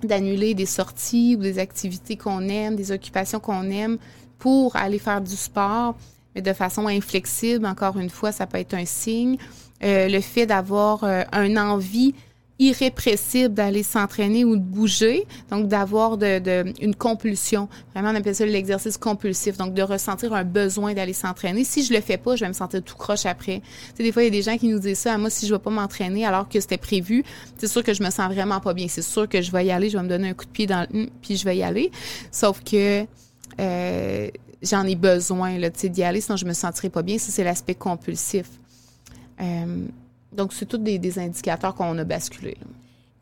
d'annuler 0.03 0.53
des 0.53 0.67
sorties 0.67 1.35
ou 1.37 1.41
des 1.41 1.57
activités 1.57 2.15
qu'on 2.15 2.47
aime, 2.47 2.75
des 2.75 2.91
occupations 2.91 3.39
qu'on 3.39 3.69
aime 3.71 3.97
pour 4.37 4.75
aller 4.75 4.99
faire 4.99 5.19
du 5.19 5.35
sport, 5.35 5.95
mais 6.35 6.41
de 6.41 6.53
façon 6.53 6.87
inflexible, 6.87 7.65
encore 7.65 7.97
une 7.97 8.11
fois, 8.11 8.31
ça 8.31 8.45
peut 8.45 8.59
être 8.59 8.75
un 8.75 8.85
signe. 8.85 9.37
Euh, 9.83 10.07
le 10.07 10.21
fait 10.21 10.45
d'avoir 10.45 11.03
euh, 11.03 11.23
un 11.31 11.57
envie 11.57 12.13
irrépressible 12.59 13.53
d'aller 13.53 13.83
s'entraîner 13.83 14.43
ou 14.43 14.57
de 14.57 14.61
bouger, 14.61 15.25
donc 15.49 15.69
d'avoir 15.69 16.17
de, 16.17 16.73
une 16.83 16.93
compulsion. 16.93 17.69
Vraiment, 17.93 18.11
on 18.11 18.15
appelle 18.15 18.35
ça 18.35 18.45
l'exercice 18.45 18.97
compulsif, 18.97 19.57
donc 19.57 19.73
de 19.73 19.81
ressentir 19.81 20.33
un 20.33 20.43
besoin 20.43 20.93
d'aller 20.93 21.13
s'entraîner. 21.13 21.63
Si 21.63 21.85
je 21.85 21.93
le 21.93 22.01
fais 22.01 22.17
pas, 22.17 22.35
je 22.35 22.43
vais 22.43 22.49
me 22.49 22.53
sentir 22.53 22.83
tout 22.83 22.97
croche 22.97 23.25
après. 23.25 23.61
Tu 23.61 23.95
sais, 23.95 24.03
des 24.03 24.11
fois, 24.11 24.23
il 24.23 24.25
y 24.25 24.27
a 24.27 24.31
des 24.31 24.41
gens 24.41 24.57
qui 24.57 24.67
nous 24.67 24.79
disent 24.79 24.99
ça, 24.99 25.17
moi, 25.17 25.29
si 25.29 25.47
je 25.47 25.53
vais 25.53 25.59
pas 25.59 25.69
m'entraîner 25.69 26.25
alors 26.25 26.49
que 26.49 26.59
c'était 26.59 26.77
prévu, 26.77 27.23
c'est 27.57 27.67
sûr 27.67 27.81
que 27.81 27.93
je 27.93 28.03
me 28.03 28.09
sens 28.09 28.31
vraiment 28.31 28.59
pas 28.59 28.73
bien. 28.73 28.87
C'est 28.89 29.01
sûr 29.01 29.29
que 29.29 29.41
je 29.41 29.51
vais 29.51 29.65
y 29.65 29.71
aller, 29.71 29.89
je 29.89 29.97
vais 29.97 30.03
me 30.03 30.09
donner 30.09 30.29
un 30.29 30.33
coup 30.33 30.45
de 30.45 30.51
pied 30.51 30.67
dans 30.67 30.85
le 30.91 31.03
hum, 31.03 31.09
puis 31.21 31.37
je 31.37 31.45
vais 31.45 31.55
y 31.55 31.63
aller. 31.63 31.91
Sauf 32.29 32.61
que 32.61 33.05
euh, 33.59 34.29
j'en 34.61 34.83
ai 34.83 34.95
besoin 34.95 35.57
là, 35.57 35.69
d'y 35.69 36.03
aller, 36.03 36.19
sinon 36.19 36.35
je 36.35 36.45
me 36.45 36.53
sentirais 36.53 36.89
pas 36.89 37.03
bien. 37.03 37.17
Ça, 37.17 37.31
c'est 37.31 37.45
l'aspect 37.45 37.75
compulsif. 37.75 38.47
Euh, 39.39 39.85
donc, 40.31 40.53
c'est 40.53 40.65
tous 40.65 40.77
des, 40.77 41.19
indicateurs 41.19 41.73
qu'on 41.73 41.97
a 41.97 42.03
basculés. 42.03 42.57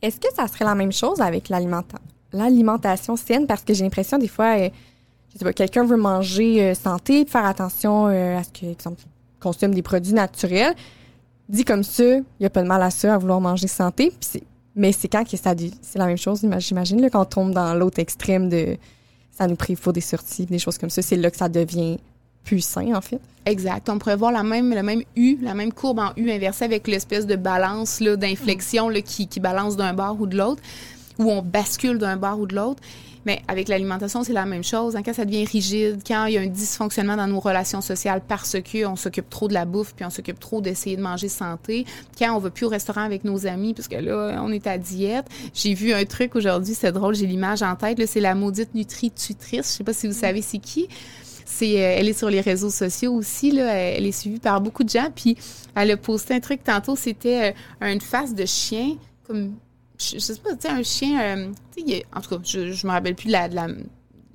Est-ce 0.01 0.19
que 0.19 0.27
ça 0.35 0.47
serait 0.47 0.65
la 0.65 0.75
même 0.75 0.91
chose 0.91 1.21
avec 1.21 1.49
l'alimentation 1.49 3.15
saine? 3.15 3.47
Parce 3.47 3.63
que 3.63 3.73
j'ai 3.73 3.83
l'impression, 3.83 4.17
des 4.17 4.27
fois, 4.27 4.57
euh, 4.57 5.51
quelqu'un 5.53 5.85
veut 5.85 5.97
manger 5.97 6.63
euh, 6.63 6.73
santé, 6.75 7.25
faire 7.25 7.45
attention 7.45 8.07
euh, 8.07 8.37
à 8.37 8.43
ce 8.43 8.49
que, 8.49 8.65
exemple, 8.65 9.01
consomme 9.39 9.73
des 9.73 9.81
produits 9.81 10.13
naturels. 10.13 10.75
Dit 11.47 11.63
comme 11.63 11.83
ça, 11.83 12.03
il 12.03 12.25
n'y 12.41 12.45
a 12.45 12.49
pas 12.49 12.61
de 12.61 12.67
mal 12.67 12.83
à 12.83 12.89
ça, 12.89 13.13
à 13.13 13.17
vouloir 13.17 13.39
manger 13.39 13.67
santé. 13.67 14.11
mais 14.75 14.91
c'est 14.91 15.07
quand 15.07 15.23
que 15.23 15.37
ça 15.37 15.55
c'est 15.81 15.97
la 15.97 16.05
même 16.05 16.17
chose, 16.17 16.45
j'imagine, 16.59 17.09
quand 17.09 17.21
on 17.21 17.25
tombe 17.25 17.53
dans 17.53 17.73
l'autre 17.73 17.99
extrême 17.99 18.49
de 18.49 18.77
ça 19.31 19.47
nous 19.47 19.55
prive 19.55 19.79
des 19.93 20.01
sorties, 20.01 20.45
des 20.45 20.59
choses 20.59 20.77
comme 20.77 20.89
ça, 20.89 21.01
c'est 21.01 21.15
là 21.15 21.31
que 21.31 21.37
ça 21.37 21.47
devient 21.47 21.99
plus 22.47 22.61
sain, 22.61 22.95
en 22.95 23.01
fait. 23.01 23.19
Exact. 23.45 23.89
On 23.89 23.99
pourrait 23.99 24.15
voir 24.15 24.31
la 24.31 24.43
même, 24.43 24.69
même 24.69 25.03
U, 25.15 25.37
la 25.41 25.53
même 25.53 25.73
courbe 25.73 25.99
en 25.99 26.11
U 26.15 26.31
inversée 26.31 26.63
avec 26.63 26.87
l'espèce 26.87 27.27
de 27.27 27.35
balance 27.35 27.99
là, 27.99 28.15
d'inflexion 28.15 28.89
qui, 29.05 29.27
qui 29.27 29.39
balance 29.39 29.75
d'un 29.75 29.93
bord 29.93 30.19
ou 30.19 30.27
de 30.27 30.37
l'autre, 30.37 30.61
où 31.19 31.29
on 31.29 31.41
bascule 31.41 31.97
d'un 31.97 32.15
bord 32.15 32.39
ou 32.39 32.47
de 32.47 32.55
l'autre. 32.55 32.81
Mais 33.25 33.41
avec 33.49 33.67
l'alimentation, 33.67 34.23
c'est 34.23 34.31
la 34.31 34.45
même 34.45 34.63
chose. 34.63 34.97
Quand 35.03 35.13
ça 35.13 35.25
devient 35.25 35.43
rigide, 35.43 35.99
quand 36.07 36.27
il 36.27 36.33
y 36.35 36.37
a 36.37 36.41
un 36.41 36.47
dysfonctionnement 36.47 37.17
dans 37.17 37.27
nos 37.27 37.41
relations 37.41 37.81
sociales 37.81 38.21
parce 38.25 38.55
qu'on 38.61 38.95
s'occupe 38.95 39.29
trop 39.29 39.49
de 39.49 39.53
la 39.53 39.65
bouffe, 39.65 39.93
puis 39.93 40.05
on 40.05 40.09
s'occupe 40.09 40.39
trop 40.39 40.61
d'essayer 40.61 40.95
de 40.95 41.01
manger 41.01 41.27
santé, 41.27 41.85
quand 42.17 42.33
on 42.33 42.39
va 42.39 42.49
plus 42.49 42.65
au 42.65 42.69
restaurant 42.69 43.01
avec 43.01 43.25
nos 43.25 43.45
amis, 43.45 43.73
parce 43.73 43.89
que 43.89 43.97
là, 43.97 44.41
on 44.41 44.51
est 44.53 44.65
à 44.65 44.77
diète. 44.77 45.25
J'ai 45.53 45.73
vu 45.73 45.91
un 45.91 46.05
truc 46.05 46.37
aujourd'hui, 46.37 46.73
c'est 46.73 46.93
drôle, 46.93 47.15
j'ai 47.15 47.25
l'image 47.25 47.61
en 47.61 47.75
tête, 47.75 48.01
c'est 48.07 48.21
la 48.21 48.35
maudite 48.35 48.73
nutritutrice. 48.73 49.73
Je 49.73 49.77
sais 49.77 49.83
pas 49.83 49.91
si 49.91 50.07
vous 50.07 50.13
savez 50.13 50.41
c'est 50.41 50.59
qui 50.59 50.87
c'est, 51.49 51.71
elle 51.71 52.09
est 52.09 52.17
sur 52.17 52.29
les 52.29 52.41
réseaux 52.41 52.69
sociaux 52.69 53.13
aussi. 53.13 53.51
Là, 53.51 53.73
elle 53.73 54.05
est 54.05 54.11
suivie 54.11 54.39
par 54.39 54.59
beaucoup 54.59 54.83
de 54.83 54.89
gens. 54.89 55.07
Puis 55.15 55.37
elle 55.75 55.91
a 55.91 55.97
posté 55.97 56.33
un 56.33 56.39
truc 56.39 56.63
tantôt, 56.63 56.95
c'était 56.95 57.55
une 57.81 58.01
face 58.01 58.35
de 58.35 58.45
chien, 58.45 58.97
comme 59.25 59.53
je, 59.97 60.19
sais 60.19 60.35
pas, 60.35 60.55
tu 60.55 60.67
sais, 60.67 60.69
un 60.69 60.83
chien, 60.83 61.51
en 62.13 62.21
tout 62.21 62.29
cas, 62.29 62.37
je, 62.43 62.71
je 62.71 62.85
me 62.85 62.91
rappelle 62.91 63.15
plus 63.15 63.27
de 63.27 63.31
la, 63.31 63.49
de 63.49 63.55
la 63.55 63.67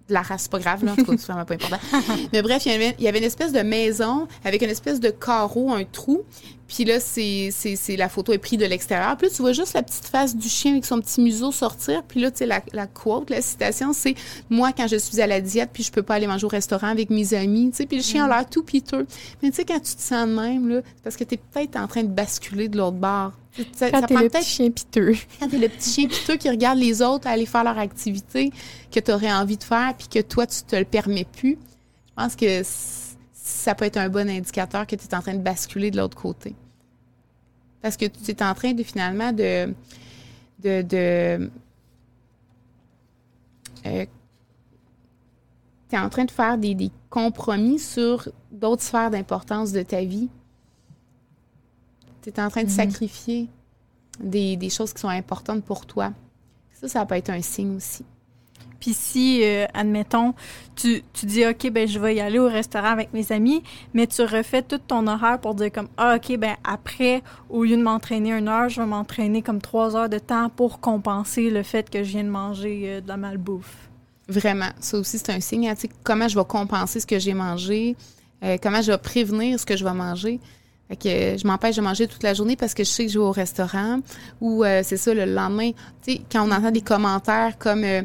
la 0.08 0.22
race, 0.22 0.48
pas 0.48 0.58
grave, 0.58 0.84
là, 0.84 0.92
en 0.92 0.96
tout 0.96 1.04
cas, 1.04 1.12
c'est 1.16 1.26
vraiment 1.26 1.44
pas 1.44 1.54
important. 1.54 1.78
Mais 2.32 2.42
bref, 2.42 2.64
il 2.66 2.72
y, 2.72 2.74
avait, 2.74 2.94
il 2.98 3.04
y, 3.04 3.08
avait, 3.08 3.18
une 3.18 3.24
espèce 3.24 3.52
de 3.52 3.60
maison 3.60 4.26
avec 4.44 4.62
une 4.62 4.70
espèce 4.70 5.00
de 5.00 5.10
carreau, 5.10 5.72
un 5.72 5.84
trou. 5.84 6.22
Puis 6.68 6.84
là, 6.84 7.00
c'est, 7.00 7.50
c'est, 7.52 7.96
la 7.96 8.08
photo 8.08 8.32
est 8.32 8.38
prise 8.38 8.58
de 8.58 8.64
l'extérieur. 8.64 9.16
Puis 9.16 9.26
là, 9.26 9.32
tu 9.34 9.42
vois 9.42 9.52
juste 9.52 9.74
la 9.74 9.82
petite 9.82 10.06
face 10.06 10.34
du 10.34 10.48
chien 10.48 10.72
avec 10.72 10.86
son 10.86 11.00
petit 11.00 11.20
museau 11.20 11.52
sortir. 11.52 12.02
Puis 12.02 12.20
là, 12.20 12.30
tu 12.30 12.38
sais, 12.38 12.46
la, 12.46 12.62
la 12.72 12.86
quote, 12.86 13.28
la 13.28 13.42
citation, 13.42 13.92
c'est 13.92 14.14
«Moi, 14.50 14.72
quand 14.74 14.86
je 14.86 14.96
suis 14.96 15.20
à 15.20 15.26
la 15.26 15.40
diète, 15.40 15.70
puis 15.72 15.82
je 15.82 15.92
peux 15.92 16.02
pas 16.02 16.14
aller 16.14 16.26
manger 16.26 16.46
au 16.46 16.48
restaurant 16.48 16.88
avec 16.88 17.10
mes 17.10 17.34
amis, 17.34 17.70
tu 17.70 17.78
sais, 17.78 17.86
puis 17.86 17.98
le 17.98 18.02
chien 18.02 18.24
a 18.24 18.28
l'air 18.28 18.48
tout 18.48 18.62
piteux. 18.62 19.06
Mais 19.42 19.50
tu 19.50 19.56
sais, 19.56 19.64
quand 19.64 19.80
tu 19.80 19.94
te 19.94 20.00
sens 20.00 20.26
de 20.26 20.32
même, 20.32 20.68
là, 20.68 20.80
c'est 20.84 21.02
parce 21.02 21.16
que 21.16 21.24
tu 21.24 21.34
es 21.34 21.36
peut-être 21.36 21.76
en 21.76 21.86
train 21.86 22.04
de 22.04 22.08
basculer 22.08 22.68
de 22.68 22.78
l'autre 22.78 22.96
bord. 22.96 23.32
Ça, 23.74 23.90
quand 23.90 24.06
t'es 24.06 24.14
le 24.14 24.28
petit 24.30 24.44
chien 24.44 24.70
piteux. 24.70 25.14
Quand 25.40 25.48
t'es 25.48 25.58
le 25.58 25.68
petit 25.68 25.90
chien 25.90 26.08
piteux 26.08 26.36
qui 26.36 26.48
regarde 26.48 26.78
les 26.78 27.02
autres 27.02 27.26
aller 27.26 27.44
faire 27.44 27.64
leur 27.64 27.78
activité 27.78 28.50
que 28.90 28.98
tu 28.98 29.12
aurais 29.12 29.32
envie 29.32 29.58
de 29.58 29.62
faire, 29.62 29.94
puis 29.96 30.08
que 30.08 30.20
toi, 30.26 30.46
tu 30.46 30.62
te 30.62 30.74
le 30.74 30.86
permets 30.86 31.26
plus, 31.26 31.58
je 32.08 32.14
pense 32.16 32.34
que 32.34 32.62
ça 33.32 33.74
peut 33.74 33.84
être 33.84 33.98
un 33.98 34.08
bon 34.08 34.28
indicateur 34.28 34.86
que 34.86 34.96
tu 34.96 35.06
es 35.06 35.14
en 35.14 35.20
train 35.20 35.34
de 35.34 35.42
basculer 35.42 35.90
de 35.90 35.98
l'autre 35.98 36.16
côté. 36.16 36.54
Parce 37.82 37.96
que 37.96 38.06
tu 38.06 38.30
es 38.30 38.42
en 38.42 38.54
train 38.54 38.72
de 38.72 38.82
finalement 38.82 39.32
de. 39.32 39.74
de, 40.60 40.82
de 40.82 41.50
euh, 43.84 44.06
tu 45.90 45.96
es 45.96 45.98
en 45.98 46.08
train 46.08 46.24
de 46.24 46.30
faire 46.30 46.56
des, 46.56 46.74
des 46.74 46.90
compromis 47.10 47.78
sur 47.78 48.28
d'autres 48.50 48.82
sphères 48.82 49.10
d'importance 49.10 49.72
de 49.72 49.82
ta 49.82 50.02
vie 50.04 50.30
tu 52.22 52.30
es 52.30 52.40
en 52.40 52.48
train 52.48 52.62
de 52.62 52.68
mhm. 52.68 52.74
sacrifier 52.74 53.48
des, 54.20 54.56
des, 54.56 54.70
choses 54.70 54.92
qui 54.92 55.00
sont 55.00 55.08
importantes 55.08 55.64
pour 55.64 55.86
toi. 55.86 56.12
Ça, 56.80 56.88
ça 56.88 57.06
peut 57.06 57.16
être 57.16 57.30
un 57.30 57.42
signe 57.42 57.76
aussi. 57.76 58.04
Puis 58.82 58.94
si, 58.94 59.44
euh, 59.44 59.66
admettons, 59.74 60.34
tu, 60.74 61.04
tu, 61.12 61.24
dis, 61.26 61.46
OK, 61.46 61.70
ben 61.70 61.86
je 61.86 62.00
vais 62.00 62.16
y 62.16 62.20
aller 62.20 62.40
au 62.40 62.48
restaurant 62.48 62.88
avec 62.88 63.12
mes 63.12 63.30
amis, 63.30 63.62
mais 63.94 64.08
tu 64.08 64.22
refais 64.22 64.60
tout 64.60 64.78
ton 64.78 65.06
horaire 65.06 65.38
pour 65.40 65.54
dire 65.54 65.70
comme, 65.70 65.86
ah, 65.96 66.16
OK, 66.16 66.36
ben 66.36 66.56
après, 66.64 67.22
au 67.48 67.62
lieu 67.62 67.76
de 67.76 67.82
m'entraîner 67.82 68.32
une 68.32 68.48
heure, 68.48 68.68
je 68.68 68.80
vais 68.80 68.86
m'entraîner 68.88 69.40
comme 69.40 69.60
trois 69.60 69.94
heures 69.94 70.08
de 70.08 70.18
temps 70.18 70.48
pour 70.48 70.80
compenser 70.80 71.48
le 71.48 71.62
fait 71.62 71.88
que 71.90 72.02
je 72.02 72.10
viens 72.10 72.24
de 72.24 72.28
manger 72.28 72.82
euh, 72.86 73.00
de 73.00 73.06
la 73.06 73.16
malbouffe. 73.16 73.88
Vraiment. 74.28 74.70
Ça 74.80 74.98
aussi, 74.98 75.18
c'est 75.18 75.30
un 75.30 75.40
signe. 75.40 75.68
Hein, 75.68 75.74
comment 76.02 76.26
je 76.26 76.36
vais 76.36 76.44
compenser 76.44 76.98
ce 76.98 77.06
que 77.06 77.20
j'ai 77.20 77.34
mangé, 77.34 77.94
euh, 78.42 78.56
comment 78.60 78.82
je 78.82 78.90
vais 78.90 78.98
prévenir 78.98 79.60
ce 79.60 79.66
que 79.66 79.76
je 79.76 79.84
vais 79.84 79.94
manger. 79.94 80.40
Que 81.00 81.36
je 81.38 81.46
m'empêche 81.46 81.76
de 81.76 81.80
manger 81.80 82.06
toute 82.06 82.22
la 82.22 82.34
journée 82.34 82.56
parce 82.56 82.74
que 82.74 82.84
je 82.84 82.88
sais 82.90 83.06
que 83.06 83.12
je 83.12 83.18
vais 83.18 83.24
au 83.24 83.32
restaurant 83.32 84.00
ou 84.40 84.64
euh, 84.64 84.82
c'est 84.84 84.96
ça 84.96 85.14
le 85.14 85.24
lendemain. 85.24 85.72
Tu 86.02 86.12
sais, 86.12 86.20
quand 86.30 86.46
on 86.46 86.50
entend 86.50 86.70
des 86.70 86.80
commentaires 86.80 87.58
comme 87.58 87.84
euh, 87.84 88.02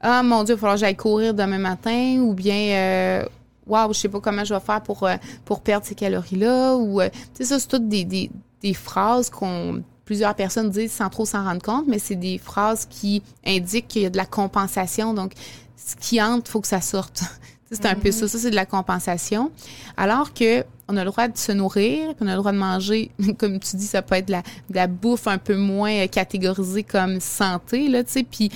ah 0.00 0.22
mon 0.22 0.44
Dieu, 0.44 0.54
il 0.54 0.56
va 0.56 0.60
falloir 0.60 0.74
que 0.76 0.80
j'aille 0.80 0.96
courir 0.96 1.34
demain 1.34 1.58
matin 1.58 2.18
ou 2.20 2.34
bien 2.34 2.54
euh, 2.54 3.24
waouh, 3.66 3.92
je 3.92 3.98
sais 3.98 4.08
pas 4.08 4.20
comment 4.20 4.44
je 4.44 4.54
vais 4.54 4.60
faire 4.60 4.80
pour 4.80 5.08
pour 5.44 5.60
perdre 5.60 5.86
ces 5.86 5.94
calories 5.94 6.36
là 6.36 6.74
ou 6.76 7.00
tu 7.02 7.10
sais 7.34 7.44
ça 7.44 7.58
c'est 7.58 7.68
toutes 7.68 7.88
des, 7.88 8.04
des, 8.04 8.30
des 8.62 8.74
phrases 8.74 9.28
qu'on 9.30 9.82
plusieurs 10.10 10.34
personnes 10.34 10.70
disent 10.70 10.90
sans 10.90 11.08
trop 11.08 11.24
s'en 11.24 11.44
rendre 11.44 11.62
compte, 11.62 11.84
mais 11.86 12.00
c'est 12.00 12.16
des 12.16 12.36
phrases 12.36 12.84
qui 12.90 13.22
indiquent 13.46 13.86
qu'il 13.86 14.02
y 14.02 14.06
a 14.06 14.10
de 14.10 14.16
la 14.16 14.26
compensation. 14.26 15.14
Donc, 15.14 15.34
ce 15.76 15.94
qui 15.94 16.20
entre, 16.20 16.50
faut 16.50 16.60
que 16.60 16.66
ça 16.66 16.80
sorte. 16.80 17.22
C'est 17.70 17.86
un 17.86 17.94
peu 17.94 18.08
mm-hmm. 18.08 18.12
ça. 18.12 18.28
Ça, 18.28 18.38
c'est 18.38 18.50
de 18.50 18.56
la 18.56 18.66
compensation. 18.66 19.50
Alors 19.96 20.34
que 20.34 20.64
on 20.88 20.96
a 20.96 21.04
le 21.04 21.10
droit 21.10 21.28
de 21.28 21.38
se 21.38 21.52
nourrir, 21.52 22.14
puis 22.14 22.16
on 22.20 22.26
a 22.26 22.32
le 22.32 22.38
droit 22.38 22.52
de 22.52 22.58
manger, 22.58 23.10
comme 23.38 23.60
tu 23.60 23.76
dis, 23.76 23.86
ça 23.86 24.02
peut 24.02 24.16
être 24.16 24.26
de 24.26 24.32
la, 24.32 24.42
de 24.42 24.74
la 24.74 24.86
bouffe 24.88 25.28
un 25.28 25.38
peu 25.38 25.56
moins 25.56 26.06
catégorisée 26.08 26.82
comme 26.82 27.20
santé, 27.20 27.88
là, 27.88 28.02
tu 28.02 28.12
sais, 28.12 28.22
puis 28.24 28.50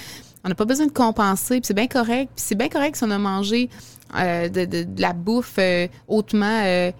on 0.44 0.48
n'a 0.48 0.54
pas 0.54 0.64
besoin 0.66 0.86
de 0.86 0.92
compenser, 0.92 1.60
puis 1.60 1.66
c'est 1.66 1.74
bien 1.74 1.86
correct. 1.86 2.30
Puis 2.34 2.44
c'est 2.46 2.54
bien 2.54 2.68
correct 2.68 2.96
si 2.96 3.04
on 3.04 3.10
a 3.10 3.18
mangé 3.18 3.70
euh, 4.16 4.48
de, 4.48 4.64
de, 4.64 4.82
de, 4.82 5.00
la 5.00 5.12
bouffe 5.12 5.54
euh, 5.58 5.88
hautement 6.06 6.60
euh, 6.64 6.92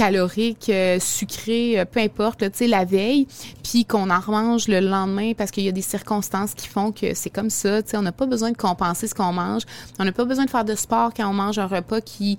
calorique, 0.00 0.70
euh, 0.70 0.98
sucrée, 0.98 1.84
peu 1.92 2.00
importe, 2.00 2.40
tu 2.40 2.50
sais, 2.54 2.66
la 2.66 2.86
veille, 2.86 3.26
puis 3.62 3.84
qu'on 3.84 4.08
en 4.08 4.18
remange 4.18 4.66
le 4.66 4.80
lendemain 4.80 5.32
parce 5.34 5.50
qu'il 5.50 5.64
y 5.64 5.68
a 5.68 5.72
des 5.72 5.82
circonstances 5.82 6.54
qui 6.54 6.68
font 6.68 6.90
que 6.90 7.12
c'est 7.12 7.28
comme 7.28 7.50
ça, 7.50 7.82
tu 7.82 7.90
sais, 7.90 7.96
on 7.98 8.02
n'a 8.02 8.12
pas 8.12 8.24
besoin 8.24 8.50
de 8.50 8.56
compenser 8.56 9.06
ce 9.06 9.14
qu'on 9.14 9.32
mange. 9.32 9.62
On 9.98 10.04
n'a 10.04 10.12
pas 10.12 10.24
besoin 10.24 10.46
de 10.46 10.50
faire 10.50 10.64
de 10.64 10.74
sport 10.74 11.12
quand 11.14 11.28
on 11.28 11.34
mange 11.34 11.58
un 11.58 11.66
repas 11.66 12.00
qui, 12.00 12.38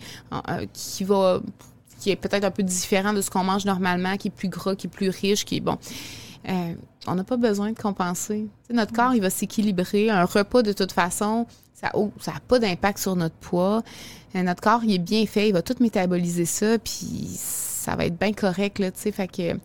qui 0.73 1.03
va 1.03 1.39
qui 1.99 2.09
est 2.09 2.15
peut-être 2.15 2.43
un 2.43 2.51
peu 2.51 2.63
différent 2.63 3.13
de 3.13 3.21
ce 3.21 3.29
qu'on 3.29 3.43
mange 3.43 3.63
normalement, 3.63 4.17
qui 4.17 4.29
est 4.29 4.31
plus 4.31 4.49
gras, 4.49 4.75
qui 4.75 4.87
est 4.87 4.89
plus 4.89 5.09
riche, 5.09 5.45
qui 5.45 5.57
est 5.57 5.61
bon. 5.61 5.77
Euh, 6.49 6.73
on 7.05 7.13
n'a 7.13 7.23
pas 7.23 7.37
besoin 7.37 7.71
de 7.71 7.77
compenser. 7.77 8.47
notre 8.71 8.91
corps, 8.91 9.13
il 9.13 9.21
va 9.21 9.29
s'équilibrer. 9.29 10.09
Un 10.09 10.25
repas, 10.25 10.63
de 10.63 10.73
toute 10.73 10.91
façon, 10.91 11.45
ça 11.81 11.91
n'a 11.93 12.09
ça 12.19 12.33
pas 12.47 12.59
d'impact 12.59 12.99
sur 12.99 13.15
notre 13.15 13.35
poids. 13.35 13.81
Euh, 14.35 14.43
notre 14.43 14.61
corps, 14.61 14.83
il 14.83 14.93
est 14.93 14.99
bien 14.99 15.25
fait, 15.25 15.49
il 15.49 15.53
va 15.53 15.61
tout 15.61 15.75
métaboliser 15.79 16.45
ça, 16.45 16.77
puis 16.77 17.27
ça 17.35 17.95
va 17.95 18.05
être 18.05 18.17
bien 18.17 18.33
correct, 18.33 18.79
là, 18.79 18.91
tu 18.91 18.99
sais. 18.99 19.11
Fait 19.11 19.27
que 19.27 19.57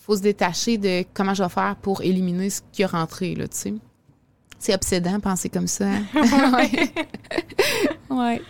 faut 0.00 0.16
se 0.16 0.22
détacher 0.22 0.78
de 0.78 1.04
comment 1.14 1.34
je 1.34 1.42
vais 1.42 1.48
faire 1.48 1.76
pour 1.80 2.02
éliminer 2.02 2.50
ce 2.50 2.60
qui 2.72 2.82
est 2.82 2.86
rentré, 2.86 3.34
là, 3.34 3.46
tu 3.48 3.56
sais. 3.56 3.74
C'est 4.58 4.74
obsédant, 4.74 5.20
penser 5.20 5.50
comme 5.50 5.66
ça. 5.66 5.86
Hein? 5.86 6.04
ouais. 6.56 6.90
ouais. 8.10 8.42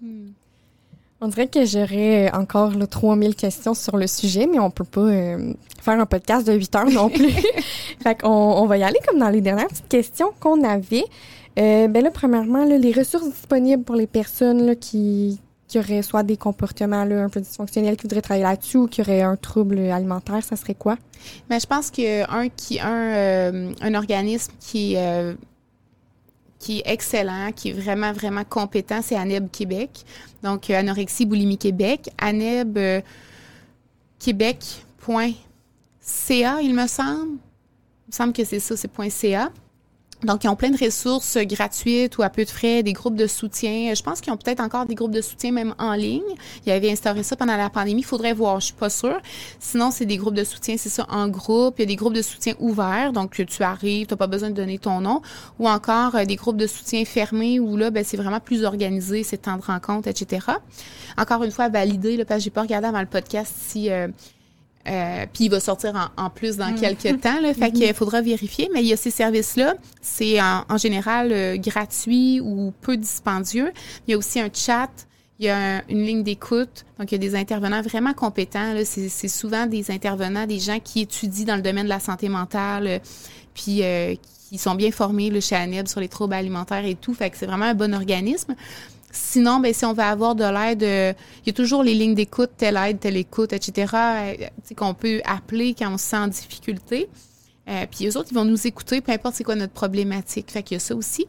Hmm. 0.00 0.30
On 1.20 1.28
dirait 1.28 1.46
que 1.46 1.64
j'aurais 1.64 2.32
encore 2.32 2.72
là, 2.72 2.84
3000 2.88 3.36
questions 3.36 3.74
sur 3.74 3.96
le 3.96 4.08
sujet, 4.08 4.48
mais 4.50 4.58
on 4.58 4.72
peut 4.72 4.82
pas 4.82 5.02
euh, 5.02 5.54
faire 5.80 6.00
un 6.00 6.06
podcast 6.06 6.44
de 6.44 6.52
8 6.52 6.74
heures 6.74 6.90
non 6.90 7.08
plus. 7.08 7.30
fait 8.02 8.20
qu'on 8.20 8.28
on 8.28 8.66
va 8.66 8.76
y 8.78 8.82
aller 8.82 8.98
comme 9.06 9.20
dans 9.20 9.28
les 9.28 9.40
dernières 9.40 9.68
petites 9.68 9.86
questions 9.86 10.32
qu'on 10.40 10.64
avait. 10.64 11.04
Euh, 11.58 11.88
ben 11.88 12.02
là, 12.02 12.10
premièrement, 12.10 12.64
les 12.64 12.92
ressources 12.92 13.28
disponibles 13.28 13.82
pour 13.82 13.96
les 13.96 14.06
personnes 14.06 14.74
qui, 14.76 15.38
qui 15.68 15.78
auraient 15.78 16.02
soit 16.02 16.22
des 16.22 16.36
comportements 16.36 17.04
là, 17.04 17.24
un 17.24 17.28
peu 17.28 17.40
dysfonctionnels, 17.40 17.96
qui 17.96 18.02
voudraient 18.02 18.22
travailler 18.22 18.44
là-dessus 18.44 18.78
ou 18.78 18.86
qui 18.86 19.00
auraient 19.00 19.22
un 19.22 19.36
trouble 19.36 19.78
alimentaire, 19.78 20.42
ça 20.44 20.56
serait 20.56 20.74
quoi? 20.74 20.96
Mais 21.48 21.60
je 21.60 21.66
pense 21.66 21.90
qu'un 21.90 22.48
qui 22.54 22.80
un, 22.80 23.12
euh, 23.14 23.72
un 23.80 23.94
organisme 23.94 24.52
qui 24.60 24.96
euh, 24.96 25.34
qui 26.58 26.78
est 26.78 26.92
excellent, 26.92 27.50
qui 27.52 27.70
est 27.70 27.72
vraiment, 27.72 28.12
vraiment 28.12 28.44
compétent, 28.44 29.00
c'est 29.02 29.16
ANEB 29.16 29.50
Québec. 29.50 30.04
Donc, 30.44 30.70
Anorexie 30.70 31.26
Boulimie 31.26 31.58
Québec. 31.58 32.08
ANEB 32.20 33.02
Québec.ca, 34.20 34.62
il 36.62 36.74
me 36.74 36.86
semble. 36.86 37.38
Il 38.06 38.10
me 38.10 38.12
semble 38.12 38.32
que 38.32 38.44
c'est 38.44 38.60
ça, 38.60 38.76
c'est 38.76 38.90
.ca. 39.10 39.50
Donc, 40.24 40.44
ils 40.44 40.48
ont 40.48 40.56
plein 40.56 40.70
de 40.70 40.82
ressources 40.82 41.36
gratuites 41.38 42.18
ou 42.18 42.22
à 42.22 42.30
peu 42.30 42.44
de 42.44 42.50
frais, 42.50 42.82
des 42.82 42.92
groupes 42.92 43.16
de 43.16 43.26
soutien. 43.26 43.92
Je 43.94 44.02
pense 44.02 44.20
qu'ils 44.20 44.32
ont 44.32 44.36
peut-être 44.36 44.60
encore 44.60 44.86
des 44.86 44.94
groupes 44.94 45.10
de 45.10 45.20
soutien 45.20 45.52
même 45.52 45.74
en 45.78 45.94
ligne. 45.94 46.22
Ils 46.64 46.72
avaient 46.72 46.90
instauré 46.90 47.22
ça 47.22 47.34
pendant 47.36 47.56
la 47.56 47.70
pandémie. 47.70 48.02
Il 48.02 48.04
faudrait 48.04 48.32
voir, 48.32 48.60
je 48.60 48.66
suis 48.66 48.74
pas 48.74 48.90
sûre. 48.90 49.20
Sinon, 49.58 49.90
c'est 49.90 50.06
des 50.06 50.16
groupes 50.16 50.34
de 50.34 50.44
soutien, 50.44 50.76
c'est 50.78 50.88
ça, 50.88 51.06
en 51.10 51.28
groupe. 51.28 51.74
Il 51.78 51.82
y 51.82 51.84
a 51.84 51.86
des 51.86 51.96
groupes 51.96 52.14
de 52.14 52.22
soutien 52.22 52.54
ouverts, 52.60 53.12
donc 53.12 53.32
tu 53.32 53.62
arrives, 53.62 54.06
tu 54.06 54.12
n'as 54.12 54.18
pas 54.18 54.26
besoin 54.28 54.50
de 54.50 54.54
donner 54.54 54.78
ton 54.78 55.00
nom. 55.00 55.22
Ou 55.58 55.68
encore 55.68 56.14
euh, 56.14 56.24
des 56.24 56.36
groupes 56.36 56.56
de 56.56 56.66
soutien 56.66 57.04
fermés 57.04 57.58
où 57.58 57.76
là, 57.76 57.90
ben, 57.90 58.04
c'est 58.04 58.16
vraiment 58.16 58.40
plus 58.40 58.64
organisé, 58.64 59.24
c'est 59.24 59.38
temps 59.38 59.56
de 59.56 59.62
rencontre, 59.62 60.08
etc. 60.08 60.46
Encore 61.18 61.42
une 61.42 61.50
fois, 61.50 61.68
valider, 61.68 62.16
là, 62.16 62.24
parce 62.24 62.38
que 62.38 62.44
j'ai 62.44 62.50
pas 62.50 62.62
regardé 62.62 62.86
avant 62.86 63.00
le 63.00 63.06
podcast 63.06 63.52
si... 63.56 63.90
Euh, 63.90 64.08
euh, 64.88 65.26
puis 65.32 65.44
il 65.44 65.48
va 65.48 65.60
sortir 65.60 66.10
en, 66.16 66.30
plus 66.30 66.56
dans 66.56 66.72
mm. 66.72 66.80
quelques 66.80 67.20
temps. 67.20 67.40
Là, 67.40 67.54
fait 67.54 67.70
qu'il 67.70 67.92
faudra 67.94 68.20
vérifier. 68.20 68.68
Mais 68.72 68.80
il 68.80 68.86
y 68.86 68.92
a 68.92 68.96
ces 68.96 69.10
services-là. 69.10 69.74
C'est 70.00 70.40
en, 70.40 70.76
général 70.76 71.32
euh, 71.32 71.56
gratuit 71.56 72.40
ou 72.40 72.72
peu 72.80 72.96
dispendieux. 72.96 73.72
Il 74.06 74.12
y 74.12 74.14
a 74.14 74.18
aussi 74.18 74.40
un 74.40 74.50
chat. 74.52 74.90
Il 75.38 75.46
y 75.46 75.48
a 75.48 75.82
une 75.88 76.04
ligne 76.04 76.22
d'écoute. 76.22 76.84
Donc, 76.98 77.10
il 77.10 77.14
y 77.14 77.16
a 77.16 77.18
des 77.18 77.34
intervenants 77.34 77.82
vraiment 77.82 78.12
compétents. 78.12 78.74
C'est 78.84 79.28
souvent 79.28 79.66
des 79.66 79.90
intervenants, 79.90 80.46
des 80.46 80.60
gens 80.60 80.78
qui 80.78 81.00
étudient 81.00 81.46
dans 81.46 81.56
le 81.56 81.62
domaine 81.62 81.84
de 81.84 81.88
la 81.88 82.00
santé 82.00 82.28
mentale, 82.28 82.86
euh, 82.86 82.98
puis 83.54 83.82
qui 84.48 84.58
sont 84.58 84.74
bien 84.74 84.90
formés 84.92 85.30
là, 85.30 85.40
chez 85.40 85.56
ANEB 85.56 85.88
sur 85.88 85.98
les 85.98 86.08
troubles 86.08 86.34
alimentaires 86.34 86.84
et 86.84 86.94
tout. 86.94 87.14
Fait 87.14 87.30
que 87.30 87.38
c'est 87.38 87.46
vraiment 87.46 87.64
un 87.64 87.74
bon 87.74 87.94
organisme. 87.94 88.54
Sinon, 89.12 89.60
ben, 89.60 89.74
si 89.74 89.84
on 89.84 89.92
veut 89.92 90.02
avoir 90.02 90.34
de 90.34 90.44
l'aide, 90.44 90.82
euh, 90.82 91.12
il 91.44 91.48
y 91.48 91.50
a 91.50 91.52
toujours 91.52 91.82
les 91.82 91.94
lignes 91.94 92.14
d'écoute, 92.14 92.50
telle 92.56 92.78
aide, 92.78 92.98
telle 92.98 93.18
écoute, 93.18 93.52
etc., 93.52 93.92
euh, 93.94 94.34
qu'on 94.74 94.94
peut 94.94 95.20
appeler 95.26 95.74
quand 95.78 95.92
on 95.92 95.98
se 95.98 96.04
sent 96.04 96.16
en 96.16 96.28
difficulté. 96.28 97.10
Euh, 97.68 97.86
puis 97.88 98.08
eux 98.08 98.16
autres, 98.16 98.28
ils 98.32 98.34
vont 98.34 98.46
nous 98.46 98.66
écouter, 98.66 99.00
peu 99.02 99.12
importe 99.12 99.36
c'est 99.36 99.44
quoi 99.44 99.54
notre 99.54 99.74
problématique. 99.74 100.50
Fait 100.50 100.62
qu'il 100.62 100.76
y 100.76 100.76
a 100.76 100.80
ça 100.80 100.96
aussi. 100.96 101.26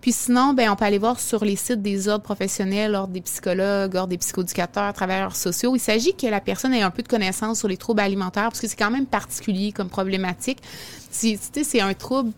Puis 0.00 0.12
sinon, 0.12 0.52
ben 0.52 0.70
on 0.70 0.76
peut 0.76 0.84
aller 0.84 0.98
voir 0.98 1.18
sur 1.18 1.44
les 1.44 1.56
sites 1.56 1.82
des 1.82 2.06
ordres 2.06 2.22
professionnels, 2.22 2.94
ordres 2.94 3.14
des 3.14 3.22
psychologues, 3.22 3.96
ordres 3.96 4.08
des 4.08 4.18
psychoéducateurs, 4.18 4.92
travailleurs 4.92 5.34
sociaux. 5.34 5.74
Il 5.74 5.80
s'agit 5.80 6.14
que 6.14 6.26
la 6.26 6.40
personne 6.40 6.74
ait 6.74 6.82
un 6.82 6.90
peu 6.90 7.02
de 7.02 7.08
connaissance 7.08 7.58
sur 7.60 7.68
les 7.68 7.78
troubles 7.78 8.00
alimentaires, 8.00 8.50
parce 8.50 8.60
que 8.60 8.68
c'est 8.68 8.76
quand 8.76 8.92
même 8.92 9.06
particulier 9.06 9.72
comme 9.72 9.88
problématique. 9.88 10.58
Si, 11.10 11.38
c'est 11.64 11.80
un 11.80 11.94
trouble 11.94 12.30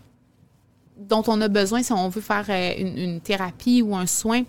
dont 0.97 1.23
on 1.27 1.39
a 1.41 1.49
besoin 1.49 1.83
si 1.83 1.91
on 1.91 2.09
veut 2.09 2.21
faire 2.21 2.45
une 2.49 3.19
thérapie 3.19 3.81
ou 3.81 3.95
un 3.95 4.07
soin 4.07 4.43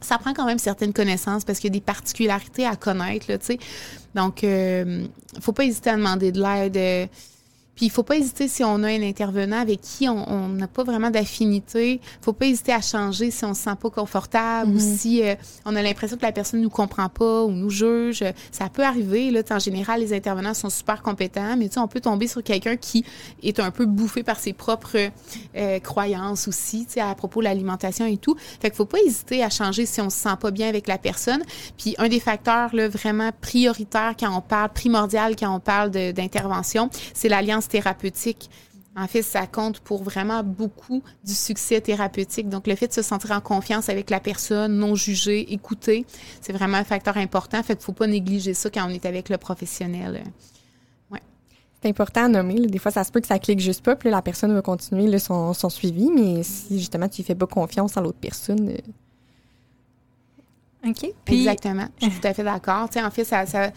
ça 0.00 0.18
prend 0.18 0.34
quand 0.34 0.46
même 0.46 0.58
certaines 0.58 0.92
connaissances 0.92 1.44
parce 1.44 1.58
qu'il 1.58 1.68
y 1.68 1.72
a 1.72 1.78
des 1.78 1.84
particularités 1.84 2.66
à 2.66 2.76
connaître, 2.76 3.26
tu 3.26 3.38
sais. 3.40 3.58
Donc, 4.14 4.44
euh, 4.44 5.06
faut 5.40 5.52
pas 5.52 5.64
hésiter 5.64 5.90
à 5.90 5.96
demander 5.96 6.32
de 6.32 6.42
l'aide. 6.42 7.08
Puis 7.76 7.86
il 7.86 7.90
faut 7.90 8.02
pas 8.02 8.16
hésiter 8.16 8.48
si 8.48 8.62
on 8.62 8.82
a 8.82 8.88
un 8.88 9.02
intervenant 9.02 9.58
avec 9.58 9.80
qui 9.80 10.08
on 10.08 10.48
n'a 10.48 10.68
pas 10.68 10.84
vraiment 10.84 11.10
d'affinité. 11.10 12.00
faut 12.20 12.32
pas 12.32 12.46
hésiter 12.46 12.72
à 12.72 12.80
changer 12.80 13.30
si 13.30 13.44
on 13.44 13.54
se 13.54 13.62
sent 13.62 13.76
pas 13.80 13.90
confortable 13.90 14.70
ou 14.70 14.74
mhm. 14.74 14.96
si 14.96 15.22
euh, 15.22 15.34
on 15.64 15.74
a 15.74 15.82
l'impression 15.82 16.16
que 16.16 16.22
la 16.22 16.32
personne 16.32 16.60
nous 16.60 16.70
comprend 16.70 17.08
pas 17.08 17.44
ou 17.44 17.50
nous 17.50 17.70
juge. 17.70 18.24
Ça 18.52 18.68
peut 18.68 18.84
arriver. 18.84 19.30
Là, 19.30 19.42
en 19.50 19.58
général, 19.58 20.00
les 20.00 20.12
intervenants 20.12 20.54
sont 20.54 20.70
super 20.70 21.02
compétents, 21.02 21.56
mais 21.56 21.68
on 21.78 21.88
peut 21.88 22.00
tomber 22.00 22.28
sur 22.28 22.42
quelqu'un 22.42 22.76
qui 22.76 23.04
est 23.42 23.58
un 23.58 23.70
peu 23.70 23.86
bouffé 23.86 24.22
par 24.22 24.38
ses 24.38 24.52
propres 24.52 25.10
euh, 25.56 25.78
croyances 25.80 26.48
aussi, 26.48 26.86
à 27.00 27.14
propos 27.14 27.40
de 27.40 27.44
l'alimentation 27.44 28.06
et 28.06 28.16
tout. 28.16 28.36
Fait 28.60 28.70
qu'il 28.70 28.76
faut 28.76 28.84
pas 28.84 28.98
hésiter 29.04 29.42
à 29.42 29.50
changer 29.50 29.86
si 29.86 30.00
on 30.00 30.10
se 30.10 30.18
sent 30.18 30.36
pas 30.40 30.50
bien 30.50 30.68
avec 30.68 30.86
la 30.86 30.98
personne. 30.98 31.42
Puis 31.76 31.94
un 31.98 32.08
des 32.08 32.20
facteurs 32.20 32.74
là, 32.74 32.88
vraiment 32.88 33.30
prioritaires 33.40 34.14
quand 34.18 34.34
on 34.36 34.40
parle, 34.40 34.70
primordial 34.70 35.36
quand 35.36 35.54
on 35.54 35.60
parle 35.60 35.90
d'intervention, 35.90 36.90
c'est 37.12 37.28
l'alliance 37.28 37.63
thérapeutique. 37.68 38.50
En 38.96 39.08
fait, 39.08 39.22
ça 39.22 39.46
compte 39.48 39.80
pour 39.80 40.04
vraiment 40.04 40.44
beaucoup 40.44 41.02
du 41.24 41.34
succès 41.34 41.80
thérapeutique. 41.80 42.48
Donc, 42.48 42.68
le 42.68 42.76
fait 42.76 42.86
de 42.86 42.92
se 42.92 43.02
sentir 43.02 43.32
en 43.32 43.40
confiance 43.40 43.88
avec 43.88 44.08
la 44.08 44.20
personne, 44.20 44.76
non 44.76 44.94
jugée, 44.94 45.52
écoutée, 45.52 46.06
c'est 46.40 46.52
vraiment 46.52 46.76
un 46.76 46.84
facteur 46.84 47.16
important. 47.16 47.60
Fait 47.64 47.74
qu'il 47.74 47.84
faut 47.84 47.92
pas 47.92 48.06
négliger 48.06 48.54
ça 48.54 48.70
quand 48.70 48.86
on 48.86 48.90
est 48.90 49.04
avec 49.04 49.28
le 49.28 49.38
professionnel. 49.38 50.22
C'est 51.84 51.90
important 51.90 52.24
à 52.24 52.28
nommer. 52.28 52.54
Des 52.66 52.78
fois, 52.78 52.90
ça 52.90 53.04
se 53.04 53.12
peut 53.12 53.20
que 53.20 53.26
ça 53.26 53.38
clique 53.38 53.60
juste 53.60 53.84
pas, 53.84 53.94
puis 53.94 54.08
la 54.08 54.22
personne 54.22 54.54
va 54.54 54.62
continuer 54.62 55.18
son, 55.18 55.52
suivi, 55.68 56.08
mais 56.10 56.42
si 56.42 56.78
justement 56.78 57.10
tu 57.10 57.22
fais 57.22 57.34
pas 57.34 57.46
confiance 57.46 57.98
à 57.98 58.00
l'autre 58.00 58.16
personne, 58.18 58.74
euh, 60.84 60.90
OK. 60.90 61.12
Exactement. 61.26 61.86
Je 62.00 62.06
suis 62.08 62.20
tout 62.20 62.26
à 62.26 62.34
fait 62.34 62.44
d'accord. 62.44 62.88
en 62.94 63.10
fait, 63.10 63.24
ça, 63.24 63.44
ça, 63.46 63.70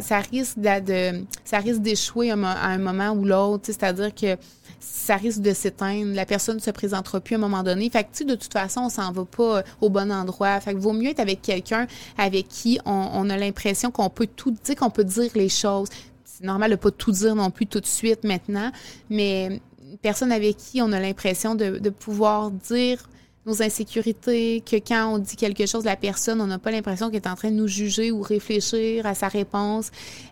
ça, 0.00 0.18
risque 0.20 0.58
de, 0.58 1.24
ça 1.44 1.58
risque 1.58 1.80
d'échouer 1.80 2.30
à 2.30 2.34
un 2.34 2.78
moment 2.78 3.10
ou 3.10 3.24
l'autre. 3.24 3.64
C'est-à-dire 3.66 4.14
que 4.14 4.36
ça 4.80 5.16
risque 5.16 5.40
de 5.40 5.52
s'éteindre. 5.52 6.14
La 6.14 6.26
personne 6.26 6.56
ne 6.56 6.60
se 6.60 6.70
présentera 6.70 7.20
plus 7.20 7.34
à 7.34 7.38
un 7.38 7.40
moment 7.40 7.62
donné. 7.62 7.90
Fait 7.90 8.04
que, 8.04 8.24
de 8.24 8.34
toute 8.34 8.52
façon, 8.52 8.82
on 8.82 8.88
s'en 8.88 9.12
va 9.12 9.24
pas 9.24 9.62
au 9.80 9.88
bon 9.88 10.10
endroit. 10.12 10.60
Fait 10.60 10.74
que 10.74 10.78
vaut 10.78 10.92
mieux 10.92 11.10
être 11.10 11.20
avec 11.20 11.42
quelqu'un 11.42 11.86
avec 12.18 12.48
qui 12.48 12.78
on, 12.84 13.28
a 13.30 13.36
l'impression 13.36 13.90
qu'on 13.90 14.10
peut 14.10 14.28
tout 14.28 14.50
dire, 14.50 14.76
qu'on 14.76 14.90
peut 14.90 15.04
dire 15.04 15.30
les 15.34 15.48
choses. 15.48 15.88
C'est 16.24 16.44
normal 16.44 16.70
de 16.70 16.76
pas 16.76 16.90
tout 16.90 17.12
dire 17.12 17.34
non 17.34 17.50
plus 17.50 17.66
tout 17.66 17.80
de 17.80 17.86
suite 17.86 18.24
maintenant, 18.24 18.70
mais 19.08 19.60
personne 20.02 20.32
avec 20.32 20.58
qui 20.58 20.82
on 20.82 20.92
a 20.92 21.00
l'impression 21.00 21.54
de 21.54 21.90
pouvoir 21.90 22.50
dire 22.50 23.08
nos 23.46 23.62
insécurités, 23.62 24.62
que 24.68 24.76
quand 24.76 25.14
on 25.14 25.18
dit 25.18 25.36
quelque 25.36 25.66
chose, 25.66 25.84
la 25.84 25.96
personne, 25.96 26.40
on 26.40 26.48
n'a 26.48 26.58
pas 26.58 26.72
l'impression 26.72 27.10
qu'elle 27.10 27.22
est 27.22 27.28
en 27.28 27.36
train 27.36 27.50
de 27.50 27.56
nous 27.56 27.68
juger 27.68 28.10
ou 28.10 28.20
réfléchir 28.20 29.06
à 29.06 29.14
sa 29.14 29.28
réponse. 29.28 29.90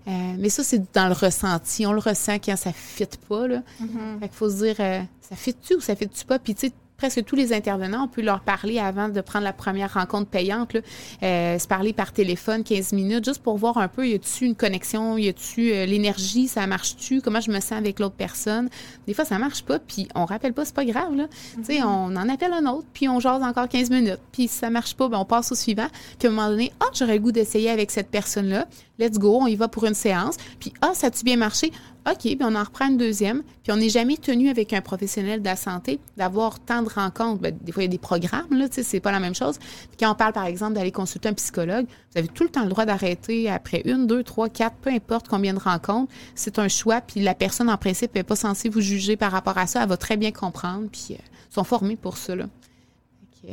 Euh, 0.09 0.11
mais 0.37 0.49
ça, 0.49 0.65
c'est 0.65 0.93
dans 0.93 1.07
le 1.07 1.15
ressenti. 1.15 1.87
On 1.87 1.93
le 1.93 2.01
ressent 2.01 2.39
quand 2.45 2.57
ça 2.57 2.71
ne 2.71 2.75
fit 2.75 3.07
pas. 3.29 3.47
Là. 3.47 3.63
Mm-hmm. 3.81 4.19
Fait 4.21 4.29
qu'il 4.29 4.37
faut 4.37 4.51
se 4.51 4.57
dire, 4.57 4.77
euh, 4.81 5.01
ça 5.21 5.37
fit-tu 5.37 5.77
ou 5.77 5.81
ça 5.81 5.95
fit-tu 5.95 6.25
pas? 6.25 6.41
Puis, 6.41 6.57
tu 6.57 6.67
sais, 6.67 6.73
presque 6.97 7.25
tous 7.25 7.37
les 7.37 7.53
intervenants, 7.53 8.05
on 8.05 8.09
peut 8.09 8.23
leur 8.23 8.41
parler 8.41 8.79
avant 8.79 9.09
de 9.09 9.21
prendre 9.21 9.45
la 9.45 9.53
première 9.53 9.95
rencontre 9.95 10.29
payante, 10.29 10.77
euh, 11.23 11.59
se 11.59 11.67
parler 11.67 11.93
par 11.93 12.13
téléphone 12.13 12.63
15 12.63 12.93
minutes, 12.93 13.25
juste 13.25 13.43
pour 13.43 13.57
voir 13.57 13.79
un 13.79 13.89
peu, 13.89 14.09
y 14.09 14.15
a-tu 14.15 14.47
une 14.47 14.55
connexion, 14.55 15.19
y 15.19 15.29
a-tu 15.29 15.73
euh, 15.73 15.87
l'énergie, 15.87 16.49
ça 16.49 16.67
marche-tu, 16.67 17.21
comment 17.21 17.41
je 17.41 17.51
me 17.51 17.61
sens 17.61 17.73
avec 17.73 17.99
l'autre 17.99 18.15
personne. 18.15 18.69
Des 19.07 19.15
fois, 19.15 19.25
ça 19.25 19.39
marche 19.39 19.65
pas, 19.65 19.79
puis 19.79 20.09
on 20.15 20.25
rappelle 20.25 20.53
pas, 20.53 20.65
c'est 20.65 20.75
pas 20.75 20.85
grave, 20.85 21.15
là. 21.15 21.27
Tu 21.57 21.65
sais, 21.65 21.79
mm-hmm. 21.81 21.87
on 21.87 22.17
en 22.17 22.29
appelle 22.29 22.53
un 22.53 22.67
autre, 22.67 22.87
puis 22.93 23.09
on 23.09 23.21
jase 23.21 23.43
encore 23.43 23.69
15 23.69 23.91
minutes, 23.91 24.21
puis 24.33 24.49
si 24.49 24.57
ça 24.59 24.71
marche 24.71 24.95
pas, 24.95 25.09
ben 25.09 25.19
on 25.19 25.25
passe 25.25 25.51
au 25.53 25.55
suivant, 25.55 25.89
puis 26.19 26.29
à 26.29 26.31
un 26.31 26.35
moment 26.35 26.49
donné, 26.49 26.73
ah, 26.81 26.87
j'aurais 26.95 27.15
le 27.15 27.21
goût 27.21 27.33
d'essayer 27.33 27.71
avec 27.71 27.91
cette 27.91 28.09
personne-là, 28.09 28.67
let's 28.99 29.19
go, 29.19 29.39
on 29.41 29.47
y 29.47 29.57
va 29.57 29.69
pour 29.69 29.85
une 29.85 29.95
séance, 29.95 30.37
puis 30.61 30.73
ah, 30.81 30.93
ça 30.95 31.09
a-tu 31.09 31.25
bien 31.25 31.37
marché? 31.37 31.73
OK, 32.07 32.19
puis 32.21 32.39
on 32.43 32.55
en 32.55 32.63
reprend 32.63 32.89
une 32.89 32.99
deuxième. 32.99 33.43
Puis 33.63 33.73
on 33.73 33.77
n'est 33.77 33.89
jamais 33.89 34.17
tenu 34.17 34.51
avec 34.51 34.73
un 34.75 34.83
professionnel 34.83 35.41
de 35.41 35.45
la 35.47 35.57
santé 35.57 36.01
d'avoir 36.17 36.61
tant 36.61 36.83
de 36.83 36.89
rencontres. 36.89 37.41
Ben, 37.41 37.57
des 37.59 37.73
fois, 37.73 37.83
il 37.83 37.87
y 37.87 37.89
a 37.89 37.93
des 37.93 37.99
programmes, 37.99 38.51
là, 38.51 38.69
tu 38.69 38.77
sais, 38.77 38.83
c'est 38.83 39.01
pas 39.01 39.11
la 39.11 39.21
même 39.21 39.35
chose. 39.35 39.59
Puis 39.59 39.97
quand 40.01 40.13
on 40.13 40.15
parle, 40.15 40.35
par 40.35 40.45
exemple, 40.45 40.75
d'aller 40.75 40.93
consulter 40.93 41.31
un 41.31 41.33
psychologue, 41.33 41.87
vous 42.13 42.19
avez 42.19 42.29
tout 42.29 42.45
le 42.45 42.51
temps 42.51 42.63
le 42.63 42.69
droit 42.69 42.85
d'arrêter 42.85 43.49
après 43.49 43.83
une, 43.87 44.07
deux, 44.07 44.23
trois, 44.23 44.51
quatre, 44.51 44.77
peu 44.77 44.91
importe 44.91 45.29
combien 45.29 45.55
de 45.55 45.59
rencontres. 45.59 46.13
C'est 46.35 46.59
un 46.59 46.69
choix, 46.69 47.01
puis 47.01 47.21
la 47.21 47.35
personne, 47.35 47.71
en 47.71 47.79
principe, 47.79 48.15
n'est 48.15 48.23
pas 48.23 48.37
censée 48.37 48.69
vous 48.69 48.83
juger 48.83 49.17
par 49.17 49.33
rapport 49.33 49.57
à 49.57 49.67
ça. 49.67 49.83
Elle 49.83 49.89
va 49.89 49.97
très 49.97 50.19
bien 50.19 50.31
comprendre, 50.31 50.89
puis 50.93 51.09
euh, 51.13 51.17
sont 51.49 51.65
formés 51.65 51.97
pour 51.97 52.19
ça, 52.19 52.37
là. 52.37 52.47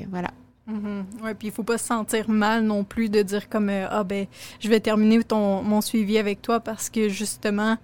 voilà. 0.09 0.31
Mm-hmm. 0.69 1.03
Oui, 1.23 1.33
puis 1.39 1.47
il 1.47 1.51
faut 1.51 1.63
pas 1.63 1.77
se 1.77 1.85
sentir 1.85 2.29
mal 2.29 2.63
non 2.63 2.83
plus 2.83 3.09
de 3.09 3.21
dire 3.21 3.49
comme 3.49 3.69
euh, 3.69 3.87
ah 3.89 4.03
ben 4.03 4.27
je 4.59 4.69
vais 4.69 4.79
terminer 4.79 5.23
ton 5.23 5.63
mon 5.63 5.81
suivi 5.81 6.19
avec 6.19 6.41
toi 6.41 6.59
parce 6.59 6.89
que 6.89 7.09
justement 7.09 7.77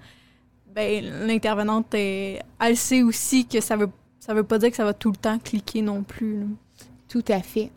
ben, 0.78 1.04
l'intervenante, 1.26 1.96
elle 1.96 2.78
sait 2.78 3.02
aussi 3.02 3.48
que 3.48 3.60
ça 3.62 3.76
veut, 3.76 3.90
ça 4.20 4.36
veut 4.36 4.44
pas 4.44 4.60
dire 4.60 4.70
que 4.70 4.76
ça 4.76 4.84
va 4.84 4.94
tout 4.94 5.10
le 5.10 5.18
temps 5.18 5.40
cliquer 5.40 5.82
non 5.82 6.04
plus. 6.04 6.46
Tout 7.10 7.26
à 7.30 7.42
fait. 7.42 7.72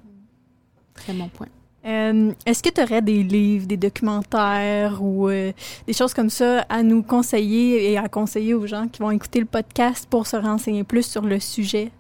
Très 0.93 1.15
bon 1.15 1.31
point. 1.31 1.47
Euh, 1.87 2.35
est-ce 2.45 2.63
que 2.63 2.69
tu 2.69 2.83
aurais 2.83 3.01
des 3.01 3.23
livres, 3.23 3.67
des 3.67 3.79
documentaires 3.79 5.03
ou 5.03 5.31
euh, 5.31 5.51
des 5.87 5.95
choses 5.95 6.13
comme 6.13 6.29
ça 6.29 6.61
à 6.69 6.83
nous 6.83 7.03
conseiller 7.03 7.91
et 7.91 7.97
à 7.97 8.07
conseiller 8.11 8.53
aux 8.53 8.67
gens 8.67 8.87
qui 8.87 9.01
vont 9.01 9.11
écouter 9.11 9.41
le 9.41 9.47
podcast 9.47 10.07
pour 10.11 10.27
se 10.27 10.37
renseigner 10.37 10.85
plus 10.85 11.07
sur 11.07 11.23
le 11.23 11.41
sujet? 11.41 11.91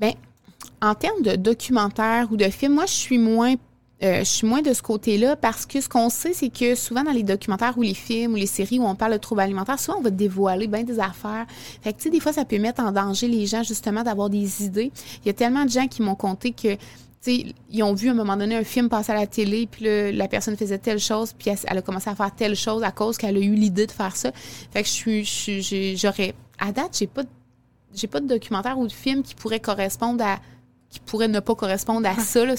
Bien, 0.00 0.12
en 0.80 0.94
termes 0.94 1.22
de 1.22 1.34
documentaires 1.34 2.28
ou 2.30 2.36
de 2.36 2.48
films, 2.50 2.74
moi, 2.74 2.86
je 2.86 2.94
suis 2.94 3.18
moins 3.18 3.56
euh, 4.02 4.20
je 4.20 4.24
suis 4.24 4.46
moins 4.46 4.62
de 4.62 4.72
ce 4.72 4.80
côté-là 4.80 5.34
parce 5.34 5.66
que 5.66 5.80
ce 5.80 5.88
qu'on 5.88 6.08
sait, 6.08 6.32
c'est 6.32 6.50
que 6.50 6.74
souvent 6.76 7.02
dans 7.02 7.10
les 7.10 7.24
documentaires 7.24 7.76
ou 7.76 7.82
les 7.82 7.94
films 7.94 8.34
ou 8.34 8.36
les 8.36 8.46
séries 8.46 8.78
où 8.78 8.84
on 8.84 8.94
parle 8.94 9.12
de 9.12 9.18
troubles 9.18 9.40
alimentaires, 9.40 9.80
souvent 9.80 9.98
on 9.98 10.02
va 10.02 10.10
dévoiler 10.10 10.68
bien 10.68 10.84
des 10.84 11.00
affaires. 11.00 11.46
Fait 11.82 11.92
que, 11.92 11.98
tu 11.98 12.04
sais, 12.04 12.10
des 12.10 12.20
fois, 12.20 12.32
ça 12.32 12.44
peut 12.44 12.58
mettre 12.58 12.80
en 12.80 12.92
danger 12.92 13.26
les 13.26 13.46
gens 13.46 13.64
justement 13.64 14.04
d'avoir 14.04 14.30
des 14.30 14.64
idées. 14.64 14.92
Il 15.24 15.26
y 15.26 15.30
a 15.30 15.32
tellement 15.32 15.64
de 15.64 15.70
gens 15.70 15.88
qui 15.88 16.02
m'ont 16.02 16.14
conté 16.14 16.52
que 16.52 16.76
sais, 17.20 17.46
ils 17.70 17.82
ont 17.82 17.94
vu 17.94 18.08
à 18.08 18.12
un 18.12 18.14
moment 18.14 18.36
donné 18.36 18.56
un 18.56 18.64
film 18.64 18.88
passer 18.88 19.12
à 19.12 19.16
la 19.16 19.26
télé, 19.26 19.66
puis 19.66 19.84
la 20.12 20.28
personne 20.28 20.56
faisait 20.56 20.78
telle 20.78 21.00
chose, 21.00 21.32
puis 21.32 21.50
elle, 21.50 21.78
a 21.78 21.82
commencé 21.82 22.08
à 22.08 22.14
faire 22.14 22.34
telle 22.34 22.54
chose 22.54 22.82
à 22.82 22.90
cause 22.90 23.18
qu'elle 23.18 23.36
a 23.36 23.40
eu 23.40 23.54
l'idée 23.54 23.86
de 23.86 23.92
faire 23.92 24.16
ça. 24.16 24.32
Fait 24.70 24.82
que 24.82 24.88
je 24.88 25.24
suis, 25.24 25.96
j'aurais, 25.96 26.34
à 26.58 26.72
date, 26.72 26.96
j'ai 26.98 27.06
pas, 27.06 27.22
j'ai 27.94 28.06
pas 28.06 28.20
de 28.20 28.26
documentaire 28.26 28.78
ou 28.78 28.86
de 28.86 28.92
film 28.92 29.22
qui 29.22 29.34
pourrait 29.34 29.60
correspondre 29.60 30.24
à, 30.24 30.38
qui 30.90 31.00
pourrait 31.00 31.28
ne 31.28 31.40
pas 31.40 31.54
correspondre 31.54 32.08
à 32.08 32.14
ça. 32.16 32.44
Là. 32.44 32.54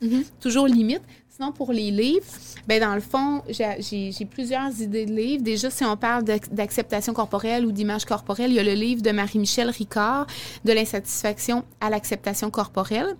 Mhm. 0.00 0.24
Toujours 0.40 0.66
limite. 0.66 1.02
Sinon, 1.36 1.52
pour 1.52 1.70
les 1.70 1.90
livres, 1.90 2.24
ben 2.66 2.80
dans 2.80 2.94
le 2.94 3.00
fond, 3.02 3.42
j'ai 3.50 4.24
plusieurs 4.24 4.80
idées 4.80 5.04
de 5.04 5.12
livres. 5.12 5.42
Déjà, 5.42 5.68
si 5.68 5.84
on 5.84 5.94
parle 5.94 6.24
d'acceptation 6.24 7.12
corporelle 7.12 7.66
ou 7.66 7.72
d'image 7.72 8.06
corporelle, 8.06 8.52
il 8.52 8.54
y 8.56 8.58
a 8.58 8.62
le 8.62 8.72
livre 8.72 9.02
de 9.02 9.10
Marie-Michel 9.10 9.68
Ricard, 9.68 10.26
De 10.64 10.72
l'insatisfaction 10.72 11.62
à 11.78 11.90
l'acceptation 11.90 12.50
corporelle. 12.50 13.16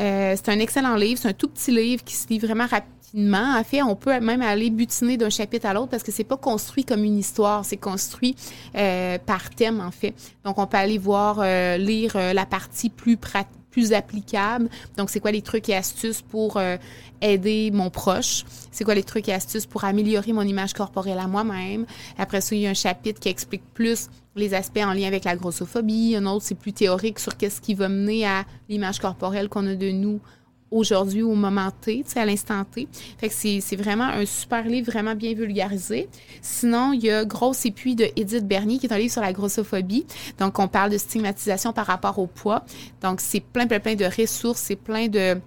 Euh, 0.00 0.36
c'est 0.36 0.48
un 0.48 0.60
excellent 0.60 0.94
livre. 0.94 1.20
C'est 1.20 1.28
un 1.28 1.32
tout 1.32 1.48
petit 1.48 1.72
livre 1.72 2.04
qui 2.04 2.14
se 2.14 2.28
lit 2.28 2.38
vraiment 2.38 2.66
rapidement. 2.66 3.56
En 3.58 3.64
fait, 3.64 3.82
on 3.82 3.96
peut 3.96 4.20
même 4.20 4.42
aller 4.42 4.70
butiner 4.70 5.16
d'un 5.16 5.30
chapitre 5.30 5.66
à 5.66 5.74
l'autre 5.74 5.88
parce 5.88 6.04
que 6.04 6.12
c'est 6.12 6.22
pas 6.22 6.36
construit 6.36 6.84
comme 6.84 7.02
une 7.02 7.18
histoire, 7.18 7.64
c'est 7.64 7.76
construit 7.76 8.36
euh, 8.76 9.18
par 9.18 9.50
thème 9.50 9.80
en 9.80 9.90
fait. 9.90 10.14
Donc, 10.44 10.58
on 10.58 10.66
peut 10.68 10.76
aller 10.76 10.98
voir, 10.98 11.40
euh, 11.40 11.78
lire 11.78 12.16
la 12.16 12.46
partie 12.46 12.90
plus 12.90 13.16
pratique 13.16 13.50
applicable. 13.92 14.68
Donc, 14.96 15.10
c'est 15.10 15.20
quoi 15.20 15.32
les 15.32 15.42
trucs 15.42 15.68
et 15.68 15.74
astuces 15.74 16.22
pour 16.22 16.56
euh, 16.56 16.76
aider 17.20 17.70
mon 17.72 17.90
proche? 17.90 18.44
C'est 18.70 18.84
quoi 18.84 18.94
les 18.94 19.04
trucs 19.04 19.28
et 19.28 19.32
astuces 19.32 19.66
pour 19.66 19.84
améliorer 19.84 20.32
mon 20.32 20.42
image 20.42 20.72
corporelle 20.72 21.18
à 21.18 21.26
moi-même? 21.26 21.86
Après 22.18 22.40
ça, 22.40 22.54
il 22.54 22.62
y 22.62 22.66
a 22.66 22.70
un 22.70 22.74
chapitre 22.74 23.20
qui 23.20 23.28
explique 23.28 23.62
plus 23.74 24.08
les 24.34 24.54
aspects 24.54 24.82
en 24.84 24.92
lien 24.92 25.06
avec 25.06 25.24
la 25.24 25.36
grossophobie. 25.36 26.16
Un 26.16 26.26
autre, 26.26 26.44
c'est 26.44 26.54
plus 26.54 26.72
théorique 26.72 27.18
sur 27.18 27.36
qu'est-ce 27.36 27.60
qui 27.60 27.74
va 27.74 27.88
mener 27.88 28.26
à 28.26 28.44
l'image 28.68 28.98
corporelle 28.98 29.48
qu'on 29.48 29.66
a 29.66 29.74
de 29.74 29.90
nous 29.90 30.20
aujourd'hui 30.70 31.22
au 31.22 31.34
moment 31.34 31.70
T, 31.80 32.04
à 32.16 32.24
l'instant 32.24 32.64
T. 32.64 32.88
Fait 33.18 33.28
que 33.28 33.34
c'est 33.34 33.76
vraiment 33.76 34.04
un 34.04 34.26
super 34.26 34.64
livre, 34.64 34.90
vraiment 34.90 35.14
bien 35.14 35.34
vulgarisé. 35.34 36.08
Sinon, 36.42 36.92
il 36.92 37.04
y 37.04 37.10
a 37.10 37.24
Grosse 37.24 37.66
épuis 37.66 37.94
de 37.94 38.08
Edith 38.16 38.46
Bernier, 38.46 38.78
qui 38.78 38.86
est 38.86 38.92
un 38.92 38.98
livre 38.98 39.12
sur 39.12 39.22
la 39.22 39.32
grossophobie. 39.32 40.06
Donc, 40.38 40.58
on 40.58 40.68
parle 40.68 40.90
de 40.90 40.98
stigmatisation 40.98 41.72
par 41.72 41.86
rapport 41.86 42.18
au 42.18 42.26
poids. 42.26 42.64
Donc, 43.02 43.20
c'est 43.20 43.40
plein, 43.40 43.66
plein, 43.66 43.80
plein 43.80 43.94
de 43.94 44.04
ressources, 44.04 44.60
c'est 44.60 44.76
plein 44.76 45.08
de 45.08 45.38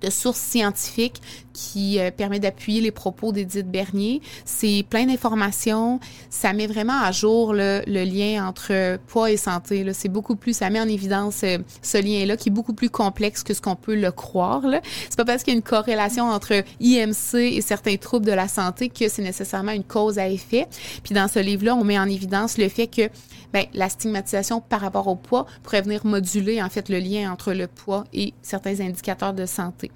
de 0.00 0.10
sources 0.10 0.40
scientifiques 0.40 1.20
qui 1.52 1.98
euh, 1.98 2.10
permet 2.10 2.38
d'appuyer 2.38 2.80
les 2.80 2.90
propos 2.90 3.32
d'Edith 3.32 3.68
Bernier. 3.68 4.22
C'est 4.44 4.84
plein 4.88 5.06
d'informations. 5.06 5.98
Ça 6.30 6.52
met 6.52 6.66
vraiment 6.66 7.00
à 7.00 7.10
jour 7.10 7.52
le, 7.52 7.82
lien 7.86 8.46
entre 8.46 8.98
poids 9.08 9.30
et 9.30 9.36
santé. 9.36 9.84
C'est 9.92 10.08
beaucoup 10.08 10.36
plus, 10.36 10.56
ça 10.56 10.70
met 10.70 10.80
en 10.80 10.88
évidence 10.88 11.40
euh, 11.42 11.58
ce 11.82 11.98
lien-là 11.98 12.36
qui 12.36 12.48
est 12.48 12.52
beaucoup 12.52 12.74
plus 12.74 12.90
complexe 12.90 13.42
que 13.42 13.54
ce 13.54 13.60
qu'on 13.60 13.76
peut 13.76 13.96
le 13.96 14.12
croire. 14.12 14.62
C'est 15.08 15.16
pas 15.16 15.24
parce 15.24 15.42
qu'il 15.42 15.52
y 15.52 15.56
a 15.56 15.58
une 15.58 15.62
corrélation 15.64 16.30
entre 16.30 16.62
IMC 16.80 17.34
et 17.34 17.60
certains 17.60 17.96
troubles 17.96 18.26
de 18.26 18.32
la 18.32 18.46
santé 18.46 18.88
que 18.88 19.08
c'est 19.08 19.22
nécessairement 19.22 19.72
une 19.72 19.84
cause 19.84 20.18
à 20.18 20.28
effet. 20.28 20.66
Puis 21.02 21.14
dans 21.14 21.28
ce 21.28 21.40
livre-là, 21.40 21.74
on 21.74 21.84
met 21.84 21.98
en 21.98 22.08
évidence 22.08 22.58
le 22.58 22.68
fait 22.68 22.86
que 22.86 23.10
ben, 23.52 23.64
la 23.74 23.88
stigmatisation 23.88 24.60
par 24.60 24.80
rapport 24.80 25.06
au 25.06 25.16
poids 25.16 25.46
pourrait 25.62 25.82
venir 25.82 26.04
moduler 26.04 26.62
en 26.62 26.68
fait 26.68 26.88
le 26.88 26.98
lien 26.98 27.32
entre 27.32 27.52
le 27.52 27.66
poids 27.66 28.04
et 28.12 28.34
certains 28.42 28.80
indicateurs 28.80 29.32
de 29.32 29.46
santé. 29.46 29.90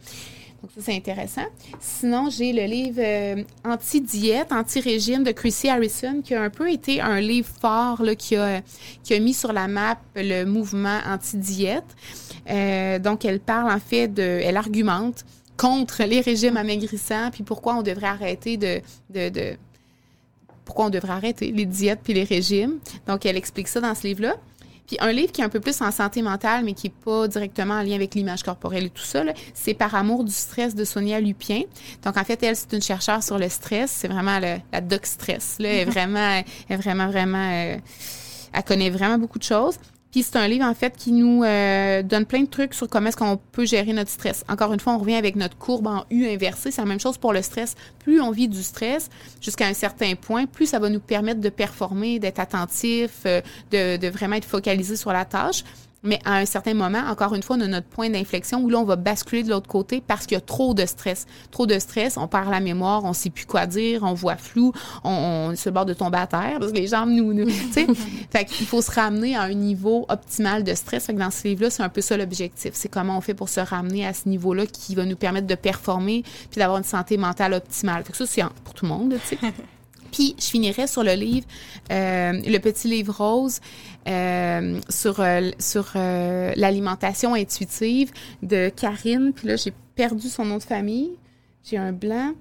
Donc 0.63 0.71
ça, 0.77 0.81
c'est 0.81 0.97
intéressant. 0.97 1.47
Sinon, 1.81 2.31
j'ai 2.31 2.53
le 2.53 2.65
livre 2.65 3.01
euh, 3.01 3.43
Anti-diète, 3.65 4.53
anti-régime 4.53 5.25
de 5.25 5.33
Chrissy 5.33 5.69
Harrison, 5.69 6.23
qui 6.23 6.35
a 6.35 6.43
un 6.43 6.51
peu 6.51 6.71
été 6.71 7.01
un 7.01 7.21
livre 7.21 7.49
fort 7.61 8.01
là, 8.01 8.15
qui, 8.15 8.37
a, 8.37 8.63
qui 9.03 9.13
a 9.13 9.19
mis 9.19 9.35
sur 9.35 9.53
la 9.53 9.67
map 9.67 9.99
le 10.15 10.45
mouvement 10.45 11.01
anti-diète. 11.05 11.97
Euh, 12.49 13.01
donc, 13.01 13.25
elle 13.25 13.41
parle 13.41 13.73
en 13.73 13.81
fait 13.81 14.07
de... 14.07 14.23
Elle 14.23 14.57
argumente 14.57 15.25
contre 15.57 16.05
les 16.05 16.21
régimes 16.21 16.57
amaigrissants, 16.57 17.31
puis 17.33 17.43
pourquoi 17.43 17.75
on 17.75 17.83
devrait 17.83 18.07
arrêter 18.07 18.57
de 18.57 18.81
pourquoi 20.65 20.87
on 20.87 20.91
devrait 20.91 21.13
arrêter 21.13 21.53
les 21.53 21.67
diètes 21.67 22.01
puis 22.03 22.15
les 22.15 22.25
régimes. 22.25 22.79
Donc, 23.07 23.27
elle 23.27 23.37
explique 23.37 23.69
ça 23.69 23.81
dans 23.81 23.95
ce 23.95 24.07
livre-là. 24.07 24.37
Puis 24.87 24.97
un 25.01 25.13
livre 25.13 25.33
qui 25.33 25.41
est 25.41 25.45
un 25.45 25.49
peu 25.49 25.61
plus 25.61 25.81
en 25.81 25.91
santé 25.91 26.23
mentale, 26.23 26.65
mais 26.65 26.75
qui 26.75 26.89
n'est 26.89 26.95
pas 27.05 27.29
directement 27.29 27.75
en 27.75 27.83
lien 27.83 27.95
avec 27.95 28.15
l'image 28.15 28.43
corporelle 28.43 28.85
et 28.87 28.91
tout 28.91 29.03
ça, 29.03 29.23
c'est 29.55 29.75
Par 29.75 29.95
amour 29.95 30.25
du 30.25 30.33
stress 30.33 30.75
de 30.75 30.85
Sonia 30.85 31.21
Lupien. 31.21 31.63
Donc, 32.05 32.17
en 32.17 32.25
fait, 32.25 32.43
elle, 32.43 32.57
c'est 32.57 32.73
une 32.73 32.83
chercheure 32.83 33.23
sur 33.23 33.39
le 33.39 33.49
stress. 33.49 33.91
C'est 33.91 34.09
vraiment 34.09 34.39
la 34.39 34.81
doc 34.81 35.07
stress. 35.07 35.57
Là. 35.59 35.69
Elle 35.69 35.79
est 35.81 35.85
vraiment, 35.91 36.43
elle 36.69 36.75
est 36.75 36.77
vraiment, 36.77 37.07
vraiment... 37.09 37.51
Euh, 37.53 37.77
elle 38.55 38.65
connaît 38.65 38.91
vraiment 38.91 39.19
beaucoup 39.19 39.39
de 39.39 39.45
choses. 39.45 39.79
Puis 40.13 40.23
c'est 40.23 40.37
un 40.37 40.47
livre, 40.47 40.67
en 40.67 40.75
fait, 40.75 40.95
qui 40.95 41.11
nous 41.11 41.43
euh, 41.43 42.03
donne 42.03 42.27
plein 42.27 42.43
de 42.43 42.49
trucs 42.49 42.75
sur 42.75 42.87
comment 42.87 43.09
est-ce 43.09 43.17
qu'on 43.17 43.39
peut 43.51 43.65
gérer 43.65 43.95
notre 43.95 44.11
stress. 44.11 44.45
Encore 44.47 44.73
une 44.75 44.79
fois, 44.79 44.93
on 44.93 44.99
revient 44.99 45.15
avec 45.15 45.37
notre 45.37 45.57
courbe 45.57 45.87
en 45.87 46.05
U 46.11 46.27
inversée. 46.27 46.71
C'est 46.71 46.83
la 46.83 46.87
même 46.87 47.01
chose 47.01 47.17
pour 47.17 47.33
le 47.33 47.41
stress. 47.41 47.75
Plus 47.99 48.21
on 48.21 48.31
vit 48.31 48.47
du 48.47 48.63
stress 48.63 49.09
jusqu'à 49.41 49.67
un 49.67 49.73
certain 49.73 50.15
point, 50.15 50.45
plus 50.45 50.67
ça 50.67 50.79
va 50.79 50.91
nous 50.91 51.01
permettre 51.01 51.41
de 51.41 51.49
performer, 51.49 52.19
d'être 52.19 52.41
attentif, 52.41 53.23
euh, 53.25 53.41
de, 53.71 53.97
de 53.97 54.09
vraiment 54.09 54.37
être 54.37 54.45
focalisé 54.45 54.97
sur 54.97 55.13
la 55.13 55.25
tâche. 55.25 55.65
Mais 56.03 56.19
à 56.25 56.37
un 56.37 56.47
certain 56.47 56.75
moment, 56.75 57.03
encore 57.09 57.35
une 57.35 57.43
fois, 57.43 57.57
on 57.57 57.61
a 57.61 57.67
notre 57.67 57.87
point 57.87 58.11
d'inflexion 58.11 58.61
où 58.61 58.69
là, 58.69 58.79
on 58.79 58.85
va 58.85 58.97
basculer 58.97 59.43
de 59.43 59.51
l'autre 59.51 59.69
côté 59.69 60.03
parce 60.05 60.27
qu'il 60.27 60.35
y 60.35 60.39
a 60.39 60.41
trop 60.41 60.75
de 60.75 60.85
stress. 60.85 61.27
Trop 61.51 61.67
de 61.67 61.79
stress, 61.79 62.17
on 62.17 62.27
perd 62.27 62.51
la 62.51 62.61
mémoire, 62.61 63.05
on 63.05 63.13
sait 63.13 63.31
plus 63.31 63.47
quoi 63.47 63.67
dire, 63.67 64.03
on 64.03 64.15
voit 64.15 64.37
flou, 64.37 64.73
on, 65.05 65.51
on 65.51 65.57
se 65.57 65.71
bord 65.71 65.87
de 65.87 65.95
tomber 65.95 66.19
à 66.19 66.27
terre 66.27 66.57
parce 66.59 66.73
que 66.73 66.77
les 66.77 66.89
jambes 66.89 67.11
nous... 67.11 67.33
nous 67.33 67.49
fait 68.31 68.45
qu'il 68.45 68.67
faut 68.67 68.83
se 68.83 68.91
ramener 68.91 69.37
à 69.37 69.43
un 69.43 69.55
niveau 69.55 70.05
optimal 70.09 70.65
de 70.65 70.75
stress. 70.75 71.07
Fait 71.07 71.15
que 71.15 71.19
dans 71.19 71.31
ce 71.31 71.47
livre-là, 71.47 71.71
c'est 71.71 71.83
un 71.83 71.89
peu 71.89 72.01
ça 72.01 72.17
l'objectif. 72.17 72.71
C'est 72.75 72.89
comment 72.89 73.17
on 73.17 73.21
fait 73.21 73.35
pour 73.35 73.49
se 73.49 73.61
ramener 73.61 74.07
à 74.07 74.13
ce 74.13 74.29
niveau-là 74.29 74.67
qui 74.67 74.95
va 74.95 75.05
nous 75.05 75.17
permettre 75.17 75.47
de 75.47 75.55
performer 75.55 76.23
puis 76.51 76.59
d'avoir 76.59 76.79
une 76.79 76.85
santé 76.85 77.17
mentale 77.17 77.55
optimale. 77.55 78.05
Fait 78.05 78.13
que 78.13 78.19
ça, 78.19 78.27
c'est 78.27 78.43
pour 78.65 78.75
tout 78.75 78.85
le 78.85 78.91
monde, 78.91 79.15
tu 79.29 79.37
sais. 79.37 79.39
Puis 80.13 80.37
je 80.39 80.45
finirai 80.45 80.87
sur 80.87 81.03
le 81.03 81.15
livre, 81.15 81.47
euh, 81.91 82.33
le 82.33 82.59
petit 82.59 82.87
livre 82.87 83.17
rose 83.17 83.61
euh, 84.09 84.81
sur 84.89 85.21
euh, 85.21 85.51
sur 85.59 85.93
l'alimentation 85.95 87.35
intuitive 87.35 88.13
de 88.43 88.69
Karine. 88.69 89.33
Puis 89.35 89.49
là, 89.49 89.57
j'ai 89.57 89.73
perdu 89.95 90.29
son 90.29 90.45
nom 90.45 90.59
de 90.59 90.63
famille. 90.63 91.11
J'ai 91.65 91.77
un 91.77 91.93
blanc. 91.93 92.33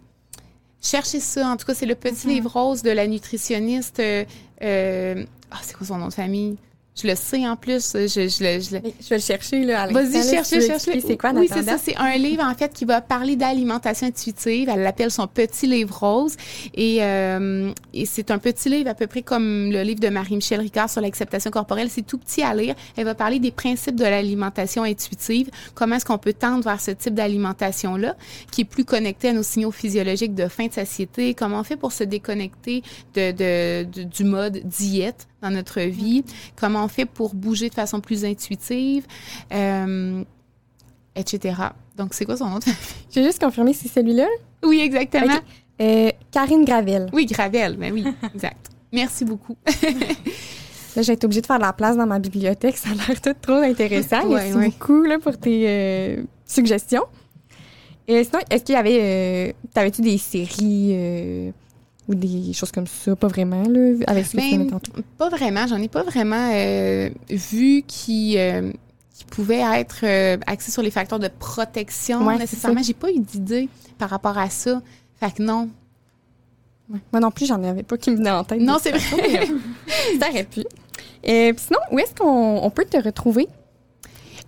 Cherchez 0.82 1.20
ça. 1.20 1.48
En 1.48 1.58
tout 1.58 1.66
cas, 1.66 1.74
c'est 1.74 1.86
le 1.86 1.96
petit 1.96 2.28
mm-hmm. 2.28 2.30
livre 2.30 2.52
rose 2.52 2.82
de 2.82 2.92
la 2.92 3.08
nutritionniste. 3.08 4.02
ah, 4.02 5.60
c'est 5.62 5.76
quoi 5.76 5.88
son 5.88 5.98
nom 5.98 6.08
de 6.08 6.14
famille? 6.14 6.58
Je 7.02 7.08
le 7.08 7.16
sais 7.16 7.48
en 7.48 7.56
plus. 7.56 7.94
Je, 7.94 8.08
je, 8.08 8.28
je, 8.28 8.80
je 9.02 9.10
vais 9.10 9.16
le 9.16 9.22
chercher 9.22 9.64
là. 9.64 9.88
Vas-y, 9.88 10.24
cherche-le, 10.30 10.62
cherche-le. 10.62 11.02
C'est 11.02 11.18
quoi, 11.18 11.32
Oui, 11.34 11.48
c'est 11.52 11.64
ça. 11.64 11.78
C'est 11.78 11.96
un 11.98 12.18
livre 12.18 12.44
en 12.44 12.54
fait 12.54 12.74
qui 12.74 12.86
va 12.86 13.02
parler 13.02 13.36
d'alimentation 13.36 14.08
intuitive. 14.08 14.70
Elle 14.70 14.82
l'appelle 14.82 15.12
son 15.12 15.28
petit 15.28 15.68
livre 15.68 15.98
rose. 15.98 16.36
Et, 16.74 17.00
euh, 17.02 17.72
et 17.94 18.06
c'est 18.06 18.32
un 18.32 18.38
petit 18.38 18.70
livre 18.70 18.90
à 18.90 18.94
peu 18.94 19.08
près 19.08 19.22
comme 19.22 19.72
le 19.72 19.82
livre 19.84 20.00
de 20.00 20.10
Marie-Michel 20.10 20.60
Ricard 20.60 20.90
sur 20.90 21.02
l'acceptation 21.02 21.52
corporelle. 21.52 21.90
C'est 21.90 22.06
tout 22.06 22.18
petit 22.18 22.42
à 22.44 22.54
lire. 22.54 22.76
Elle 22.96 23.06
va 23.06 23.16
parler 23.16 23.40
des 23.40 23.52
principes 23.52 23.96
de 23.96 24.04
l'alimentation 24.06 24.84
intuitive. 24.84 25.50
Comment 25.76 25.96
est-ce 25.96 26.06
qu'on 26.06 26.18
peut 26.18 26.34
tendre 26.34 26.64
vers 26.64 26.80
ce 26.82 26.92
type 26.92 27.14
d'alimentation-là, 27.14 28.16
qui 28.52 28.62
est 28.62 28.66
plus 28.66 28.86
connecté 28.86 29.30
à 29.30 29.34
nos 29.34 29.44
signaux 29.44 29.72
physiologiques 29.72 30.36
de 30.36 30.48
faim, 30.48 30.68
de 30.68 30.74
satiété. 30.74 31.34
Comment 31.34 31.60
on 31.60 31.64
fait 31.64 31.78
pour 31.78 31.92
se 31.92 32.04
déconnecter 32.04 32.84
de, 33.16 33.32
de 33.32 34.04
du 34.04 34.24
mode 34.24 34.62
diète? 34.66 35.28
Dans 35.42 35.50
notre 35.50 35.82
vie, 35.82 36.24
comment 36.56 36.84
on 36.84 36.88
fait 36.88 37.06
pour 37.06 37.34
bouger 37.34 37.70
de 37.70 37.74
façon 37.74 38.00
plus 38.00 38.24
intuitive, 38.26 39.06
euh, 39.54 40.24
etc. 41.16 41.56
Donc, 41.98 42.14
c'est 42.14 42.26
quoi 42.26 42.38
son 42.38 42.50
nom 42.50 42.60
de 42.60 42.66
Je 43.14 43.20
vais 43.20 43.26
juste 43.26 43.42
confirmer 43.42 43.74
si 43.74 43.88
c'est 43.88 44.00
celui-là? 44.00 44.28
Oui, 44.64 44.80
exactement. 44.80 45.40
Euh, 45.82 46.12
Karine 46.32 46.64
Gravel. 46.64 47.10
Oui, 47.12 47.26
Gravel, 47.26 47.76
mais 47.78 47.92
ben 47.92 48.06
oui, 48.06 48.14
exact. 48.36 48.70
Merci 48.92 49.26
beaucoup. 49.26 49.58
Là, 50.96 51.02
j'ai 51.04 51.14
été 51.14 51.26
obligée 51.26 51.42
de 51.42 51.46
faire 51.46 51.58
de 51.58 51.64
la 51.64 51.74
place 51.74 51.96
dans 51.96 52.06
ma 52.06 52.20
bibliothèque. 52.20 52.76
Ça 52.76 52.90
a 52.90 52.94
l'air 52.94 53.22
tout 53.22 53.34
trop 53.42 53.54
intéressant. 53.54 54.28
Merci 54.28 54.52
beaucoup 54.52 55.04
là, 55.04 55.20
pour 55.20 55.38
tes 55.38 55.64
euh, 55.66 56.24
suggestions. 56.46 57.06
Et 58.10 58.26
sinon, 58.26 58.40
est-ce 58.50 58.66
qu'il 58.66 58.76
y 58.76 58.78
avait... 58.78 59.56
T'avais-tu 59.74 60.02
des 60.02 60.18
séries 60.18 61.54
ou 62.12 62.16
des 62.16 62.54
choses 62.54 62.72
comme 62.72 62.88
ça? 62.88 63.16
Pas 63.16 63.28
vraiment, 63.28 63.64
là, 63.64 63.96
avec 64.08 64.26
ce 64.26 64.32
que 64.34 64.38
ben, 64.38 64.80
Pas 65.18 65.30
vraiment. 65.30 65.66
J'en 65.68 65.78
ai 65.78 65.88
pas 65.88 66.04
vraiment 66.04 66.52
euh, 66.54 67.10
vu 67.30 67.84
qui, 67.88 68.38
euh, 68.38 68.72
qui 69.14 69.26
pouvaient 69.26 69.64
être 69.80 70.02
euh, 70.04 70.38
axés 70.46 70.72
sur 70.72 70.82
les 70.82 70.92
facteurs 70.92 71.20
de 71.20 71.30
protection 71.40 72.30
nécessairement. 72.38 72.84
J'ai 72.84 72.94
pas 72.94 73.12
eu 73.12 73.20
d'idée 73.20 73.70
par 73.98 74.10
rapport 74.10 74.38
à 74.38 74.50
ça. 74.50 74.82
Fait 75.20 75.34
que 75.34 75.42
non. 75.42 75.70
Moi 76.90 77.22
non 77.22 77.32
plus, 77.32 77.46
j'en 77.46 77.64
avais 77.64 77.84
pas 77.84 77.98
qui 77.98 78.12
me 78.12 78.18
venaient 78.18 78.32
en 78.32 78.44
tête. 78.44 78.60
Non, 78.60 78.78
c'est 78.82 78.92
vrai. 78.92 79.48
ça 80.20 80.30
aurait 80.30 80.44
pu. 80.44 80.64
Et 81.24 81.54
sinon, 81.58 81.80
où 81.92 82.00
est-ce 82.00 82.14
qu'on 82.14 82.70
peut 82.70 82.86
te 82.86 82.98
retrouver? 82.98 83.48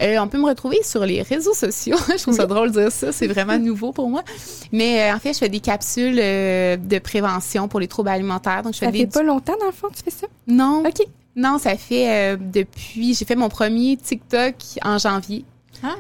Euh, 0.04 0.18
on 0.20 0.28
peut 0.28 0.38
me 0.38 0.46
retrouver 0.46 0.84
sur 0.84 1.06
les 1.06 1.22
réseaux 1.22 1.54
sociaux. 1.54 1.98
je 2.10 2.22
trouve 2.22 2.36
ça 2.36 2.46
drôle 2.46 2.72
de 2.72 2.82
dire 2.82 2.92
ça. 2.92 3.12
C'est 3.12 3.28
vraiment 3.28 3.58
nouveau 3.60 3.92
pour 3.92 4.10
moi. 4.10 4.24
Mais 4.72 5.02
euh, 5.02 5.16
en 5.16 5.20
fait, 5.20 5.34
je 5.34 5.40
fais 5.40 5.50
des 5.50 5.60
capsules 5.60 6.20
euh, 6.20 6.78
de 6.78 7.00
prévention 7.00 7.68
pour 7.68 7.80
les 7.80 7.88
troubles 7.88 8.10
alimentaires. 8.10 8.64
Donc, 8.64 8.74
je 8.74 8.80
fais 8.80 8.88
ça 8.88 8.92
des... 8.92 9.00
fait 9.00 9.08
pas 9.08 9.24
longtemps, 9.24 9.56
dans 9.60 9.68
le 9.68 9.72
fond, 9.72 9.88
tu 9.96 10.04
fais 10.04 10.12
ça? 10.12 10.28
Non. 10.48 10.84
OK. 10.86 11.06
Non, 11.36 11.58
ça 11.58 11.76
fait 11.78 12.38
depuis... 12.38 13.16
J'ai 13.16 13.26
fait 13.26 13.36
mon 13.36 13.50
premier 13.50 13.98
TikTok 13.98 14.54
en 14.84 15.00
janvier. 15.00 15.46
Ah. 15.82 15.96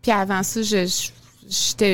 Puis 0.00 0.12
avant 0.12 0.44
ça, 0.44 0.62
je, 0.62 0.86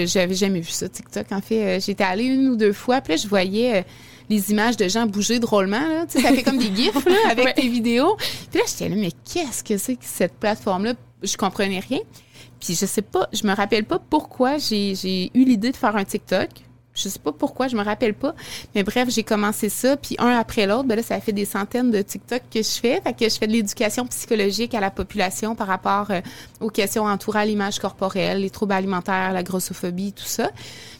j'avais 0.05 0.35
jamais 0.35 0.61
vu 0.61 0.71
ça, 0.71 0.87
TikTok. 0.87 1.33
En 1.33 1.41
fait, 1.41 1.81
j'étais 1.81 2.05
allée 2.05 2.25
une 2.25 2.49
ou 2.49 2.57
deux 2.57 2.75
fois. 2.75 3.01
Puis 3.01 3.15
là, 3.15 3.17
je 3.17 3.29
voyais 3.29 3.87
les 4.29 4.51
images 4.51 4.77
de 4.77 4.89
gens 4.89 5.07
bouger 5.07 5.39
drôlement. 5.39 5.81
Là. 5.81 6.05
ça 6.09 6.21
fait 6.21 6.43
comme 6.43 6.59
des 6.59 6.75
gifs 6.75 7.05
là, 7.05 7.31
avec 7.31 7.55
tes 7.57 7.69
vidéos. 7.69 8.17
Puis 8.51 8.59
là, 8.59 8.65
j'étais 8.69 8.89
là, 8.89 8.97
mais 8.97 9.13
qu'est-ce 9.33 9.63
que 9.65 9.79
c'est 9.79 9.97
que 9.97 10.05
cette 10.05 10.35
plateforme-là? 10.35 10.95
Je 11.23 11.37
comprenais 11.37 11.81
rien. 11.81 12.01
Puis 12.61 12.75
je 12.75 12.87
sais 12.87 13.03
pas, 13.03 13.29
je 13.33 13.47
me 13.47 13.55
rappelle 13.55 13.85
pas 13.85 13.99
pourquoi 13.99 14.59
j'ai 14.59 15.31
eu 15.35 15.45
l'idée 15.45 15.73
de 15.73 15.77
faire 15.77 15.97
un 15.97 16.05
TikTok. 16.05 16.49
Je 16.95 17.11
sais 17.11 17.19
pas 17.19 17.33
pourquoi, 17.33 17.69
je 17.69 17.77
me 17.77 17.85
rappelle 17.85 18.15
pas. 18.15 18.35
Mais 18.75 18.83
bref, 18.83 19.11
j'ai 19.11 19.23
commencé 19.23 19.69
ça, 19.69 19.99
puis 19.99 20.17
un 20.19 20.31
après 20.31 20.67
l'autre, 20.67 20.85
ben 20.85 20.97
là, 20.97 21.03
ça 21.03 21.21
fait 21.21 21.33
des 21.33 21.45
centaines 21.45 21.91
de 21.91 22.01
TikTok 22.01 22.43
que 22.51 22.63
je 22.63 22.81
fais. 22.81 23.03
Fait 23.03 23.13
que 23.13 23.29
je 23.29 23.37
fais 23.37 23.47
de 23.47 23.53
l'éducation 23.53 24.07
psychologique 24.07 24.75
à 24.75 24.81
la 24.81 24.91
population 24.91 25.55
par 25.55 25.67
rapport 25.67 26.11
euh, 26.11 26.23
aux 26.61 26.71
questions 26.71 27.05
entourant 27.05 27.43
l'image 27.43 27.79
corporelle, 27.81 28.41
les 28.41 28.49
troubles 28.49 28.73
alimentaires, 28.73 29.33
la 29.33 29.43
grossophobie, 29.43 30.15
tout 30.15 30.25
ça. 30.25 30.51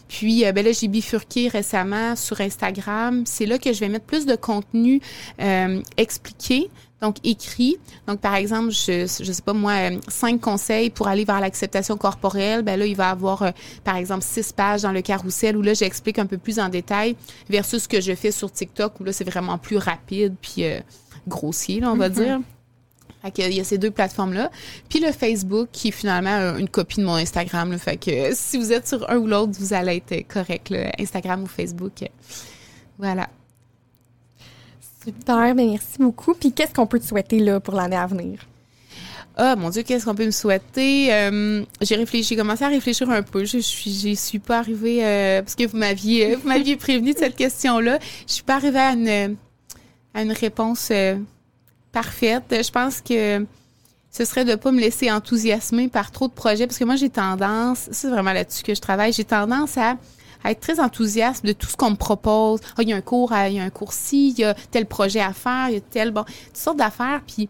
Puis 0.07 0.45
euh, 0.45 0.51
ben 0.51 0.63
là, 0.63 0.71
j'ai 0.71 0.87
bifurqué 0.87 1.47
récemment 1.47 2.15
sur 2.15 2.41
Instagram. 2.41 3.23
C'est 3.25 3.47
là 3.47 3.57
que 3.57 3.73
je 3.73 3.79
vais 3.79 3.89
mettre 3.89 4.05
plus 4.05 4.27
de 4.27 4.35
contenu 4.35 5.01
euh, 5.41 5.81
expliqué 5.97 6.69
donc, 7.01 7.17
écrit. 7.23 7.77
Donc, 8.07 8.19
par 8.19 8.35
exemple, 8.35 8.71
je, 8.71 9.01
je 9.01 9.31
sais 9.31 9.41
pas 9.41 9.53
moi, 9.53 9.73
euh, 9.73 9.97
cinq 10.07 10.41
conseils 10.41 10.89
pour 10.89 11.07
aller 11.07 11.25
vers 11.25 11.39
l'acceptation 11.39 11.95
corporelle. 11.95 12.63
Ben 12.63 12.79
là, 12.79 12.85
il 12.85 12.95
va 12.95 13.11
avoir, 13.11 13.43
euh, 13.43 13.51
par 13.83 13.97
exemple, 13.97 14.23
six 14.23 14.51
pages 14.51 14.81
dans 14.81 14.91
le 14.91 15.01
carrousel 15.01 15.57
où 15.57 15.61
là, 15.61 15.75
j'explique 15.75 16.17
un 16.17 16.25
peu 16.25 16.39
plus 16.39 16.59
en 16.59 16.69
détail 16.69 17.15
versus 17.49 17.83
ce 17.83 17.87
que 17.87 18.01
je 18.01 18.15
fais 18.15 18.31
sur 18.31 18.51
TikTok 18.51 18.99
où 18.99 19.03
là, 19.03 19.13
c'est 19.13 19.29
vraiment 19.29 19.59
plus 19.59 19.77
rapide 19.77 20.35
puis 20.41 20.63
euh, 20.63 20.79
grossier, 21.27 21.81
là, 21.81 21.91
on 21.91 21.97
va 21.97 22.09
mm-hmm. 22.09 22.13
dire. 22.13 22.39
Fait 23.21 23.31
que, 23.31 23.41
il 23.47 23.55
y 23.55 23.59
a 23.59 23.63
ces 23.63 23.77
deux 23.77 23.91
plateformes-là. 23.91 24.49
Puis 24.89 24.99
le 24.99 25.11
Facebook, 25.11 25.69
qui 25.71 25.89
est 25.89 25.91
finalement 25.91 26.55
une 26.57 26.69
copie 26.69 26.97
de 26.97 27.05
mon 27.05 27.15
Instagram. 27.15 27.71
Là, 27.71 27.77
fait 27.77 27.97
que 27.97 28.33
si 28.33 28.57
vous 28.57 28.71
êtes 28.71 28.87
sur 28.87 29.07
un 29.09 29.17
ou 29.17 29.27
l'autre, 29.27 29.53
vous 29.59 29.73
allez 29.73 30.03
être 30.07 30.27
correct, 30.27 30.69
là, 30.69 30.91
Instagram 30.99 31.43
ou 31.43 31.47
Facebook. 31.47 32.05
Voilà. 32.97 33.27
Super, 35.07 35.55
ben, 35.55 35.69
merci 35.69 35.97
beaucoup. 35.99 36.33
Puis 36.33 36.51
qu'est-ce 36.51 36.73
qu'on 36.73 36.85
peut 36.85 36.99
te 36.99 37.05
souhaiter 37.05 37.39
là, 37.39 37.61
pour 37.61 37.75
l'année 37.75 37.95
à 37.95 38.05
venir? 38.07 38.39
Ah 39.37 39.55
mon 39.55 39.69
Dieu, 39.69 39.83
qu'est-ce 39.83 40.03
qu'on 40.03 40.15
peut 40.15 40.25
me 40.25 40.31
souhaiter? 40.31 41.13
Euh, 41.13 41.63
J'ai 41.79 42.35
commencé 42.35 42.63
à 42.65 42.67
réfléchir 42.67 43.09
un 43.09 43.21
peu. 43.21 43.45
Je 43.45 43.59
suis, 43.59 44.15
suis 44.17 44.39
pas 44.39 44.57
arrivée 44.57 45.05
euh, 45.05 45.41
parce 45.43 45.55
que 45.55 45.65
vous 45.65 45.77
m'aviez, 45.77 46.35
vous 46.35 46.47
m'aviez 46.47 46.75
prévenu 46.75 47.13
de 47.13 47.19
cette 47.19 47.37
question-là. 47.37 47.99
Je 48.27 48.33
suis 48.33 48.43
pas 48.43 48.55
arrivée 48.55 48.79
à 48.79 48.91
une, 48.91 49.37
à 50.13 50.23
une 50.23 50.31
réponse 50.33 50.89
euh, 50.91 51.15
parfaite. 51.93 52.43
Je 52.49 52.71
pense 52.71 52.99
que 52.99 53.45
ce 54.11 54.25
serait 54.25 54.43
de 54.43 54.55
pas 54.55 54.71
me 54.71 54.81
laisser 54.81 55.09
enthousiasmer 55.09 55.87
par 55.87 56.11
trop 56.11 56.27
de 56.27 56.33
projets 56.33 56.67
parce 56.67 56.79
que 56.79 56.83
moi 56.83 56.95
j'ai 56.95 57.09
tendance, 57.11 57.87
c'est 57.91 58.09
vraiment 58.09 58.33
là-dessus 58.33 58.63
que 58.63 58.73
je 58.73 58.81
travaille, 58.81 59.13
j'ai 59.13 59.25
tendance 59.25 59.77
à 59.77 59.97
être 60.45 60.59
très 60.59 60.79
enthousiaste 60.79 61.45
de 61.45 61.51
tout 61.51 61.67
ce 61.67 61.77
qu'on 61.77 61.91
me 61.91 61.95
propose. 61.95 62.59
Ah, 62.77 62.83
il 62.83 62.89
y 62.89 62.93
a 62.93 62.95
un 62.95 63.01
cours, 63.01 63.33
il 63.47 63.53
y 63.53 63.59
a 63.59 63.63
un 63.63 63.69
cours 63.69 63.93
ci, 63.93 64.29
il 64.29 64.39
y 64.39 64.43
a 64.43 64.53
tel 64.71 64.85
projet 64.85 65.21
à 65.21 65.33
faire, 65.33 65.69
il 65.69 65.75
y 65.75 65.77
a 65.77 65.81
tel 65.81 66.11
bon, 66.11 66.23
toutes 66.23 66.57
sortes 66.57 66.77
d'affaires. 66.77 67.21
Puis, 67.27 67.49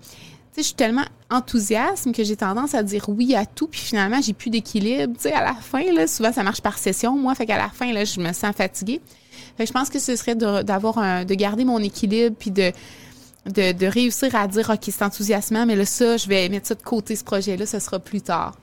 je 0.58 0.64
suis 0.64 0.74
tellement 0.74 1.06
enthousiaste 1.30 2.12
que 2.12 2.24
j'ai 2.24 2.36
tendance 2.36 2.74
à 2.74 2.84
dire 2.84 3.10
oui 3.10 3.36
à 3.36 3.46
tout, 3.46 3.68
puis 3.68 3.80
finalement, 3.80 4.22
j'ai 4.22 4.34
plus 4.34 4.50
d'équilibre. 4.50 5.14
Tu 5.16 5.24
sais, 5.30 5.34
à 5.34 5.44
la 5.44 5.54
fin, 5.54 5.84
là, 5.94 6.08
souvent, 6.08 6.32
ça 6.32 6.44
marche 6.44 6.62
par 6.62 6.78
session, 6.78 7.16
moi, 7.18 7.36
fait 7.36 7.46
qu'à 7.46 7.58
la 7.58 7.70
fin, 7.70 7.92
là, 7.92 8.06
je 8.06 8.20
me 8.20 8.34
sens 8.34 8.56
fatiguée. 8.56 9.02
Fait 9.58 9.66
je 9.66 9.72
pense 9.72 9.90
que 9.90 10.00
ce 10.00 10.16
serait 10.16 10.36
d'avoir 10.36 10.98
un, 10.98 11.26
de 11.26 11.34
garder 11.36 11.66
mon 11.66 11.80
équilibre, 11.80 12.36
puis 12.38 12.52
de, 12.52 12.72
de, 13.46 13.86
réussir 13.86 14.34
à 14.36 14.48
dire, 14.48 14.70
OK, 14.70 14.82
c'est 14.84 15.04
enthousiasmant, 15.04 15.66
mais 15.66 15.76
là, 15.76 15.86
ça, 15.86 16.18
je 16.18 16.28
vais 16.28 16.50
mettre 16.50 16.68
ça 16.68 16.76
de 16.76 16.84
côté, 16.84 17.16
ce 17.16 17.24
projet-là, 17.24 17.66
ce 17.66 17.80
sera 17.80 18.00
plus 18.00 18.22
tard. 18.22 18.56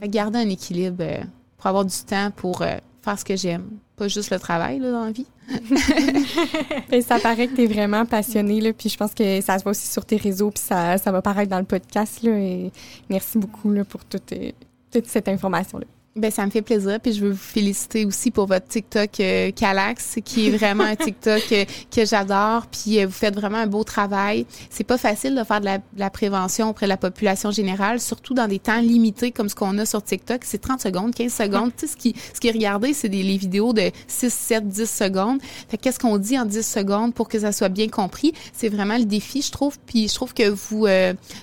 Fait 0.00 0.08
garder 0.08 0.38
un 0.38 0.48
équilibre 0.48 0.96
euh, 1.00 1.22
pour 1.58 1.66
avoir 1.66 1.84
du 1.84 1.96
temps 1.96 2.30
pour 2.34 2.62
euh, 2.62 2.76
faire 3.02 3.18
ce 3.18 3.24
que 3.24 3.36
j'aime, 3.36 3.68
pas 3.96 4.08
juste 4.08 4.30
le 4.30 4.38
travail, 4.38 4.78
là, 4.78 4.92
dans 4.92 5.04
la 5.04 5.12
vie. 5.12 5.26
ça 7.02 7.18
paraît 7.18 7.48
que 7.48 7.54
tu 7.56 7.62
es 7.62 7.66
vraiment 7.66 8.06
passionnée, 8.06 8.60
là, 8.60 8.72
puis 8.72 8.88
je 8.88 8.96
pense 8.96 9.12
que 9.12 9.40
ça 9.40 9.58
se 9.58 9.64
voit 9.64 9.72
aussi 9.72 9.88
sur 9.88 10.04
tes 10.04 10.16
réseaux, 10.16 10.50
puis 10.50 10.62
ça, 10.62 10.98
ça 10.98 11.10
va 11.10 11.20
paraître 11.20 11.50
dans 11.50 11.58
le 11.58 11.64
podcast. 11.64 12.22
Là, 12.22 12.38
et 12.38 12.72
merci 13.10 13.38
beaucoup 13.38 13.70
là, 13.70 13.84
pour 13.84 14.04
toute, 14.04 14.32
euh, 14.32 14.52
toute 14.90 15.06
cette 15.06 15.28
information-là. 15.28 15.86
Ben 16.14 16.30
ça 16.30 16.44
me 16.44 16.50
fait 16.50 16.60
plaisir. 16.60 17.00
Puis 17.00 17.14
je 17.14 17.24
veux 17.24 17.30
vous 17.30 17.36
féliciter 17.38 18.04
aussi 18.04 18.30
pour 18.30 18.46
votre 18.46 18.68
TikTok 18.68 19.18
euh, 19.20 19.50
Calax, 19.50 20.18
qui 20.22 20.48
est 20.48 20.50
vraiment 20.50 20.84
un 20.84 20.94
TikTok 20.94 21.42
euh, 21.52 21.64
que 21.90 22.04
j'adore. 22.04 22.66
Puis 22.66 23.00
euh, 23.00 23.06
vous 23.06 23.12
faites 23.12 23.34
vraiment 23.34 23.56
un 23.56 23.66
beau 23.66 23.82
travail. 23.82 24.44
C'est 24.68 24.84
pas 24.84 24.98
facile 24.98 25.34
de 25.34 25.42
faire 25.42 25.62
de 25.62 25.68
la, 25.96 26.10
prévention 26.10 26.68
auprès 26.68 26.84
de 26.84 26.90
la 26.90 26.98
population 26.98 27.50
générale, 27.50 27.98
surtout 27.98 28.34
dans 28.34 28.46
des 28.46 28.58
temps 28.58 28.80
limités 28.80 29.30
comme 29.30 29.48
ce 29.48 29.54
qu'on 29.54 29.78
a 29.78 29.86
sur 29.86 30.02
TikTok. 30.02 30.42
C'est 30.44 30.60
30 30.60 30.82
secondes, 30.82 31.14
15 31.14 31.32
secondes. 31.32 31.70
Tu 31.74 31.86
sais, 31.86 31.92
ce 31.92 31.96
qui, 31.96 32.14
ce 32.34 32.40
qui 32.40 32.48
est 32.48 32.52
regardé, 32.52 32.92
c'est 32.92 33.08
des 33.08 33.22
les 33.22 33.38
vidéos 33.38 33.72
de 33.72 33.90
6, 34.06 34.30
7, 34.30 34.68
10 34.68 34.90
secondes. 34.90 35.38
Fait 35.70 35.78
qu'est-ce 35.78 35.98
qu'on 35.98 36.18
dit 36.18 36.38
en 36.38 36.44
10 36.44 36.60
secondes 36.60 37.14
pour 37.14 37.26
que 37.26 37.38
ça 37.38 37.52
soit 37.52 37.70
bien 37.70 37.88
compris? 37.88 38.34
C'est 38.52 38.68
vraiment 38.68 38.98
le 38.98 39.06
défi, 39.06 39.40
je 39.40 39.50
trouve. 39.50 39.78
Puis 39.86 40.08
je 40.08 40.14
trouve 40.14 40.34
que 40.34 40.50
vous, 40.50 40.86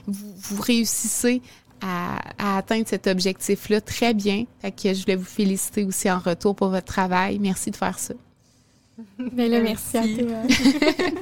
vous, 0.06 0.34
vous 0.38 0.62
réussissez 0.62 1.42
à, 1.82 2.58
atteindre 2.58 2.88
cet 2.88 3.08
objectif-là 3.08 3.82
très 3.82 4.14
bien. 4.14 4.46
Fait 4.62 4.72
que 4.72 4.94
je 4.94 5.02
voulais 5.02 5.16
vous 5.16 5.24
féliciter 5.24 5.84
aussi 5.84 6.10
en 6.10 6.20
retour 6.20 6.56
pour 6.56 6.70
votre 6.70 6.88
travail. 6.88 7.40
Merci 7.40 7.72
de 7.72 7.76
faire 7.76 8.00
ça. 8.00 8.14
Ben 9.18 9.50
merci. 9.64 9.98
à 9.98 10.02
toi. 10.04 11.12